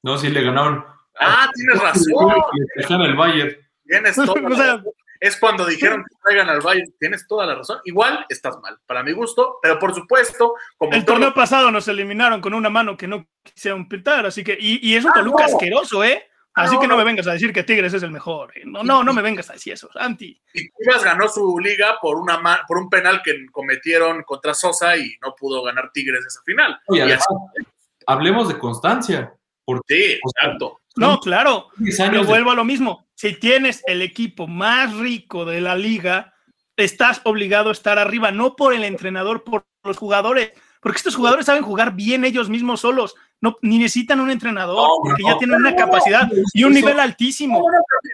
No, 0.03 0.17
sí, 0.17 0.29
le 0.29 0.43
ganaron. 0.43 0.85
Ah, 1.19 1.49
tienes 1.53 1.79
razón. 1.79 2.33
Le 3.01 3.05
el 3.05 3.15
Bayern. 3.15 3.55
Tienes 3.85 4.15
toda 4.15 4.33
o 4.47 4.55
sea, 4.55 4.83
es 5.19 5.37
cuando 5.37 5.65
dijeron 5.65 6.03
que 6.03 6.15
traigan 6.23 6.49
al 6.49 6.61
Bayern. 6.61 6.91
Tienes 6.99 7.27
toda 7.27 7.45
la 7.45 7.55
razón. 7.55 7.79
Igual 7.85 8.25
estás 8.29 8.57
mal, 8.61 8.77
para 8.85 9.03
mi 9.03 9.11
gusto, 9.11 9.59
pero 9.61 9.77
por 9.77 9.93
supuesto, 9.93 10.55
como 10.77 10.93
el 10.93 11.05
torneo 11.05 11.33
pasado 11.33 11.69
nos 11.71 11.87
eliminaron 11.87 12.41
con 12.41 12.53
una 12.53 12.69
mano 12.69 12.97
que 12.97 13.07
no 13.07 13.27
quisieron 13.43 13.87
pintar, 13.87 14.25
así 14.25 14.43
que 14.43 14.57
y, 14.59 14.79
y 14.87 14.95
es 14.95 15.03
un 15.05 15.11
Ah, 15.11 15.15
Toluca 15.15 15.45
no. 15.47 15.53
asqueroso, 15.53 16.03
¿eh? 16.03 16.27
Ah, 16.53 16.63
Así 16.63 16.75
no, 16.75 16.81
que 16.81 16.87
no 16.87 16.93
no. 16.95 16.97
me 16.97 17.03
vengas 17.05 17.27
a 17.27 17.31
decir 17.31 17.53
que 17.53 17.63
Tigres 17.63 17.93
es 17.93 18.03
el 18.03 18.11
mejor. 18.11 18.51
¿eh? 18.57 18.63
No, 18.65 18.83
no, 18.83 19.05
no 19.05 19.13
me 19.13 19.21
vengas 19.21 19.49
a 19.49 19.53
decir 19.53 19.71
eso, 19.71 19.89
Santi. 19.93 20.37
Y 20.53 20.67
Chivas 20.71 21.01
ganó 21.01 21.29
su 21.29 21.57
liga 21.59 21.97
por 22.01 22.17
una 22.17 22.39
ma- 22.39 22.65
por 22.67 22.77
un 22.77 22.89
penal 22.89 23.21
que 23.23 23.45
cometieron 23.53 24.23
contra 24.23 24.53
Sosa 24.53 24.97
y 24.97 25.15
no 25.21 25.33
pudo 25.33 25.63
ganar 25.63 25.91
Tigres 25.93 26.25
esa 26.25 26.41
final. 26.43 26.77
Oye, 26.87 26.99
Y 26.99 27.03
además, 27.03 27.25
así- 27.29 27.67
hablemos 28.05 28.49
de 28.49 28.57
constancia. 28.59 29.33
Porque 29.63 29.81
sí, 29.87 30.19
O 30.25 30.29
sea, 30.29 30.47
exacto. 30.47 30.80
No, 30.95 31.19
claro. 31.19 31.69
10 31.77 31.97
Pero 31.97 32.21
de- 32.21 32.27
vuelvo 32.27 32.51
a 32.51 32.55
lo 32.55 32.63
mismo. 32.65 33.07
Si 33.15 33.33
tienes 33.39 33.81
el 33.87 34.01
equipo 34.01 34.47
más 34.47 34.95
rico 34.97 35.45
de 35.45 35.61
la 35.61 35.75
liga, 35.75 36.33
estás 36.75 37.21
obligado 37.23 37.69
a 37.69 37.73
estar 37.73 37.99
arriba, 37.99 38.31
no 38.31 38.55
por 38.55 38.73
el 38.73 38.83
entrenador, 38.83 39.43
por 39.43 39.65
los 39.83 39.97
jugadores. 39.97 40.51
Porque 40.81 40.97
estos 40.97 41.15
jugadores 41.15 41.45
saben 41.45 41.61
jugar 41.63 41.93
bien 41.95 42.25
ellos 42.25 42.49
mismos 42.49 42.81
solos. 42.81 43.15
No, 43.39 43.57
ni 43.61 43.77
necesitan 43.77 44.19
un 44.19 44.31
entrenador, 44.31 44.75
No, 44.87 44.95
porque 45.03 45.23
no, 45.23 45.29
ya 45.33 45.37
tienen 45.37 45.57
una 45.57 45.71
no, 45.71 45.77
capacidad 45.77 46.27
y 46.53 46.63
un 46.63 46.73
eso- 46.73 46.79
nivel 46.81 46.99
altísimo. 46.99 47.63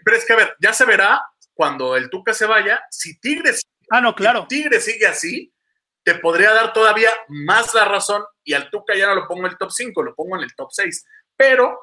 Pero 0.03 0.17
es 0.17 0.25
que 0.25 0.34
a 0.34 0.38
ver, 0.38 0.55
ya 0.59 0.73
se 0.73 0.86
verá 0.86 1.21
cuando 1.53 1.95
el 1.95 2.09
Tuca 2.09 2.34
se 2.34 2.45
vaya, 2.45 2.80
si 2.91 3.19
Tigres, 3.19 3.61
Ah, 3.89 4.01
no, 4.01 4.13
claro. 4.15 4.45
si 4.49 4.57
Tigres 4.57 4.86
sigue 4.86 5.07
así, 5.07 5.53
te 6.03 6.15
podría 6.15 6.53
dar 6.53 6.71
todavía 6.73 7.09
más 7.30 7.73
la 7.73 7.86
razón 7.86 8.23
y 8.43 8.53
al 8.53 8.69
Tuca 8.69 8.95
ya 8.95 9.07
no 9.07 9.15
lo 9.15 9.28
pongo 9.28 9.45
en 9.47 9.51
el 9.53 9.57
top 9.57 9.71
5, 9.71 10.03
lo 10.03 10.13
pongo 10.15 10.38
en 10.38 10.43
el 10.43 10.55
top 10.55 10.69
6, 10.71 11.05
pero 11.36 11.78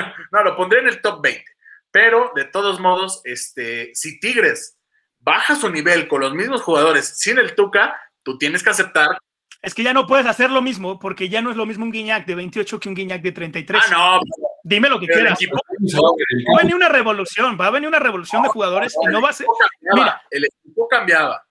no, 0.32 0.42
lo 0.42 0.56
pondré 0.56 0.80
en 0.80 0.88
el 0.88 1.00
top 1.00 1.22
20. 1.22 1.44
Pero 1.90 2.32
de 2.34 2.44
todos 2.44 2.80
modos, 2.80 3.20
este, 3.24 3.94
si 3.94 4.20
Tigres 4.20 4.78
baja 5.18 5.56
su 5.56 5.70
nivel 5.70 6.08
con 6.08 6.20
los 6.20 6.34
mismos 6.34 6.62
jugadores 6.62 7.18
sin 7.18 7.38
el 7.38 7.54
Tuca, 7.54 8.00
tú 8.22 8.38
tienes 8.38 8.62
que 8.62 8.70
aceptar. 8.70 9.18
Es 9.62 9.74
que 9.74 9.82
ya 9.82 9.92
no 9.94 10.06
puedes 10.06 10.26
hacer 10.26 10.50
lo 10.50 10.62
mismo, 10.62 10.98
porque 10.98 11.28
ya 11.28 11.42
no 11.42 11.50
es 11.50 11.56
lo 11.56 11.66
mismo 11.66 11.84
un 11.84 11.90
Guiñac 11.90 12.26
de 12.26 12.34
28 12.34 12.78
que 12.78 12.88
un 12.88 12.94
Guiñac 12.94 13.22
de 13.22 13.32
33. 13.32 13.82
Ah, 13.86 13.90
no, 13.90 14.20
Dime 14.62 14.88
lo 14.88 14.98
que 14.98 15.06
pero 15.06 15.20
quieras. 15.20 15.40
equipo, 15.40 15.56
Va 15.56 16.58
a 16.58 16.62
venir 16.62 16.74
una 16.74 16.88
revolución, 16.88 17.56
va 17.60 17.66
a 17.68 17.70
venir 17.70 17.88
una 17.88 18.00
revolución 18.00 18.42
de 18.42 18.48
jugadores 18.48 18.94
y 19.00 19.06
no 19.06 19.20
va 19.20 19.30
a 19.30 19.32
ser. 19.32 19.46
el 19.46 19.54
equipo 19.54 19.58
cambiaba, 19.58 20.04
Mira. 20.04 20.22
el 20.30 20.44
equipo 20.44 20.88
cambiaba. 20.88 21.46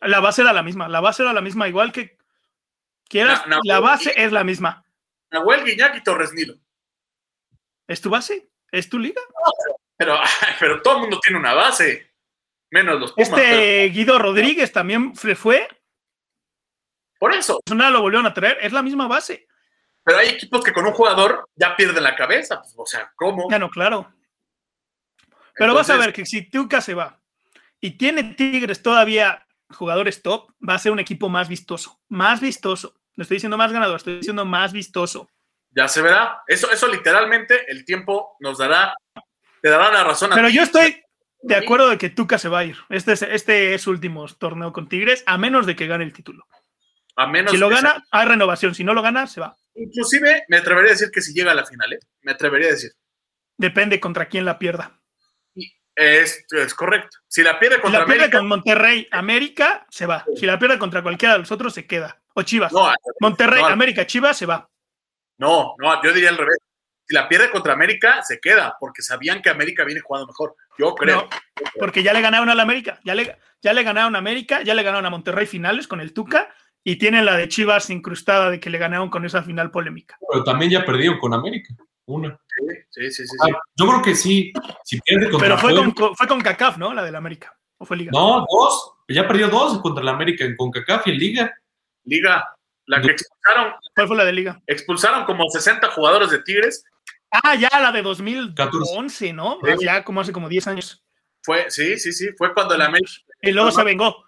La 0.00 0.20
base 0.20 0.42
era 0.42 0.52
la 0.52 0.62
misma, 0.62 0.88
la 0.88 1.00
base 1.00 1.22
era 1.22 1.32
la 1.32 1.40
misma, 1.40 1.68
igual 1.68 1.92
que 1.92 2.16
quieras, 3.08 3.46
No, 3.46 3.56
no, 3.56 3.60
la 3.64 3.80
base 3.80 4.14
es 4.16 4.32
la 4.32 4.44
misma. 4.44 4.84
Nahuel 5.30 5.64
Guiñac 5.64 5.96
y 5.96 6.02
Torres 6.02 6.32
Nilo. 6.32 6.54
¿Es 7.88 8.00
tu 8.00 8.10
base? 8.10 8.48
¿Es 8.70 8.88
tu 8.88 8.98
liga? 8.98 9.20
Pero, 9.96 10.16
pero 10.60 10.80
todo 10.82 10.96
el 10.96 11.00
mundo 11.00 11.18
tiene 11.20 11.38
una 11.40 11.54
base, 11.54 12.12
menos 12.70 13.00
los 13.00 13.12
Pumas. 13.12 13.30
pero 13.30 13.42
Este 13.42 13.88
Guido 13.88 14.18
Rodríguez 14.18 14.70
también 14.70 15.16
se 15.16 15.34
fue, 15.34 15.66
por 17.18 17.34
eso, 17.34 17.60
nada 17.74 17.90
lo 17.90 18.02
volvieron 18.02 18.26
a 18.26 18.34
traer, 18.34 18.58
es 18.60 18.72
la 18.72 18.82
misma 18.82 19.08
base. 19.08 19.48
pero 20.04 20.18
hay 20.18 20.28
equipos 20.28 20.62
que 20.62 20.72
con 20.72 20.86
un 20.86 20.92
jugador 20.92 21.48
ya 21.56 21.74
pierden 21.74 22.02
la 22.02 22.14
cabeza. 22.14 22.60
pues, 22.60 22.74
o 22.76 22.86
sea, 22.86 23.12
¿cómo? 23.16 23.50
Ya 23.50 23.58
no, 23.58 23.68
claro. 23.70 24.12
Pero 25.54 25.74
vas 25.74 25.90
a 25.90 25.96
ver 25.96 26.12
que 26.12 26.24
si 26.24 26.48
Tuca 26.48 26.80
se 26.80 26.94
va 26.94 27.20
y 27.80 27.92
tiene 27.92 28.22
Tigres 28.34 28.80
todavía 28.80 29.44
jugadores 29.70 30.22
top, 30.22 30.52
va 30.66 30.74
a 30.74 30.78
ser 30.78 30.92
un 30.92 31.00
equipo 31.00 31.28
más 31.28 31.48
vistoso, 31.48 32.00
más 32.08 32.40
vistoso. 32.40 32.94
No 33.16 33.22
estoy 33.22 33.36
diciendo 33.36 33.56
más 33.56 33.72
ganador, 33.72 33.96
estoy 33.96 34.18
diciendo 34.18 34.44
más 34.44 34.72
vistoso. 34.72 35.28
Ya 35.70 35.88
se 35.88 36.02
verá. 36.02 36.42
Eso, 36.46 36.70
eso 36.70 36.88
literalmente 36.88 37.70
el 37.70 37.84
tiempo 37.84 38.36
nos 38.40 38.58
dará, 38.58 38.94
te 39.60 39.68
dará 39.68 39.92
la 39.92 40.04
razón. 40.04 40.32
a 40.32 40.36
Pero 40.36 40.48
yo 40.48 40.62
estoy 40.62 41.02
de 41.42 41.56
acuerdo 41.56 41.88
de 41.88 41.98
que 41.98 42.10
Tuca 42.10 42.38
se 42.38 42.48
va 42.48 42.60
a 42.60 42.64
ir. 42.64 42.76
Este 42.88 43.12
es, 43.12 43.22
este 43.22 43.74
es 43.74 43.82
su 43.82 43.90
último 43.90 44.26
torneo 44.26 44.72
con 44.72 44.88
Tigres, 44.88 45.22
a 45.26 45.38
menos 45.38 45.66
de 45.66 45.76
que 45.76 45.86
gane 45.86 46.04
el 46.04 46.12
título. 46.12 46.46
A 47.16 47.26
menos 47.26 47.52
Si 47.52 47.58
lo 47.58 47.68
gana, 47.68 48.04
hay 48.10 48.26
renovación. 48.26 48.74
Si 48.74 48.84
no 48.84 48.94
lo 48.94 49.02
gana, 49.02 49.26
se 49.26 49.40
va. 49.40 49.56
Inclusive 49.74 50.44
me 50.48 50.56
atrevería 50.56 50.90
a 50.90 50.94
decir 50.94 51.10
que 51.10 51.20
si 51.20 51.32
llega 51.32 51.52
a 51.52 51.54
la 51.54 51.66
final, 51.66 51.92
¿eh? 51.92 51.98
Me 52.22 52.32
atrevería 52.32 52.68
a 52.68 52.72
decir. 52.72 52.92
Depende 53.56 54.00
contra 54.00 54.28
quién 54.28 54.44
la 54.44 54.58
pierda. 54.58 55.00
Es, 55.94 56.44
es 56.50 56.74
correcto. 56.74 57.18
Si 57.26 57.42
la 57.42 57.58
pierde 57.58 57.76
Si 57.76 57.82
contra 57.82 58.00
la 58.00 58.06
pierde 58.06 58.20
América, 58.22 58.38
con 58.38 58.46
Monterrey, 58.46 59.08
América, 59.10 59.86
se 59.90 60.06
va. 60.06 60.24
Si 60.36 60.46
la 60.46 60.58
pierde 60.58 60.78
contra 60.78 61.02
cualquiera 61.02 61.34
de 61.34 61.40
los 61.40 61.50
otros, 61.50 61.74
se 61.74 61.86
queda. 61.86 62.20
O 62.34 62.42
Chivas. 62.42 62.72
no, 62.72 62.92
Monterrey, 63.18 63.62
no, 63.62 63.68
América, 63.68 64.06
Chivas, 64.06 64.36
se 64.36 64.46
va. 64.46 64.68
No, 65.38 65.74
no, 65.78 66.02
yo 66.02 66.12
diría 66.12 66.30
al 66.30 66.36
revés. 66.38 66.58
Si 67.06 67.14
la 67.14 67.26
pierde 67.28 67.50
contra 67.50 67.72
América, 67.72 68.22
se 68.22 68.38
queda, 68.38 68.76
porque 68.78 69.00
sabían 69.00 69.40
que 69.40 69.48
América 69.48 69.82
viene 69.84 70.02
jugando 70.02 70.26
mejor. 70.26 70.54
Yo 70.78 70.94
creo. 70.94 71.22
No, 71.22 71.28
porque 71.80 72.02
ya 72.02 72.12
le 72.12 72.20
ganaron 72.20 72.50
a 72.50 72.54
la 72.54 72.62
América. 72.64 73.00
Ya 73.02 73.14
le, 73.14 73.38
ya 73.62 73.72
le 73.72 73.82
ganaron 73.82 74.14
a 74.14 74.18
América, 74.18 74.60
ya 74.62 74.74
le 74.74 74.82
ganaron 74.82 75.06
a 75.06 75.10
Monterrey 75.10 75.46
finales 75.46 75.88
con 75.88 76.00
el 76.02 76.12
Tuca 76.12 76.52
y 76.84 76.96
tienen 76.96 77.24
la 77.24 77.36
de 77.36 77.48
Chivas 77.48 77.88
incrustada 77.88 78.50
de 78.50 78.60
que 78.60 78.68
le 78.68 78.76
ganaron 78.76 79.08
con 79.08 79.24
esa 79.24 79.42
final 79.42 79.70
polémica. 79.70 80.18
Pero 80.30 80.44
también 80.44 80.70
ya 80.70 80.84
perdieron 80.84 81.18
con 81.18 81.32
América. 81.32 81.72
Una. 82.04 82.38
Sí, 82.90 83.10
sí, 83.10 83.10
sí. 83.10 83.26
sí. 83.26 83.36
Ah, 83.42 83.58
yo 83.74 83.86
creo 83.86 84.02
que 84.02 84.14
sí. 84.14 84.52
Si 84.84 85.00
pierde 85.00 85.30
contra 85.30 85.48
Pero 85.48 85.58
fue 85.58 85.72
Puebla- 85.72 85.94
con, 85.94 86.14
fue 86.16 86.26
con 86.26 86.40
CACAF, 86.42 86.76
¿no? 86.76 86.92
La 86.92 87.02
del 87.04 87.14
América. 87.16 87.54
¿O 87.78 87.86
fue 87.86 87.96
Liga? 87.96 88.10
No, 88.12 88.44
dos. 88.50 88.92
Ya 89.08 89.26
perdió 89.26 89.48
dos 89.48 89.80
contra 89.80 90.02
el 90.02 90.08
América 90.08 90.44
en 90.44 90.56
CONCACAF 90.56 91.06
y 91.06 91.10
en 91.10 91.18
Liga. 91.18 91.54
Liga, 92.04 92.54
la 92.88 93.00
que 93.00 93.12
expulsaron, 93.12 93.74
¿Cuál 93.94 94.06
fue 94.08 94.16
la 94.16 94.24
de 94.24 94.32
Liga? 94.32 94.60
expulsaron 94.66 95.24
como 95.24 95.48
60 95.48 95.90
jugadores 95.90 96.30
de 96.30 96.42
Tigres. 96.42 96.84
Ah, 97.30 97.54
ya 97.54 97.68
la 97.80 97.92
de 97.92 98.02
2011, 98.02 99.32
¿no? 99.34 99.58
Sí. 99.62 99.84
Ya 99.84 100.02
como 100.04 100.20
hace 100.22 100.32
como 100.32 100.48
10 100.48 100.66
años. 100.68 101.04
Fue, 101.42 101.70
sí, 101.70 101.98
sí, 101.98 102.12
sí, 102.12 102.30
fue 102.36 102.52
cuando 102.54 102.74
el 102.74 102.82
América. 102.82 103.12
Y 103.42 103.52
luego 103.52 103.70
se 103.70 103.84
vengó. 103.84 104.24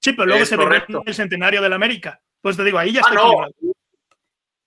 Sí, 0.00 0.12
pero 0.12 0.26
luego 0.26 0.42
Es 0.42 0.48
se 0.48 0.56
correcto. 0.56 0.86
vengó 0.88 1.02
en 1.02 1.08
el 1.08 1.14
centenario 1.14 1.60
del 1.62 1.72
América. 1.72 2.20
Pues 2.40 2.56
te 2.56 2.64
digo, 2.64 2.78
ahí 2.78 2.92
ya 2.92 3.00
Ah, 3.04 3.08
está 3.10 3.20
no. 3.22 3.46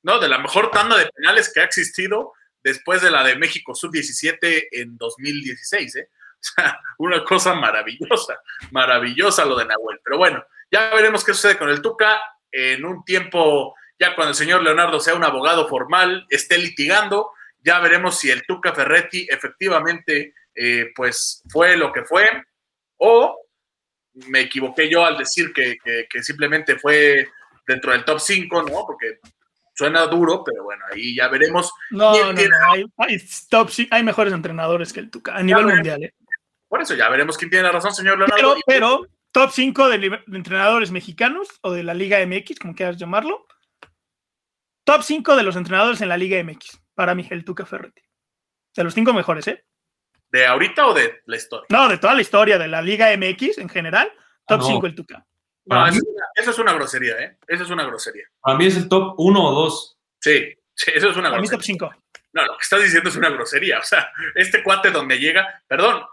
No, 0.03 0.19
de 0.19 0.27
la 0.29 0.37
mejor 0.39 0.71
tanda 0.71 0.97
de 0.97 1.07
penales 1.07 1.51
que 1.53 1.59
ha 1.61 1.63
existido 1.63 2.33
después 2.63 3.01
de 3.01 3.11
la 3.11 3.23
de 3.23 3.35
México 3.37 3.73
Sub-17 3.75 4.67
en 4.71 4.97
2016, 4.97 5.95
¿eh? 5.95 6.09
O 6.39 6.39
sea, 6.61 6.79
una 6.99 7.23
cosa 7.23 7.55
maravillosa, 7.55 8.39
maravillosa 8.71 9.43
lo 9.45 9.55
de 9.57 9.65
Nahuel. 9.65 9.99
Pero 10.03 10.17
bueno, 10.17 10.43
ya 10.71 10.89
veremos 10.93 11.23
qué 11.23 11.33
sucede 11.33 11.57
con 11.57 11.69
el 11.69 11.81
Tuca 11.81 12.21
en 12.51 12.85
un 12.85 13.03
tiempo, 13.03 13.75
ya 13.99 14.15
cuando 14.15 14.31
el 14.31 14.35
señor 14.35 14.63
Leonardo 14.63 14.99
sea 14.99 15.15
un 15.15 15.23
abogado 15.23 15.67
formal, 15.67 16.25
esté 16.29 16.57
litigando, 16.57 17.31
ya 17.59 17.79
veremos 17.79 18.17
si 18.19 18.29
el 18.29 18.45
Tuca 18.45 18.73
Ferretti 18.73 19.27
efectivamente, 19.29 20.33
eh, 20.55 20.91
pues, 20.95 21.43
fue 21.49 21.75
lo 21.77 21.91
que 21.91 22.03
fue, 22.03 22.27
o 22.97 23.37
me 24.27 24.41
equivoqué 24.41 24.89
yo 24.89 25.05
al 25.05 25.17
decir 25.17 25.53
que, 25.53 25.77
que- 25.83 26.07
que 26.09 26.23
simplemente 26.23 26.77
fue 26.79 27.27
dentro 27.67 27.91
del 27.91 28.03
top 28.05 28.19
5, 28.19 28.63
¿no? 28.63 28.85
Porque 28.87 29.19
suena 29.75 30.07
duro, 30.07 30.43
pero 30.43 30.63
bueno, 30.63 30.83
ahí 30.91 31.15
ya 31.15 31.27
veremos. 31.27 31.71
No, 31.91 32.13
¿Quién 32.13 32.27
no, 32.29 32.33
tiene- 32.33 32.49
no. 32.59 32.71
Hay, 32.73 32.85
hay 32.97 33.23
top, 33.49 33.69
sí, 33.69 33.87
hay 33.91 34.03
mejores 34.03 34.33
entrenadores 34.33 34.91
que 34.93 35.01
el 35.01 35.11
Tuca 35.11 35.35
a 35.35 35.43
nivel 35.43 35.65
veremos. 35.65 35.75
mundial. 35.87 36.03
¿eh? 36.03 36.13
Por 36.67 36.81
eso 36.81 36.95
ya 36.95 37.09
veremos 37.09 37.37
quién 37.37 37.49
tiene 37.51 37.63
la 37.63 37.71
razón, 37.73 37.93
señor 37.93 38.17
Leonardo. 38.17 38.55
Pero, 38.65 39.05
top 39.37 39.51
5 39.51 39.89
de, 39.89 40.23
entrenadores 40.33 40.89
mexicanos 40.89 41.47
o 41.61 41.71
de 41.71 41.83
la 41.83 41.93
Liga 41.93 42.17
MX, 42.25 42.57
como 42.59 42.73
quieras 42.73 42.97
llamarlo. 42.97 43.45
Top 44.83 45.03
5 45.03 45.35
de 45.35 45.43
los 45.43 45.55
entrenadores 45.55 46.01
en 46.01 46.09
la 46.09 46.17
Liga 46.17 46.41
MX. 46.43 46.81
Para 46.95 47.13
mí, 47.13 47.27
el 47.29 47.45
Tuca 47.45 47.63
Ferretti. 47.65 48.01
De 48.75 48.83
los 48.83 48.95
5 48.95 49.13
mejores, 49.13 49.47
¿eh? 49.47 49.63
¿De 50.29 50.45
ahorita 50.47 50.87
o 50.87 50.93
de 50.95 51.21
la 51.25 51.35
historia? 51.37 51.67
No, 51.69 51.87
de 51.87 51.99
toda 51.99 52.15
la 52.15 52.21
historia 52.21 52.57
de 52.57 52.67
la 52.67 52.81
Liga 52.81 53.11
MX 53.15 53.59
en 53.59 53.69
general, 53.69 54.11
top 54.47 54.59
Ah, 54.61 54.63
no. 54.63 54.67
5 54.67 54.87
el 54.87 54.95
Tuca. 54.95 55.25
No, 55.65 55.85
eso, 55.85 55.93
mí- 55.93 55.97
es 55.99 56.03
una- 56.15 56.25
eso 56.35 56.51
es 56.51 56.57
una 56.59 56.73
grosería, 56.73 57.19
¿eh? 57.19 57.37
Eso 57.47 57.63
es 57.63 57.69
una 57.69 57.85
grosería. 57.85 58.23
Para 58.41 58.57
mí 58.57 58.65
es 58.65 58.75
el 58.77 58.89
top 58.89 59.13
uno 59.19 59.43
o 59.45 59.51
dos. 59.53 59.99
Sí, 60.19 60.51
sí, 60.73 60.91
eso 60.95 61.09
es 61.09 61.17
una 61.17 61.29
Para 61.29 61.41
mí, 61.41 61.47
grosería. 61.47 61.77
top 61.77 61.91
5. 61.91 62.03
No, 62.33 62.45
lo 62.45 62.57
que 62.57 62.63
estás 62.63 62.81
diciendo 62.81 63.09
es 63.09 63.15
una 63.15 63.29
grosería. 63.29 63.77
O 63.79 63.83
sea, 63.83 64.09
este 64.33 64.63
cuate 64.63 64.89
donde 64.89 65.19
llega, 65.19 65.63
perdón, 65.67 66.03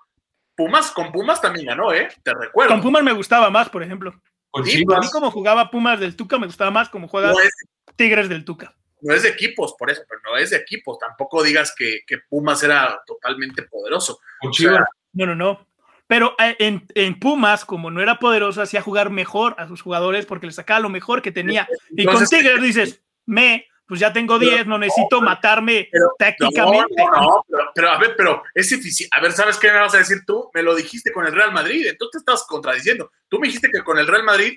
Pumas, 0.57 0.91
con 0.91 1.11
Pumas 1.13 1.41
también 1.41 1.67
ganó, 1.67 1.93
¿eh? 1.93 2.09
Te 2.23 2.33
recuerdo. 2.35 2.73
Con 2.73 2.83
Pumas 2.83 3.03
me 3.03 3.13
gustaba 3.13 3.51
más, 3.51 3.69
por 3.69 3.83
ejemplo. 3.83 4.15
Con 4.51 4.65
Sí, 4.65 4.79
Chivas, 4.79 4.99
a 4.99 5.01
mí 5.01 5.09
como 5.11 5.31
jugaba 5.31 5.71
Pumas 5.71 5.99
del 5.99 6.15
Tuca 6.17 6.39
me 6.39 6.47
gustaba 6.47 6.71
más 6.71 6.89
como 6.89 7.09
juega 7.09 7.33
No 7.33 7.41
es, 7.41 7.51
Tigres 7.97 8.29
del 8.29 8.45
Tuca. 8.45 8.75
no 9.01 9.13
es 9.15 9.25
de 9.25 9.29
equipos, 9.31 9.75
por 9.79 9.91
eso, 9.91 10.03
pero 10.09 10.21
no 10.25 10.37
es 10.37 10.51
de 10.51 10.57
equipos. 10.59 10.99
Tampoco 10.99 11.43
digas 11.43 11.75
que, 11.77 12.01
que 12.07 12.19
Pumas 12.29 12.63
era 12.63 13.03
totalmente 13.07 13.63
poderoso. 13.63 14.21
con 14.41 14.53
Chivas. 14.53 14.85
No, 15.13 15.27
no, 15.27 15.35
no. 15.35 15.67
Pero 16.07 16.37
eh, 16.39 16.55
en, 16.59 16.87
en 16.95 17.19
Pumas, 17.19 17.65
como 17.65 17.91
no 17.91 18.01
era 18.03 18.19
poderoso, 18.19 18.63
hacía 18.63 18.83
jugar 18.83 19.11
mejor 19.11 19.57
a 19.59 19.67
sus 19.67 19.81
jugadores 19.83 20.27
porque 20.27 20.47
le 20.47 20.53
sacaba 20.53 20.81
lo 20.81 20.89
mejor 20.89 21.23
que 21.23 21.33
tenía. 21.33 21.67
Y 21.91 22.05
con 22.05 22.25
Tigres 22.27 22.61
dices, 22.63 23.03
me, 23.27 23.67
pues 23.87 24.01
ya 24.01 24.13
tengo 24.13 24.39
10, 24.39 24.67
no 24.67 24.79
necesito 24.79 25.21
matarme 25.21 25.89
pero- 25.93 26.11
tácticamente. 26.19 26.95
No, 26.97 27.11
no, 27.11 27.21
no, 27.21 27.45
pero, 27.49 27.71
pero 27.75 27.91
a 27.91 27.99
ver, 27.99 28.15
pero 28.17 28.43
es 28.55 28.71
difícil. 28.71 29.09
A 29.13 29.21
ver, 29.21 29.33
¿sabes 29.33 29.59
qué 29.59 29.71
me 29.73 29.79
vas 29.79 29.95
a 29.95 29.99
decir 29.99 30.19
tú? 30.27 30.51
Me 30.55 30.63
lo 30.63 30.75
dijiste 30.75 31.13
con 31.13 31.27
el 31.27 31.33
Real 31.35 31.53
Madrid, 31.53 31.87
entonces 31.87 32.25
te 32.25 32.31
estás 32.33 32.47
contradiciendo. 32.49 33.11
Tú 33.29 33.39
me 33.39 33.47
dijiste 33.47 33.71
que 33.71 33.83
con 33.85 33.99
el 33.99 34.07
Real 34.07 34.25
Madrid, 34.25 34.55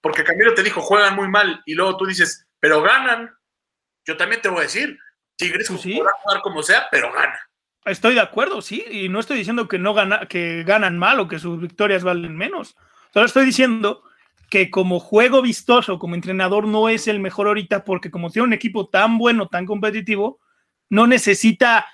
porque 0.00 0.24
Camilo 0.24 0.54
te 0.54 0.62
dijo, 0.62 0.80
juegan 0.80 1.14
muy 1.14 1.28
mal, 1.28 1.60
y 1.66 1.74
luego 1.74 1.96
tú 1.96 2.06
dices, 2.06 2.46
pero 2.58 2.80
ganan. 2.82 3.30
Yo 4.06 4.16
también 4.16 4.40
te 4.40 4.48
voy 4.48 4.60
a 4.60 4.62
decir, 4.62 4.98
Tigres 5.36 5.68
Pues 5.68 5.82
sí. 5.82 5.96
podrá 5.96 6.12
jugar 6.22 6.40
como 6.42 6.62
sea, 6.62 6.88
pero 6.90 7.12
gana. 7.12 7.38
Estoy 7.84 8.14
de 8.14 8.20
acuerdo, 8.20 8.60
sí, 8.62 8.84
y 8.90 9.08
no 9.08 9.20
estoy 9.20 9.38
diciendo 9.38 9.68
que 9.68 9.78
no 9.78 9.94
gana, 9.94 10.26
que 10.26 10.64
ganan 10.64 10.98
mal 10.98 11.20
o 11.20 11.28
que 11.28 11.38
sus 11.38 11.60
victorias 11.60 12.02
valen 12.02 12.36
menos. 12.36 12.76
Solo 13.12 13.26
estoy 13.26 13.44
diciendo 13.44 14.02
que 14.50 14.68
como 14.68 14.98
juego 14.98 15.40
vistoso, 15.42 15.98
como 15.98 16.16
entrenador, 16.16 16.66
no 16.66 16.88
es 16.88 17.06
el 17.06 17.20
mejor 17.20 17.46
ahorita, 17.46 17.84
porque 17.84 18.10
como 18.10 18.30
tiene 18.30 18.48
un 18.48 18.52
equipo 18.52 18.88
tan 18.88 19.16
bueno, 19.16 19.46
tan 19.48 19.64
competitivo, 19.64 20.40
no 20.90 21.06
necesita 21.06 21.86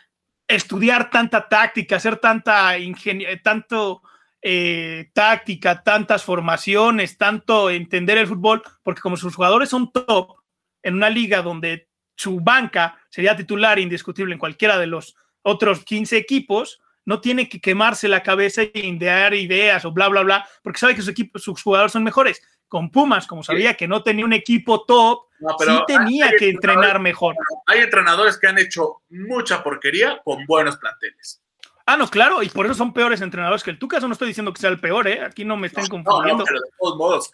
estudiar 0.48 1.11
tanta 1.11 1.48
táctica, 1.48 1.96
hacer 1.96 2.16
tanta 2.16 2.78
ingeniería, 2.78 3.40
tanto 3.42 4.02
eh, 4.40 5.11
táctica, 5.12 5.82
tantas 5.82 6.24
formaciones, 6.24 7.18
tanto 7.18 7.68
entender 7.68 8.16
el 8.16 8.26
fútbol, 8.26 8.62
porque 8.82 9.02
como 9.02 9.16
sus 9.18 9.34
jugadores 9.34 9.68
son 9.68 9.92
top 9.92 10.36
en 10.82 10.94
una 10.94 11.11
liga 11.11 11.42
donde 11.42 11.88
su 12.16 12.40
banca 12.40 12.98
sería 13.11 13.36
titular 13.36 13.78
indiscutible 13.78 14.32
en 14.32 14.38
cualquiera 14.38 14.78
de 14.78 14.86
los 14.86 15.14
otros 15.42 15.84
15 15.84 16.16
equipos, 16.16 16.80
no 17.07 17.20
tiene 17.20 17.48
que 17.48 17.61
quemarse 17.61 18.09
la 18.09 18.22
cabeza 18.22 18.62
y 18.62 18.70
idear 18.74 19.32
ideas 19.32 19.84
o 19.86 19.92
bla, 19.92 20.09
bla, 20.09 20.22
bla, 20.22 20.48
porque 20.62 20.78
sabe 20.78 20.94
que 20.94 21.00
sus, 21.00 21.11
equipos, 21.11 21.42
sus 21.42 21.62
jugadores 21.62 21.92
son 21.92 22.04
mejores. 22.04 22.42
Con 22.68 22.90
Pumas, 22.90 23.28
como 23.28 23.44
sabía 23.44 23.74
que 23.74 23.86
no 23.86 24.02
tenía 24.02 24.24
un 24.24 24.32
equipo 24.32 24.84
top, 24.84 25.26
No, 25.38 25.57
sí 25.57 25.72
tenía 25.86 26.32
que 26.36 26.50
entrenar 26.50 26.98
mejor. 26.98 27.36
Hay 27.66 27.78
entrenadores 27.78 28.36
que 28.36 28.48
han 28.48 28.59
hecho 28.59 29.02
mucha 29.09 29.62
porquería 29.62 30.20
con 30.24 30.44
buenos 30.46 30.76
planteles. 30.76 31.40
Ah, 31.86 31.96
no, 31.96 32.09
claro, 32.09 32.42
y 32.42 32.48
por 32.48 32.66
eso 32.66 32.74
son 32.74 32.92
peores 32.92 33.20
entrenadores 33.20 33.62
que 33.62 33.70
el 33.70 33.78
Tuca. 33.78 33.98
Eso 33.98 34.09
no 34.09 34.14
estoy 34.14 34.26
diciendo 34.26 34.52
que 34.52 34.61
sea 34.61 34.70
el 34.70 34.80
peor, 34.80 35.07
¿eh? 35.07 35.22
Aquí 35.24 35.44
no 35.44 35.57
me 35.57 35.68
estén 35.68 35.84
No, 35.84 35.98
no, 35.98 36.04
confundiendo. 36.04 36.44
pero 36.44 36.59
de 36.61 36.70
todos 36.76 36.96
modos, 36.96 37.32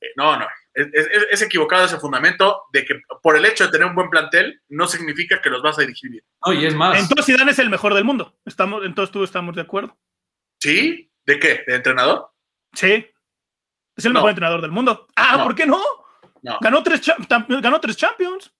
eh, 0.00 0.06
no, 0.16 0.38
no. 0.38 0.46
Es, 0.74 0.88
es- 0.92 1.26
es 1.30 1.42
equivocado 1.42 1.84
ese 1.84 1.98
fundamento 2.00 2.62
de 2.72 2.84
que 2.84 3.00
por 3.22 3.36
el 3.36 3.44
hecho 3.44 3.64
de 3.64 3.70
tener 3.70 3.86
un 3.86 3.94
buen 3.94 4.10
plantel 4.10 4.60
no 4.68 4.86
significa 4.88 5.40
que 5.40 5.48
los 5.50 5.62
vas 5.62 5.78
a 5.78 5.82
dirigir 5.82 6.10
bien. 6.10 6.24
No, 6.44 6.52
y 6.52 6.66
es 6.66 6.74
más. 6.74 6.98
Entonces 6.98 7.26
Zidane 7.26 7.52
es 7.52 7.58
el 7.60 7.70
mejor 7.70 7.94
del 7.94 8.04
mundo. 8.04 8.36
Estamos, 8.44 8.84
entonces 8.84 9.12
tú 9.12 9.22
estamos 9.24 9.54
de 9.54 9.62
acuerdo. 9.62 9.96
¿Sí? 10.60 11.10
¿De 11.24 11.38
qué? 11.38 11.62
¿De 11.66 11.76
entrenador? 11.76 12.30
Sí. 12.72 13.06
Es 13.96 14.04
el 14.04 14.12
No. 14.12 14.18
mejor 14.18 14.30
entrenador 14.30 14.60
del 14.60 14.72
mundo. 14.72 15.06
Ah, 15.16 15.36
No. 15.38 15.44
¿por 15.44 15.54
qué 15.54 15.66
no? 15.66 15.80
No. 16.42 16.58
Ganó 16.60 16.82
tres, 16.82 17.00
ganó 17.48 17.80
tres 17.80 17.96
Champions. 17.96 18.52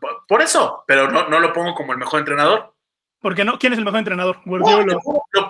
Por- 0.00 0.24
Por 0.28 0.42
eso, 0.42 0.84
pero 0.86 1.10
no, 1.10 1.28
no 1.28 1.40
lo 1.40 1.52
pongo 1.52 1.74
como 1.74 1.92
el 1.92 1.98
mejor 1.98 2.20
entrenador. 2.20 2.74
¿Por 3.20 3.34
qué 3.34 3.44
no? 3.44 3.58
¿Quién 3.58 3.72
es 3.72 3.78
el 3.78 3.84
mejor 3.84 3.98
entrenador? 3.98 4.40
Guardiola. 4.44 4.96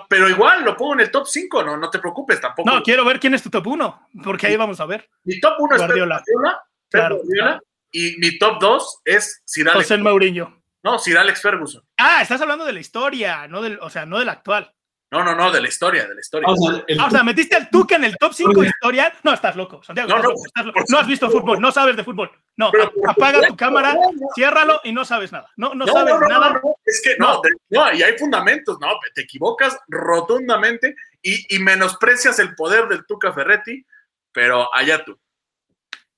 pero 0.09 0.27
igual 0.29 0.63
lo 0.65 0.75
pongo 0.75 0.93
en 0.93 1.01
el 1.01 1.11
top 1.11 1.27
5, 1.27 1.63
no, 1.63 1.77
no 1.77 1.89
te 1.89 1.99
preocupes 1.99 2.41
tampoco. 2.41 2.69
No, 2.69 2.81
quiero 2.81 3.05
ver 3.05 3.19
quién 3.19 3.33
es 3.35 3.43
tu 3.43 3.49
top 3.49 3.67
1, 3.67 4.07
porque 4.23 4.47
ahí 4.47 4.55
vamos 4.55 4.79
a 4.79 4.85
ver. 4.85 5.07
Mi 5.23 5.39
top 5.39 5.53
1 5.59 5.75
es 5.75 5.81
Guardiola. 5.81 6.15
Guardiola, 6.15 6.63
Pep 6.89 6.99
Claro, 6.99 7.15
Guardiola, 7.17 7.43
claro. 7.45 7.63
y 7.91 8.15
mi 8.17 8.37
top 8.39 8.57
2 8.59 9.01
es 9.05 9.41
Sir 9.45 9.69
Alex, 9.69 9.83
José 9.85 9.97
Mourinho. 9.99 10.61
no, 10.83 10.97
Sir 10.97 11.17
Alex 11.17 11.41
Ferguson. 11.41 11.83
Ah, 11.97 12.21
estás 12.23 12.41
hablando 12.41 12.65
de 12.65 12.73
la 12.73 12.79
historia, 12.79 13.47
no 13.47 13.61
del, 13.61 13.77
o 13.81 13.89
sea, 13.91 14.05
no 14.07 14.17
del 14.19 14.29
actual. 14.29 14.73
No, 15.11 15.23
no, 15.23 15.33
no, 15.35 15.51
de 15.51 15.59
la 15.59 15.67
historia, 15.67 16.07
de 16.07 16.13
la 16.13 16.19
historia. 16.21 16.47
o 16.47 16.55
sea, 16.55 16.83
el- 16.87 16.99
Ah, 16.99 17.07
o 17.07 17.09
sea, 17.09 17.23
metiste 17.23 17.55
al 17.55 17.69
Tuca 17.71 17.95
en 17.95 18.03
el 18.03 18.15
top 18.17 18.31
5 18.31 18.63
historial. 18.63 19.11
No, 19.23 19.33
estás 19.33 19.55
loco, 19.55 19.81
Santiago. 19.81 20.07
No, 20.09 20.15
estás 20.15 20.23
no, 20.23 20.29
loco, 20.29 20.45
estás 20.45 20.65
loco. 20.67 20.79
por 20.81 20.91
No 20.91 20.97
has 20.99 21.07
visto 21.07 21.29
fútbol, 21.31 21.59
no 21.61 21.71
sabes 21.71 21.95
de 21.97 22.03
fútbol. 22.03 22.31
No, 22.57 22.69
Pero 22.71 22.91
apaga 23.07 23.47
tu 23.47 23.55
cámara, 23.57 23.95
ciérralo 24.35 24.81
y 24.83 24.91
no 24.91 25.03
sabes 25.05 25.31
nada. 25.31 25.49
No, 25.57 25.69
no, 25.73 25.85
No, 25.85 25.91
sabes 25.91 26.13
no, 26.13 26.19
no, 26.19 26.27
nada. 26.27 26.49
no, 26.53 26.59
no, 26.61 26.75
es 26.85 27.01
que 27.03 27.15
no, 27.17 27.33
No. 27.35 27.41
de- 27.41 27.49
no, 27.69 27.93
y 27.93 28.03
hay 28.03 28.17
fundamentos, 28.19 28.77
no, 28.79 28.87
te 29.15 29.21
equivocas 29.21 29.79
rotundamente 29.87 30.95
y, 31.23 31.55
y 31.55 31.59
menosprecias 31.59 32.37
el 32.37 32.53
poder 32.53 32.87
del 32.87 33.05
Tuca 33.07 33.33
Ferretti, 33.33 33.83
pero 34.31 34.69
allá 34.75 35.03
tú. 35.03 35.17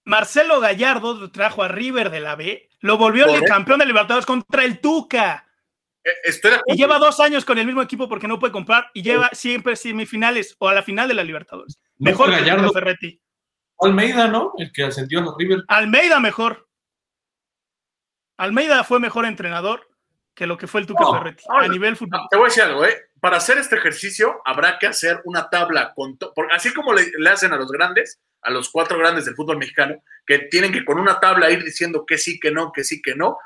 Marcelo 0.04 0.60
Gallardo 0.60 1.14
lo 1.14 1.32
trajo 1.32 1.64
a 1.64 1.68
River 1.68 2.10
de 2.10 2.20
la 2.20 2.36
B, 2.36 2.68
lo 2.82 2.98
volvió 2.98 3.26
el 3.28 3.44
campeón 3.44 3.80
de 3.80 3.86
Libertadores 3.86 4.26
contra 4.26 4.66
el 4.66 4.80
Tuca. 4.82 5.46
Eh, 6.04 6.10
Estoy 6.24 6.52
de 6.52 6.62
Y 6.68 6.76
lleva 6.76 7.00
dos 7.00 7.20
años 7.20 7.46
con 7.46 7.58
el 7.58 7.66
mismo 7.66 7.82
equipo 7.82 8.10
porque 8.10 8.28
no 8.28 8.40
puede 8.40 8.54
comprar 8.54 8.90
y 8.94 9.04
lleva 9.04 9.30
siempre 9.34 9.76
semifinales 9.76 10.56
o 10.60 10.68
a 10.68 10.74
la 10.74 10.84
final 10.84 11.08
de 11.08 11.14
la 11.14 11.24
Libertadores. 11.24 11.80
No 11.98 12.12
Mejor 12.12 12.30
que 12.30 12.38
Gallardo. 12.38 12.68
Tuca 12.68 12.80
Ferretti. 12.80 13.22
Almeida, 13.80 14.28
¿no? 14.28 14.54
El 14.58 14.72
que 14.72 14.84
ascendió 14.84 15.20
a 15.20 15.24
los 15.24 15.36
River. 15.38 15.64
Almeida 15.68 16.20
mejor. 16.20 16.68
Almeida 18.38 18.84
fue 18.84 19.00
mejor 19.00 19.26
entrenador 19.26 19.88
que 20.34 20.48
lo 20.48 20.58
que 20.58 20.68
fue 20.68 20.82
el 20.82 20.88
Tuca 20.88 21.04
No, 21.04 21.14
Ferretti 21.14 21.44
no, 21.48 21.58
a 21.58 21.68
nivel 21.68 21.96
fútbol. 21.96 22.22
No, 22.22 22.28
te 22.30 22.38
voy 22.38 22.46
a 22.46 22.50
decir 22.50 22.64
algo, 22.64 22.86
¿eh? 22.86 22.98
Para 23.20 23.38
hacer 23.38 23.58
este 23.58 23.76
ejercicio 23.76 24.42
habrá 24.46 24.80
que 24.80 24.88
hacer 24.88 25.22
una 25.26 25.50
tabla 25.50 25.94
con 25.94 26.18
porque 26.18 26.54
así 26.54 26.74
como 26.74 26.94
le, 26.94 27.12
le 27.18 27.30
hacen 27.30 27.54
a 27.54 27.58
los 27.58 27.72
grandes, 27.72 28.20
a 28.42 28.50
los 28.50 28.70
cuatro 28.70 28.98
grandes 28.98 29.26
del 29.26 29.36
fútbol 29.36 29.58
mexicano, 29.58 30.02
que 30.26 30.40
tienen 30.40 30.72
que 30.72 30.84
con 30.84 31.00
una 31.00 31.20
tabla 31.20 31.52
ir 31.52 31.64
diciendo 31.64 32.06
que 32.06 32.18
sí, 32.18 32.40
que 32.40 32.52
no, 32.52 32.72
que 32.72 32.84
sí, 32.84 33.02
que 33.02 33.16
no. 33.16 33.38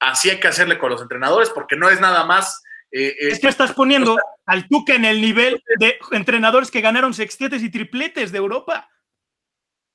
Así 0.00 0.30
hay 0.30 0.40
que 0.40 0.48
hacerle 0.48 0.78
con 0.78 0.90
los 0.90 1.02
entrenadores, 1.02 1.50
porque 1.50 1.76
no 1.76 1.88
es 1.88 2.00
nada 2.00 2.24
más. 2.24 2.62
eh, 2.90 3.08
eh, 3.20 3.28
Es 3.28 3.38
que 3.40 3.48
estás 3.48 3.72
poniendo 3.72 4.16
al 4.46 4.66
Tuca 4.68 4.94
en 4.94 5.04
el 5.04 5.20
nivel 5.20 5.62
de 5.78 5.98
entrenadores 6.12 6.70
que 6.70 6.80
ganaron 6.80 7.14
sextetes 7.14 7.62
y 7.62 7.70
tripletes 7.70 8.32
de 8.32 8.38
Europa. 8.38 8.88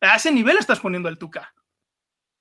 A 0.02 0.16
ese 0.18 0.32
nivel 0.32 0.58
estás 0.58 0.80
poniendo 0.80 1.10
al 1.10 1.18
Tuca. 1.18 1.52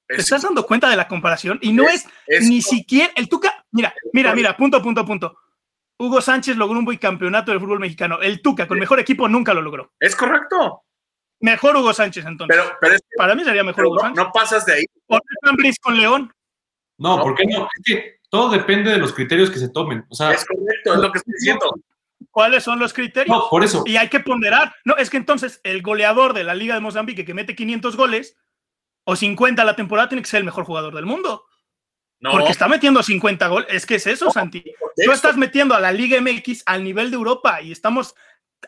¿Te 0.07 0.17
es- 0.17 0.25
estás 0.25 0.43
dando 0.43 0.67
cuenta 0.67 0.89
de 0.91 0.97
la 0.97 1.09
comparación? 1.09 1.59
Y 1.63 1.73
no 1.73 1.89
es, 1.89 2.07
es- 2.27 2.49
ni 2.49 2.61
siquiera 2.61 3.13
el 3.17 3.29
Tuca. 3.29 3.65
Mira, 3.73 3.95
mira, 4.13 4.35
mira, 4.35 4.57
punto, 4.57 4.83
punto, 4.83 5.05
punto. 5.07 5.39
Hugo 5.99 6.21
Sánchez 6.21 6.57
logró 6.57 6.79
un 6.79 6.85
bicampeonato 6.85 7.51
del 7.53 7.61
fútbol 7.61 7.81
mexicano. 7.81 8.21
El 8.21 8.43
Tuca, 8.43 8.67
con 8.69 8.79
mejor 8.79 9.01
equipo, 9.01 9.29
nunca 9.29 9.55
lo 9.55 9.63
logró. 9.63 9.93
es 9.99 10.15
correcto, 10.15 10.83
Mejor 11.41 11.77
Hugo 11.77 11.93
Sánchez, 11.95 12.25
entonces. 12.27 12.57
pero, 12.57 12.77
pero, 12.81 12.95
es 12.95 13.01
que 13.01 13.17
Para 13.17 13.35
mí 13.35 13.45
sería 13.45 13.65
mejor 13.65 13.87
Hugo 13.87 13.97
no, 13.97 14.01
Sánchez. 14.03 14.25
no 14.25 14.33
pasas 14.33 14.67
de 14.67 14.75
ahí. 14.75 14.85
O 15.09 15.19
con 15.83 15.97
León. 15.97 16.33
No, 16.99 17.17
No. 17.19 17.23
¿por 17.23 17.35
qué 17.35 17.45
no? 17.47 17.65
Es 17.77 17.83
que 17.85 18.19
todo 18.31 18.51
depende 18.51 18.91
de 18.91 18.99
los 18.99 19.13
criterios 19.13 19.51
que 19.51 19.59
se 19.59 19.69
tomen. 19.69 20.05
O 20.09 20.15
sea, 20.15 20.33
Es 20.33 20.45
correcto, 20.45 20.95
es 20.95 20.99
lo 21.01 21.13
que 21.13 21.19
estoy 21.19 21.35
diciendo. 21.35 21.75
¿Cuáles 22.31 22.65
son 22.65 22.79
los 22.79 22.93
criterios? 22.93 23.37
no, 23.37 23.49
por 23.51 23.63
eso. 23.65 23.83
Y 23.87 23.97
hay 23.97 24.09
que 24.09 24.21
ponderar. 24.21 24.75
No, 24.85 24.97
es 24.97 25.11
que 25.11 25.17
entonces 25.17 25.61
el 25.63 25.83
goleador 25.83 26.33
de 26.33 26.45
la 26.45 26.55
Liga 26.55 26.75
de 26.75 26.81
Mozambique 26.81 27.25
que 27.25 27.35
mete 27.35 27.55
500 27.55 27.97
goles 27.97 28.37
o 29.05 29.15
50 29.17 29.63
a 29.63 29.65
la 29.65 29.77
temporada 29.77 30.09
tiene 30.09 30.23
que 30.23 30.29
ser 30.29 30.39
el 30.39 30.45
mejor 30.45 30.65
jugador 30.65 30.95
del 30.95 31.07
mundo. 31.07 31.45
No, 32.21 32.31
Porque 32.31 32.51
está 32.53 32.69
metiendo 32.69 33.03
50 33.03 33.47
goles. 33.49 33.69
Es 33.71 33.85
que 33.87 33.97
es 33.97 34.07
eso, 34.07 34.31
Santi. 34.31 34.65
Tú 35.05 35.13
estás 35.13 35.37
metiendo 35.37 35.75
a 35.75 35.81
la 35.81 35.93
Liga 35.93 36.19
MX 36.21 36.63
al 36.65 36.83
nivel 36.83 37.11
de 37.11 37.17
Europa 37.17 37.61
y 37.61 37.71
estamos 37.71 38.15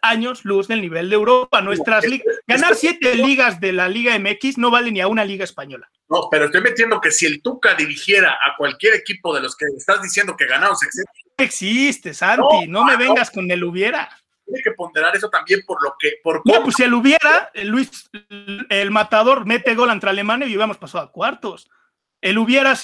años 0.03 0.45
luz 0.45 0.69
del 0.69 0.83
nivel 0.83 1.09
de 1.09 1.15
Europa. 1.15 1.63
Nuestras 1.63 2.05
es- 2.05 2.11
ligas. 2.11 2.27
Ganar 2.47 2.75
siete 2.75 3.15
ligas 3.15 3.59
de 3.61 3.73
la 3.73 3.89
Liga 3.89 4.15
MX 4.19 4.59
no 4.59 4.71
vale 4.71 4.93
ni 4.93 5.01
a 5.01 5.09
una 5.09 5.25
liga 5.25 5.45
española. 5.45 5.91
No, 6.09 6.29
pero 6.31 6.47
estoy 6.47 6.61
metiendo 6.61 7.01
que 7.01 7.11
si 7.11 7.27
el 7.27 7.43
Tuca 7.43 7.75
dirigiera 7.75 8.33
a 8.33 8.57
cualquier 8.57 8.95
equipo 8.95 9.35
de 9.35 9.41
los 9.41 9.57
que 9.57 9.67
estás 9.77 10.01
diciendo 10.03 10.37
que 10.37 10.47
ganaron 10.47 10.77
sexenio, 10.77 11.11
No 11.39 11.45
existe, 11.45 12.15
Santi. 12.15 12.69
No, 12.69 12.85
me 12.85 12.97
vengas 12.97 13.31
con 13.31 13.51
el 13.51 13.65
hubiera. 13.65 14.09
tiene 14.45 14.63
que 14.63 14.71
ponderar 14.73 15.17
eso 15.17 15.29
también 15.29 15.63
por 15.67 15.83
lo 15.83 15.97
que, 15.99 16.15
por 16.23 16.43
No, 16.45 16.63
pues 16.63 16.77
si 16.77 16.85
el 16.85 16.95
hubiera, 16.95 17.51
Luis, 17.65 18.09
el 18.69 18.91
matador 18.93 19.47
mete 19.47 19.75
gol 19.75 19.91
ante 19.91 20.09
Alemania 20.09 20.47
y 20.47 20.51
hubiéramos 20.51 20.79
pasado 20.79 21.05
a 21.05 21.11
cuartos. 21.11 21.69
El 22.21 22.39
hubiera, 22.39 22.75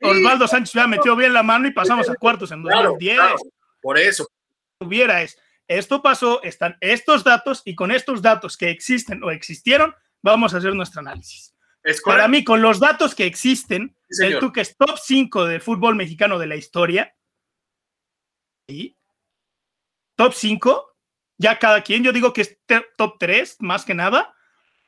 Osvaldo 0.00 0.48
Sánchez 0.48 0.74
hubiera 0.74 0.88
metido 0.88 1.14
bien 1.14 1.34
la 1.34 1.42
mano 1.42 1.68
y 1.68 1.72
pasamos 1.72 2.08
a 2.08 2.14
cuartos 2.14 2.50
en 2.52 2.62
Claro, 2.62 2.90
2010. 2.90 3.16
claro, 3.16 3.36
por 3.82 3.98
eso. 3.98 4.26
Hubiera 4.80 5.22
es, 5.22 5.38
esto 5.68 6.02
pasó, 6.02 6.42
están 6.42 6.76
estos 6.80 7.22
datos 7.22 7.62
y 7.64 7.74
con 7.74 7.92
estos 7.92 8.22
datos 8.22 8.56
que 8.56 8.70
existen 8.70 9.22
o 9.22 9.30
existieron, 9.30 9.94
vamos 10.22 10.54
a 10.54 10.58
hacer 10.58 10.74
nuestro 10.74 11.00
análisis. 11.00 11.51
Es 11.82 12.00
Para 12.00 12.28
mí, 12.28 12.44
con 12.44 12.62
los 12.62 12.78
datos 12.78 13.14
que 13.14 13.26
existen, 13.26 13.96
Sí, 14.12 14.26
el. 14.26 14.38
Tuca 14.38 14.60
es 14.60 14.76
top 14.76 14.98
5 15.02 15.46
del 15.46 15.60
fútbol 15.60 15.96
mexicano 15.96 16.38
de 16.38 16.46
la 16.46 16.56
historia. 16.56 17.14
Top 20.16 20.34
5, 20.34 20.96
ya 21.38 21.58
cada 21.58 21.82
quien, 21.82 22.04
yo 22.04 22.12
digo 22.12 22.32
que 22.32 22.42
es 22.42 22.58
top 22.96 23.16
3, 23.18 23.56
más 23.60 23.84
que 23.84 23.94
nada, 23.94 24.34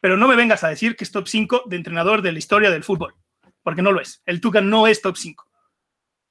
pero 0.00 0.16
no 0.16 0.28
me 0.28 0.36
vengas 0.36 0.62
a 0.62 0.68
decir 0.68 0.96
que 0.96 1.04
es 1.04 1.10
top 1.10 1.26
5 1.26 1.64
de 1.66 1.76
entrenador 1.76 2.22
de 2.22 2.32
la 2.32 2.38
historia 2.38 2.70
del 2.70 2.84
fútbol, 2.84 3.14
porque 3.62 3.82
no 3.82 3.92
lo 3.92 4.00
es. 4.00 4.22
El 4.26 4.40
Tuca 4.40 4.60
no 4.60 4.86
es 4.86 5.00
top 5.00 5.16
5. 5.16 5.44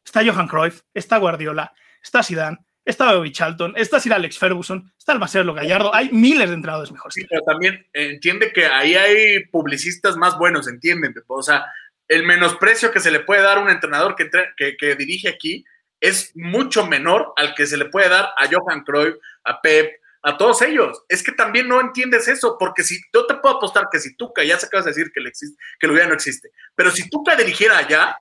Está 0.06 0.24
Johan 0.26 0.48
Cruyff, 0.48 0.82
está 0.94 1.18
Guardiola, 1.18 1.74
está 2.02 2.24
Zidane, 2.24 2.58
está 2.86 3.14
Bobby 3.14 3.32
Charlton, 3.32 3.74
está 3.78 4.00
Sir 4.00 4.14
Alex 4.14 4.38
Ferguson, 4.38 4.92
está 4.98 5.14
el 5.14 5.20
Marcelo 5.20 5.54
Gallardo, 5.54 5.94
hay 5.94 6.10
miles 6.12 6.50
de 6.50 6.56
entrenadores 6.56 6.92
mejores. 6.92 7.14
Sí, 7.16 7.26
pero 7.30 7.42
también 7.44 7.88
entiende 7.94 8.52
que 8.52 8.66
ahí 8.66 8.96
hay 8.96 9.46
publicistas 9.46 10.18
más 10.18 10.38
buenos, 10.38 10.68
entienden, 10.68 11.14
O 11.28 11.44
sea, 11.44 11.66
el 12.08 12.24
menosprecio 12.24 12.92
que 12.92 13.00
se 13.00 13.12
le 13.12 13.22
puede 13.22 13.42
dar 13.42 13.58
a 13.58 13.62
un 13.62 13.70
entrenador 13.70 14.16
que, 14.16 14.96
dirige 14.96 15.30
aquí 15.30 15.66
es 16.00 16.32
mucho 16.36 16.86
menor 16.86 17.34
al 17.38 17.56
que 17.56 17.66
se 17.66 17.78
le 17.78 17.86
puede 17.86 18.10
dar 18.10 18.30
a 18.38 18.48
Johan 18.52 18.84
Cruyff, 18.84 19.16
a 19.46 19.62
Pep, 19.62 19.94
a 20.22 20.38
todos 20.38 20.62
ellos. 20.62 21.04
Es 21.08 21.24
que 21.24 21.32
también 21.32 21.70
no 21.70 21.80
entiendes 21.80 22.28
eso, 22.28 22.58
porque 22.60 22.84
si 22.84 23.00
yo 23.14 23.26
te 23.26 23.36
puedo 23.36 23.56
apostar 23.56 23.88
que 23.90 24.00
si 24.00 24.16
Tuca, 24.18 24.44
ya 24.44 24.58
se 24.58 24.66
acabas 24.66 24.86
de 24.86 24.92
decir 24.92 25.12
que, 25.14 25.22
le 25.22 25.30
existe, 25.30 25.58
que 25.80 25.88
el 25.88 25.98
ya 25.98 26.08
no 26.08 26.14
existe, 26.14 26.52
pero 26.76 26.92
si 26.92 27.10
Tuca 27.10 27.38
dirigiera 27.38 27.78
allá, 27.78 28.18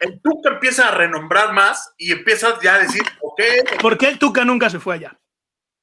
el 0.00 0.20
Tuca 0.20 0.50
empieza 0.50 0.88
a 0.88 0.90
renombrar 0.92 1.52
más 1.52 1.94
y 1.96 2.12
empiezas 2.12 2.60
ya 2.60 2.74
a 2.74 2.78
decir, 2.78 3.02
ok. 3.20 3.40
¿Por 3.80 3.98
qué 3.98 4.08
el 4.08 4.18
Tuca 4.18 4.44
nunca 4.44 4.70
se 4.70 4.80
fue 4.80 4.94
allá? 4.94 5.18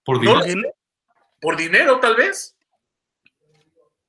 Por 0.04 0.20
dinero. 0.20 0.74
por 1.40 1.58
dinero, 1.58 2.00
tal 2.00 2.16
vez. 2.16 2.56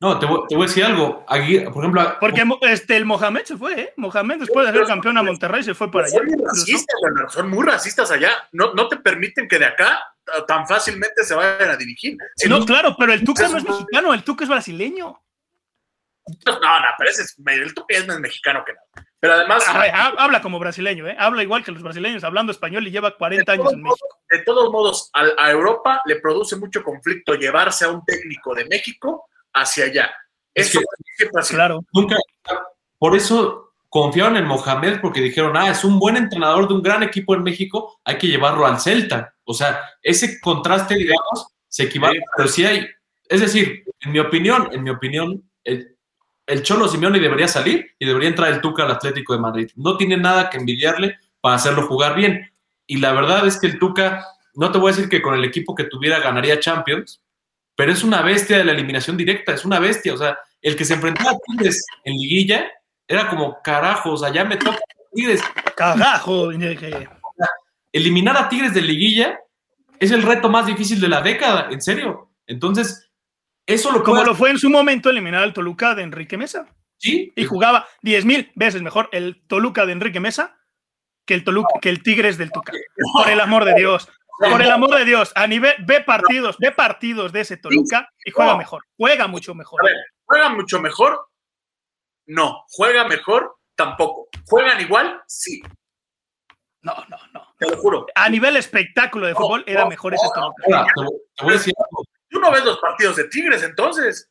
No, 0.01 0.19
te 0.19 0.27
voy, 0.27 0.47
a 0.51 0.67
decir 0.67 0.85
algo. 0.85 1.25
Aquí, 1.29 1.61
por 1.61 1.85
ejemplo. 1.85 2.17
Porque 2.19 2.43
este, 2.63 2.97
el 2.97 3.05
Mohamed 3.05 3.45
se 3.45 3.57
fue, 3.57 3.81
¿eh? 3.81 3.93
Mohamed, 3.97 4.41
después 4.41 4.67
de 4.67 4.73
ser 4.73 4.85
campeón 4.85 5.17
a 5.17 5.23
Monterrey, 5.23 5.63
se 5.63 5.75
fue 5.75 5.93
para 5.93 6.07
allá. 6.07 6.19
Son 6.19 6.27
muy 6.27 6.45
racistas, 6.45 7.33
son 7.33 7.51
muy 7.51 7.65
racistas 7.65 8.11
allá. 8.11 8.49
No, 8.51 8.75
no 8.75 8.89
te 8.89 8.97
permiten 8.97 9.47
que 9.47 9.61
de 9.61 9.67
acá 9.67 10.03
tan 10.49 10.67
fácilmente 10.67 11.23
se 11.25 11.35
vayan 11.35 11.71
a 11.71 11.77
dirigir. 11.77 12.17
no, 12.49 12.65
claro, 12.65 12.97
pero 12.99 13.13
el 13.13 13.23
Tuca 13.25 13.49
no 13.49 13.59
es 13.59 13.65
mexicano, 13.65 14.13
el 14.13 14.25
Tuca 14.25 14.43
es 14.43 14.51
brasileño. 14.51 15.23
No, 16.47 16.53
no, 16.61 16.89
pero 16.99 17.11
ese 17.11 17.23
es, 17.23 17.37
el 17.47 17.73
Tuca 17.73 17.95
es 17.97 18.07
más 18.07 18.19
mexicano 18.19 18.65
que 18.65 18.73
nada. 18.73 19.09
Pero 19.23 19.35
además. 19.35 19.65
habla 20.19 20.43
como 20.43 20.59
brasileño, 20.59 21.07
¿eh? 21.07 21.15
Habla 21.17 21.45
igual 21.45 21.63
que 21.63 21.71
los 21.71 21.81
brasileños, 21.81 22.25
hablando 22.25 22.51
español 22.51 22.85
y 22.89 22.91
lleva 22.91 23.17
40 23.17 23.53
años 23.53 23.73
en 23.73 23.81
México. 23.81 24.09
De 24.29 24.41
todos 24.41 24.73
modos, 24.73 25.13
a, 25.15 25.49
Europa 25.49 26.03
le 26.07 26.17
produce 26.17 26.57
mucho 26.57 26.83
conflicto 26.83 27.35
llevarse 27.35 27.85
a 27.85 27.91
un 27.91 28.05
técnico 28.05 28.53
de 28.53 28.65
México 28.65 29.27
hacia 29.53 29.85
allá. 29.85 30.13
Eso 30.53 30.81
es 30.81 31.49
Claro. 31.51 31.85
Nunca, 31.93 32.17
por 32.99 33.15
eso 33.15 33.75
confiaron 33.89 34.39
en 34.39 34.45
Mohamed 34.45 35.01
porque 35.01 35.21
dijeron, 35.21 35.57
ah, 35.57 35.71
es 35.71 35.85
un 35.85 36.01
buen 36.01 36.17
entrenador 36.17 36.67
de 36.67 36.75
un 36.75 36.83
gran 36.83 37.05
equipo 37.05 37.37
en 37.37 37.45
México, 37.45 38.01
hay 38.03 38.19
que 38.19 38.27
llevarlo 38.27 38.67
al 38.67 38.81
Celta. 38.81 39.37
O 39.45 39.55
sea, 39.55 39.89
ese 40.03 40.41
contraste, 40.41 40.97
digamos, 40.97 41.47
se 41.69 41.85
equivale, 41.85 42.21
pero 42.37 42.49
sí 42.49 42.65
hay, 42.65 42.89
es 43.29 43.41
decir, 43.41 43.85
en 44.01 44.11
mi 44.11 44.19
opinión, 44.19 44.69
en 44.73 44.83
mi 44.83 44.91
opinión, 44.91 45.49
el, 45.63 45.92
el 46.53 46.63
Cholo 46.63 46.87
Simeone 46.87 47.19
debería 47.19 47.49
salir 47.49 47.95
y 47.99 48.05
debería 48.05 48.29
entrar 48.29 48.53
el 48.53 48.61
Tuca 48.61 48.83
al 48.85 48.91
Atlético 48.91 49.33
de 49.33 49.39
Madrid. 49.39 49.71
No 49.75 49.97
tiene 49.97 50.19
nada 50.19 50.51
que 50.51 50.59
envidiarle 50.59 51.19
para 51.41 51.55
hacerlo 51.55 51.87
jugar 51.87 52.15
bien. 52.15 52.53
Y 52.87 52.99
la 52.99 53.13
verdad 53.13 53.47
es 53.47 53.59
que 53.59 53.67
el 53.69 53.79
Tuca, 53.79 54.27
no 54.55 54.71
te 54.71 54.77
voy 54.77 54.93
a 54.93 54.95
decir 54.95 55.09
que 55.09 55.23
con 55.23 55.35
el 55.35 55.45
equipo 55.45 55.75
que 55.75 55.85
tuviera 55.85 56.21
ganaría 56.21 56.61
Champions, 56.61 57.23
pero 57.75 57.91
es 57.91 58.05
una 58.05 58.21
bestia 58.21 58.59
de 58.59 58.65
la 58.65 58.73
eliminación 58.73 59.17
directa, 59.17 59.55
es 59.55 59.65
una 59.65 59.81
bestia. 59.81 60.13
O 60.13 60.19
sea, 60.19 60.39
el 60.61 60.77
que 60.77 60.85
se 60.85 60.93
enfrentaba 60.93 61.31
a 61.31 61.39
Tigres 61.47 61.87
en 62.05 62.13
liguilla 62.13 62.71
era 63.09 63.29
como 63.31 63.63
carajo, 63.63 64.13
o 64.13 64.17
sea, 64.19 64.31
ya 64.31 64.45
me 64.45 64.59
toca 64.59 64.79
Tigres. 65.15 65.41
Carajo, 65.75 66.51
eliminar 67.93 68.37
a 68.37 68.49
Tigres 68.51 68.75
de 68.75 68.83
liguilla 68.83 69.41
es 69.99 70.11
el 70.11 70.23
reto 70.23 70.51
más 70.51 70.67
difícil 70.67 71.01
de 71.01 71.09
la 71.09 71.23
década, 71.23 71.69
en 71.71 71.81
serio. 71.81 72.31
Entonces, 72.47 73.11
eso 73.75 73.93
lo 73.93 74.03
Como 74.03 74.25
lo 74.25 74.35
fue 74.35 74.51
en 74.51 74.59
su 74.59 74.71
momento 74.71 75.11
eliminar 75.11 75.43
al 75.43 75.53
Toluca 75.53 75.95
de 75.95 76.03
Enrique 76.03 76.37
Mesa. 76.37 76.67
Sí. 76.99 77.33
Y 77.35 77.45
jugaba 77.45 77.87
10 78.03 78.25
mil 78.25 78.53
veces 78.55 78.83
mejor 78.83 79.09
el 79.13 79.45
Toluca 79.47 79.87
de 79.87 79.93
Enrique 79.93 80.21
Mesa 80.21 80.59
que 81.27 81.35
el, 81.35 81.45
Toluca, 81.45 81.69
que 81.81 81.89
el 81.89 82.03
Tigres 82.03 82.39
del 82.39 82.51
Tuca. 82.51 82.73
Por 83.13 83.31
el 83.31 83.41
amor 83.41 83.65
de 83.65 83.75
Dios. 83.75 84.09
Por 84.39 84.61
el 84.63 84.71
amor 84.71 84.95
de 84.97 85.05
Dios. 85.05 85.33
A 85.35 85.47
nivel, 85.47 85.75
ve 85.81 86.01
partidos, 86.01 86.57
ve 86.59 86.73
partidos 86.73 87.33
de 87.33 87.41
ese 87.41 87.57
Toluca 87.57 88.09
y 88.25 88.31
juega 88.31 88.57
mejor. 88.57 88.85
Juega 88.97 89.27
mucho 89.27 89.55
mejor. 89.55 89.81
¿Juega 90.25 90.49
mucho 90.49 90.81
mejor? 90.81 91.29
No. 92.27 92.65
¿Juega 92.69 93.07
mejor? 93.07 93.57
Tampoco. 93.77 94.29
¿Juegan 94.47 94.81
igual? 94.81 95.23
Sí. 95.27 95.63
No, 96.83 96.95
no, 97.09 97.17
no. 97.33 97.55
Te 97.59 97.71
lo 97.71 97.77
juro. 97.77 98.07
A 98.15 98.29
nivel 98.29 98.57
espectáculo 98.57 99.27
de 99.27 99.35
fútbol 99.35 99.63
era 99.67 99.87
mejor 99.87 100.15
ese 100.15 100.27
Toluca. 100.35 100.87
te 101.37 101.45
voy 101.45 101.55
a 101.55 101.57
decir 101.57 101.75
algo 101.79 102.05
Tú 102.33 102.41
no 102.41 102.51
ves 102.51 102.65
los 102.65 102.79
partidos 102.79 103.17
de 103.17 103.25
Tigres 103.25 103.63
entonces. 103.63 104.31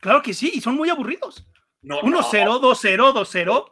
Claro 0.00 0.22
que 0.22 0.32
sí, 0.32 0.52
y 0.54 0.60
son 0.62 0.74
muy 0.74 0.88
aburridos. 0.88 1.46
1-0, 1.82 2.60
2-0, 2.60 3.12
2-0. 3.12 3.70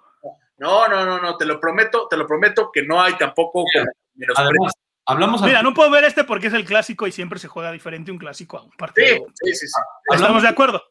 No, 0.59 0.87
no, 0.87 1.05
no, 1.07 1.21
no, 1.21 1.37
te 1.39 1.47
lo 1.47 1.59
prometo, 1.59 2.07
te 2.09 2.19
lo 2.19 2.27
prometo 2.27 2.71
que 2.71 2.83
no 2.83 3.01
hay 3.01 3.15
tampoco. 3.15 3.65
Además, 4.37 4.75
hablamos. 5.07 5.41
Mira, 5.43 5.63
no 5.63 5.73
puedo 5.73 5.91
ver 5.91 6.05
este 6.05 6.25
porque 6.25 6.49
es 6.49 6.53
el 6.53 6.67
clásico 6.67 7.07
y 7.07 7.13
siempre 7.13 7.39
se 7.39 7.49
juega 7.49 7.73
diferente 7.73 8.13
un 8.13 8.19
clásico 8.19 8.59
a 8.59 8.63
un 8.65 8.71
partido. 8.73 9.27
Sí, 9.43 9.55
sí, 9.55 9.67
sí. 9.67 9.81
Estamos 10.13 10.43
de 10.43 10.49
acuerdo. 10.49 10.85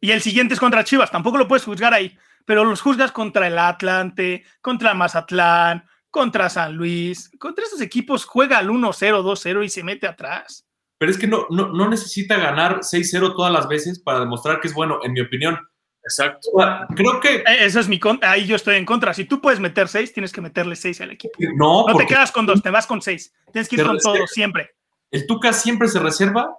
Y 0.00 0.12
el 0.12 0.20
siguiente 0.20 0.52
es 0.52 0.60
contra 0.60 0.84
Chivas, 0.84 1.10
tampoco 1.10 1.38
lo 1.38 1.48
puedes 1.48 1.64
juzgar 1.64 1.94
ahí, 1.94 2.16
pero 2.44 2.64
los 2.64 2.82
juzgas 2.82 3.10
contra 3.12 3.46
el 3.46 3.58
Atlante, 3.58 4.44
contra 4.60 4.92
Mazatlán, 4.92 5.88
contra 6.10 6.50
San 6.50 6.76
Luis, 6.76 7.30
contra 7.38 7.64
esos 7.64 7.80
equipos 7.80 8.26
juega 8.26 8.58
al 8.58 8.68
1-0, 8.68 9.22
2-0 9.22 9.64
y 9.64 9.70
se 9.70 9.82
mete 9.82 10.06
atrás 10.06 10.66
pero 11.04 11.12
es 11.12 11.18
que 11.18 11.26
no, 11.26 11.46
no, 11.50 11.86
necesita 11.90 12.38
ganar 12.38 12.78
6-0 12.78 13.36
todas 13.36 13.52
las 13.52 13.68
veces 13.68 13.98
para 13.98 14.20
demostrar 14.20 14.58
que 14.58 14.68
es 14.68 14.72
bueno, 14.72 15.00
en 15.04 15.12
mi 15.12 15.20
opinión. 15.20 15.58
Exacto. 16.02 16.48
Creo 16.96 17.20
que. 17.20 17.34
Eh, 17.36 17.44
eso 17.60 17.78
es 17.78 17.88
mi 17.88 17.98
contra. 17.98 18.30
Ahí 18.30 18.46
yo 18.46 18.56
estoy 18.56 18.76
en 18.76 18.86
contra. 18.86 19.12
Si 19.12 19.26
tú 19.26 19.38
puedes 19.38 19.60
meter 19.60 19.86
6, 19.86 20.14
tienes 20.14 20.32
que 20.32 20.40
meterle 20.40 20.76
6 20.76 21.02
al 21.02 21.10
equipo. 21.10 21.34
No, 21.56 21.86
no 21.86 21.94
te 21.94 22.06
quedas 22.06 22.32
con 22.32 22.46
2, 22.46 22.62
te 22.62 22.70
vas 22.70 22.86
con 22.86 23.02
6. 23.02 23.34
Tienes 23.52 23.68
que 23.68 23.76
ir 23.76 23.84
con 23.84 23.98
todo, 23.98 24.26
siempre. 24.26 24.70
El 25.10 25.26
Tuca 25.26 25.52
siempre 25.52 25.88
se 25.88 25.98
reserva 25.98 26.56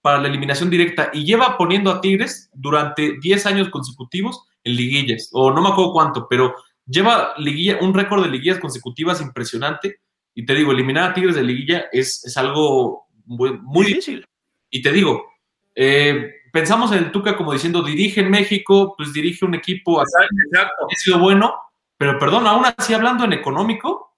para 0.00 0.20
la 0.20 0.28
eliminación 0.28 0.70
directa 0.70 1.10
y 1.12 1.24
lleva 1.24 1.58
poniendo 1.58 1.90
a 1.90 2.00
Tigres 2.00 2.50
durante 2.54 3.18
10 3.20 3.46
años 3.46 3.68
consecutivos 3.68 4.44
en 4.62 4.76
liguillas, 4.76 5.28
o 5.32 5.50
no 5.50 5.60
me 5.60 5.70
acuerdo 5.70 5.92
cuánto, 5.92 6.28
pero 6.28 6.54
lleva 6.86 7.32
liguilla, 7.36 7.78
un 7.80 7.92
récord 7.92 8.22
de 8.22 8.30
liguillas 8.30 8.60
consecutivas 8.60 9.20
impresionante. 9.20 10.02
Y 10.36 10.46
te 10.46 10.54
digo, 10.54 10.70
eliminar 10.70 11.10
a 11.10 11.14
Tigres 11.14 11.34
de 11.34 11.42
liguilla 11.42 11.86
es, 11.90 12.24
es 12.24 12.36
algo 12.36 13.07
muy, 13.28 13.86
difícil. 13.86 14.24
Y 14.70 14.82
te 14.82 14.92
digo, 14.92 15.32
eh, 15.74 16.32
pensamos 16.52 16.92
en 16.92 16.98
el 16.98 17.12
Tuca 17.12 17.36
como 17.36 17.52
diciendo, 17.52 17.82
dirige 17.82 18.20
en 18.20 18.30
México, 18.30 18.94
pues 18.96 19.12
dirige 19.12 19.44
un 19.44 19.54
equipo, 19.54 20.02
Exacto. 20.02 20.86
ha 20.90 20.94
sido 20.96 21.18
bueno, 21.18 21.54
pero 21.96 22.18
perdón, 22.18 22.46
aún 22.46 22.64
así 22.76 22.94
hablando 22.94 23.24
en 23.24 23.32
económico, 23.32 24.16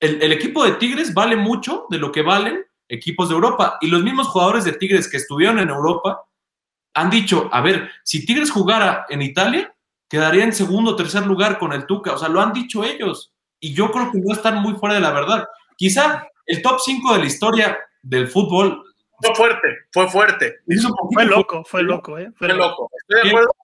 el, 0.00 0.22
el, 0.22 0.32
equipo 0.32 0.64
de 0.64 0.72
Tigres 0.72 1.14
vale 1.14 1.36
mucho 1.36 1.86
de 1.88 1.98
lo 1.98 2.12
que 2.12 2.22
valen 2.22 2.64
equipos 2.88 3.28
de 3.28 3.34
Europa. 3.34 3.78
Y 3.80 3.88
los 3.88 4.02
mismos 4.02 4.28
jugadores 4.28 4.64
de 4.64 4.72
Tigres 4.72 5.08
que 5.08 5.16
estuvieron 5.16 5.58
en 5.58 5.70
Europa 5.70 6.24
han 6.94 7.10
dicho, 7.10 7.48
a 7.52 7.60
ver, 7.60 7.90
si 8.02 8.24
Tigres 8.24 8.50
jugara 8.50 9.06
en 9.08 9.22
Italia, 9.22 9.74
quedaría 10.08 10.44
en 10.44 10.52
segundo 10.52 10.92
o 10.92 10.96
tercer 10.96 11.26
lugar 11.26 11.58
con 11.58 11.72
el 11.72 11.86
Tuca. 11.86 12.12
O 12.12 12.18
sea, 12.18 12.28
lo 12.28 12.40
han 12.40 12.52
dicho 12.52 12.84
ellos. 12.84 13.32
Y 13.58 13.72
yo 13.74 13.90
creo 13.90 14.12
que 14.12 14.18
no 14.18 14.32
están 14.32 14.60
muy 14.62 14.74
fuera 14.74 14.94
de 14.94 15.00
la 15.00 15.10
verdad. 15.10 15.46
Quizá 15.76 16.28
el 16.46 16.62
top 16.62 16.78
5 16.84 17.14
de 17.14 17.18
la 17.18 17.26
historia 17.26 17.78
del 18.04 18.28
fútbol. 18.28 18.84
Fue 19.20 19.34
fuerte, 19.34 19.68
fue 19.92 20.08
fuerte. 20.08 20.60
Fue 21.12 21.24
loco, 21.24 21.64
fue 21.64 21.82
loco, 21.82 22.18
¿eh? 22.18 22.30
Fue, 22.36 22.48
loco. 22.48 22.90
Estoy 23.00 23.22
de 23.22 23.28
acuerdo. 23.30 23.54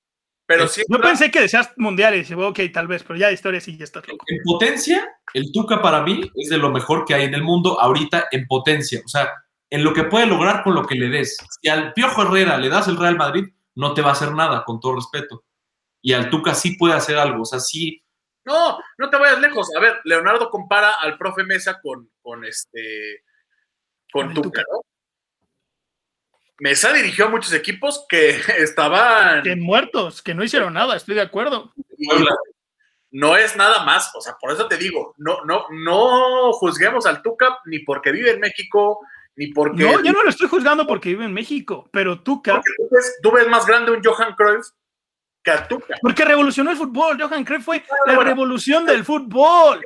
Pero 0.47 0.67
sí. 0.67 0.83
Yo 0.89 1.01
pensé 1.01 1.31
que 1.31 1.43
deseas 1.43 1.73
mundiales, 1.77 2.29
y 2.31 2.35
ok, 2.35 2.59
tal 2.73 2.89
vez, 2.89 3.05
pero 3.05 3.19
ya 3.19 3.29
de 3.29 3.35
historia 3.35 3.61
sí 3.61 3.77
ya 3.77 3.85
estás 3.85 4.07
loco. 4.09 4.25
En 4.29 4.39
potencia, 4.43 5.09
el 5.33 5.53
Tuca 5.53 5.81
para 5.81 6.03
mí 6.03 6.29
es 6.35 6.49
de 6.49 6.59
lo 6.59 6.71
mejor 6.71 7.05
que 7.05 7.15
hay 7.15 7.25
en 7.25 7.35
el 7.35 7.45
mundo 7.45 7.81
ahorita 7.81 8.29
en 8.33 8.47
potencia. 8.47 9.01
O 9.05 9.09
sea, 9.09 9.33
en 9.69 9.85
lo 9.85 9.93
que 9.93 10.05
puede 10.05 10.27
lograr 10.27 10.65
con 10.65 10.75
lo 10.75 10.85
que 10.87 10.97
le 10.97 11.09
des. 11.09 11.37
Si 11.61 11.69
al 11.69 11.93
Piojo 11.93 12.23
Herrera 12.23 12.59
le 12.59 12.69
das 12.69 12.89
el 12.89 12.97
Real 12.97 13.17
Madrid, 13.17 13.45
no 13.77 13.95
te 13.95 14.03
va 14.03 14.09
a 14.11 14.13
hacer 14.13 14.33
nada, 14.33 14.65
con 14.65 14.81
todo 14.81 14.97
respeto. 14.97 15.45
Y 16.03 16.15
al 16.15 16.31
Tuca 16.31 16.55
sí 16.55 16.77
puede 16.77 16.95
hacer 16.95 17.17
algo. 17.17 17.43
O 17.43 17.47
sea, 17.47 17.61
sí. 17.61 18.03
No, 18.45 18.79
no 18.99 19.11
te 19.11 19.19
vayas 19.19 19.41
lejos. 19.41 19.69
A 19.77 19.81
ver, 19.81 20.01
Leonardo 20.05 20.51
compara 20.51 20.95
al 20.95 21.17
profe 21.17 21.45
Mesa 21.45 21.81
con, 21.81 22.11
con 22.23 22.45
este 22.45 23.23
con 24.13 24.35
Tuca, 24.35 24.63
¿no? 24.71 24.81
Mesa 26.61 26.93
dirigió 26.93 27.25
a 27.25 27.31
muchos 27.31 27.53
equipos 27.55 28.05
que 28.09 28.31
estaban. 28.59 29.43
Que 29.43 29.57
muertos, 29.57 30.23
que 30.23 30.35
no 30.35 30.45
hicieron 30.45 30.75
nada, 30.75 30.97
estoy 30.97 31.15
de 31.15 31.23
acuerdo. 31.23 31.73
no 33.11 33.37
es 33.37 33.57
nada 33.57 33.85
más, 33.85 34.11
o 34.15 34.21
sea, 34.21 34.37
por 34.39 34.53
eso 34.53 34.69
te 34.69 34.77
digo, 34.77 35.15
no, 35.17 35.45
no, 35.45 35.65
no 35.71 36.53
juzguemos 36.53 37.07
al 37.07 37.23
Tuca 37.23 37.59
ni 37.65 37.81
porque 37.81 38.13
vive 38.13 38.31
en 38.33 38.41
México, 38.41 39.01
ni 39.37 39.49
porque. 39.49 39.83
No, 39.83 40.03
yo 40.03 40.13
no 40.13 40.23
lo 40.23 40.29
estoy 40.29 40.49
juzgando 40.49 40.87
porque 40.87 41.09
vive 41.09 41.25
en 41.25 41.33
México, 41.33 41.89
pero 41.93 42.23
Tuca. 42.23 42.61
Tú 43.23 43.33
ves, 43.33 43.49
más 43.49 43.67
grande 43.67 43.93
un 43.93 44.05
Johan 44.05 44.35
Cruyff 44.35 44.67
que 45.43 45.51
a 45.51 45.67
Tuca. 45.67 45.97
Porque 46.03 46.27
revolucionó 46.27 46.71
el 46.71 46.77
fútbol. 46.77 47.19
Johan 47.19 47.45
Cruyff 47.45 47.65
fue 47.65 47.83
la 48.07 48.23
revolución 48.23 48.85
del 48.85 49.03
fútbol. 49.05 49.83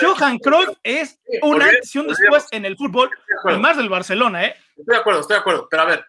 Johan 0.00 0.38
Cruyff 0.38 0.76
es 0.82 1.18
una 1.42 1.66
acción 1.66 2.06
después 2.06 2.46
en 2.50 2.64
el 2.64 2.76
fútbol, 2.76 3.10
y 3.48 3.56
más 3.58 3.76
del 3.76 3.88
Barcelona, 3.88 4.44
¿eh? 4.46 4.56
Estoy 4.76 4.94
de 4.94 5.00
acuerdo, 5.00 5.20
estoy 5.20 5.34
de 5.34 5.40
acuerdo. 5.40 5.68
Pero 5.70 5.82
a 5.82 5.86
ver, 5.86 6.06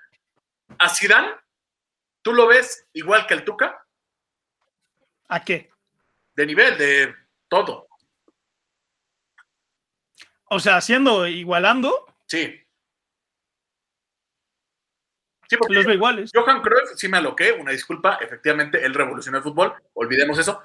a 0.80 0.90
Zidane, 0.90 1.34
¿tú 2.22 2.34
lo 2.34 2.48
ves 2.48 2.88
igual 2.94 3.26
que 3.26 3.36
el 3.36 3.44
Tuca? 3.44 3.86
¿A 5.30 5.44
qué? 5.44 5.70
De 6.36 6.46
nivel, 6.46 6.78
de 6.78 7.16
todo. 7.48 7.88
O 10.50 10.60
sea, 10.60 10.78
haciendo, 10.78 11.26
igualando, 11.28 12.06
Sí. 12.34 12.60
Sí, 15.48 15.58
porque 15.58 15.76
los 15.76 15.94
iguales. 15.94 16.32
Johan 16.34 16.64
Cruyff 16.64 16.96
sí 16.96 17.08
me 17.08 17.18
aloqué, 17.18 17.52
una 17.52 17.72
disculpa, 17.72 18.18
efectivamente 18.20 18.84
él 18.84 18.94
revolucionó 18.96 19.38
el 19.38 19.44
fútbol, 19.44 19.74
olvidemos 19.94 20.40
eso, 20.40 20.64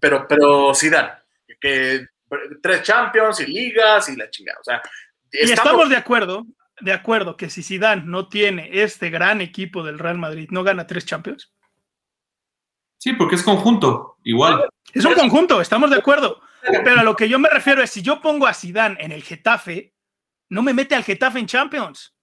pero, 0.00 0.26
pero 0.26 0.74
Zidane, 0.74 1.12
que 1.60 2.06
tres 2.62 2.82
Champions 2.82 3.40
y 3.40 3.46
ligas 3.46 4.08
y 4.08 4.16
la 4.16 4.30
chingada, 4.30 4.58
o 4.60 4.64
sea, 4.64 4.82
Y 5.30 5.50
estamos 5.50 5.88
de 5.88 5.96
acuerdo, 5.96 6.46
de 6.80 6.92
acuerdo 6.92 7.36
que 7.36 7.50
si 7.50 7.62
Zidane 7.62 8.02
no 8.04 8.28
tiene 8.28 8.70
este 8.82 9.10
gran 9.10 9.40
equipo 9.40 9.82
del 9.82 9.98
Real 9.98 10.18
Madrid, 10.18 10.48
no 10.50 10.64
gana 10.64 10.86
tres 10.86 11.06
Champions. 11.06 11.52
Sí, 12.98 13.14
porque 13.14 13.34
es 13.34 13.42
conjunto, 13.42 14.18
igual. 14.22 14.68
Es 14.92 15.04
un 15.04 15.14
conjunto, 15.14 15.60
estamos 15.60 15.90
de 15.90 15.96
acuerdo. 15.96 16.40
Pero 16.62 17.00
a 17.00 17.02
lo 17.02 17.16
que 17.16 17.28
yo 17.28 17.38
me 17.38 17.48
refiero 17.48 17.82
es 17.82 17.90
si 17.90 18.02
yo 18.02 18.20
pongo 18.20 18.46
a 18.46 18.54
Zidane 18.54 18.96
en 19.00 19.10
el 19.10 19.24
Getafe, 19.24 19.92
no 20.48 20.62
me 20.62 20.72
mete 20.72 20.94
al 20.94 21.02
Getafe 21.02 21.40
en 21.40 21.46
Champions. 21.46 22.14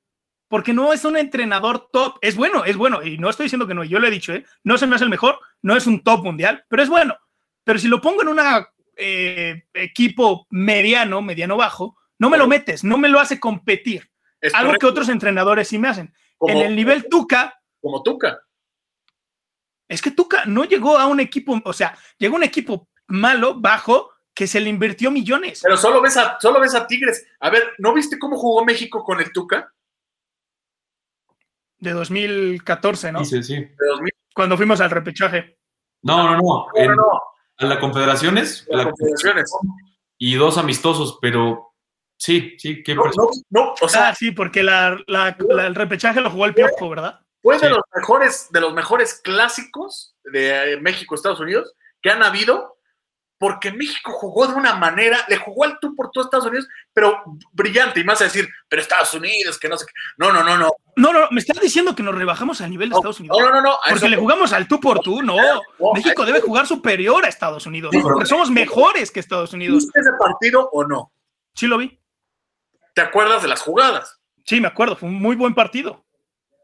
Porque 0.47 0.73
no 0.73 0.93
es 0.93 1.05
un 1.05 1.17
entrenador 1.17 1.89
top. 1.91 2.17
Es 2.21 2.35
bueno, 2.35 2.65
es 2.65 2.77
bueno. 2.77 3.03
Y 3.03 3.17
no 3.17 3.29
estoy 3.29 3.45
diciendo 3.45 3.67
que 3.67 3.73
no, 3.73 3.83
yo 3.83 3.99
lo 3.99 4.07
he 4.07 4.11
dicho, 4.11 4.33
¿eh? 4.33 4.45
No 4.63 4.77
se 4.77 4.87
me 4.87 4.95
hace 4.95 5.03
el 5.03 5.09
mejor, 5.09 5.39
no 5.61 5.75
es 5.75 5.85
un 5.85 6.01
top 6.01 6.23
mundial, 6.23 6.65
pero 6.69 6.81
es 6.81 6.89
bueno. 6.89 7.15
Pero 7.63 7.77
si 7.77 7.87
lo 7.87 8.01
pongo 8.01 8.21
en 8.21 8.29
un 8.99 9.63
equipo 9.73 10.45
mediano, 10.49 11.21
mediano 11.21 11.57
bajo, 11.57 11.97
no 12.17 12.29
me 12.29 12.37
lo 12.37 12.47
metes, 12.47 12.83
no 12.83 12.97
me 12.97 13.09
lo 13.09 13.19
hace 13.19 13.39
competir. 13.39 14.09
Es 14.41 14.53
Algo 14.53 14.69
correcto. 14.69 14.87
que 14.87 14.91
otros 14.91 15.09
entrenadores 15.09 15.67
sí 15.67 15.77
me 15.79 15.87
hacen. 15.87 16.13
Como- 16.37 16.53
en 16.53 16.65
el 16.67 16.75
nivel 16.75 17.07
Tuca, 17.09 17.59
como 17.81 18.03
Tuca. 18.03 18.41
es 19.87 20.01
que 20.01 20.11
Tuca 20.11 20.45
no 20.45 20.65
llegó 20.65 20.97
a 20.97 21.07
un 21.07 21.19
equipo, 21.19 21.59
o 21.63 21.73
sea, 21.73 21.97
llegó 22.17 22.35
a 22.35 22.37
un 22.39 22.43
equipo 22.43 22.89
malo, 23.07 23.55
bajo, 23.59 24.11
que 24.33 24.47
se 24.47 24.59
le 24.61 24.69
invirtió 24.69 25.11
millones. 25.11 25.61
Pero 25.63 25.75
solo 25.75 26.01
ves 26.01 26.15
a, 26.15 26.37
solo 26.39 26.59
ves 26.61 26.73
a 26.75 26.87
Tigres. 26.87 27.25
A 27.39 27.49
ver, 27.49 27.73
¿no 27.79 27.93
viste 27.93 28.17
cómo 28.19 28.37
jugó 28.37 28.63
México 28.63 29.03
con 29.03 29.19
el 29.19 29.31
Tuca? 29.33 29.73
De 31.79 31.91
2014, 31.91 33.11
¿no? 33.11 33.23
Sí, 33.25 33.41
sí, 33.41 33.43
sí. 33.43 33.55
De 33.55 33.87
2000, 33.89 34.13
Cuando 34.33 34.57
fuimos 34.57 34.79
al 34.81 34.91
repechaje. 34.91 35.57
No, 36.03 36.17
no, 36.23 36.31
no. 36.37 36.37
no, 36.37 36.85
no, 36.85 36.95
no, 36.95 37.21
a 37.59 37.65
la 37.65 37.79
Confederaciones 37.79 38.65
las 38.69 38.85
la- 38.85 38.91
confederaciones. 38.91 39.51
y 40.17 40.35
dos 40.35 40.57
amistosos, 40.57 41.17
pero 41.21 41.73
sí, 42.17 42.55
sí, 42.57 42.81
qué 42.83 42.95
No, 42.95 43.03
pres- 43.03 43.15
no, 43.17 43.29
no, 43.49 43.73
o 43.81 43.89
sea, 43.89 44.09
Ah, 44.09 44.15
sí, 44.15 44.31
porque 44.31 44.63
la, 44.63 44.97
la- 45.07 45.35
la- 45.39 45.67
el 45.67 45.75
repechaje 45.75 46.21
lo 46.21 46.29
jugó 46.31 46.45
el 46.45 46.53
Piojo, 46.53 46.89
¿verdad? 46.89 47.19
fue 47.41 47.57
de 47.57 47.69
los 47.69 47.79
mejores, 47.95 48.47
de 48.51 48.59
los 48.61 48.73
mejores 48.73 49.13
clásicos 49.23 50.15
de 50.25 50.73
eh, 50.73 50.81
México, 50.81 51.15
Estados 51.15 51.39
Unidos, 51.39 51.73
que 52.01 52.09
han 52.11 52.21
habido, 52.23 52.77
porque 53.39 53.71
México 53.71 54.11
jugó 54.11 54.47
de 54.47 54.53
una 54.53 54.75
manera, 54.75 55.25
le 55.29 55.37
jugó 55.37 55.63
al 55.63 55.79
tú 55.79 55.95
por 55.95 56.11
todo 56.11 56.25
Estados 56.25 56.45
Unidos, 56.45 56.67
pero 56.93 57.23
brillante, 57.53 58.01
y 58.01 58.03
más 58.03 58.19
a 58.21 58.25
decir, 58.25 58.47
pero 58.67 58.81
Estados 58.81 59.13
Unidos, 59.13 59.57
que 59.57 59.69
no 59.69 59.77
sé 59.77 59.85
qué. 59.85 59.93
No, 60.17 60.31
no, 60.31 60.43
no, 60.43 60.57
no. 60.57 60.69
No, 60.97 61.13
no, 61.13 61.27
me 61.31 61.39
estás 61.39 61.59
diciendo 61.61 61.95
que 61.95 62.03
nos 62.03 62.13
rebajamos 62.13 62.59
al 62.59 62.69
nivel 62.69 62.89
de 62.89 62.95
Estados 62.97 63.21
Unidos. 63.21 63.37
No, 63.39 63.49
no, 63.49 63.61
no, 63.61 63.73
a 63.75 63.79
Porque 63.85 63.95
eso- 64.05 64.07
le 64.09 64.17
jugamos 64.17 64.51
al 64.51 64.67
tú 64.67 64.79
por 64.81 64.99
tú, 64.99 65.21
no. 65.23 65.37
No, 65.37 65.93
México 65.93 66.23
a- 66.23 66.25
debe 66.25 66.41
jugar 66.41 66.67
superior 66.67 67.23
a 67.25 67.29
Estados 67.29 67.65
Unidos, 67.65 67.91
Sí, 67.93 68.01
porque 68.01 68.25
somos 68.25 68.51
mejores 68.51 69.09
que 69.09 69.21
Estados 69.21 69.53
Unidos. 69.53 69.85
¿Viste 69.85 69.99
ese 70.01 70.11
partido 70.19 70.69
o 70.73 70.83
no? 70.85 71.11
Sí 71.55 71.65
lo 71.67 71.77
vi. 71.77 71.97
¿Te 72.93 73.01
acuerdas 73.01 73.41
de 73.41 73.47
las 73.47 73.61
jugadas? 73.61 74.19
Sí, 74.43 74.59
me 74.59 74.67
acuerdo, 74.67 74.97
fue 74.97 75.07
un 75.07 75.15
muy 75.15 75.37
buen 75.37 75.55
partido. 75.55 76.03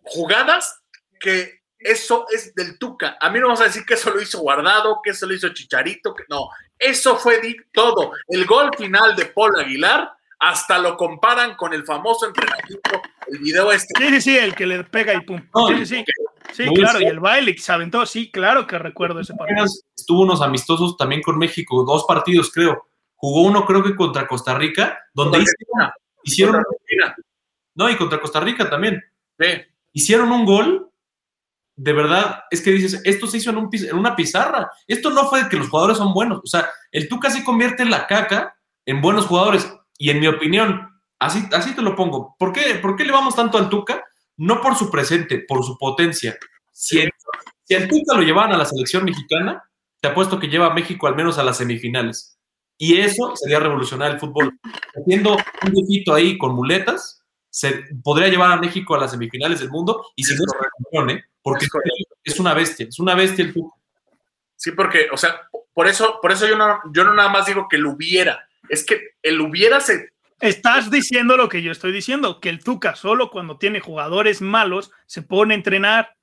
Jugadas 0.03 0.81
que 1.19 1.61
eso 1.79 2.25
es 2.33 2.53
del 2.55 2.77
Tuca. 2.79 3.17
A 3.21 3.29
mí 3.29 3.39
no 3.39 3.47
vas 3.47 3.61
a 3.61 3.65
decir 3.65 3.85
que 3.85 3.93
eso 3.93 4.09
lo 4.09 4.21
hizo 4.21 4.39
Guardado, 4.39 4.99
que 5.03 5.11
eso 5.11 5.25
lo 5.27 5.33
hizo 5.33 5.49
Chicharito, 5.53 6.13
que 6.13 6.23
no. 6.29 6.49
Eso 6.79 7.17
fue 7.17 7.39
todo. 7.73 8.11
El 8.27 8.45
gol 8.45 8.69
final 8.77 9.15
de 9.15 9.25
Paul 9.27 9.59
Aguilar, 9.59 10.11
hasta 10.39 10.77
lo 10.79 10.97
comparan 10.97 11.55
con 11.55 11.73
el 11.73 11.85
famoso 11.85 12.27
entrenamiento, 12.27 13.01
el 13.27 13.39
video 13.39 13.71
este. 13.71 13.93
Sí, 13.97 14.09
sí, 14.09 14.21
sí, 14.21 14.37
el 14.37 14.53
que 14.55 14.65
le 14.65 14.83
pega 14.83 15.13
y 15.13 15.21
pum. 15.21 15.41
No, 15.53 15.67
Sí, 15.69 15.85
sí, 15.85 16.05
sí. 16.53 16.65
Claro, 16.73 16.99
y 16.99 17.05
el 17.05 17.19
baile 17.19 17.55
que 17.55 17.61
se 17.61 17.71
aventó, 17.71 18.05
sí, 18.05 18.29
claro 18.31 18.67
que 18.67 18.77
recuerdo 18.77 19.19
ese 19.19 19.33
partido. 19.33 19.65
estuvo 19.95 20.21
unos 20.21 20.41
amistosos 20.41 20.97
también 20.97 21.21
con 21.21 21.37
México, 21.37 21.83
dos 21.85 22.05
partidos 22.07 22.51
creo. 22.51 22.87
Jugó 23.15 23.43
uno 23.43 23.65
creo 23.65 23.81
que 23.81 23.95
contra 23.95 24.27
Costa 24.27 24.55
Rica, 24.57 24.99
donde 25.13 25.43
hicieron, 26.23 26.53
contra 26.53 26.69
Argentina. 26.69 27.15
no, 27.75 27.89
y 27.89 27.95
contra 27.95 28.19
Costa 28.19 28.39
Rica 28.41 28.69
también. 28.69 29.03
Sí. 29.39 29.47
Hicieron 29.93 30.31
un 30.31 30.45
gol, 30.45 30.91
de 31.75 31.93
verdad, 31.93 32.43
es 32.51 32.61
que 32.61 32.71
dices, 32.71 33.01
esto 33.03 33.27
se 33.27 33.37
hizo 33.37 33.49
en, 33.49 33.57
un 33.57 33.69
en 33.71 33.95
una 33.95 34.15
pizarra. 34.15 34.69
Esto 34.87 35.09
no 35.09 35.27
fue 35.27 35.43
de 35.43 35.49
que 35.49 35.57
los 35.57 35.69
jugadores 35.69 35.97
son 35.97 36.13
buenos. 36.13 36.39
O 36.43 36.47
sea, 36.47 36.69
el 36.91 37.09
Tuca 37.09 37.29
se 37.29 37.43
convierte 37.43 37.85
la 37.85 38.07
caca 38.07 38.55
en 38.85 39.01
buenos 39.01 39.25
jugadores. 39.25 39.71
Y 39.97 40.09
en 40.09 40.19
mi 40.19 40.27
opinión, 40.27 40.89
así, 41.19 41.47
así 41.51 41.75
te 41.75 41.81
lo 41.81 41.95
pongo. 41.95 42.35
¿Por 42.39 42.53
qué, 42.53 42.75
¿Por 42.75 42.95
qué 42.95 43.03
le 43.03 43.11
vamos 43.11 43.35
tanto 43.35 43.57
al 43.57 43.69
Tuca? 43.69 44.03
No 44.37 44.61
por 44.61 44.75
su 44.75 44.89
presente, 44.89 45.39
por 45.39 45.63
su 45.65 45.77
potencia. 45.77 46.37
Si 46.71 46.99
el, 46.99 47.11
si 47.63 47.73
el 47.73 47.89
Tuca 47.89 48.15
lo 48.15 48.21
llevaban 48.21 48.53
a 48.53 48.57
la 48.57 48.65
selección 48.65 49.03
mexicana, 49.03 49.63
te 49.99 50.07
apuesto 50.07 50.39
que 50.39 50.47
lleva 50.47 50.67
a 50.67 50.73
México 50.73 51.07
al 51.07 51.15
menos 51.15 51.37
a 51.37 51.43
las 51.43 51.57
semifinales. 51.57 52.37
Y 52.77 52.99
eso 52.99 53.35
sería 53.35 53.59
revolucionar 53.59 54.11
el 54.11 54.19
fútbol. 54.19 54.57
Haciendo 54.95 55.35
un 55.35 55.71
viejito 55.71 56.13
ahí 56.13 56.37
con 56.37 56.55
muletas, 56.55 57.21
se 57.49 57.83
podría 58.03 58.27
llevar 58.27 58.51
a 58.51 58.57
México 58.57 58.95
a 58.95 58.99
las 58.99 59.11
semifinales 59.11 59.59
del 59.59 59.69
mundo 59.69 60.05
y 60.15 60.23
si 60.23 60.35
no 60.35 60.43
es 60.43 60.51
campeón, 60.77 61.09
¿eh? 61.17 61.23
Porque 61.45 61.67
Es 62.23 62.39
una 62.39 62.55
bestia, 62.55 62.87
es 62.87 62.99
una 62.99 63.13
bestia 63.13 63.45
el 63.45 63.53
Tuca. 63.53 63.75
Sí, 64.55 64.71
porque, 64.71 65.09
o 65.11 65.17
sea, 65.17 65.47
por 65.73 65.87
eso, 65.87 66.17
por 66.19 66.31
eso 66.31 66.47
yo 66.47 66.57
no, 66.57 66.79
yo 66.91 67.03
no 67.03 67.13
nada 67.13 67.29
más 67.29 67.45
digo 67.45 67.67
que 67.69 67.77
lo 67.77 67.91
hubiera. 67.91 68.47
Es 68.67 68.83
que 68.83 69.11
el 69.21 69.39
hubiera 69.39 69.79
se. 69.79 70.09
Estás 70.39 70.89
diciendo 70.89 71.37
lo 71.37 71.47
que 71.47 71.61
yo 71.61 71.71
estoy 71.71 71.91
diciendo, 71.91 72.39
que 72.39 72.49
el 72.49 72.63
Tuca 72.63 72.95
solo 72.95 73.29
cuando 73.29 73.59
tiene 73.59 73.79
jugadores 73.79 74.41
malos 74.41 74.91
se 75.05 75.21
pone 75.21 75.53
a 75.53 75.57
entrenar. 75.57 76.15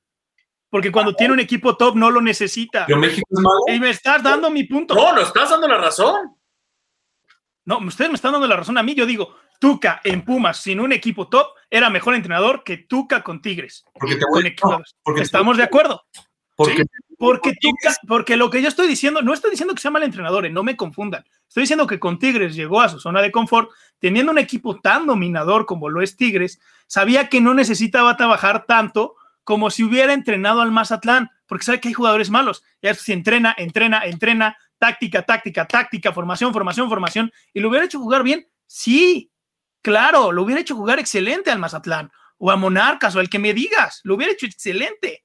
Porque 0.68 0.90
cuando 0.90 1.14
tiene 1.14 1.34
un 1.34 1.40
equipo 1.40 1.76
top 1.76 1.94
no 1.94 2.10
lo 2.10 2.20
necesita. 2.20 2.86
Pero 2.86 2.98
México 2.98 3.28
es 3.30 3.38
malo. 3.38 3.60
Y 3.68 3.78
me 3.78 3.90
estás 3.90 4.22
dando 4.24 4.50
mi 4.50 4.64
punto. 4.64 4.94
No, 4.94 5.12
no 5.12 5.20
estás 5.20 5.50
dando 5.50 5.68
la 5.68 5.78
razón. 5.78 6.34
No, 7.64 7.78
ustedes 7.78 8.10
me 8.10 8.16
están 8.16 8.32
dando 8.32 8.48
la 8.48 8.56
razón 8.56 8.76
a 8.76 8.82
mí. 8.82 8.94
Yo 8.94 9.06
digo, 9.06 9.36
Tuca 9.62 10.00
en 10.02 10.22
Pumas 10.24 10.56
sin 10.56 10.80
un 10.80 10.90
equipo 10.92 11.28
top 11.28 11.46
era 11.70 11.88
mejor 11.88 12.16
entrenador 12.16 12.64
que 12.64 12.78
Tuca 12.78 13.22
con 13.22 13.40
Tigres. 13.40 13.84
Porque 13.94 14.16
te 14.16 14.22
Con 14.22 14.42
voy 14.42 14.56
porque- 15.04 15.22
Estamos 15.22 15.56
de 15.56 15.62
acuerdo. 15.62 16.04
porque 16.56 16.84
Porque 17.16 17.52
Tuca, 17.60 17.94
porque 18.08 18.36
lo 18.36 18.50
que 18.50 18.60
yo 18.60 18.66
estoy 18.66 18.88
diciendo, 18.88 19.22
no 19.22 19.32
estoy 19.32 19.52
diciendo 19.52 19.72
que 19.72 19.80
sea 19.80 19.92
mal 19.92 20.02
entrenador, 20.02 20.46
eh, 20.46 20.50
no 20.50 20.64
me 20.64 20.76
confundan. 20.76 21.24
Estoy 21.46 21.60
diciendo 21.60 21.86
que 21.86 22.00
con 22.00 22.18
Tigres 22.18 22.56
llegó 22.56 22.80
a 22.80 22.88
su 22.88 22.98
zona 22.98 23.22
de 23.22 23.30
confort, 23.30 23.70
teniendo 24.00 24.32
un 24.32 24.38
equipo 24.38 24.80
tan 24.80 25.06
dominador 25.06 25.64
como 25.64 25.88
lo 25.88 26.02
es 26.02 26.16
Tigres, 26.16 26.58
sabía 26.88 27.28
que 27.28 27.40
no 27.40 27.54
necesitaba 27.54 28.16
trabajar 28.16 28.64
tanto 28.66 29.14
como 29.44 29.70
si 29.70 29.84
hubiera 29.84 30.12
entrenado 30.12 30.60
al 30.60 30.72
Mazatlán, 30.72 31.30
porque 31.46 31.64
sabe 31.64 31.78
que 31.80 31.86
hay 31.86 31.94
jugadores 31.94 32.30
malos. 32.30 32.64
Ya 32.82 32.94
si 32.94 33.12
entrena, 33.12 33.54
entrena, 33.56 34.00
entrena, 34.04 34.56
táctica, 34.78 35.22
táctica, 35.22 35.68
táctica, 35.68 36.12
formación, 36.12 36.52
formación, 36.52 36.88
formación, 36.88 37.32
y 37.54 37.60
lo 37.60 37.68
hubiera 37.68 37.86
hecho 37.86 38.00
jugar 38.00 38.24
bien, 38.24 38.48
sí, 38.66 39.30
claro, 39.82 40.32
lo 40.32 40.42
hubiera 40.42 40.60
hecho 40.60 40.76
jugar 40.76 40.98
excelente 40.98 41.50
al 41.50 41.58
Mazatlán, 41.58 42.10
o 42.38 42.50
a 42.50 42.56
Monarcas, 42.56 43.14
o 43.14 43.20
al 43.20 43.28
que 43.28 43.38
me 43.38 43.52
digas, 43.54 44.00
lo 44.04 44.14
hubiera 44.14 44.32
hecho 44.32 44.46
excelente 44.46 45.24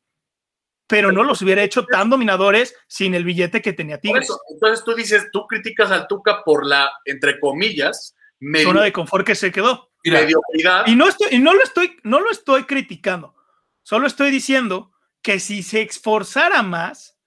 pero 0.87 1.11
no 1.11 1.23
los 1.23 1.41
hubiera 1.41 1.63
hecho 1.63 1.85
tan 1.85 2.09
dominadores 2.09 2.73
sin 2.87 3.13
el 3.13 3.25
billete 3.25 3.61
que 3.61 3.73
tenía 3.73 3.99
Tigres. 3.99 4.23
eso, 4.23 4.39
entonces 4.49 4.85
tú 4.85 4.95
dices, 4.95 5.27
tú 5.33 5.45
criticas 5.45 5.91
al 5.91 6.07
Tuca 6.07 6.43
por 6.45 6.65
la, 6.65 6.89
entre 7.03 7.39
comillas, 7.41 8.15
medio- 8.39 8.69
Zona 8.69 8.83
de 8.83 8.93
confort 8.93 9.27
que 9.27 9.35
se 9.35 9.51
quedó. 9.51 9.91
mediocridad. 10.05 10.87
Y 10.87 10.95
no 10.95 11.09
estoy, 11.09 11.27
y 11.31 11.39
no 11.39 11.53
lo 11.53 11.61
estoy, 11.61 11.97
no 12.03 12.21
lo 12.21 12.31
estoy 12.31 12.63
criticando. 12.63 13.35
Solo 13.83 14.07
estoy 14.07 14.31
diciendo 14.31 14.93
que 15.21 15.41
si 15.41 15.61
se 15.61 15.81
esforzara 15.81 16.63
más 16.63 17.19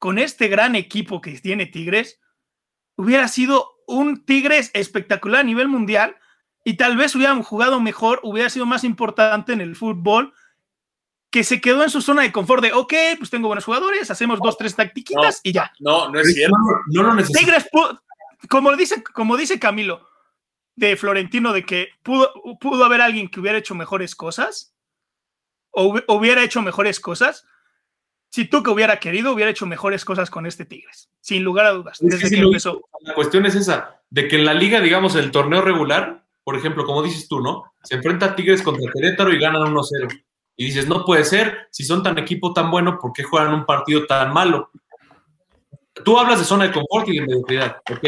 con 0.00 0.18
este 0.18 0.48
gran 0.48 0.74
equipo 0.74 1.20
que 1.20 1.38
tiene 1.38 1.66
Tigres, 1.66 2.20
hubiera 2.96 3.28
sido 3.28 3.76
un 3.86 4.24
Tigres 4.24 4.72
espectacular 4.74 5.42
a 5.42 5.44
nivel 5.44 5.68
mundial 5.68 6.16
y 6.64 6.74
tal 6.74 6.96
vez 6.96 7.14
hubieran 7.14 7.42
jugado 7.42 7.78
mejor, 7.80 8.20
hubiera 8.22 8.48
sido 8.50 8.64
más 8.66 8.84
importante 8.84 9.52
en 9.52 9.60
el 9.60 9.76
fútbol 9.76 10.32
que 11.30 11.44
se 11.44 11.60
quedó 11.60 11.82
en 11.82 11.90
su 11.90 12.00
zona 12.00 12.22
de 12.22 12.32
confort 12.32 12.62
de, 12.62 12.72
ok, 12.72 12.94
pues 13.18 13.28
tengo 13.30 13.48
buenos 13.48 13.64
jugadores, 13.64 14.10
hacemos 14.10 14.38
dos, 14.40 14.56
tres 14.56 14.76
tactiquitas 14.76 15.40
y 15.42 15.52
ya. 15.52 15.72
No, 15.80 16.08
no 16.08 16.20
es 16.20 16.32
cierto. 16.32 16.56
no, 16.56 17.02
no 17.02 17.08
lo 17.08 17.14
necesito. 17.14 17.38
Tigres, 17.40 17.68
como 18.48 18.74
dice, 18.76 19.02
como 19.02 19.36
dice 19.36 19.58
Camilo 19.58 20.08
de 20.76 20.96
Florentino, 20.96 21.52
de 21.52 21.64
que 21.66 21.88
pudo, 22.02 22.32
pudo 22.60 22.84
haber 22.84 23.00
alguien 23.00 23.28
que 23.28 23.40
hubiera 23.40 23.58
hecho 23.58 23.74
mejores 23.74 24.14
cosas, 24.14 24.74
o 25.70 25.92
hubi- 25.92 26.04
hubiera 26.08 26.42
hecho 26.44 26.62
mejores 26.62 27.00
cosas. 27.00 27.46
Si 28.30 28.44
tú 28.44 28.62
que 28.62 28.70
hubiera 28.70 28.98
querido, 28.98 29.32
hubiera 29.32 29.50
hecho 29.50 29.66
mejores 29.66 30.04
cosas 30.04 30.30
con 30.30 30.46
este 30.46 30.64
Tigres, 30.64 31.10
sin 31.20 31.42
lugar 31.44 31.66
a 31.66 31.70
dudas, 31.70 32.00
Es 32.00 32.08
que 32.08 32.14
desde 32.16 32.28
sí 32.28 32.34
que 32.36 32.40
empezó. 32.42 32.88
La 33.00 33.14
cuestión 33.14 33.44
es 33.46 33.54
esa, 33.56 34.00
de 34.10 34.26
que 34.28 34.36
en 34.36 34.44
la 34.44 34.54
liga, 34.54 34.80
digamos, 34.80 35.14
el 35.16 35.30
torneo 35.30 35.62
regular, 35.62 36.23
por 36.44 36.56
ejemplo, 36.56 36.84
como 36.84 37.02
dices 37.02 37.26
tú, 37.26 37.40
¿no? 37.40 37.64
Se 37.82 37.94
enfrenta 37.94 38.26
a 38.26 38.36
Tigres 38.36 38.62
contra 38.62 38.90
Querétaro 38.92 39.32
y 39.32 39.38
ganan 39.38 39.62
1-0. 39.62 40.24
Y 40.56 40.66
dices, 40.66 40.86
no 40.86 41.04
puede 41.04 41.24
ser, 41.24 41.68
si 41.72 41.84
son 41.84 42.02
tan 42.02 42.18
equipo 42.18 42.52
tan 42.52 42.70
bueno, 42.70 42.98
¿por 43.00 43.12
qué 43.12 43.24
juegan 43.24 43.54
un 43.54 43.64
partido 43.64 44.06
tan 44.06 44.32
malo? 44.32 44.70
Tú 46.04 46.18
hablas 46.18 46.38
de 46.38 46.44
zona 46.44 46.64
de 46.64 46.72
confort 46.72 47.08
y 47.08 47.18
de 47.18 47.26
mediocridad, 47.26 47.78
ok. 47.90 48.00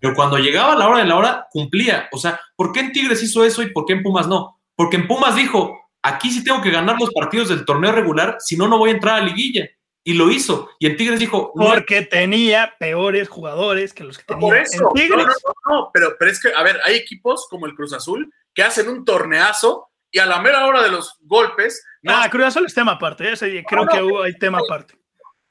pero 0.00 0.14
cuando 0.14 0.38
llegaba 0.38 0.76
la 0.76 0.88
hora 0.88 1.00
de 1.00 1.06
la 1.06 1.16
hora, 1.16 1.46
cumplía. 1.50 2.08
O 2.12 2.18
sea, 2.18 2.40
¿por 2.54 2.72
qué 2.72 2.80
en 2.80 2.92
Tigres 2.92 3.22
hizo 3.22 3.44
eso 3.44 3.62
y 3.62 3.72
por 3.72 3.84
qué 3.84 3.94
en 3.94 4.02
Pumas 4.02 4.28
no? 4.28 4.60
Porque 4.76 4.96
en 4.96 5.08
Pumas 5.08 5.34
dijo, 5.34 5.76
aquí 6.02 6.30
sí 6.30 6.44
tengo 6.44 6.62
que 6.62 6.70
ganar 6.70 6.96
los 6.98 7.12
partidos 7.12 7.48
del 7.48 7.64
torneo 7.64 7.92
regular, 7.92 8.36
si 8.38 8.56
no, 8.56 8.68
no 8.68 8.78
voy 8.78 8.90
a 8.90 8.94
entrar 8.94 9.16
a 9.16 9.24
liguilla. 9.24 9.68
Y 10.08 10.14
lo 10.14 10.30
hizo. 10.30 10.70
Y 10.78 10.86
en 10.86 10.96
Tigres 10.96 11.18
dijo... 11.20 11.52
Porque 11.54 12.00
tenía 12.00 12.74
peores 12.78 13.28
jugadores 13.28 13.92
que 13.92 14.04
los 14.04 14.16
que 14.16 14.24
tenía 14.24 14.40
Por 14.40 14.56
eso. 14.56 14.82
en 14.88 14.92
Tigres. 14.94 15.18
No, 15.26 15.26
no, 15.26 15.32
no, 15.66 15.74
no, 15.82 15.90
pero, 15.92 16.16
pero 16.18 16.30
es 16.30 16.40
que, 16.40 16.50
a 16.54 16.62
ver, 16.62 16.80
hay 16.84 16.94
equipos 16.94 17.46
como 17.50 17.66
el 17.66 17.74
Cruz 17.74 17.92
Azul 17.92 18.32
que 18.54 18.62
hacen 18.62 18.88
un 18.88 19.04
torneazo 19.04 19.90
y 20.10 20.18
a 20.18 20.24
la 20.24 20.40
mera 20.40 20.64
hora 20.64 20.82
de 20.82 20.90
los 20.90 21.18
golpes. 21.20 21.84
no, 22.00 22.16
Ah, 22.16 22.26
Cruz 22.30 22.46
Azul 22.46 22.64
es 22.64 22.72
tema 22.72 22.92
aparte. 22.92 23.30
ese 23.30 23.62
creo 23.68 23.84
no, 23.84 23.90
que 23.92 24.02
hubo, 24.02 24.22
hay 24.22 24.32
tema 24.38 24.60
aparte. 24.60 24.94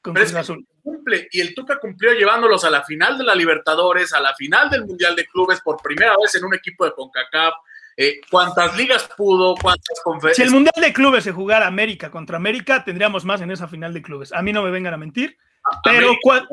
Con 0.02 0.14
Pero 0.14 0.26
Cruz 0.26 0.28
es 0.30 0.32
que 0.34 0.40
Azul. 0.40 0.66
cumple. 0.82 1.28
Y 1.30 1.40
el 1.40 1.54
Tuca 1.54 1.78
cumplió 1.78 2.12
llevándolos 2.14 2.64
a 2.64 2.70
la 2.70 2.82
final 2.82 3.16
de 3.16 3.22
la 3.22 3.36
Libertadores, 3.36 4.12
a 4.12 4.18
la 4.20 4.34
final 4.34 4.68
del 4.70 4.86
Mundial 4.86 5.14
de 5.14 5.24
Clubes 5.26 5.60
por 5.60 5.80
primera 5.80 6.14
vez 6.20 6.34
en 6.34 6.44
un 6.44 6.54
equipo 6.54 6.84
de 6.84 6.92
CONCACAF. 6.94 7.54
Eh, 8.00 8.20
¿Cuántas 8.30 8.76
ligas 8.76 9.08
pudo? 9.16 9.56
¿Cuántas 9.56 9.84
Si 9.96 9.98
el 10.00 10.04
conferencias? 10.04 10.50
Mundial 10.52 10.74
de 10.80 10.92
Clubes 10.92 11.24
se 11.24 11.32
jugara 11.32 11.66
América 11.66 12.10
contra 12.12 12.36
América, 12.36 12.84
tendríamos 12.84 13.24
más 13.24 13.40
en 13.40 13.50
esa 13.50 13.66
final 13.66 13.92
de 13.92 14.02
clubes. 14.02 14.32
A 14.32 14.40
mí 14.40 14.52
no 14.52 14.62
me 14.62 14.70
vengan 14.70 14.94
a 14.94 14.96
mentir, 14.96 15.36
pero 15.82 15.96
América- 16.10 16.18
¿cuál- 16.22 16.48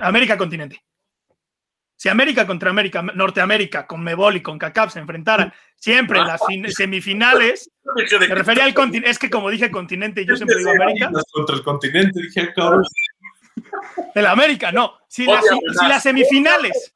América 0.00 0.36
continente. 0.36 0.84
Si 1.96 2.08
América 2.10 2.46
contra 2.46 2.68
América, 2.70 3.00
Norteamérica, 3.02 3.86
con 3.86 4.04
Mebol 4.04 4.36
y 4.36 4.42
con 4.42 4.58
CACAF 4.58 4.92
se 4.92 4.98
enfrentaran 5.00 5.52
siempre 5.74 6.20
en 6.20 6.26
las 6.26 6.40
fin- 6.46 6.70
semifinales, 6.70 7.70
me 8.20 8.34
refería 8.34 8.64
al 8.64 8.74
continente, 8.74 9.08
es 9.10 9.18
que 9.18 9.30
como 9.30 9.48
dije 9.50 9.70
continente, 9.70 10.24
yo 10.26 10.36
siempre 10.36 10.58
digo 10.58 10.70
América, 10.70 11.10
Contra 11.32 11.56
el 11.56 11.62
continente, 11.64 12.20
dije, 12.20 12.42
"Ah, 12.42 12.52
cabrón. 12.54 12.84
el 14.14 14.26
América, 14.26 14.70
no. 14.70 14.98
Si, 15.08 15.24
las, 15.24 15.42
si 15.46 15.86
las 15.88 16.02
semifinales, 16.02 16.94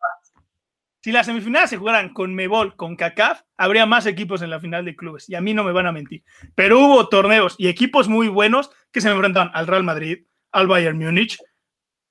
si 1.03 1.13
las 1.13 1.27
semifinales 1.27 1.69
se 1.71 1.77
jugaran 1.77 2.13
con 2.15 2.35
Mebol, 2.35 2.77
con 2.77 2.97
CACAF, 2.97 3.43
habría 3.57 3.87
más 3.87 4.07
equipos 4.07 4.41
en 4.43 4.51
la 4.51 4.61
final 4.61 4.85
de 4.85 4.95
clubes. 4.97 5.29
Y 5.29 5.35
a 5.35 5.41
mí 5.41 5.53
no 5.53 5.65
me 5.65 5.73
van 5.73 5.87
a 5.87 5.93
mentir. 5.93 6.23
Pero 6.55 6.79
hubo 6.79 7.09
torneos 7.09 7.57
y 7.59 7.69
equipos 7.69 8.09
muy 8.09 8.29
buenos 8.29 8.71
que 8.93 9.01
se 9.01 9.11
enfrentaban 9.11 9.51
al 9.55 9.67
Real 9.67 9.83
Madrid, 9.85 10.27
al 10.53 10.69
Bayern 10.69 10.99
Múnich, 10.99 11.39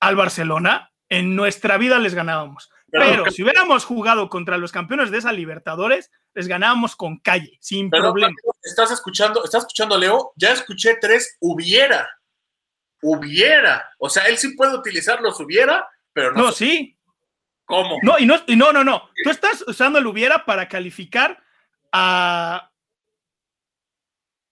al 0.00 0.14
Barcelona. 0.16 0.92
En 1.08 1.34
nuestra 1.36 1.78
vida 1.78 1.98
les 1.98 2.14
ganábamos. 2.14 2.70
Pero- 2.90 3.04
Pero 3.06 3.30
si 3.30 3.42
hubiéramos 3.42 3.84
jugado 3.86 4.28
contra 4.28 4.58
los 4.58 4.72
campeones 4.72 5.10
de 5.10 5.18
esa 5.18 5.32
Libertadores, 5.32 6.10
les 6.34 6.46
ganábamos 6.46 6.94
con 6.94 7.18
calle, 7.18 7.56
sin 7.60 7.88
Pero, 7.88 8.04
problema. 8.04 8.34
¿Estás 8.62 8.90
escuchando? 8.90 9.42
¿Estás 9.44 9.62
escuchando, 9.62 9.96
Leo? 9.98 10.32
Ya 10.36 10.52
escuché 10.52 10.96
tres 11.00 11.36
hubiera. 11.40 12.08
Hubiera. 13.02 13.84
O 13.98 14.08
sea, 14.08 14.24
él 14.26 14.38
sí 14.38 14.54
puede 14.54 14.74
utilizar 14.76 15.20
los 15.20 15.40
hubiera, 15.40 15.88
pero 16.12 16.32
no, 16.32 16.42
No, 16.44 16.52
sí. 16.52 16.96
Cómo. 17.64 17.98
No, 18.02 18.18
y 18.18 18.26
no, 18.26 18.36
y 18.46 18.56
no, 18.56 18.72
no, 18.72 18.84
no. 18.84 19.08
Tú 19.22 19.30
estás 19.30 19.64
usando 19.66 19.98
el 19.98 20.06
hubiera 20.06 20.44
para 20.44 20.68
calificar 20.68 21.42
a 21.92 22.70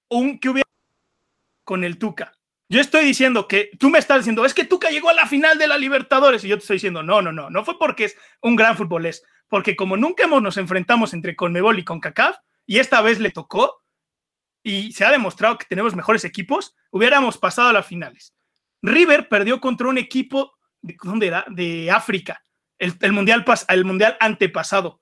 un 0.08 0.38
que 0.38 0.48
hubiera 0.48 0.68
con 1.64 1.84
el 1.84 1.98
Tuca. 1.98 2.32
Yo 2.68 2.80
estoy 2.80 3.04
diciendo 3.04 3.48
que 3.48 3.70
tú 3.78 3.90
me 3.90 3.98
estás 3.98 4.18
diciendo, 4.18 4.44
es 4.44 4.54
que 4.54 4.64
Tuca 4.64 4.90
llegó 4.90 5.08
a 5.08 5.14
la 5.14 5.26
final 5.26 5.58
de 5.58 5.66
la 5.66 5.76
Libertadores. 5.76 6.44
Y 6.44 6.48
yo 6.48 6.56
te 6.56 6.60
estoy 6.60 6.76
diciendo, 6.76 7.02
no, 7.02 7.20
no, 7.20 7.32
no. 7.32 7.50
No 7.50 7.64
fue 7.64 7.78
porque 7.78 8.04
es 8.04 8.16
un 8.42 8.54
gran 8.54 8.76
futbolés. 8.76 9.24
Porque 9.48 9.74
como 9.74 9.96
nunca 9.96 10.24
hemos, 10.24 10.40
nos 10.40 10.56
enfrentamos 10.56 11.12
entre 11.12 11.34
Conmebol 11.34 11.78
y 11.78 11.84
CONCACAF, 11.84 12.36
y 12.66 12.78
esta 12.78 13.02
vez 13.02 13.18
le 13.18 13.30
tocó, 13.30 13.82
y 14.62 14.92
se 14.92 15.04
ha 15.04 15.10
demostrado 15.10 15.58
que 15.58 15.66
tenemos 15.66 15.96
mejores 15.96 16.24
equipos, 16.24 16.76
hubiéramos 16.90 17.38
pasado 17.38 17.70
a 17.70 17.72
las 17.72 17.86
finales. 17.86 18.34
River 18.82 19.28
perdió 19.28 19.60
contra 19.60 19.88
un 19.88 19.98
equipo, 19.98 20.52
de, 20.80 20.96
¿dónde 21.02 21.26
era? 21.26 21.44
De 21.48 21.90
África 21.90 22.40
el, 22.81 22.94
el 23.01 23.12
mundial 23.12 23.44
pas- 23.44 23.65
el 23.69 23.85
mundial 23.85 24.16
antepasado 24.19 25.01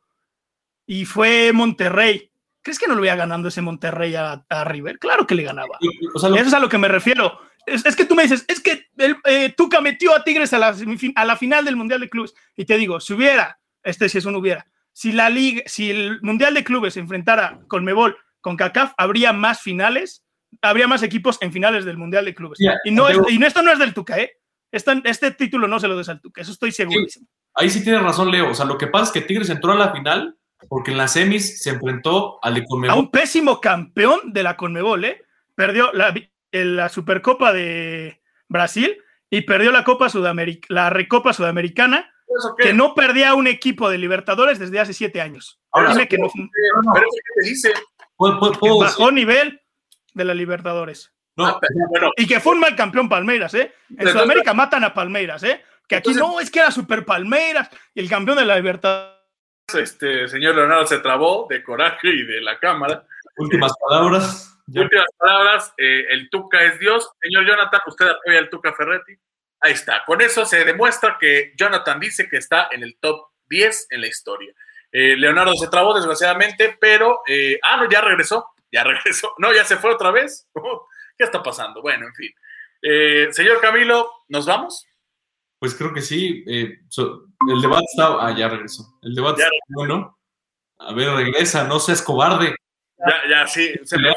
y 0.86 1.04
fue 1.06 1.52
Monterrey. 1.54 2.30
¿Crees 2.62 2.78
que 2.78 2.86
no 2.88 2.94
lo 2.94 3.04
iba 3.04 3.14
ganando 3.14 3.48
ese 3.48 3.62
Monterrey 3.62 4.14
a, 4.14 4.44
a 4.48 4.64
River? 4.64 4.98
Claro 4.98 5.26
que 5.26 5.34
le 5.34 5.42
ganaba. 5.44 5.78
O 6.14 6.18
sea, 6.18 6.28
lo- 6.28 6.36
Eso 6.36 6.48
es 6.48 6.54
a 6.54 6.58
lo 6.60 6.68
que 6.68 6.78
me 6.78 6.88
refiero. 6.88 7.38
Es, 7.66 7.84
es 7.86 7.96
que 7.96 8.04
tú 8.04 8.14
me 8.14 8.22
dices, 8.24 8.44
es 8.48 8.60
que 8.60 8.86
el, 8.98 9.16
eh, 9.24 9.54
Tuca 9.56 9.80
metió 9.80 10.14
a 10.14 10.24
Tigres 10.24 10.52
a 10.52 10.58
la, 10.58 10.74
a 11.14 11.24
la 11.24 11.36
final 11.36 11.64
del 11.64 11.76
Mundial 11.76 12.00
de 12.00 12.08
Clubes. 12.10 12.34
Y 12.56 12.64
te 12.64 12.76
digo, 12.76 13.00
si 13.00 13.12
hubiera, 13.14 13.58
este 13.82 14.08
sí 14.08 14.18
es 14.18 14.24
un 14.24 14.34
hubiera, 14.36 14.66
si 14.92 15.12
la 15.12 15.30
liga, 15.30 15.62
si 15.66 15.90
el 15.90 16.20
Mundial 16.22 16.54
de 16.54 16.64
Clubes 16.64 16.94
se 16.94 17.00
enfrentara 17.00 17.60
con 17.68 17.84
Mebol, 17.84 18.16
con 18.40 18.56
CACAF, 18.56 18.92
habría 18.96 19.32
más 19.32 19.60
finales, 19.60 20.24
habría 20.62 20.88
más 20.88 21.02
equipos 21.02 21.38
en 21.42 21.52
finales 21.52 21.84
del 21.84 21.98
Mundial 21.98 22.24
de 22.24 22.34
Clubes. 22.34 22.58
Y, 22.84 22.90
no 22.90 23.08
es- 23.08 23.18
y 23.30 23.38
no, 23.38 23.46
esto 23.46 23.62
no 23.62 23.70
es 23.72 23.78
del 23.78 23.92
Tuca, 23.94 24.18
¿eh? 24.18 24.32
Este, 24.70 25.00
este 25.04 25.30
título 25.30 25.66
no 25.66 25.80
se 25.80 25.88
lo 25.88 25.96
des 25.96 26.08
al 26.08 26.20
Tuca, 26.20 26.42
eso 26.42 26.52
estoy 26.52 26.72
segurísimo. 26.72 27.26
ahí 27.54 27.70
sí 27.70 27.82
tienes 27.82 28.02
razón, 28.02 28.30
Leo. 28.30 28.50
O 28.50 28.54
sea, 28.54 28.66
lo 28.66 28.76
que 28.78 28.86
pasa 28.86 29.06
es 29.06 29.12
que 29.12 29.20
Tigres 29.22 29.50
entró 29.50 29.72
a 29.72 29.76
la 29.76 29.92
final 29.92 30.36
porque 30.68 30.90
en 30.90 30.98
las 30.98 31.12
semis 31.12 31.62
se 31.62 31.70
enfrentó 31.70 32.38
al 32.42 32.54
de 32.54 32.60
a 32.60 32.64
Conmebol. 32.64 32.98
un 32.98 33.10
pésimo 33.10 33.60
campeón 33.60 34.32
de 34.32 34.42
la 34.42 34.56
Conmebol, 34.56 35.04
¿eh? 35.04 35.22
Perdió 35.54 35.90
la, 35.92 36.88
Supercopa 36.88 37.52
de 37.52 38.20
Brasil 38.48 38.98
y 39.30 39.42
perdió 39.42 39.70
la 39.70 39.84
Copa 39.84 40.08
Sudamérica, 40.08 40.66
la 40.70 40.90
Recopa 40.90 41.32
Sudamericana, 41.32 42.10
que 42.58 42.72
no 42.72 42.94
perdía 42.94 43.34
un 43.34 43.46
equipo 43.46 43.88
de 43.90 43.98
Libertadores 43.98 44.58
desde 44.58 44.80
hace 44.80 44.92
siete 44.92 45.20
años. 45.20 45.60
Ahora, 45.72 45.90
Dime 45.90 46.08
que 46.08 46.18
no 46.18 46.28
Pero 46.34 47.06
eso 47.06 47.10
qué 47.12 47.40
te 47.42 47.48
dice. 47.48 47.72
¿Puedo- 48.16 48.38
puedo- 48.38 48.52
que 48.60 48.84
bajó 48.84 49.10
nivel 49.10 49.60
de 50.14 50.24
la 50.24 50.34
Libertadores. 50.34 51.12
No, 51.38 51.46
Ah, 51.46 51.58
pero- 51.60 51.72
bueno, 51.88 52.10
Y 52.16 52.26
que 52.26 52.40
fue 52.40 52.52
un 52.52 52.60
mal 52.60 52.74
campeón 52.76 53.08
Palmeiras, 53.08 53.54
¿eh? 53.54 53.72
En 53.96 54.08
Sudamérica 54.08 54.52
matan 54.54 54.84
a 54.84 54.92
Palmeiras, 54.92 55.42
¿eh? 55.44 55.64
Que 55.88 55.96
aquí 55.96 56.10
Entonces- 56.10 56.22
no, 56.34 56.40
es 56.40 56.50
que 56.50 56.58
era 56.58 56.70
Super 56.70 57.04
Palmeiras 57.04 57.70
y 57.94 58.00
el 58.00 58.08
campeón 58.10 58.36
de 58.38 58.44
la 58.44 58.56
Libertadores. 58.56 59.14
este 59.74 60.28
señor 60.28 60.54
Leonardo 60.56 60.86
se 60.86 60.98
trabó 60.98 61.46
de 61.48 61.62
coraje 61.62 62.08
y 62.08 62.24
de 62.26 62.40
la 62.40 62.58
cámara. 62.58 63.04
últimas 63.36 63.72
palabras. 63.78 64.58
Ya. 64.66 64.80
Últimas 64.82 65.06
palabras, 65.16 65.72
eh, 65.78 66.06
el 66.10 66.28
Tuca 66.28 66.62
es 66.64 66.78
Dios. 66.80 67.08
Señor 67.22 67.46
Jonathan, 67.46 67.80
¿usted 67.86 68.08
apoya 68.08 68.38
al 68.40 68.50
Tuca 68.50 68.72
Ferretti? 68.74 69.12
Ahí 69.60 69.72
está. 69.72 70.04
Con 70.04 70.20
eso 70.20 70.44
se 70.44 70.64
demuestra 70.64 71.16
que 71.20 71.52
Jonathan 71.56 72.00
dice 72.00 72.28
que 72.28 72.36
está 72.38 72.68
en 72.72 72.82
el 72.82 72.96
top 72.98 73.28
10 73.48 73.86
en 73.90 74.00
la 74.00 74.08
historia. 74.08 74.52
Eh, 74.90 75.14
Leonardo 75.16 75.54
se 75.54 75.68
trabó, 75.68 75.94
desgraciadamente, 75.94 76.76
pero... 76.80 77.20
eh, 77.28 77.58
ah, 77.62 77.76
no, 77.76 77.88
ya 77.88 78.00
regresó. 78.00 78.46
Ya 78.72 78.82
regresó. 78.84 79.32
No, 79.38 79.52
ya 79.54 79.64
se 79.64 79.76
fue 79.76 79.92
otra 79.94 80.10
vez. 80.10 80.48
¿Qué 81.18 81.24
está 81.24 81.42
pasando? 81.42 81.82
Bueno, 81.82 82.06
en 82.06 82.14
fin. 82.14 82.30
Eh, 82.80 83.28
señor 83.32 83.60
Camilo, 83.60 84.08
¿nos 84.28 84.46
vamos? 84.46 84.86
Pues 85.58 85.74
creo 85.74 85.92
que 85.92 86.00
sí. 86.00 86.44
eh, 86.46 86.78
so- 86.88 87.24
el 87.48 87.60
debate 87.60 87.84
está. 87.90 88.24
Ah, 88.24 88.34
ya 88.36 88.48
regresó. 88.48 88.98
El 89.02 89.14
debate 89.14 89.40
Ya. 89.42 89.46
está 89.46 89.64
bueno. 89.74 90.18
A 90.78 90.92
ver, 90.94 91.08
regresa, 91.10 91.64
no 91.64 91.80
seas 91.80 92.00
cobarde. 92.02 92.54
Ya, 92.98 93.16
ya, 93.28 93.46
sí. 93.48 93.74
Se 93.84 93.98
me. 93.98 94.10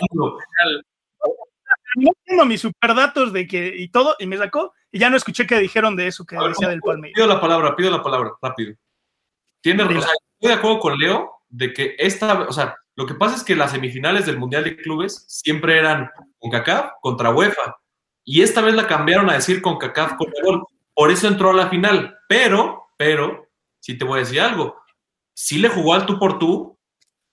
No 1.96 2.12
tengo 2.24 2.46
mis 2.46 2.62
superdatos 2.62 3.34
de 3.34 3.46
que 3.48 3.74
y 3.76 3.90
todo, 3.90 4.16
y 4.20 4.26
me 4.26 4.38
sacó, 4.38 4.74
y 4.92 5.00
ya 5.00 5.10
no 5.10 5.18
escuché 5.18 5.46
qué 5.46 5.58
dijeron 5.60 5.96
de 5.98 6.08
eso 6.08 6.26
que 6.26 6.38
ver, 6.38 6.50
decía 6.50 6.70
del 6.70 6.80
Palmeiras. 6.80 7.16
Pido 7.16 7.28
la 7.28 7.42
palabra, 7.42 7.76
pido 7.76 7.92
la 7.92 8.02
palabra, 8.02 8.32
rápido. 8.42 8.76
Tienes 9.62 9.88
Dila. 9.90 10.00
razón. 10.02 10.16
Estoy 10.40 10.50
de 10.50 10.54
acuerdo 10.58 10.80
con 10.80 10.98
Leo 10.98 11.32
de 11.52 11.74
que 11.74 11.96
esta, 12.00 12.42
o 12.44 12.52
sea, 12.52 12.76
lo 12.96 13.06
que 13.06 13.14
pasa 13.14 13.36
es 13.36 13.44
que 13.44 13.56
las 13.56 13.72
semifinales 13.72 14.26
del 14.26 14.38
Mundial 14.40 14.64
de 14.64 14.78
Clubes 14.78 15.26
siempre 15.28 15.78
eran 15.78 16.10
con 16.40 16.50
CACAF 16.52 16.92
contra 17.02 17.32
UEFA. 17.32 17.78
Y 18.24 18.42
esta 18.42 18.62
vez 18.62 18.74
la 18.76 18.88
cambiaron 18.88 19.30
a 19.30 19.34
decir 19.34 19.62
con 19.62 19.78
CACAF 19.78 20.16
contra 20.16 20.44
Gol. 20.44 20.64
Por 20.94 21.12
eso 21.12 21.28
entró 21.28 21.52
a 21.52 21.54
la 21.54 21.70
final. 21.70 22.18
Pero, 22.28 22.88
pero, 22.98 23.48
sí 23.80 23.98
te 23.98 24.06
voy 24.06 24.18
a 24.18 24.24
decir 24.24 24.42
algo. 24.42 24.82
Sí 25.34 25.58
le 25.58 25.70
jugó 25.70 25.94
al 25.94 26.06
tú 26.06 26.20
por 26.20 26.40
tú 26.40 26.78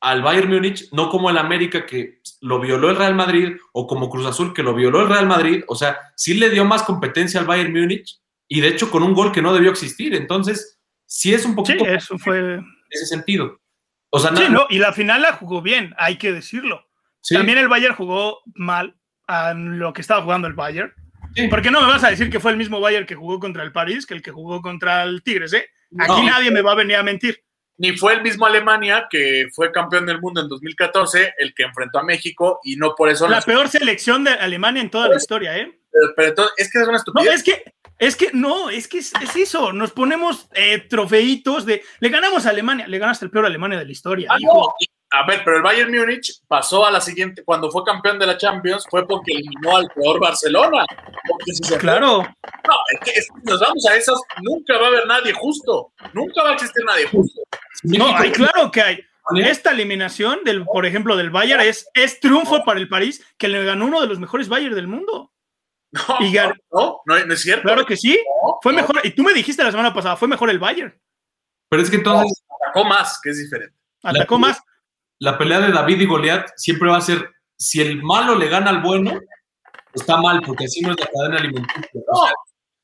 al 0.01 0.23
Bayern 0.23 0.49
Múnich, 0.49 0.89
no 0.93 1.11
como 1.11 1.29
el 1.29 1.39
América 1.39 1.85
que 1.85 2.21
lo 2.41 2.61
violó 2.61 2.89
el 2.91 2.97
Real 2.97 3.17
Madrid 3.17 3.57
o 3.73 3.87
como 3.89 4.09
Cruz 4.09 4.27
Azul 4.27 4.55
que 4.55 4.63
lo 4.63 4.75
violó 4.75 5.01
el 5.01 5.09
Real 5.09 5.27
Madrid. 5.27 5.65
O 5.67 5.75
sea, 5.75 5.99
sí 6.17 6.35
le 6.35 6.51
dio 6.51 6.65
más 6.65 6.85
competencia 6.85 7.41
al 7.41 7.47
Bayern 7.47 7.73
Múnich 7.73 8.21
y 8.47 8.61
de 8.61 8.69
hecho 8.69 8.91
con 8.91 9.03
un 9.03 9.13
gol 9.13 9.33
que 9.33 9.43
no 9.43 9.53
debió 9.53 9.71
existir. 9.71 10.15
Entonces, 10.15 10.79
sí 11.05 11.35
es 11.35 11.45
un 11.45 11.51
Sí, 11.53 11.57
poquito 11.57 11.85
eso 11.87 12.17
fue. 12.17 12.39
en 12.55 12.65
ese 12.91 13.07
sentido. 13.07 13.61
O 14.11 14.19
sea, 14.19 14.31
Sí, 14.31 14.37
nada- 14.37 14.49
no, 14.51 14.67
y 14.71 14.79
la 14.79 14.93
final 14.93 15.23
la 15.23 15.33
jugó 15.35 15.61
bien, 15.63 15.95
hay 15.99 16.17
que 16.17 16.33
decirlo. 16.33 16.87
sí, 17.21 17.35
También 17.35 17.59
el 17.59 17.69
Bayern 17.69 17.95
jugó 17.95 18.41
mal 18.55 18.95
a 19.27 19.53
lo 19.55 19.93
que 19.93 20.01
estaba 20.01 20.23
jugando 20.23 20.49
el 20.49 20.55
Bayern. 20.55 20.93
sí. 21.35 21.49
Porque 21.49 21.71
no 21.71 21.81
me 21.83 21.89
vas 21.89 22.03
a 22.05 22.11
decir 22.11 22.31
que 22.31 22.41
fue 22.41 22.51
el 22.53 22.57
mismo 22.57 22.81
Bayern 22.81 23.05
que 23.07 23.15
jugó 23.15 23.39
contra 23.39 23.63
el 23.63 23.73
París 23.73 24.07
que 24.07 24.15
el 24.15 24.23
que 24.23 24.31
jugó 24.31 24.63
contra 24.63 25.03
el 25.03 25.23
Tigres, 25.23 25.53
¿eh? 25.53 25.67
Aquí 25.99 26.23
No. 26.23 26.23
nadie 26.25 26.51
me 26.51 26.63
va 26.63 26.73
a 26.73 26.77
venir 26.77 26.97
a 26.97 27.03
mentir. 27.03 27.43
ni 27.81 27.97
fue 27.97 28.15
el 28.15 28.23
mismo 28.23 28.45
Alemania 28.45 29.07
que 29.09 29.47
fue 29.55 29.71
campeón 29.71 30.05
del 30.05 30.21
mundo 30.21 30.41
en 30.41 30.49
2014 30.49 31.35
el 31.39 31.55
que 31.55 31.63
enfrentó 31.63 32.01
a 32.01 32.03
México 32.03 32.59
y 32.65 32.75
no 32.75 32.95
por 32.97 33.09
eso 33.09 33.29
La 33.29 33.41
peor 33.41 33.69
selección 33.69 34.25
de 34.25 34.31
Alemania 34.33 34.83
en 34.83 34.91
toda 34.91 35.09
la 35.09 35.15
historia, 35.17 35.57
¿eh? 35.57 35.79
pero, 35.93 36.13
pero 36.17 36.29
entonces 36.31 36.55
es 36.57 36.73
que 36.73 36.79
es 36.79 36.85
una 36.85 36.93
No, 36.95 36.99
estupidez 36.99 37.35
es 37.35 37.43
que, 37.45 37.75
es 37.99 38.17
que, 38.17 38.31
no, 38.33 38.71
es 38.71 38.87
que 38.87 38.99
es, 38.99 39.13
es 39.21 39.37
eso. 39.37 39.73
Nos 39.73 39.93
ponemos 39.93 40.49
eh, 40.55 40.79
trofeitos 40.89 41.67
de. 41.67 41.83
Le 42.01 42.09
ganamos 42.09 42.47
a 42.47 42.51
Alemania, 42.51 42.87
le 42.87 42.99
ganaste 42.99 43.25
el 43.25 43.31
peor 43.31 43.47
Alemania 43.47 43.79
de 43.79 43.85
la 43.85 43.93
historia. 43.93 44.29
Ah, 44.31 44.39
no. 44.41 44.73
A 45.11 45.27
ver, 45.27 45.41
pero 45.43 45.57
el 45.57 45.63
Bayern 45.63 45.91
Múnich 45.91 46.43
pasó 46.47 46.85
a 46.85 46.91
la 46.91 47.01
siguiente, 47.01 47.43
cuando 47.43 47.71
fue 47.71 47.83
campeón 47.83 48.19
de 48.19 48.27
la 48.27 48.37
Champions, 48.37 48.85
fue 48.91 49.07
porque 49.07 49.33
eliminó 49.33 49.79
al 49.79 49.89
peor 49.95 50.21
Barcelona. 50.21 50.85
Porque 51.27 51.55
si 51.55 51.65
se 51.65 51.79
Claro. 51.79 52.19
No, 52.19 52.75
es 52.93 53.01
que, 53.01 53.19
es 53.19 53.27
que 53.27 53.51
nos 53.51 53.59
vamos 53.59 53.87
a 53.87 53.97
esos, 53.97 54.21
nunca 54.43 54.77
va 54.77 54.85
a 54.85 54.89
haber 54.89 55.07
nadie 55.07 55.33
justo. 55.33 55.93
Nunca 56.13 56.43
va 56.43 56.51
a 56.51 56.53
existir 56.53 56.85
nadie 56.85 57.07
justo. 57.07 57.41
No, 57.85 58.15
hay, 58.15 58.33
claro 58.33 58.71
que 58.71 58.83
hay. 58.83 59.05
Esta 59.37 59.73
eliminación, 59.73 60.41
del, 60.45 60.65
por 60.65 60.85
ejemplo, 60.85 61.17
del 61.17 61.31
Bayern 61.31 61.63
es, 61.63 61.89
es 61.95 62.21
triunfo 62.21 62.65
para 62.65 62.79
el 62.79 62.89
París, 62.89 63.25
que 63.39 63.49
le 63.49 63.65
ganó 63.65 63.87
uno 63.87 64.01
de 64.03 64.09
los 64.09 64.19
mejores 64.19 64.49
Bayern 64.49 64.75
del 64.75 64.89
mundo. 64.89 65.33
No, 65.91 66.03
Y 66.21 66.33
gan- 66.33 66.53
no, 66.71 67.01
no, 67.07 67.25
no 67.25 67.33
es 67.35 67.41
cierto. 67.41 67.63
Claro 67.63 67.87
que 67.87 67.97
sí. 67.97 68.19
No, 68.45 68.59
Fue 68.63 68.73
no, 68.73 68.81
mejor. 68.81 69.01
Y 69.05 69.11
tú 69.13 69.23
me 69.23 69.33
dijiste 69.33 69.65
la 69.65 69.71
semana 69.71 69.95
pasada, 69.95 70.17
fue 70.17 70.29
mejor 70.29 70.51
el 70.51 70.59
Bayern. 70.59 70.95
Pero 71.71 71.83
es 71.83 71.89
que 71.91 71.97
entonces 71.97 72.43
Atacó 72.63 72.85
más, 72.85 73.19
que 73.23 73.31
es 73.31 73.39
diferente. 73.39 73.75
Atacó 74.03 74.35
La- 74.35 74.41
más. 74.41 74.63
la 75.21 75.39
pelea 75.39 75.61
de 75.61 75.73
David 75.73 76.01
y 76.01 76.07
Goliat 76.07 76.51
siempre 76.57 76.91
va 76.91 76.99
a 76.99 77.01
ser, 77.01 77.31
si 77.57 77.81
el 77.81 78.03
malo 78.03 78.35
le 78.35 78.49
gana 78.49 78.69
al 78.71 78.83
bueno, 78.83 79.19
está 79.95 80.19
mal, 80.19 80.43
porque 80.45 80.67
así 80.67 80.81
no 80.83 80.93
es 80.93 81.01
la 81.01 81.07
cadena 81.07 81.39
alimenticia. 81.39 81.89
No, 81.95 82.21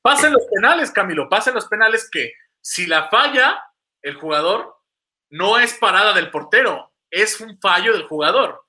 pasen 0.03 0.33
los 0.33 0.45
penales, 0.53 0.91
Camilo, 0.91 1.29
pasen 1.29 1.55
los 1.55 1.67
penales 1.67 2.09
que 2.11 2.33
si 2.63 2.87
la 2.87 3.09
falla 3.11 3.63
el 4.03 4.15
jugador, 4.17 4.75
no 5.31 5.59
es 5.59 5.75
parada 5.75 6.13
del 6.15 6.31
portero, 6.31 6.93
es 7.11 7.41
un 7.41 7.59
fallo 7.61 7.93
del 7.93 8.07
jugador. 8.09 8.65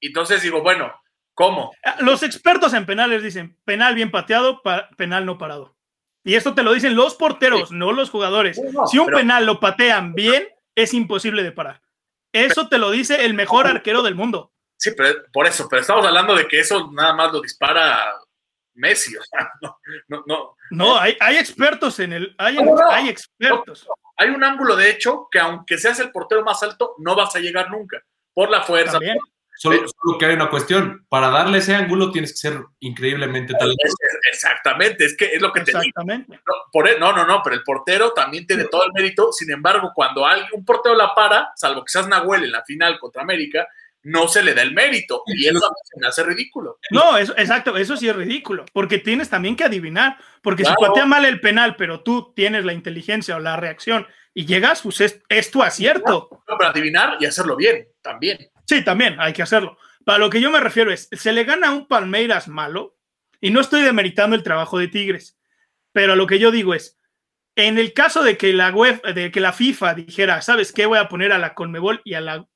Entonces 0.00 0.42
digo, 0.42 0.62
bueno, 0.62 0.92
¿cómo? 1.38 1.70
Los 2.00 2.22
expertos 2.24 2.74
en 2.74 2.84
penales 2.84 3.22
dicen 3.22 3.56
penal 3.64 3.94
bien 3.94 4.10
pateado, 4.10 4.60
pa- 4.60 4.88
penal 4.96 5.24
no 5.24 5.38
parado. 5.38 5.76
Y 6.24 6.34
esto 6.34 6.54
te 6.54 6.64
lo 6.64 6.72
dicen 6.74 6.96
los 6.96 7.14
porteros, 7.14 7.70
no 7.70 7.92
los 7.92 8.10
jugadores. 8.10 8.60
No, 8.72 8.86
Si 8.88 8.98
un 8.98 9.06
pero- 9.06 9.18
penal 9.18 9.46
lo 9.46 9.60
patean 9.60 10.14
bien, 10.14 10.48
es 10.74 10.92
imposible 10.94 11.42
de 11.44 11.52
parar. 11.52 11.80
Eso 12.32 12.68
te 12.68 12.78
lo 12.78 12.90
dice 12.90 13.24
el 13.24 13.34
mejor 13.34 13.66
arquero 13.68 14.02
del 14.02 14.14
mundo. 14.16 14.52
Sí, 14.76 14.90
pero 14.96 15.14
por 15.32 15.46
eso, 15.46 15.66
pero 15.70 15.80
estamos 15.82 16.04
hablando 16.04 16.34
de 16.34 16.46
que 16.46 16.60
eso 16.60 16.90
nada 16.92 17.14
más 17.14 17.32
lo 17.32 17.40
dispara 17.40 18.12
Messi, 18.74 19.16
o 19.16 19.22
sea, 19.24 19.50
no, 19.62 19.78
no, 20.08 20.22
no. 20.26 20.56
No, 20.70 20.98
hay, 20.98 21.16
hay 21.20 21.36
expertos 21.36 21.98
en 22.00 22.12
el. 22.12 22.34
Hay, 22.38 22.56
No, 22.56 22.64
no. 22.76 22.90
hay 22.90 23.08
expertos. 23.08 23.88
Hay 24.16 24.28
un 24.30 24.44
ángulo, 24.44 24.76
de 24.76 24.90
hecho, 24.90 25.28
que 25.30 25.38
aunque 25.40 25.78
seas 25.78 25.98
el 26.00 26.10
portero 26.12 26.44
más 26.44 26.62
alto, 26.62 26.94
no 26.98 27.16
vas 27.16 27.34
a 27.34 27.38
llegar 27.40 27.70
nunca, 27.70 28.02
por 28.34 28.50
la 28.50 28.62
fuerza. 28.62 28.92
También. 28.92 29.16
Solo, 29.58 29.78
solo 29.88 30.18
que 30.18 30.26
hay 30.26 30.34
una 30.34 30.50
cuestión, 30.50 31.04
para 31.08 31.30
darle 31.30 31.58
ese 31.58 31.74
ángulo 31.74 32.10
tienes 32.10 32.32
que 32.32 32.38
ser 32.38 32.60
increíblemente 32.80 33.54
talentoso. 33.54 33.96
Exactamente, 34.32 35.04
es 35.04 35.16
que 35.16 35.26
es 35.26 35.42
lo 35.42 35.52
que 35.52 35.60
te 35.60 35.72
digo. 35.72 35.80
Exactamente. 35.80 36.36
No, 36.36 36.54
por 36.72 36.88
e- 36.88 36.98
no, 36.98 37.12
no, 37.12 37.26
no, 37.26 37.40
pero 37.42 37.56
el 37.56 37.64
portero 37.64 38.12
también 38.12 38.46
tiene 38.46 38.64
todo 38.64 38.84
el 38.84 38.92
mérito. 38.92 39.32
Sin 39.32 39.50
embargo, 39.50 39.90
cuando 39.94 40.24
alguien, 40.24 40.48
un 40.52 40.64
portero 40.64 40.94
la 40.94 41.14
para, 41.14 41.50
salvo 41.56 41.84
que 41.84 41.90
seas 41.90 42.08
Nahuel 42.08 42.44
en 42.44 42.52
la 42.52 42.64
final 42.64 42.98
contra 42.98 43.22
América, 43.22 43.66
no 44.04 44.28
se 44.28 44.42
le 44.42 44.54
da 44.54 44.62
el 44.62 44.72
mérito. 44.72 45.22
Y 45.26 45.46
eso 45.46 45.64
a 45.64 45.70
mí 45.70 45.76
se 45.84 46.00
me 46.00 46.06
hace 46.06 46.22
ridículo. 46.22 46.78
No, 46.90 47.18
eso, 47.18 47.34
exacto, 47.36 47.76
eso 47.76 47.96
sí 47.96 48.08
es 48.08 48.16
ridículo, 48.16 48.64
porque 48.72 48.98
tienes 48.98 49.28
también 49.28 49.56
que 49.56 49.64
adivinar, 49.64 50.16
porque 50.42 50.64
si 50.64 50.72
patea 50.80 51.04
mal 51.04 51.24
el 51.24 51.40
penal, 51.40 51.76
pero 51.76 52.02
tú 52.02 52.32
tienes 52.34 52.64
la 52.64 52.72
inteligencia 52.72 53.36
o 53.36 53.40
la 53.40 53.56
reacción 53.56 54.06
y 54.32 54.46
llegas, 54.46 54.82
pues 54.82 55.00
es, 55.00 55.20
es 55.28 55.50
tu 55.50 55.62
acierto. 55.62 56.28
No, 56.48 56.58
para 56.58 56.70
adivinar 56.70 57.16
y 57.18 57.26
hacerlo 57.26 57.56
bien, 57.56 57.88
también. 58.02 58.38
Sí, 58.68 58.84
también 58.84 59.16
hay 59.18 59.32
que 59.32 59.42
hacerlo. 59.42 59.78
Para 60.04 60.18
lo 60.18 60.30
que 60.30 60.40
yo 60.40 60.50
me 60.50 60.60
refiero 60.60 60.92
es, 60.92 61.08
se 61.12 61.32
le 61.32 61.44
gana 61.44 61.68
a 61.68 61.72
un 61.72 61.86
Palmeiras 61.88 62.48
malo, 62.48 62.96
y 63.40 63.50
no 63.50 63.60
estoy 63.60 63.82
demeritando 63.82 64.36
el 64.36 64.42
trabajo 64.42 64.78
de 64.78 64.88
Tigres, 64.88 65.38
pero 65.92 66.12
a 66.12 66.16
lo 66.16 66.26
que 66.26 66.38
yo 66.38 66.50
digo 66.50 66.74
es, 66.74 66.98
en 67.56 67.78
el 67.78 67.92
caso 67.92 68.22
de 68.22 68.36
que 68.36 68.52
la 68.52 68.70
web, 68.70 69.02
de 69.14 69.30
que 69.30 69.40
la 69.40 69.52
FIFA 69.52 69.94
dijera, 69.94 70.42
¿sabes 70.42 70.72
qué? 70.72 70.86
Voy 70.86 70.98
a 70.98 71.08
poner 71.08 71.32
a 71.32 71.38
la 71.38 71.54
Conmebol 71.54 72.02
y 72.04 72.14
a 72.14 72.20
la 72.20 72.46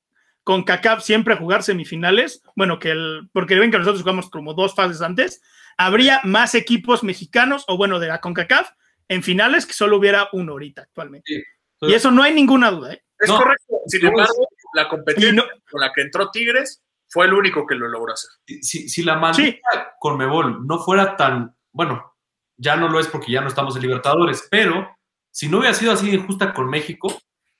CONCACAF 0.44 1.02
siempre 1.02 1.34
a 1.34 1.39
jugar 1.39 1.62
semifinales, 1.62 2.43
bueno, 2.56 2.78
que 2.78 2.90
el, 2.90 3.28
porque 3.32 3.59
ven 3.59 3.70
que 3.70 3.78
nosotros 3.78 4.02
jugamos 4.02 4.28
como 4.28 4.55
dos 4.55 4.74
fases 4.74 5.01
antes, 5.01 5.43
habría 5.76 6.20
más 6.24 6.55
equipos 6.55 7.02
mexicanos, 7.02 7.64
o 7.68 7.76
bueno, 7.76 7.98
de 7.98 8.09
la 8.09 8.20
CONCACAF, 8.20 8.70
en 9.09 9.22
finales 9.22 9.66
que 9.66 9.72
solo 9.72 9.97
hubiera 9.97 10.28
uno 10.32 10.52
ahorita 10.52 10.82
actualmente. 10.82 11.44
Y 11.80 11.94
eso 11.94 12.10
no 12.10 12.22
hay 12.22 12.32
ninguna 12.34 12.70
duda, 12.70 12.94
¿eh? 12.94 13.02
Es 13.18 13.28
No. 13.28 13.39
correcto. 13.39 13.74
Sin 13.86 14.02
No, 14.02 14.09
embargo, 14.09 14.48
la 14.74 14.89
competencia 14.89 15.32
no- 15.32 15.44
con 15.70 15.81
la 15.81 15.93
que 15.93 16.03
entró 16.03 16.31
Tigres 16.31 16.82
fue 17.09 17.27
el 17.27 17.35
único 17.35 17.66
que 17.66 17.74
lo 17.74 17.89
logró 17.89 18.12
hacer. 18.12 18.31
Si, 18.62 18.89
si 18.89 19.03
la 19.03 19.16
maldita 19.16 19.94
Conmebol 20.01 20.66
no 20.66 20.78
fuera 20.78 21.16
tan, 21.16 21.55
bueno, 21.73 22.15
ya 22.57 22.77
no 22.77 22.89
lo 22.89 23.01
es 23.01 23.07
porque 23.09 23.32
ya 23.32 23.40
no 23.43 23.49
estamos 23.49 23.77
en 23.77 23.82
Libertadores, 23.82 24.47
pero 24.51 24.89
si 25.31 25.49
no 25.49 25.59
hubiera 25.59 25.74
sido 25.74 25.93
así 25.93 26.07
de 26.11 26.16
injusta 26.16 26.53
con 26.55 26.69
México, 26.70 27.15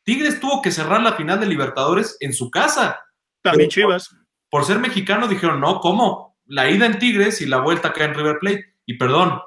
Tigres 0.05 0.41
tuvo 0.41 0.63
que 0.63 0.71
cerrar 0.71 1.03
la 1.03 1.13
final 1.15 1.39
de 1.41 1.47
Libertadores 1.47 2.17
en 2.21 2.33
su 2.33 2.51
casa. 2.51 3.01
también 3.43 3.69
Pero- 3.69 3.87
Chivas. 3.89 4.09
Por 4.51 4.65
ser 4.65 4.79
mexicano 4.79 5.27
dijeron, 5.29 5.61
no, 5.61 5.81
¿cómo? 5.81 6.39
La 6.47 6.69
ida 6.71 6.87
en 6.87 6.99
Tigres 6.99 7.41
y 7.41 7.47
la 7.47 7.59
vuelta 7.61 7.89
acá 7.89 8.05
en 8.05 8.15
River 8.15 8.39
Plate. 8.39 8.77
Y 8.87 8.99
perdón, 8.99 9.41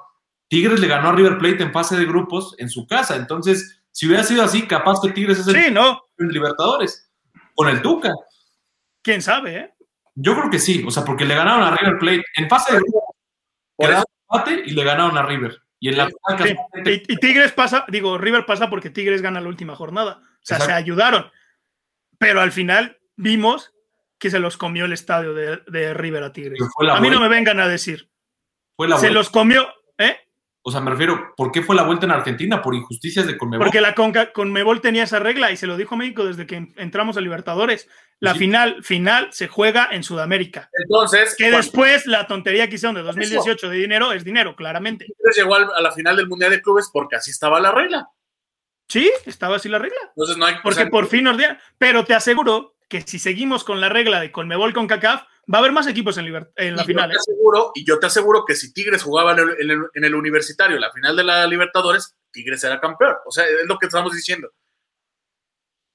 Tigres 0.50 0.80
le 0.80 0.88
ganó 0.88 1.10
a 1.10 1.12
River 1.14 1.38
Plate 1.38 1.62
en 1.64 1.72
fase 1.72 1.96
de 1.96 2.06
grupos 2.06 2.56
en 2.58 2.70
su 2.70 2.86
casa. 2.88 3.16
Entonces, 3.16 3.84
si 3.92 4.08
hubiera 4.08 4.24
sido 4.24 4.44
así, 4.44 4.68
capaz 4.68 5.00
que 5.02 5.12
Tigres 5.12 5.40
es 5.40 5.48
el 5.48 5.56
Sí, 5.56 5.72
no, 5.72 6.02
en 6.18 6.28
Libertadores 6.30 7.10
con 7.56 7.69
el 7.69 7.82
Tuca. 7.82 8.14
quién 9.02 9.22
sabe, 9.22 9.56
¿eh? 9.57 9.73
Yo 10.14 10.36
creo 10.36 10.49
que 10.49 10.60
sí, 10.60 10.84
o 10.88 10.91
sea, 10.91 11.03
porque 11.03 11.26
le 11.26 11.36
ganaron 11.36 11.64
a 11.64 11.76
River 11.76 11.98
Plate 11.99 12.23
en 12.38 12.49
fase 12.49 12.73
de 12.76 12.82
quedaron 13.77 14.03
empate 14.30 14.64
y 14.65 14.72
le 14.72 14.84
ganaron 14.84 15.18
a 15.18 15.23
River. 15.23 15.61
Y 15.80 15.90
en 15.90 15.98
la 15.98 16.06
final, 16.06 16.48
Sí, 16.48 16.56
casualmente, 16.56 16.94
Y, 17.10 17.14
y 17.14 17.18
Tigres 17.18 17.52
pasa, 17.52 17.86
digo, 17.90 18.18
River 18.18 18.45
pasa 18.45 18.69
porque 18.69 18.90
Tigres 18.90 19.22
gana 19.22 19.41
la 19.41 19.49
última 19.49 19.76
jornada. 19.76 20.22
O 20.22 20.45
sea, 20.45 20.57
Exacto. 20.57 20.65
se 20.65 20.73
ayudaron. 20.73 21.32
Pero 22.18 22.40
al 22.40 22.52
final 22.53 22.98
vimos 23.18 23.73
que 24.18 24.30
se 24.30 24.40
los 24.40 24.56
comió 24.56 24.86
el 24.86 24.94
estadio 24.94 25.34
de, 25.34 25.57
de 25.68 25.94
River 25.94 26.23
a 26.23 26.32
Tigres. 26.32 26.60
A 26.90 27.02
mí 27.02 27.10
no 27.10 27.19
me 27.19 27.27
vengan 27.27 27.60
a 27.60 27.68
decir. 27.68 28.10
fue 28.77 28.88
la 28.88 28.98
Se 28.98 29.11
los 29.11 29.30
comió. 29.30 29.68
O 30.68 30.72
sea, 30.72 30.82
me 30.82 30.90
refiero, 30.90 31.36
¿por 31.38 31.52
qué 31.52 31.62
fue 31.62 31.76
la 31.76 31.84
vuelta 31.84 32.08
en 32.08 32.12
Argentina? 32.12 32.60
Por 32.60 32.74
injusticias 32.74 33.28
de 33.28 33.38
Conmebol. 33.38 33.68
Porque 33.68 33.82
la 33.82 33.94
Conca, 33.94 34.34
Conmebol 34.34 34.82
tenía 34.82 35.04
esa 35.04 35.20
regla 35.20 35.52
y 35.52 35.58
se 35.58 35.68
lo 35.68 35.78
dijo 35.78 35.96
México 35.96 36.26
desde 36.26 36.48
que 36.48 36.74
entramos 36.78 37.18
a 37.18 37.22
Libertadores. 37.22 37.88
La 38.20 38.34
Sí. 38.34 38.40
final, 38.40 38.84
final 38.84 39.28
se 39.32 39.48
juega 39.48 39.90
en 39.92 40.02
Sudamérica. 40.02 40.72
Entonces, 40.82 41.36
Que 41.38 41.44
cuando 41.46 41.58
después 41.58 42.08
la 42.08 42.26
tontería 42.26 42.68
que 42.68 42.76
hicieron 42.76 42.96
de 42.96 43.04
2018 43.04 43.70
de 43.70 43.78
dinero 43.78 44.12
es 44.12 44.24
dinero, 44.24 44.56
claramente. 44.56 45.06
Llegó 45.36 45.54
a 45.56 45.82
la 45.82 45.92
final 45.92 46.16
del 46.16 46.28
Mundial 46.28 46.50
de 46.50 46.62
Clubes 46.64 46.90
porque 46.92 47.16
así 47.16 47.30
estaba 47.30 47.60
la 47.60 47.72
regla. 47.72 48.08
Sí, 48.88 49.12
estaba 49.28 49.58
así 49.58 49.70
la 49.70 49.78
regla. 49.78 50.00
Entonces 50.16 50.36
no 50.36 50.48
hay 50.48 50.56
Porque 50.64 50.80
o 50.80 50.82
sea, 50.82 50.90
por 50.90 51.06
fin 51.06 51.26
nos 51.26 51.38
dieron. 51.38 51.60
Pero 51.78 52.06
te 52.06 52.16
aseguro 52.16 52.74
que 52.90 53.02
si 53.02 53.20
seguimos 53.20 53.64
con 53.64 53.82
la 53.82 53.90
regla 53.90 54.20
de 54.20 54.32
Conmebol 54.32 54.74
con 54.74 54.88
CACAF, 54.88 55.26
va 55.54 55.58
a 55.58 55.60
haber 55.60 55.72
más 55.72 55.88
equipos 55.88 56.18
en, 56.18 56.26
en 56.56 56.76
la 56.76 56.84
y 56.84 56.86
final. 56.86 57.10
Yo 57.10 57.14
¿eh? 57.14 57.18
te 57.18 57.32
aseguro, 57.32 57.72
y 57.76 57.86
yo 57.86 58.00
te 58.00 58.06
aseguro 58.08 58.46
que 58.46 58.56
si 58.56 58.74
Tigres 58.74 59.04
jugaba 59.04 59.34
en 59.34 59.40
el, 59.40 59.50
en 59.62 59.72
el- 59.72 59.88
en 59.94 60.04
el 60.04 60.16
universitario 60.16 60.80
la 60.80 60.92
final 60.92 61.16
de 61.16 61.24
la 61.24 61.46
Libertadores, 61.48 62.16
Tigres 62.32 62.64
era 62.64 62.80
campeón. 62.80 63.16
O 63.26 63.32
sea, 63.32 63.46
es 63.46 63.66
lo 63.68 63.78
que 63.78 63.86
estamos 63.88 64.14
diciendo. 64.14 64.52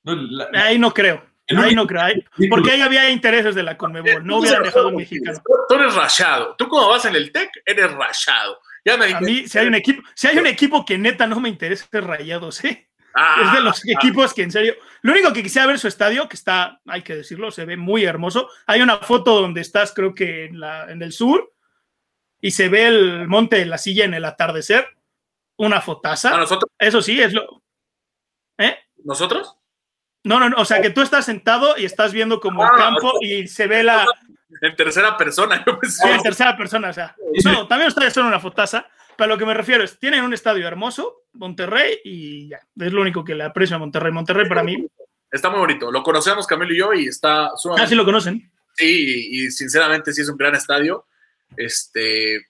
No, 0.05 0.15
la- 0.17 0.49
Ahí 0.65 0.79
no 0.79 0.93
creo. 0.93 1.25
Ahí 1.49 1.75
no 1.75 1.87
creo. 1.87 2.03
ahí- 2.03 2.25
porque 2.51 2.71
ahí 2.73 2.81
había 2.81 3.11
intereses 3.11 3.55
de 3.55 3.63
la 3.63 3.77
Conmebol. 3.77 4.25
No 4.25 4.39
hubieran 4.39 4.63
dejado 4.63 4.89
un 4.89 4.97
mexicano. 4.97 5.39
Tú, 5.69 5.75
eres 5.75 5.95
rayado. 5.95 6.55
Tú 6.57 6.69
como 6.69 6.89
vas 6.89 7.05
en 7.07 7.17
el 7.17 7.33
TEC, 7.33 7.51
eres 7.67 7.91
rayado. 7.93 8.59
Ya 8.85 8.97
me 8.97 9.13
A 9.13 9.21
mí, 9.21 9.47
si 9.47 9.59
hay 9.59 9.67
un 9.67 9.75
equipo, 9.75 10.03
si 10.15 10.27
hay 10.29 10.39
un 10.39 10.47
equipo 10.47 10.85
que 10.87 10.97
neta 10.97 11.27
no 11.27 11.39
me 11.41 11.49
interesa, 11.51 11.87
es 11.93 12.05
Rayados, 12.05 12.65
¿eh? 12.65 12.90
Ah, 13.23 13.43
Es 13.45 13.53
de 13.53 13.61
los 13.61 13.87
equipos 13.87 14.33
que 14.35 14.43
en 14.43 14.51
serio. 14.51 14.75
Lo 15.03 15.13
único 15.13 15.33
que 15.33 15.43
quisiera 15.43 15.67
ver 15.67 15.79
su 15.79 15.89
estadio, 15.89 16.29
que 16.29 16.37
está, 16.37 16.81
hay 16.87 17.03
que 17.03 17.17
decirlo, 17.17 17.51
se 17.51 17.65
ve 17.65 17.77
muy 17.77 18.05
hermoso. 18.05 18.49
Hay 18.67 18.81
una 18.83 18.99
foto 18.99 19.41
donde 19.41 19.61
estás, 19.61 19.93
creo 19.95 20.15
que 20.15 20.47
en, 20.47 20.61
la, 20.61 20.91
en 20.91 21.03
el 21.03 21.13
sur, 21.13 21.53
y 22.41 22.51
se 22.53 22.69
ve 22.69 22.87
el 22.87 23.29
monte 23.29 23.57
de 23.57 23.67
la 23.67 23.79
silla 23.79 24.05
en 24.05 24.15
el 24.15 24.25
atardecer. 24.25 24.89
Una 25.57 25.81
fotaza. 25.83 26.35
¿A 26.35 26.39
nosotros? 26.39 26.71
Eso 26.79 27.03
sí, 27.03 27.21
es 27.21 27.33
lo. 27.35 27.63
¿Eh? 28.59 28.79
¿Nosotros? 29.05 29.57
No, 30.25 30.39
no, 30.41 30.49
no. 30.49 30.57
O 30.59 30.65
sea, 30.65 30.81
que 30.81 30.89
tú 30.91 31.03
estás 31.03 31.27
sentado 31.27 31.77
y 31.77 31.85
estás 31.85 32.13
viendo 32.13 32.41
como 32.41 32.63
el 32.65 32.71
Ah, 32.73 32.77
campo 32.77 33.13
y 33.21 33.47
se 33.47 33.67
ve 33.67 33.83
la. 33.83 34.07
En 34.63 34.75
tercera 34.77 35.17
persona. 35.17 35.63
Yo 35.67 35.79
pensé- 35.79 36.03
Sí, 36.03 36.09
en 36.09 36.23
tercera 36.23 36.57
persona, 36.57 36.89
o 36.91 36.93
sea. 36.93 37.15
No, 37.45 37.67
también 37.69 37.89
ustedes 37.89 38.13
son 38.15 38.27
una 38.27 38.41
fotaza. 38.41 38.87
Pero 39.21 39.35
lo 39.35 39.39
que 39.39 39.45
me 39.45 39.53
refiero 39.53 39.85
es, 39.85 39.99
tienen 39.99 40.25
un 40.25 40.33
estadio 40.33 40.67
hermoso, 40.67 41.25
Monterrey, 41.35 41.99
y 42.05 42.49
ya. 42.49 42.67
Es 42.79 42.91
lo 42.91 43.03
único 43.03 43.23
que 43.23 43.35
le 43.35 43.45
aprecio 43.45 43.77
a 43.77 43.79
Monterrey. 43.79 44.11
Monterrey 44.11 44.49
para 44.49 44.63
mí, 44.63 44.89
Está 45.31 45.51
muy 45.51 45.59
bonito. 45.59 45.93
Lo 45.93 46.03
conocemos 46.03 46.47
Camilo 46.47 46.73
y 46.73 46.79
yo 46.79 46.95
y 46.95 47.07
está 47.07 47.51
sumamente 47.55 47.85
casi 47.85 47.95
lo 47.97 48.07
conocen. 48.07 48.51
Sí, 48.73 49.29
y, 49.31 49.45
y 49.45 49.51
sinceramente 49.51 50.15
sí 50.15 50.23
es 50.23 50.31
un 50.31 50.39
gran 50.39 50.55
estadio. 50.55 51.05
Este, 51.55 52.47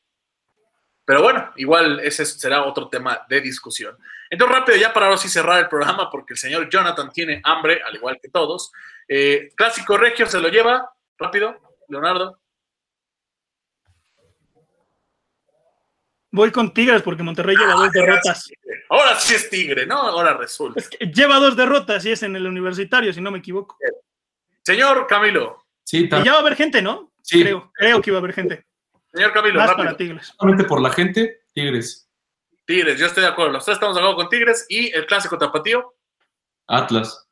pero 1.05 1.23
bueno, 1.23 1.51
igual 1.57 1.99
ese 2.05 2.25
será 2.25 2.63
otro 2.63 2.89
tema 2.89 3.21
de 3.29 3.41
discusión. 3.41 3.99
Entonces, 4.31 4.57
rápido, 4.57 4.79
ya 4.79 4.93
para 4.93 5.07
ahora 5.07 5.19
sí 5.19 5.29
cerrar 5.29 5.59
el 5.59 5.69
programa, 5.69 6.09
porque 6.09 6.35
el 6.35 6.39
señor 6.39 6.71
Jonathan 6.71 7.11
tiene 7.13 7.41
hambre, 7.43 7.83
al 7.85 7.97
igual 7.97 8.21
que 8.23 8.29
todos. 8.29 8.71
Eh, 9.09 9.51
Clásico 9.57 9.97
Regio 9.97 10.25
se 10.27 10.39
lo 10.39 10.49
lleva, 10.51 10.89
rápido, 11.19 11.61
Leonardo. 11.89 12.39
Voy 16.33 16.51
con 16.53 16.73
Tigres 16.73 17.03
porque 17.03 17.23
Monterrey 17.23 17.57
lleva 17.57 17.73
dos 17.75 17.91
derrotas. 17.93 18.49
Ahora 18.89 19.17
sí 19.17 19.35
es 19.35 19.51
Tigre, 19.51 19.87
¿no? 19.87 19.97
Ahora 19.97 20.35
resulta. 20.35 20.79
Es 20.81 20.89
que 20.89 21.07
lleva 21.07 21.37
dos 21.39 21.57
derrotas 21.57 22.05
y 22.07 22.13
es 22.13 22.23
en 22.23 22.37
el 22.37 22.47
universitario, 22.47 23.13
si 23.13 23.21
no 23.21 23.31
me 23.31 23.39
equivoco. 23.39 23.77
Señor 24.63 25.07
Camilo, 25.09 25.65
sí, 25.85 26.05
Y 26.05 26.09
ya 26.25 26.33
va 26.33 26.39
a 26.39 26.41
haber 26.41 26.55
gente, 26.57 26.83
¿no? 26.83 27.13
Sí. 27.23 27.43
Creo, 27.43 27.71
creo 27.75 28.01
que 28.01 28.11
iba 28.11 28.19
a 28.19 28.21
haber 28.21 28.33
gente. 28.33 28.65
señor 29.13 29.33
Camilo, 29.33 29.59
Más 29.59 29.71
rápido. 29.71 29.85
para 29.87 29.97
Tigres. 29.97 30.33
solamente 30.39 30.65
por 30.65 30.81
la 30.81 30.91
gente, 30.91 31.43
Tigres. 31.53 32.09
Tigres, 32.67 32.99
yo 32.99 33.07
estoy 33.07 33.23
de 33.25 33.29
acuerdo. 33.31 33.53
Los 33.53 33.65
tres 33.65 33.77
estamos 33.77 33.97
de 33.97 34.01
acuerdo 34.01 34.17
con 34.17 34.29
Tigres. 34.29 34.67
¿Y 34.69 34.93
el 34.95 35.07
clásico 35.07 35.37
tapatío? 35.37 35.95
Atlas. 36.69 37.29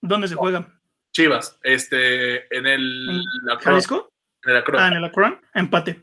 ¿Dónde 0.00 0.28
se 0.28 0.36
juegan? 0.36 0.80
Chivas. 1.12 1.58
Este, 1.62 2.54
en 2.56 2.66
el... 2.66 3.08
¿En 3.42 3.50
Acron. 3.50 3.60
Jalisco? 3.74 4.12
En 4.44 4.50
el 4.52 4.56
Acron. 4.58 4.80
Ah, 4.80 4.88
en 4.88 4.94
el 4.94 5.04
Akron. 5.04 5.40
Empate. 5.54 6.02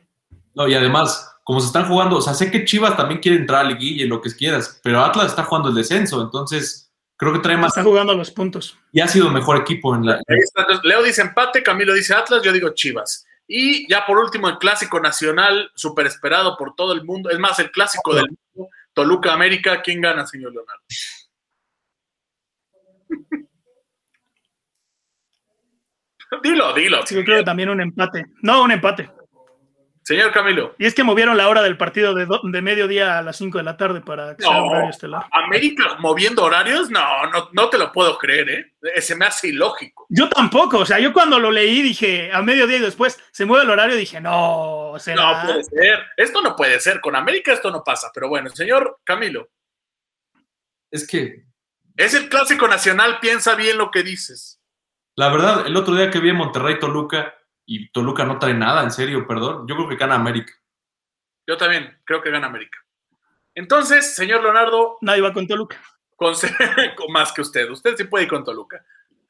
No, 0.56 0.68
y 0.68 0.74
además, 0.76 1.33
como 1.44 1.60
se 1.60 1.68
están 1.68 1.88
jugando, 1.88 2.18
o 2.18 2.22
sea, 2.22 2.34
sé 2.34 2.50
que 2.50 2.64
Chivas 2.66 2.96
también 2.96 3.20
quiere 3.20 3.38
entrar 3.38 3.66
a 3.66 3.70
liguilla 3.70 4.06
y 4.06 4.08
lo 4.08 4.22
que 4.22 4.32
quieras, 4.32 4.80
pero 4.84 5.04
Atlas 5.04 5.28
está 5.28 5.44
jugando 5.44 5.70
el 5.70 5.76
descenso, 5.76 6.22
entonces 6.22 6.92
creo 7.18 7.34
que 7.34 7.40
trae 7.40 7.58
más 7.58 7.70
Está 7.78 7.84
jugando 7.84 8.14
los 8.14 8.32
puntos. 8.32 8.78
y 8.92 9.02
ha 9.02 9.08
sido 9.08 9.30
mejor 9.30 9.58
equipo 9.58 9.94
en 9.96 10.06
la. 10.06 10.22
Leo 10.84 11.04
dice 11.04 11.22
empate, 11.22 11.62
Camilo 11.62 11.94
dice 11.94 12.14
Atlas, 12.14 12.42
yo 12.44 12.52
digo 12.54 12.70
Chivas. 12.74 13.26
Y 13.46 13.88
ya 13.90 14.06
por 14.06 14.18
último, 14.18 14.48
el 14.48 14.58
clásico 14.58 15.02
nacional, 15.02 15.70
súper 15.76 16.08
esperado 16.08 16.56
por 16.58 16.76
todo 16.76 16.94
el 16.94 17.04
mundo. 17.04 17.30
Es 17.30 17.40
más, 17.40 17.60
el 17.60 17.72
clásico 17.72 18.16
del 18.16 18.28
mundo, 18.30 18.72
Toluca 18.94 19.34
América. 19.34 19.82
¿Quién 19.82 20.00
gana, 20.00 20.26
señor 20.26 20.54
Leonardo? 20.54 20.82
dilo, 26.44 26.74
dilo. 26.74 27.06
Sí, 27.06 27.16
yo 27.16 27.24
creo 27.26 27.40
que 27.40 27.44
también 27.44 27.70
un 27.70 27.82
empate. 27.82 28.26
No, 28.42 28.64
un 28.64 28.72
empate. 28.72 29.12
Señor 30.04 30.32
Camilo. 30.34 30.76
Y 30.78 30.86
es 30.86 30.94
que 30.94 31.04
movieron 31.04 31.38
la 31.38 31.48
hora 31.48 31.62
del 31.62 31.78
partido 31.78 32.14
de, 32.14 32.26
do- 32.26 32.42
de 32.44 32.62
mediodía 32.62 33.18
a 33.18 33.22
las 33.22 33.38
5 33.38 33.58
de 33.58 33.64
la 33.64 33.78
tarde 33.78 34.02
para 34.02 34.36
que 34.36 34.44
sea 34.44 34.52
No, 34.54 34.66
horario 34.66 34.90
estelar. 34.90 35.26
América 35.32 35.96
moviendo 36.00 36.44
horarios, 36.44 36.90
no, 36.90 37.26
no, 37.32 37.50
no 37.54 37.70
te 37.70 37.78
lo 37.78 37.92
puedo 37.92 38.18
creer, 38.18 38.50
¿eh? 38.50 38.74
Eh, 38.96 39.02
Se 39.02 39.16
me 39.16 39.26
hace 39.26 39.48
ilógico. 39.48 40.06
Yo 40.10 40.28
tampoco, 40.30 40.80
o 40.80 40.86
sea, 40.86 41.00
yo 41.00 41.14
cuando 41.14 41.40
lo 41.40 41.52
leí 41.52 41.82
dije 41.82 42.32
a 42.34 42.42
mediodía 42.42 42.78
y 42.78 42.82
después 42.82 43.18
se 43.32 43.46
mueve 43.46 43.64
el 43.64 43.70
horario 43.72 43.96
dije, 43.96 44.20
no, 44.20 44.92
No 44.94 45.00
será. 45.00 45.44
puede 45.46 45.64
ser. 45.64 46.00
Esto 46.18 46.42
no 46.42 46.56
puede 46.56 46.80
ser. 46.82 47.00
Con 47.00 47.16
América 47.16 47.54
esto 47.54 47.72
no 47.72 47.82
pasa. 47.84 48.12
Pero 48.14 48.28
bueno, 48.28 48.50
señor 48.50 49.00
Camilo, 49.06 49.48
Es 50.92 51.08
que, 51.08 51.44
es 51.96 52.14
el 52.14 52.28
clásico 52.30 52.68
nacional, 52.68 53.20
piensa 53.22 53.56
bien 53.56 53.78
lo 53.78 53.90
que 53.92 54.04
dices. 54.04 54.60
la 55.16 55.30
verdad, 55.30 55.66
el 55.68 55.78
otro 55.78 55.96
día 55.96 56.10
que 56.10 56.20
vi 56.20 56.30
en 56.30 56.36
Monterrey 56.36 56.80
Toluca 56.80 57.34
y 57.66 57.90
Toluca 57.92 58.26
no 58.26 58.40
trae 58.40 58.54
nada, 58.54 58.84
en 58.84 58.92
serio, 58.92 59.26
perdón, 59.28 59.68
yo 59.68 59.76
creo 59.76 59.90
que 59.90 59.96
gana 59.96 60.16
América. 60.16 60.54
Yo 61.48 61.58
también 61.58 62.00
creo 62.06 62.22
que 62.22 62.32
gana 62.32 62.48
América. 62.48 62.78
Entonces, 63.56 64.16
señor 64.16 64.42
Leonardo, 64.44 64.98
Nadie 65.02 65.22
va 65.22 65.34
con 65.34 65.48
Toluca. 65.48 65.78
con, 66.16 66.34
con 66.98 67.12
más 67.12 67.32
que 67.32 67.42
usted. 67.42 67.70
Usted 67.70 67.96
sí 67.98 68.04
puede 68.06 68.24
ir 68.26 68.30
con 68.30 68.44
Toluca. 68.44 68.84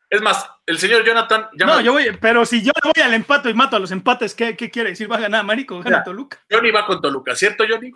Es 0.10 0.22
más, 0.22 0.48
el 0.68 0.78
señor 0.78 1.04
Jonathan 1.04 1.50
No, 1.54 1.82
yo 1.82 1.94
voy, 1.94 2.16
pero 2.22 2.46
si 2.46 2.62
yo 2.64 2.72
le 2.84 2.92
voy 2.94 3.04
al 3.04 3.16
empate 3.16 3.50
y 3.50 3.54
mato 3.56 3.76
a 3.76 3.80
los 3.80 3.90
empates, 3.92 4.36
¿qué, 4.36 4.56
qué 4.56 4.70
quiere 4.70 4.92
decir? 4.92 5.12
¿Va 5.12 5.16
a 5.16 5.22
ganar 5.22 5.40
América 5.42 5.74
o 5.74 5.80
gana 5.82 5.98
Ya. 5.98 6.04
Toluca? 6.04 6.40
Johnny 6.52 6.70
va 6.70 6.86
con 6.86 7.02
Toluca, 7.02 7.36
¿cierto, 7.36 7.64
Johnny? 7.68 7.92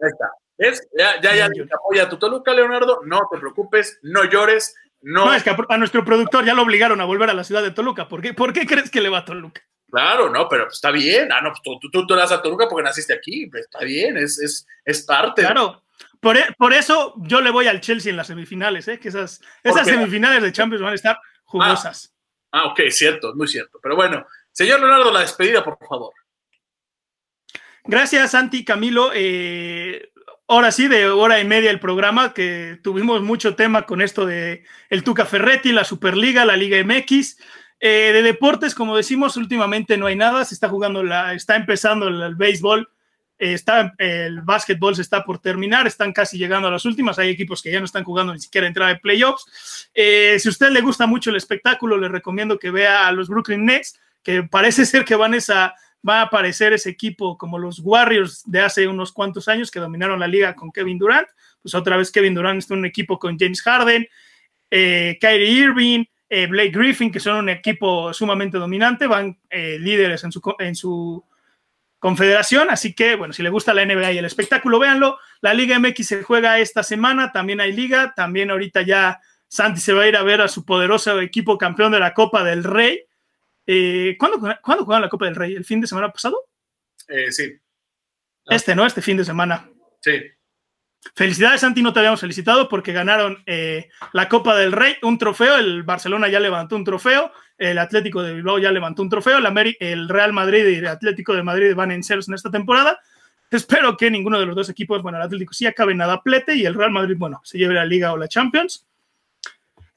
Ahí 0.00 0.08
está. 0.10 0.30
¿Ves? 0.58 0.86
Ya, 0.96 1.20
ya, 1.20 1.34
ya 1.34 1.48
Bien, 1.48 1.66
te 1.66 1.74
apoya 1.74 2.08
tu 2.08 2.18
Toluca, 2.18 2.52
Leonardo. 2.52 3.00
No 3.04 3.20
te 3.32 3.38
preocupes, 3.38 3.98
no 4.02 4.24
llores, 4.24 4.76
no. 5.02 5.26
No, 5.26 5.34
es 5.34 5.42
que 5.42 5.50
a, 5.50 5.56
a 5.68 5.78
nuestro 5.78 6.04
productor 6.04 6.44
ya 6.44 6.54
lo 6.54 6.62
obligaron 6.62 7.00
a 7.00 7.04
volver 7.04 7.30
a 7.30 7.34
la 7.34 7.44
ciudad 7.44 7.62
de 7.62 7.70
Toluca. 7.70 8.08
¿Por 8.08 8.22
qué, 8.22 8.34
¿Por 8.34 8.52
qué 8.52 8.66
crees 8.66 8.90
que 8.90 9.00
le 9.00 9.08
va 9.08 9.18
a 9.18 9.24
Toluca? 9.24 9.62
Claro, 9.90 10.30
no, 10.30 10.48
pero 10.48 10.64
pues 10.64 10.76
está 10.76 10.90
bien. 10.90 11.30
Ah, 11.32 11.40
no, 11.42 11.50
pues 11.50 11.60
tú, 11.62 11.78
tú, 11.78 11.90
tú 11.90 12.06
te 12.06 12.14
das 12.14 12.32
a 12.32 12.40
Toluca 12.40 12.66
porque 12.68 12.84
naciste 12.84 13.12
aquí. 13.12 13.46
Pues 13.46 13.64
está 13.64 13.80
bien, 13.84 14.16
es, 14.16 14.38
es, 14.38 14.66
es 14.84 15.02
parte. 15.02 15.42
Claro. 15.42 15.82
Por, 16.20 16.36
e- 16.36 16.54
por 16.56 16.72
eso 16.72 17.14
yo 17.18 17.40
le 17.40 17.50
voy 17.50 17.66
al 17.66 17.80
Chelsea 17.80 18.10
en 18.10 18.16
las 18.16 18.28
semifinales, 18.28 18.88
¿eh? 18.88 18.98
que 18.98 19.08
esas, 19.08 19.40
¿Por 19.62 19.72
esas 19.72 19.86
semifinales 19.86 20.42
de 20.42 20.52
Champions 20.52 20.82
van 20.82 20.92
a 20.92 20.94
estar 20.94 21.18
jugosas. 21.44 22.14
Ah, 22.52 22.66
ok, 22.66 22.80
cierto, 22.90 23.34
muy 23.34 23.48
cierto. 23.48 23.78
Pero 23.82 23.96
bueno, 23.96 24.26
señor 24.50 24.80
Leonardo, 24.80 25.10
la 25.10 25.20
despedida, 25.20 25.62
por 25.64 25.78
favor. 25.78 26.12
Gracias, 27.84 28.30
Santi, 28.30 28.64
Camilo. 28.64 29.10
Eh, 29.14 30.11
ahora 30.48 30.70
sí, 30.70 30.88
de 30.88 31.08
hora 31.08 31.40
y 31.40 31.44
media 31.44 31.70
el 31.70 31.80
programa, 31.80 32.34
que 32.34 32.78
tuvimos 32.82 33.22
mucho 33.22 33.54
tema 33.54 33.82
con 33.82 34.02
esto 34.02 34.26
de 34.26 34.64
el 34.90 35.04
Tuca 35.04 35.24
Ferretti, 35.26 35.72
la 35.72 35.84
Superliga, 35.84 36.44
la 36.44 36.56
Liga 36.56 36.82
MX. 36.82 37.38
Eh, 37.84 38.12
de 38.12 38.22
deportes, 38.22 38.76
como 38.76 38.96
decimos, 38.96 39.36
últimamente 39.36 39.96
no 39.96 40.06
hay 40.06 40.14
nada. 40.14 40.44
Se 40.44 40.54
está 40.54 40.68
jugando, 40.68 41.02
la, 41.02 41.34
está 41.34 41.56
empezando 41.56 42.06
el, 42.06 42.22
el 42.22 42.36
béisbol, 42.36 42.88
eh, 43.42 43.54
está, 43.54 43.92
el 43.98 44.40
básquetbol 44.42 44.94
se 44.94 45.02
está 45.02 45.24
por 45.24 45.40
terminar, 45.40 45.88
están 45.88 46.12
casi 46.12 46.38
llegando 46.38 46.68
a 46.68 46.70
las 46.70 46.84
últimas. 46.84 47.18
Hay 47.18 47.28
equipos 47.28 47.60
que 47.60 47.72
ya 47.72 47.80
no 47.80 47.86
están 47.86 48.04
jugando 48.04 48.32
ni 48.32 48.38
siquiera 48.38 48.68
entrar 48.68 48.88
de 48.88 49.00
playoffs. 49.00 49.90
Eh, 49.94 50.36
si 50.38 50.46
a 50.46 50.50
usted 50.52 50.70
le 50.70 50.80
gusta 50.80 51.08
mucho 51.08 51.30
el 51.30 51.36
espectáculo, 51.36 51.98
le 51.98 52.06
recomiendo 52.06 52.56
que 52.60 52.70
vea 52.70 53.08
a 53.08 53.10
los 53.10 53.28
Brooklyn 53.28 53.64
Nets, 53.64 53.98
que 54.22 54.44
parece 54.44 54.86
ser 54.86 55.04
que 55.04 55.16
van 55.16 55.34
esa 55.34 55.74
va 56.06 56.20
a 56.20 56.22
aparecer 56.22 56.72
ese 56.72 56.90
equipo 56.90 57.38
como 57.38 57.58
los 57.58 57.80
Warriors 57.80 58.42
de 58.46 58.60
hace 58.60 58.88
unos 58.88 59.12
cuantos 59.12 59.48
años 59.48 59.70
que 59.70 59.80
dominaron 59.80 60.20
la 60.20 60.26
liga 60.26 60.54
con 60.54 60.72
Kevin 60.72 60.98
Durant. 60.98 61.28
Pues 61.60 61.74
otra 61.74 61.96
vez 61.96 62.10
Kevin 62.10 62.34
Durant 62.34 62.58
está 62.58 62.74
en 62.74 62.80
un 62.80 62.86
equipo 62.86 63.18
con 63.18 63.38
James 63.38 63.62
Harden, 63.62 64.08
eh, 64.70 65.18
Kyrie 65.20 65.50
Irving, 65.50 66.04
eh, 66.28 66.46
Blake 66.46 66.70
Griffin, 66.70 67.12
que 67.12 67.20
son 67.20 67.36
un 67.36 67.48
equipo 67.50 68.12
sumamente 68.12 68.58
dominante, 68.58 69.06
van 69.06 69.38
eh, 69.50 69.78
líderes 69.78 70.24
en 70.24 70.32
su, 70.32 70.40
en 70.58 70.74
su 70.74 71.24
confederación. 71.98 72.70
Así 72.70 72.94
que, 72.94 73.14
bueno, 73.16 73.32
si 73.32 73.42
le 73.42 73.50
gusta 73.50 73.74
la 73.74 73.84
NBA 73.84 74.12
y 74.12 74.18
el 74.18 74.24
espectáculo, 74.24 74.78
véanlo. 74.78 75.18
La 75.40 75.54
Liga 75.54 75.78
MX 75.78 76.06
se 76.06 76.22
juega 76.22 76.58
esta 76.58 76.82
semana, 76.82 77.32
también 77.32 77.60
hay 77.60 77.72
liga, 77.72 78.12
también 78.16 78.50
ahorita 78.50 78.82
ya 78.82 79.20
Santi 79.46 79.80
se 79.80 79.92
va 79.92 80.02
a 80.02 80.08
ir 80.08 80.16
a 80.16 80.22
ver 80.22 80.40
a 80.40 80.48
su 80.48 80.64
poderoso 80.64 81.20
equipo 81.20 81.58
campeón 81.58 81.92
de 81.92 82.00
la 82.00 82.14
Copa 82.14 82.42
del 82.42 82.64
Rey. 82.64 83.04
Eh, 83.66 84.16
¿cuándo, 84.18 84.38
¿Cuándo 84.62 84.84
jugaron 84.84 85.02
la 85.02 85.08
Copa 85.08 85.26
del 85.26 85.36
Rey? 85.36 85.54
¿El 85.54 85.64
fin 85.64 85.80
de 85.80 85.86
semana 85.86 86.10
pasado? 86.12 86.36
Eh, 87.08 87.30
sí, 87.30 87.52
Este, 88.46 88.74
¿no? 88.74 88.86
Este 88.86 89.02
fin 89.02 89.16
de 89.16 89.24
semana. 89.24 89.68
sí. 90.00 90.20
Felicidades, 91.16 91.60
Santi, 91.62 91.82
no 91.82 91.92
te 91.92 91.98
habíamos 91.98 92.20
felicitado 92.20 92.68
porque 92.68 92.92
ganaron 92.92 93.42
eh, 93.46 93.88
la 94.12 94.28
Copa 94.28 94.56
del 94.56 94.70
Rey, 94.70 94.94
un 95.02 95.18
trofeo, 95.18 95.56
el 95.56 95.82
Barcelona 95.82 96.28
ya 96.28 96.38
levantó 96.38 96.76
un 96.76 96.84
trofeo, 96.84 97.32
el 97.58 97.78
Atlético 97.78 98.22
de 98.22 98.34
Bilbao 98.34 98.60
ya 98.60 98.70
levantó 98.70 99.02
un 99.02 99.10
trofeo, 99.10 99.38
el, 99.38 99.76
el 99.80 100.08
Real 100.08 100.32
Madrid 100.32 100.64
y 100.64 100.76
el 100.76 100.86
Atlético 100.86 101.34
de 101.34 101.42
Madrid 101.42 101.74
van 101.74 101.90
en 101.90 102.04
ceros 102.04 102.28
en 102.28 102.34
esta 102.34 102.52
temporada. 102.52 103.00
Espero 103.50 103.96
que 103.96 104.12
ninguno 104.12 104.38
de 104.38 104.46
los 104.46 104.54
dos 104.54 104.70
equipos, 104.70 105.02
bueno, 105.02 105.18
el 105.18 105.24
Atlético 105.24 105.52
sí 105.52 105.66
acabe 105.66 105.92
en 105.92 106.00
plete 106.22 106.54
y 106.54 106.64
el 106.64 106.74
Real 106.74 106.92
Madrid, 106.92 107.16
bueno, 107.18 107.40
se 107.42 107.58
lleve 107.58 107.74
la 107.74 107.84
Liga 107.84 108.12
o 108.12 108.16
la 108.16 108.28
Champions. 108.28 108.86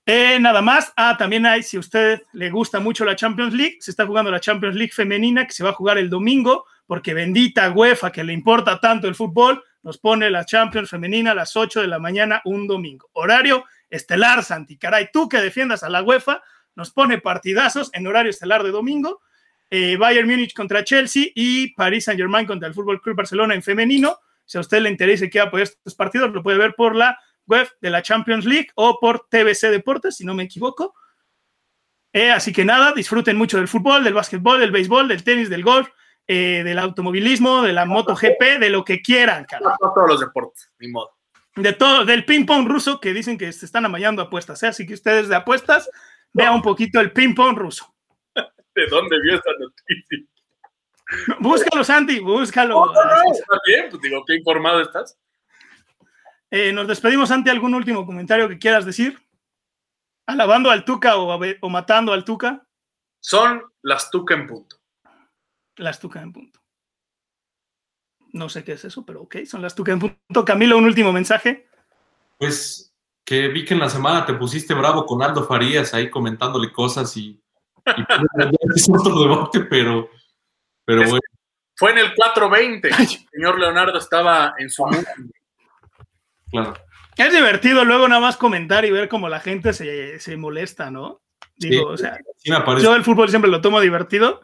Eh, 0.06 0.38
nada 0.40 0.62
más. 0.62 0.94
Ah, 0.96 1.16
también 1.18 1.46
hay, 1.46 1.64
si 1.64 1.78
a 1.78 1.80
usted 1.80 2.22
le 2.34 2.50
gusta 2.50 2.80
mucho 2.80 3.06
la 3.06 3.16
Champions 3.16 3.54
League, 3.54 3.78
se 3.80 3.92
está 3.92 4.06
jugando 4.06 4.30
la 4.30 4.40
Champions 4.40 4.76
League 4.76 4.94
femenina 4.94 5.48
que 5.48 5.54
se 5.54 5.64
va 5.64 5.72
a 5.72 5.74
jugar 5.74 5.98
el 5.98 6.10
domingo, 6.10 6.66
porque 6.86 7.14
bendita 7.14 7.72
UEFA 7.72 8.12
que 8.12 8.24
le 8.24 8.34
importa 8.34 8.80
tanto 8.80 9.08
el 9.08 9.16
fútbol, 9.16 9.64
nos 9.82 9.98
pone 9.98 10.30
la 10.30 10.46
Champions 10.46 10.90
femenina 10.90 11.32
a 11.32 11.36
las 11.36 11.56
8 11.56 11.82
de 11.82 11.88
la 11.88 12.00
mañana 12.00 12.42
un 12.46 12.68
domingo. 12.68 13.10
Horario 13.14 13.66
estelar, 13.90 14.44
Santi. 14.44 14.78
Caray, 14.78 15.10
tú 15.12 15.28
que 15.28 15.42
defiendas 15.42 15.84
a 15.84 15.90
la 15.90 16.04
UEFA, 16.04 16.44
nos 16.76 16.92
pone 16.92 17.20
partidazos 17.20 17.90
en 17.94 18.06
horario 18.06 18.30
estelar 18.30 18.64
de 18.64 18.72
domingo. 18.72 19.22
Eh, 19.72 19.98
Bayern 19.98 20.30
Múnich 20.30 20.54
contra 20.54 20.84
Chelsea 20.84 21.28
y 21.34 21.74
Paris 21.74 22.06
Saint 22.06 22.20
Germain 22.20 22.46
contra 22.46 22.68
el 22.68 22.74
Fútbol 22.74 23.02
Club 23.02 23.16
Barcelona 23.16 23.56
en 23.56 23.64
femenino. 23.64 24.20
Si 24.46 24.58
a 24.58 24.62
usted 24.62 24.82
le 24.82 24.92
interesa 24.92 25.26
y 25.26 25.30
quiere 25.30 25.50
estos 25.64 25.96
partidos, 25.96 26.32
lo 26.32 26.44
puede 26.44 26.60
ver 26.60 26.76
por 26.76 26.96
la 26.96 27.18
web 27.48 27.68
de 27.82 27.90
la 27.90 28.02
Champions 28.02 28.46
League 28.46 28.70
o 28.76 29.00
por 29.00 29.28
TBC 29.30 29.70
Deportes, 29.70 30.18
si 30.18 30.26
no 30.26 30.34
me 30.34 30.44
equivoco. 30.44 30.94
Eh, 32.14 32.32
así 32.32 32.54
que 32.54 32.64
nada, 32.64 32.94
disfruten 32.94 33.38
mucho 33.38 33.58
del 33.58 33.68
fútbol, 33.68 34.04
del 34.04 34.14
básquetbol, 34.14 34.60
del 34.60 34.72
béisbol, 34.72 35.08
del 35.08 35.24
tenis, 35.24 35.50
del 35.50 35.64
golf, 35.64 35.90
eh, 36.28 36.62
del 36.64 36.80
automovilismo, 36.80 37.62
de 37.62 37.74
la 37.74 37.86
MotoGP, 37.86 38.60
de 38.60 38.70
lo 38.70 38.86
que 38.86 39.02
quieran, 39.02 39.46
cara. 39.46 39.76
No 39.82 39.94
todos 39.94 40.08
los 40.08 40.20
deportes, 40.22 40.72
ni 40.80 40.88
modo. 40.88 41.12
De 41.56 41.74
todo, 41.74 42.06
del 42.06 42.26
ping-pong 42.26 42.68
ruso 42.68 43.00
que 43.00 43.14
dicen 43.14 43.38
que 43.38 43.52
se 43.52 43.66
están 43.66 43.86
amañando 43.86 44.22
apuestas. 44.22 44.64
¿eh? 44.64 44.68
Así 44.68 44.86
que 44.86 44.94
ustedes 44.94 45.28
de 45.28 45.36
apuestas, 45.36 45.90
vean 46.34 46.54
un 46.54 46.62
poquito 46.62 47.00
el 47.00 47.12
ping-pong 47.12 47.58
ruso. 47.58 47.94
¿De 48.76 48.88
dónde 48.88 49.22
vio 49.22 49.36
esta 49.36 49.52
noticia? 49.60 50.26
Búscalo, 51.40 51.84
Santi, 51.84 52.20
búscalo. 52.20 52.86
No, 52.86 52.94
no, 52.94 53.04
no, 53.04 53.32
está 53.32 53.60
bien, 53.66 53.88
pues 53.90 54.02
digo, 54.02 54.24
qué 54.26 54.36
informado 54.36 54.82
estás. 54.82 55.18
Eh, 56.52 56.72
nos 56.74 56.88
despedimos, 56.88 57.30
Santi. 57.30 57.50
¿Algún 57.50 57.74
último 57.74 58.06
comentario 58.06 58.48
que 58.48 58.60
quieras 58.60 58.86
decir? 58.86 59.20
¿Alabando 60.28 60.72
al 60.72 60.86
Tuca 60.86 61.18
o, 61.18 61.40
o 61.62 61.70
matando 61.70 62.14
al 62.14 62.24
Tuca? 62.26 62.66
Son 63.20 63.62
las 63.82 64.10
Tuca 64.12 64.34
en 64.36 64.48
punto. 64.48 64.78
Las 65.78 66.00
Tuca 66.00 66.22
en 66.22 66.32
punto. 66.34 66.60
No 68.34 68.50
sé 68.50 68.64
qué 68.64 68.74
es 68.74 68.86
eso, 68.86 69.06
pero 69.06 69.22
ok, 69.24 69.38
son 69.46 69.62
las 69.62 69.76
Tuca 69.76 69.92
en 69.92 70.00
punto. 70.00 70.46
Camilo, 70.46 70.78
un 70.78 70.86
último 70.86 71.12
mensaje. 71.12 71.68
Pues 72.38 72.94
que 73.26 73.48
vi 73.48 73.66
que 73.66 73.74
en 73.74 73.80
la 73.80 73.90
semana 73.90 74.26
te 74.26 74.34
pusiste 74.34 74.74
bravo 74.74 75.06
con 75.06 75.24
Aldo 75.24 75.46
Farías 75.48 75.94
ahí 75.94 76.10
comentándole 76.10 76.72
cosas 76.72 77.16
y, 77.18 77.30
y 77.30 77.42
pues, 78.06 78.76
es 78.76 78.90
otro 78.90 79.20
debate, 79.22 79.62
pero, 79.62 80.10
pero 80.86 81.02
Es- 81.04 81.10
bueno. 81.10 81.22
Fue 81.78 81.92
en 81.92 81.98
el 81.98 82.14
420. 82.16 82.88
El 82.88 83.08
señor 83.08 83.60
Leonardo 83.60 83.98
estaba 83.98 84.54
en 84.58 84.70
su 84.70 84.86
mundo. 84.86 85.08
Claro. 86.64 86.74
Es 87.18 87.34
divertido 87.34 87.86
luego 87.86 88.08
nada 88.08 88.22
más 88.22 88.38
comentar 88.38 88.84
y 88.86 88.92
ver 88.92 89.08
cómo 89.08 89.30
la 89.30 89.40
gente 89.40 89.74
se, 89.74 90.20
se 90.20 90.36
molesta, 90.38 90.92
¿no? 90.92 91.22
Digo, 91.56 91.88
Sí. 91.88 91.94
o 91.94 91.98
sea, 91.98 92.20
Sí 92.38 92.52
yo 92.84 92.96
el 92.96 93.04
fútbol 93.04 93.30
siempre 93.30 93.50
lo 93.50 93.62
tomo 93.62 93.80
divertido, 93.80 94.42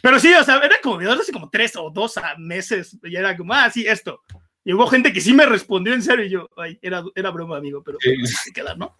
Pero 0.00 0.18
sí, 0.18 0.32
o 0.34 0.44
sea, 0.44 0.58
era 0.58 0.76
como 0.82 0.98
videos 0.98 1.18
hace 1.18 1.32
como 1.32 1.48
tres 1.48 1.74
o 1.76 1.90
dos 1.90 2.14
meses. 2.36 2.96
Y 3.02 3.16
era 3.16 3.36
como, 3.36 3.54
ah, 3.54 3.70
sí, 3.70 3.86
esto. 3.86 4.22
Y 4.62 4.72
hubo 4.74 4.86
gente 4.86 5.12
que 5.12 5.20
sí 5.20 5.32
me 5.32 5.46
respondió 5.46 5.94
en 5.94 6.02
serio 6.02 6.24
y 6.26 6.30
yo, 6.30 6.50
ay, 6.56 6.78
era, 6.82 7.02
era 7.14 7.30
broma, 7.30 7.56
amigo, 7.56 7.82
pero 7.82 7.98
sí. 8.00 8.14
que 8.44 8.52
queda, 8.52 8.74
¿no? 8.74 8.96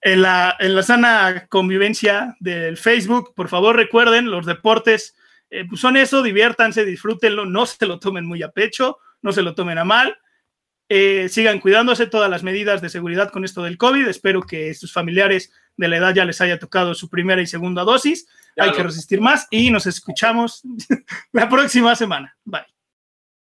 En 0.00 0.22
la, 0.22 0.56
en 0.58 0.74
la 0.74 0.82
sana 0.82 1.46
convivencia 1.48 2.34
del 2.40 2.76
Facebook, 2.76 3.34
por 3.34 3.48
favor 3.48 3.76
recuerden, 3.76 4.30
los 4.30 4.46
deportes 4.46 5.14
eh, 5.50 5.66
pues 5.68 5.80
son 5.82 5.98
eso, 5.98 6.22
diviértanse, 6.22 6.84
disfrútenlo, 6.86 7.44
no 7.44 7.66
se 7.66 7.84
lo 7.86 7.98
tomen 7.98 8.24
muy 8.26 8.42
a 8.42 8.50
pecho, 8.50 8.98
no 9.20 9.32
se 9.32 9.42
lo 9.42 9.54
tomen 9.54 9.76
a 9.76 9.84
mal. 9.84 10.18
Eh, 10.94 11.30
sigan 11.30 11.58
cuidándose 11.58 12.06
todas 12.06 12.28
las 12.28 12.42
medidas 12.42 12.82
de 12.82 12.90
seguridad 12.90 13.30
con 13.30 13.46
esto 13.46 13.62
del 13.62 13.78
COVID. 13.78 14.08
Espero 14.08 14.42
que 14.42 14.74
sus 14.74 14.92
familiares 14.92 15.50
de 15.78 15.88
la 15.88 15.96
edad 15.96 16.14
ya 16.14 16.26
les 16.26 16.42
haya 16.42 16.58
tocado 16.58 16.94
su 16.94 17.08
primera 17.08 17.40
y 17.40 17.46
segunda 17.46 17.82
dosis. 17.82 18.26
Ya 18.58 18.64
Hay 18.64 18.70
lo... 18.72 18.76
que 18.76 18.82
resistir 18.82 19.18
más 19.18 19.46
y 19.50 19.70
nos 19.70 19.86
escuchamos 19.86 20.60
la 21.32 21.48
próxima 21.48 21.96
semana. 21.96 22.36
Bye. 22.44 22.71